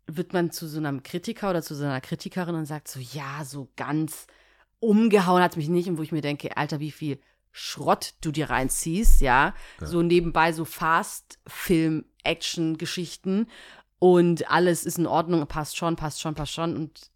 wird 0.07 0.33
man 0.33 0.51
zu 0.51 0.69
so 0.69 0.79
einem 0.79 1.03
Kritiker 1.03 1.51
oder 1.51 1.63
zu 1.63 1.75
so 1.75 1.85
einer 1.85 2.01
Kritikerin 2.01 2.55
und 2.55 2.67
sagt 2.67 2.89
so, 2.89 3.01
ja, 3.01 3.45
so 3.45 3.69
ganz 3.77 4.27
umgehauen 4.79 5.43
hat 5.43 5.57
mich 5.57 5.69
nicht. 5.69 5.89
Und 5.89 5.99
wo 5.99 6.03
ich 6.03 6.13
mir 6.13 6.21
denke, 6.21 6.57
Alter, 6.57 6.81
wie 6.81 6.93
viel 6.93 7.19
Schrott 7.51 8.15
du 8.21 8.31
dir 8.31 8.51
reinziehst, 8.51 9.21
ja, 9.21 9.55
so 9.81 10.03
nebenbei 10.03 10.53
so 10.53 10.65
Fast-Film, 10.65 12.05
Action-Geschichten 12.23 13.49
und 13.99 14.51
alles 14.51 14.85
ist 14.85 14.99
in 14.99 15.07
Ordnung, 15.07 15.47
passt 15.47 15.77
schon, 15.77 15.97
passt 15.97 16.21
schon, 16.21 16.35
passt 16.35 16.53
schon. 16.53 16.77
Und 16.77 17.11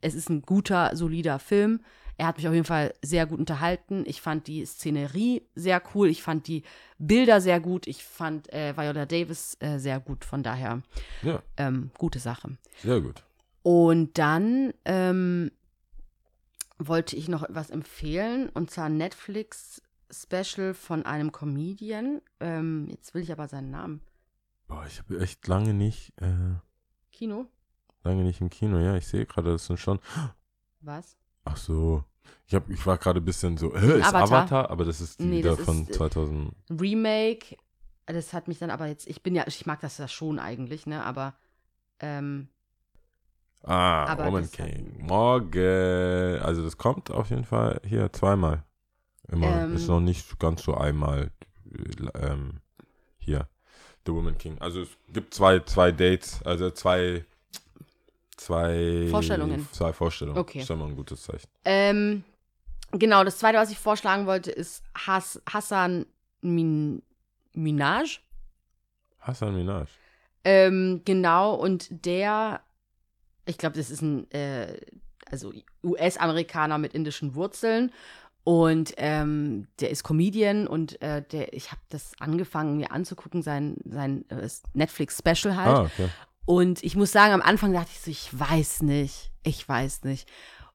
es 0.00 0.14
ist 0.14 0.28
ein 0.28 0.42
guter, 0.42 0.94
solider 0.94 1.38
Film. 1.38 1.80
Er 2.18 2.26
hat 2.26 2.36
mich 2.36 2.46
auf 2.48 2.52
jeden 2.52 2.66
Fall 2.66 2.92
sehr 3.00 3.26
gut 3.26 3.38
unterhalten. 3.38 4.02
Ich 4.06 4.20
fand 4.20 4.46
die 4.48 4.66
Szenerie 4.66 5.42
sehr 5.54 5.80
cool. 5.94 6.08
Ich 6.08 6.22
fand 6.22 6.46
die 6.48 6.64
Bilder 6.98 7.40
sehr 7.40 7.60
gut. 7.60 7.86
Ich 7.86 8.04
fand 8.04 8.52
äh, 8.52 8.76
Viola 8.76 9.06
Davis 9.06 9.56
äh, 9.60 9.78
sehr 9.78 10.00
gut. 10.00 10.24
Von 10.24 10.42
daher 10.42 10.82
Ja, 11.22 11.40
ähm, 11.56 11.90
gute 11.96 12.18
Sache. 12.18 12.58
sehr 12.82 13.00
gut. 13.00 13.22
Und 13.62 14.18
dann 14.18 14.74
ähm, 14.84 15.52
wollte 16.78 17.16
ich 17.16 17.28
noch 17.28 17.44
etwas 17.44 17.70
empfehlen. 17.70 18.48
Und 18.48 18.70
zwar 18.70 18.86
ein 18.86 18.96
Netflix-Special 18.96 20.74
von 20.74 21.06
einem 21.06 21.30
Comedian. 21.32 22.20
Ähm, 22.40 22.88
jetzt 22.90 23.14
will 23.14 23.22
ich 23.22 23.30
aber 23.32 23.46
seinen 23.46 23.70
Namen. 23.70 24.00
Boah, 24.66 24.84
ich 24.86 24.98
habe 24.98 25.20
echt 25.20 25.46
lange 25.46 25.72
nicht, 25.72 26.12
äh, 26.20 26.56
Kino? 27.12 27.46
lange 28.02 28.24
nicht 28.24 28.40
im 28.40 28.50
Kino. 28.50 28.78
Ja, 28.78 28.96
ich 28.96 29.06
sehe 29.06 29.24
gerade, 29.24 29.52
das 29.52 29.66
sind 29.66 29.78
schon. 29.78 29.98
Was? 30.80 31.16
Ach 31.50 31.56
so. 31.56 32.04
Ich, 32.46 32.54
hab, 32.54 32.68
ich 32.70 32.84
war 32.86 32.96
gerade 32.98 33.20
ein 33.20 33.24
bisschen 33.24 33.56
so, 33.58 33.74
äh, 33.74 33.98
ist 33.98 34.06
Avatar? 34.06 34.22
Avatar? 34.22 34.70
Aber 34.70 34.84
das 34.84 35.00
ist 35.00 35.20
die 35.20 35.24
Nee, 35.24 35.38
wieder 35.38 35.56
von 35.56 35.82
ist, 35.82 35.90
äh, 35.90 35.92
2000. 35.92 36.52
Remake. 36.70 37.56
Das 38.06 38.32
hat 38.32 38.48
mich 38.48 38.58
dann 38.58 38.70
aber 38.70 38.86
jetzt, 38.86 39.06
ich 39.06 39.22
bin 39.22 39.34
ja, 39.34 39.44
ich 39.46 39.66
mag 39.66 39.80
das 39.80 39.98
ja 39.98 40.08
schon 40.08 40.38
eigentlich, 40.38 40.86
ne, 40.86 41.04
aber 41.04 41.34
ähm, 42.00 42.48
Ah, 43.64 44.06
aber 44.06 44.26
Woman 44.26 44.42
das 44.42 44.58
hat- 44.58 44.66
King. 44.70 44.96
Morgen. 45.06 46.38
Also 46.40 46.62
das 46.62 46.76
kommt 46.78 47.10
auf 47.10 47.30
jeden 47.30 47.44
Fall 47.44 47.80
hier 47.84 48.10
zweimal. 48.12 48.64
Immer. 49.30 49.64
Ähm. 49.64 49.74
ist 49.74 49.88
noch 49.88 50.00
nicht 50.00 50.38
ganz 50.38 50.62
so 50.62 50.74
einmal 50.74 51.30
äh, 51.70 52.26
ähm, 52.26 52.60
hier. 53.18 53.48
The 54.06 54.12
Woman 54.12 54.38
King. 54.38 54.56
Also 54.60 54.82
es 54.82 54.88
gibt 55.12 55.34
zwei, 55.34 55.60
zwei 55.60 55.92
Dates, 55.92 56.40
also 56.44 56.70
zwei, 56.70 57.26
zwei 58.38 59.06
Vorstellungen. 59.10 59.68
Zwei 59.72 59.92
Vorstellungen. 59.92 60.38
Okay. 60.38 60.60
Ist 60.60 60.70
immer 60.70 60.86
ein 60.86 60.96
gutes 60.96 61.22
Zeichen. 61.22 61.48
ähm, 61.64 62.24
genau, 62.92 63.24
das 63.24 63.38
zweite, 63.38 63.58
was 63.58 63.70
ich 63.70 63.78
vorschlagen 63.78 64.26
wollte, 64.26 64.50
ist 64.50 64.82
Has 65.06 65.42
Hassan 65.50 66.06
Min 66.40 67.02
Minaj. 67.52 68.20
Hassan 69.20 69.54
Minaj. 69.54 69.88
Ähm, 70.44 71.02
genau, 71.04 71.54
und 71.54 71.88
der, 72.06 72.60
ich 73.44 73.58
glaube, 73.58 73.76
das 73.76 73.90
ist 73.90 74.00
ein, 74.02 74.30
äh, 74.30 74.80
also 75.30 75.52
US-Amerikaner 75.84 76.78
mit 76.78 76.94
indischen 76.94 77.34
Wurzeln. 77.34 77.92
Und 78.44 78.94
ähm, 78.96 79.66
der 79.80 79.90
ist 79.90 80.04
Comedian 80.04 80.66
und 80.66 81.02
äh, 81.02 81.20
der, 81.20 81.52
ich 81.52 81.70
habe 81.70 81.82
das 81.90 82.12
angefangen, 82.18 82.78
mir 82.78 82.92
anzugucken, 82.92 83.42
sein, 83.42 83.76
sein 83.84 84.24
äh, 84.30 84.48
Netflix-Special 84.72 85.54
halt. 85.54 85.76
Ah, 85.76 85.82
okay. 85.82 86.08
Und 86.48 86.82
ich 86.82 86.96
muss 86.96 87.12
sagen, 87.12 87.34
am 87.34 87.42
Anfang 87.42 87.74
dachte 87.74 87.90
ich 87.92 88.00
so, 88.00 88.10
ich 88.10 88.40
weiß 88.40 88.80
nicht, 88.80 89.30
ich 89.42 89.68
weiß 89.68 90.04
nicht. 90.04 90.26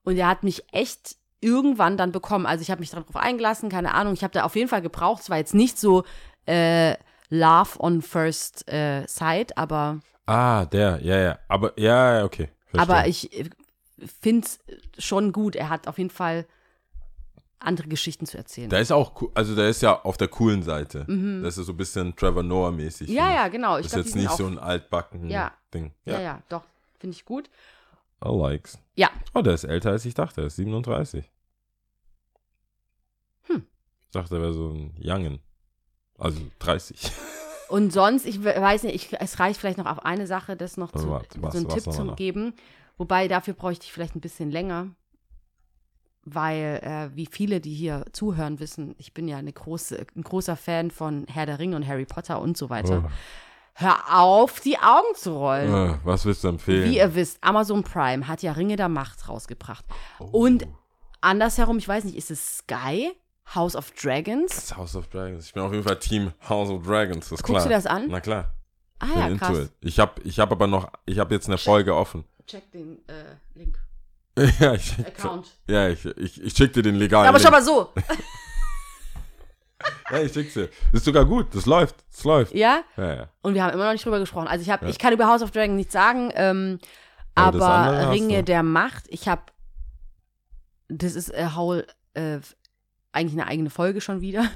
Und 0.03 0.17
er 0.17 0.27
hat 0.27 0.43
mich 0.43 0.63
echt 0.71 1.15
irgendwann 1.41 1.97
dann 1.97 2.11
bekommen. 2.11 2.45
Also 2.45 2.61
ich 2.61 2.69
habe 2.69 2.79
mich 2.79 2.91
darauf 2.91 3.15
eingelassen, 3.15 3.69
keine 3.69 3.95
Ahnung. 3.95 4.13
Ich 4.13 4.23
habe 4.23 4.31
da 4.33 4.43
auf 4.43 4.55
jeden 4.55 4.69
Fall 4.69 4.83
gebraucht. 4.83 5.23
Es 5.23 5.31
war 5.31 5.37
jetzt 5.37 5.55
nicht 5.55 5.79
so 5.79 6.03
äh, 6.45 6.93
Love 7.29 7.79
on 7.79 8.03
First 8.03 8.71
äh, 8.71 9.07
Sight, 9.07 9.57
aber, 9.57 10.01
Ah, 10.27 10.65
der, 10.65 10.99
ja, 11.01 11.17
ja. 11.17 11.39
Aber, 11.47 11.73
ja, 11.75 12.19
ja, 12.19 12.25
okay. 12.25 12.49
Verstehe. 12.67 12.95
aber 12.95 13.07
ich 13.07 13.31
finde 14.21 14.45
es 14.45 14.59
schon 15.03 15.31
gut. 15.31 15.55
Er 15.55 15.69
hat 15.69 15.87
auf 15.87 15.97
jeden 15.97 16.11
Fall 16.11 16.45
andere 17.63 17.87
Geschichten 17.87 18.25
zu 18.25 18.37
erzählen. 18.37 18.69
Der 18.69 18.79
ist 18.79 18.91
auch 18.91 19.21
also 19.33 19.55
der 19.55 19.69
ist 19.69 19.81
ja 19.81 20.01
auf 20.03 20.17
der 20.17 20.27
coolen 20.27 20.63
Seite. 20.63 21.05
Das 21.43 21.57
ist 21.57 21.65
so 21.65 21.73
ein 21.73 21.77
bisschen 21.77 22.15
Trevor 22.15 22.43
Noah-mäßig. 22.43 23.09
Mhm. 23.09 23.15
ja, 23.15 23.31
ja, 23.33 23.47
genau. 23.47 23.77
Ich 23.77 23.85
ist 23.87 23.93
glaub, 23.93 24.03
die 24.03 24.09
jetzt 24.09 24.15
nicht 24.15 24.31
so 24.31 24.45
ein 24.47 24.59
altbacken 24.59 25.29
Ja. 25.29 25.51
Ding. 25.73 25.91
Ja, 26.05 26.19
ja, 26.21 26.43
doch. 26.49 26.63
Finde 26.99 27.15
ich 27.15 27.25
gut. 27.25 27.49
I 28.23 28.29
likes. 28.29 28.77
Ja, 28.95 29.09
Oh, 29.33 29.41
der 29.41 29.53
ist 29.55 29.63
älter 29.65 29.91
als 29.91 30.05
ich 30.05 30.13
dachte. 30.13 30.41
Er 30.41 30.47
ist 30.47 30.55
37. 30.55 31.29
Hm. 33.47 33.65
Ich 34.05 34.11
dachte, 34.11 34.35
er 34.35 34.41
wäre 34.41 34.53
so 34.53 34.69
ein 34.69 34.95
Youngen. 34.99 35.39
Also 36.17 36.39
30. 36.59 37.11
Und 37.69 37.91
sonst, 37.91 38.25
ich 38.25 38.43
we- 38.43 38.55
weiß 38.55 38.83
nicht, 38.83 38.95
ich, 38.95 39.19
es 39.19 39.39
reicht 39.39 39.59
vielleicht 39.59 39.77
noch 39.79 39.87
auf 39.87 40.05
eine 40.05 40.27
Sache, 40.27 40.55
das 40.55 40.77
noch 40.77 40.91
zu, 40.91 41.09
Was- 41.09 41.23
so 41.53 41.57
einen 41.57 41.67
was 41.67 41.73
Tipp 41.83 41.91
zu 41.93 42.13
geben. 42.15 42.53
Wobei 42.97 43.27
dafür 43.27 43.55
bräuchte 43.55 43.85
ich 43.85 43.91
vielleicht 43.93 44.15
ein 44.15 44.21
bisschen 44.21 44.51
länger, 44.51 44.89
weil, 46.25 46.79
äh, 46.83 47.15
wie 47.15 47.25
viele, 47.25 47.59
die 47.59 47.73
hier 47.73 48.05
zuhören, 48.11 48.59
wissen, 48.59 48.95
ich 48.97 49.13
bin 49.13 49.27
ja 49.27 49.37
eine 49.37 49.51
große, 49.51 50.05
ein 50.15 50.23
großer 50.23 50.55
Fan 50.55 50.91
von 50.91 51.25
Herr 51.27 51.45
der 51.45 51.59
Ringe 51.59 51.75
und 51.75 51.87
Harry 51.87 52.05
Potter 52.05 52.41
und 52.41 52.57
so 52.57 52.69
weiter. 52.69 53.03
Oh. 53.05 53.11
Hör 53.75 53.97
auf, 54.21 54.59
die 54.59 54.77
Augen 54.77 55.15
zu 55.15 55.35
rollen. 55.35 55.73
Äh, 55.73 55.97
was 56.03 56.25
willst 56.25 56.43
du 56.43 56.49
empfehlen? 56.49 56.89
Wie 56.89 56.97
ihr 56.97 57.15
wisst, 57.15 57.39
Amazon 57.41 57.83
Prime 57.83 58.27
hat 58.27 58.43
ja 58.43 58.51
Ringe 58.51 58.75
der 58.75 58.89
Macht 58.89 59.27
rausgebracht. 59.27 59.83
Oh. 60.19 60.25
Und 60.25 60.67
andersherum, 61.21 61.77
ich 61.77 61.87
weiß 61.87 62.03
nicht, 62.03 62.15
ist 62.15 62.31
es 62.31 62.59
Sky? 62.59 63.11
House 63.55 63.75
of 63.75 63.91
Dragons? 63.91 64.55
Das 64.55 64.77
House 64.77 64.95
of 64.95 65.07
Dragons. 65.07 65.47
Ich 65.47 65.53
bin 65.53 65.63
auf 65.63 65.71
jeden 65.71 65.83
Fall 65.83 65.99
Team 65.99 66.31
House 66.47 66.69
of 66.69 66.83
Dragons, 66.83 67.29
das 67.29 67.39
ist 67.39 67.43
Guckst 67.43 67.65
klar. 67.65 67.67
du 67.67 67.69
das 67.69 67.85
an? 67.85 68.07
Na 68.09 68.21
klar. 68.21 68.53
Ah 68.99 69.27
ja, 69.29 69.37
krass. 69.37 69.57
it. 69.57 69.71
Ich 69.81 69.99
habe 69.99 70.21
ich 70.23 70.39
hab 70.39 70.51
aber 70.51 70.67
noch, 70.67 70.89
ich 71.05 71.19
habe 71.19 71.33
jetzt 71.33 71.47
eine 71.47 71.57
Folge 71.57 71.93
offen. 71.95 72.23
Check 72.45 72.71
den 72.71 72.99
äh, 73.07 73.35
Link. 73.55 73.77
ja, 74.59 74.73
ich, 74.73 74.97
Account. 74.99 75.47
ja, 75.67 75.89
ich, 75.89 76.05
ich, 76.05 76.41
ich 76.41 76.53
schick 76.55 76.73
dir 76.73 76.81
den 76.81 76.95
legalen 76.95 77.27
Aber 77.27 77.37
Link. 77.37 77.45
schau 77.47 77.51
mal 77.51 77.63
so. 77.63 77.93
Ja, 80.11 80.19
ich 80.21 80.31
schick's 80.31 80.53
dir. 80.53 80.67
Das 80.91 81.01
ist 81.01 81.05
sogar 81.05 81.25
gut. 81.25 81.53
Das 81.55 81.65
läuft. 81.65 81.95
Das 82.11 82.23
läuft. 82.23 82.53
Ja? 82.53 82.83
Ja, 82.95 83.15
ja. 83.15 83.29
Und 83.41 83.53
wir 83.53 83.63
haben 83.63 83.73
immer 83.73 83.85
noch 83.85 83.91
nicht 83.93 84.05
drüber 84.05 84.19
gesprochen. 84.19 84.47
Also 84.47 84.61
ich 84.61 84.69
habe, 84.69 84.85
Ja. 84.85 84.91
ich 84.91 84.97
kann 84.99 85.11
über 85.13 85.27
House 85.27 85.41
of 85.41 85.51
Dragon 85.51 85.75
nichts 85.75 85.91
sagen, 85.93 86.31
ähm, 86.35 86.79
Aber 87.35 87.65
aber 87.67 88.11
Ringe 88.11 88.43
der 88.43 88.63
Macht, 88.63 89.05
ich 89.09 89.27
habe, 89.27 89.41
das 90.87 91.15
ist 91.15 91.29
äh, 91.33 91.47
whole, 91.55 91.85
äh, 92.13 92.39
eigentlich 93.11 93.33
eine 93.39 93.47
eigene 93.49 93.69
Folge 93.69 94.01
schon 94.01 94.21
wieder. 94.21 94.49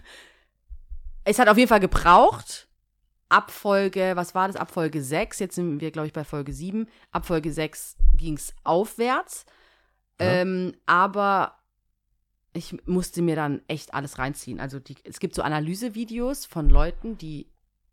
Es 1.24 1.40
hat 1.40 1.50
auf 1.50 1.58
jeden 1.58 1.70
Fall 1.70 1.80
gebraucht. 1.82 2.68
Ab 3.30 3.52
Folge, 3.52 4.14
was 4.16 4.34
war 4.34 4.48
das? 4.48 4.56
Ab 4.56 4.72
Folge 4.72 5.04
6, 5.04 5.40
jetzt 5.40 5.56
sind 5.56 5.82
wir, 5.82 5.92
glaube 5.92 6.08
ich, 6.08 6.14
bei 6.14 6.24
Folge 6.24 6.54
7. 6.54 6.88
Ab 7.12 7.26
Folge 7.26 7.52
6 7.52 7.98
ging 8.16 8.36
es 8.36 8.54
aufwärts. 8.64 9.46
Ja. 10.20 10.28
Ähm, 10.28 10.74
aber 10.86 11.54
ich 12.54 12.76
musste 12.88 13.22
mir 13.22 13.36
dann 13.36 13.62
echt 13.68 13.94
alles 13.94 14.18
reinziehen. 14.18 14.60
Also 14.60 14.80
die, 14.80 14.96
es 15.04 15.20
gibt 15.20 15.36
so 15.36 15.44
Analysevideos 15.44 16.46
von 16.46 16.70
Leuten, 16.70 17.18
die 17.18 17.48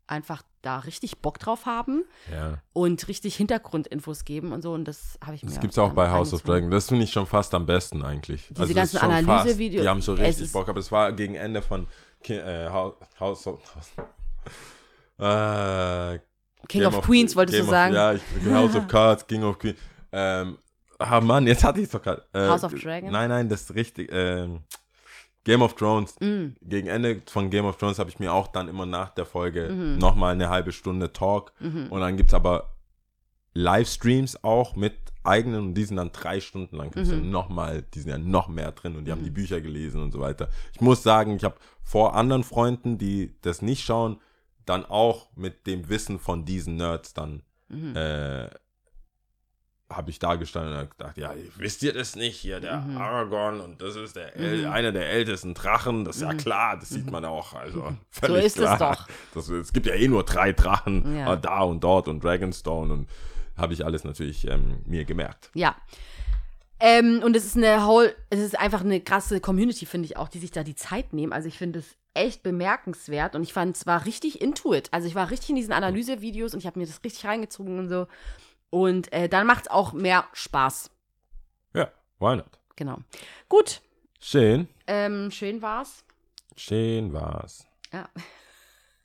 einfach 0.07 0.43
da 0.61 0.79
richtig 0.79 1.19
Bock 1.19 1.39
drauf 1.39 1.65
haben 1.65 2.03
ja. 2.31 2.59
und 2.73 3.07
richtig 3.07 3.35
Hintergrundinfos 3.35 4.25
geben 4.25 4.51
und 4.53 4.61
so. 4.61 4.73
Und 4.73 4.85
das 4.87 5.17
habe 5.23 5.35
ich 5.35 5.43
mir. 5.43 5.49
Das 5.49 5.59
gibt's 5.59 5.77
auch 5.77 5.87
dann 5.87 5.95
bei 5.95 6.09
House 6.09 6.33
of. 6.33 6.41
Dragon. 6.43 6.69
Das 6.71 6.87
finde 6.87 7.03
ich 7.03 7.11
schon 7.11 7.27
fast 7.27 7.53
am 7.53 7.65
besten 7.65 8.03
eigentlich. 8.03 8.47
Diese 8.49 8.61
Also 8.61 8.73
ganzen 8.73 8.97
Analysevideos, 8.97 9.83
Die 9.83 9.89
haben 9.89 10.01
so 10.01 10.13
es 10.15 10.19
richtig 10.19 10.51
Bock, 10.51 10.67
aber 10.69 10.79
es 10.79 10.91
war 10.91 11.11
gegen 11.13 11.35
Ende 11.35 11.61
von 11.61 11.87
Ki 12.23 12.33
äh, 12.35 12.69
House 12.69 13.47
of 13.47 13.59
äh, 15.19 16.19
King 16.67 16.81
Game 16.81 16.95
of, 16.95 17.05
Queens, 17.05 17.35
wolltest 17.35 17.57
Game 17.57 17.65
du 17.65 17.71
of- 17.71 17.75
sagen? 17.75 17.93
Ja, 17.93 18.13
ich, 18.13 18.21
House 18.51 18.75
of 18.75 18.87
Cards, 18.87 19.27
King 19.27 19.43
of 19.43 19.59
Queens. 19.59 19.77
Ähm, 20.11 20.57
ah 20.99 21.21
Mann, 21.21 21.47
jetzt 21.47 21.63
hatte 21.63 21.79
ich 21.79 21.85
es 21.85 21.91
doch 21.91 22.01
gerade. 22.01 22.23
Äh, 22.33 22.47
House 22.47 22.63
of 22.63 22.73
Dragon? 22.73 23.11
Nein, 23.11 23.29
nein, 23.29 23.49
das 23.49 23.61
ist 23.63 23.75
richtig. 23.75 24.09
Ähm, 24.11 24.61
Game 25.43 25.61
of 25.61 25.75
Thrones. 25.75 26.15
Mm. 26.19 26.55
Gegen 26.61 26.87
Ende 26.87 27.21
von 27.27 27.49
Game 27.51 27.65
of 27.65 27.77
Thrones 27.77 27.99
habe 27.99 28.09
ich 28.09 28.17
mir 28.19 28.33
auch 28.33 28.47
dann 28.47 28.67
immer 28.67 28.85
nach 28.87 29.09
der 29.09 29.25
Folge 29.27 29.69
Mhm. 29.69 29.97
nochmal 29.99 30.33
eine 30.33 30.49
halbe 30.49 30.71
Stunde 30.71 31.13
Talk. 31.13 31.53
Mhm. 31.59 31.87
Und 31.91 32.01
dann 32.01 32.17
gibt 32.17 32.29
es 32.31 32.33
aber 32.33 32.71
Livestreams 33.53 34.43
auch 34.43 34.75
mit 34.75 34.93
eigenen 35.23 35.67
und 35.67 35.73
die 35.75 35.85
sind 35.85 35.97
dann 35.97 36.11
drei 36.11 36.39
Stunden 36.39 36.75
lang. 36.75 36.91
Gibt's 36.91 37.09
Mhm. 37.11 37.29
nochmal, 37.31 37.83
die 37.93 37.99
sind 37.99 38.09
ja 38.11 38.17
noch 38.17 38.47
mehr 38.47 38.71
drin 38.71 38.95
und 38.95 39.05
die 39.05 39.11
haben 39.11 39.23
die 39.23 39.29
Bücher 39.31 39.61
gelesen 39.61 40.01
und 40.01 40.11
so 40.11 40.19
weiter. 40.19 40.49
Ich 40.73 40.81
muss 40.81 41.03
sagen, 41.03 41.35
ich 41.35 41.43
habe 41.43 41.55
vor 41.83 42.15
anderen 42.15 42.43
Freunden, 42.43 42.97
die 42.97 43.35
das 43.41 43.61
nicht 43.61 43.83
schauen, 43.85 44.19
dann 44.65 44.85
auch 44.85 45.29
mit 45.35 45.67
dem 45.67 45.89
Wissen 45.89 46.19
von 46.19 46.45
diesen 46.45 46.75
Nerds 46.75 47.13
dann 47.13 47.43
Mhm. 47.69 47.95
äh, 47.95 48.49
habe 49.89 50.09
ich 50.09 50.17
da 50.19 50.35
gestanden 50.35 50.77
und 50.79 50.89
gedacht, 50.91 51.15
ja, 51.17 51.33
wisst 51.57 51.83
ihr 51.83 51.93
das 51.93 52.15
nicht? 52.15 52.37
Hier, 52.37 52.59
der 52.59 52.77
Mhm. 52.81 52.97
Aragorn 52.97 53.61
und 53.61 53.81
das 53.81 53.95
ist 53.95 54.15
der 54.15 54.35
äl- 54.35 54.67
einer 54.69 54.91
der 54.91 55.09
ältesten 55.09 55.53
Drachen, 55.53 56.05
das 56.05 56.15
ist 56.17 56.21
ja 56.23 56.33
klar, 56.33 56.77
das 56.77 56.89
sieht 56.89 57.09
man 57.11 57.23
auch. 57.23 57.53
Also 57.53 57.81
Mhm. 57.83 57.97
So 58.11 58.21
völlig 58.27 58.45
ist 58.45 58.57
es 58.57 58.63
klar. 58.65 58.95
doch. 58.95 59.07
Das, 59.35 59.49
es 59.49 59.71
gibt 59.73 59.85
ja 59.85 59.93
eh 59.93 60.07
nur 60.07 60.23
drei 60.23 60.53
Drachen, 60.53 61.15
Ja. 61.17 61.33
äh, 61.33 61.39
da 61.39 61.61
und 61.61 61.83
dort 61.83 62.07
und 62.07 62.23
Dragonstone 62.23 62.91
und 62.93 63.09
habe 63.57 63.73
ich 63.73 63.85
alles 63.85 64.03
natürlich 64.03 64.47
ähm, 64.47 64.79
mir 64.85 65.05
gemerkt. 65.05 65.51
Ja. 65.53 65.75
Ähm, 66.79 67.21
und 67.23 67.35
es 67.37 67.45
ist 67.45 67.55
eine 67.55 67.85
whole, 67.87 68.13
es 68.29 68.39
ist 68.39 68.59
einfach 68.59 68.81
eine 68.81 68.99
krasse 68.99 69.39
Community, 69.39 69.85
finde 69.85 70.07
ich 70.07 70.17
auch, 70.17 70.27
die 70.27 70.39
sich 70.39 70.51
da 70.51 70.63
die 70.63 70.75
Zeit 70.75 71.13
nehmen. 71.13 71.31
Also 71.31 71.47
ich 71.47 71.57
finde 71.57 71.79
es 71.79 71.95
echt 72.13 72.43
bemerkenswert 72.43 73.35
und 73.35 73.43
ich 73.43 73.53
fand 73.53 73.75
es 73.77 73.85
war 73.85 74.05
richtig 74.05 74.41
intuit. 74.41 74.89
Also 74.91 75.07
ich 75.07 75.15
war 75.15 75.31
richtig 75.31 75.51
in 75.51 75.55
diesen 75.55 75.73
Analysevideos 75.73 76.53
und 76.53 76.59
ich 76.59 76.65
habe 76.65 76.79
mir 76.79 76.85
das 76.85 77.01
richtig 77.03 77.25
reingezogen 77.25 77.79
und 77.79 77.87
so. 77.87 78.07
Und 78.75 79.13
äh, 79.13 79.29
dann 79.29 79.47
macht 79.47 79.67
es 79.67 79.71
auch 79.71 79.93
mehr 79.93 80.25
Spaß. 80.33 80.91
Ja, 81.73 81.89
why 82.19 82.35
not? 82.35 82.59
Genau. 82.75 82.97
Gut, 83.47 83.81
Schön, 84.19 84.67
ähm, 84.85 85.31
schön 85.31 85.61
war's. 85.61 86.03
schön 86.57 87.13
war's. 87.13 87.65
Ja. 87.93 88.09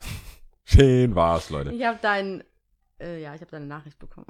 Schön 0.64 1.14
war's, 1.14 1.50
Leute. 1.50 1.72
Ich 1.72 1.84
habe 1.84 1.98
dein, 2.02 2.42
äh, 3.00 3.20
ja, 3.22 3.32
ich 3.34 3.40
habe 3.40 3.50
deine 3.52 3.66
Nachricht 3.66 3.98
bekommen. 4.00 4.26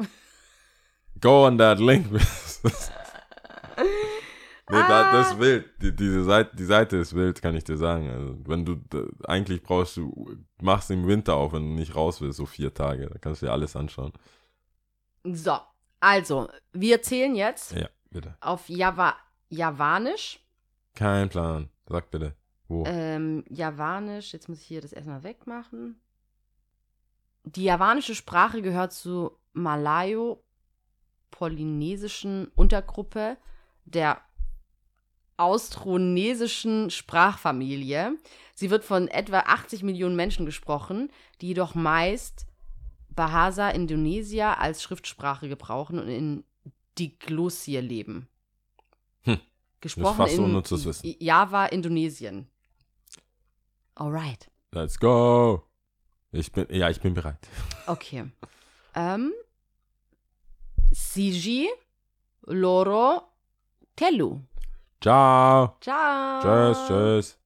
Go 1.20 1.46
on 1.46 1.56
that 1.58 1.78
link. 1.78 2.10
nee, 2.12 2.20
da, 4.68 5.12
das 5.12 5.28
Ah. 5.28 5.30
ist 5.32 5.38
wild. 5.38 5.66
Die, 5.82 5.94
diese 5.96 6.24
Seite, 6.24 6.54
die 6.56 6.64
Seite 6.64 6.96
ist 6.98 7.14
wild, 7.14 7.40
kann 7.42 7.56
ich 7.56 7.64
dir 7.64 7.76
sagen. 7.76 8.10
Also, 8.10 8.36
wenn 8.46 8.64
du, 8.64 8.76
eigentlich 9.26 9.62
brauchst 9.62 9.96
du, 9.96 10.36
machst 10.60 10.90
im 10.90 11.06
Winter 11.06 11.34
auf, 11.34 11.52
wenn 11.52 11.62
du 11.62 11.74
nicht 11.74 11.94
raus 11.94 12.20
willst, 12.20 12.36
so 12.38 12.46
vier 12.46 12.72
Tage. 12.74 13.06
Da 13.08 13.18
kannst 13.18 13.42
du 13.42 13.46
dir 13.46 13.52
alles 13.52 13.76
anschauen. 13.76 14.12
So, 15.24 15.58
also, 16.00 16.48
wir 16.72 17.02
zählen 17.02 17.34
jetzt 17.34 17.72
Ja, 17.72 17.88
bitte. 18.10 18.36
auf 18.40 18.68
Java 18.68 19.16
Javanisch. 19.48 20.38
Kein 20.94 21.28
Plan. 21.28 21.68
Sag 21.88 22.10
bitte. 22.10 22.34
Wo? 22.68 22.84
Ähm, 22.86 23.44
Javanisch, 23.48 24.32
jetzt 24.32 24.48
muss 24.48 24.60
ich 24.60 24.66
hier 24.66 24.80
das 24.80 24.92
erstmal 24.92 25.22
wegmachen. 25.24 26.00
Die 27.44 27.64
javanische 27.64 28.14
Sprache 28.14 28.62
gehört 28.62 28.92
zur 28.92 29.38
Malayo-polynesischen 29.54 32.48
Untergruppe 32.54 33.36
der 33.84 34.20
austronesischen 35.36 36.90
Sprachfamilie. 36.90 38.12
Sie 38.54 38.70
wird 38.70 38.84
von 38.84 39.08
etwa 39.08 39.40
80 39.40 39.82
Millionen 39.82 40.14
Menschen 40.16 40.46
gesprochen, 40.46 41.10
die 41.40 41.48
jedoch 41.48 41.74
meist 41.74 42.46
Bahasa 43.20 43.68
Indonesia 43.68 44.54
als 44.54 44.82
Schriftsprache 44.82 45.50
gebrauchen 45.50 45.98
und 45.98 46.08
in 46.08 46.42
Diglossie 46.98 47.76
leben. 47.76 48.28
Hm. 49.24 49.38
Gesprochen 49.82 50.16
fast 50.16 50.38
in 50.38 50.54
Wissen. 50.54 51.16
Java, 51.18 51.66
Indonesien. 51.66 52.48
Alright. 53.94 54.50
Let's 54.72 54.98
go. 54.98 55.64
Ich 56.32 56.50
bin, 56.50 56.66
ja, 56.70 56.88
ich 56.88 57.02
bin 57.02 57.12
bereit. 57.12 57.46
Okay. 57.86 58.30
Ähm, 58.94 59.34
Siji 60.90 61.68
Loro 62.46 63.24
Telu. 63.96 64.40
Ciao. 64.98 65.76
Ciao. 65.82 66.40
Tschüss, 66.40 66.86
tschüss. 66.88 67.39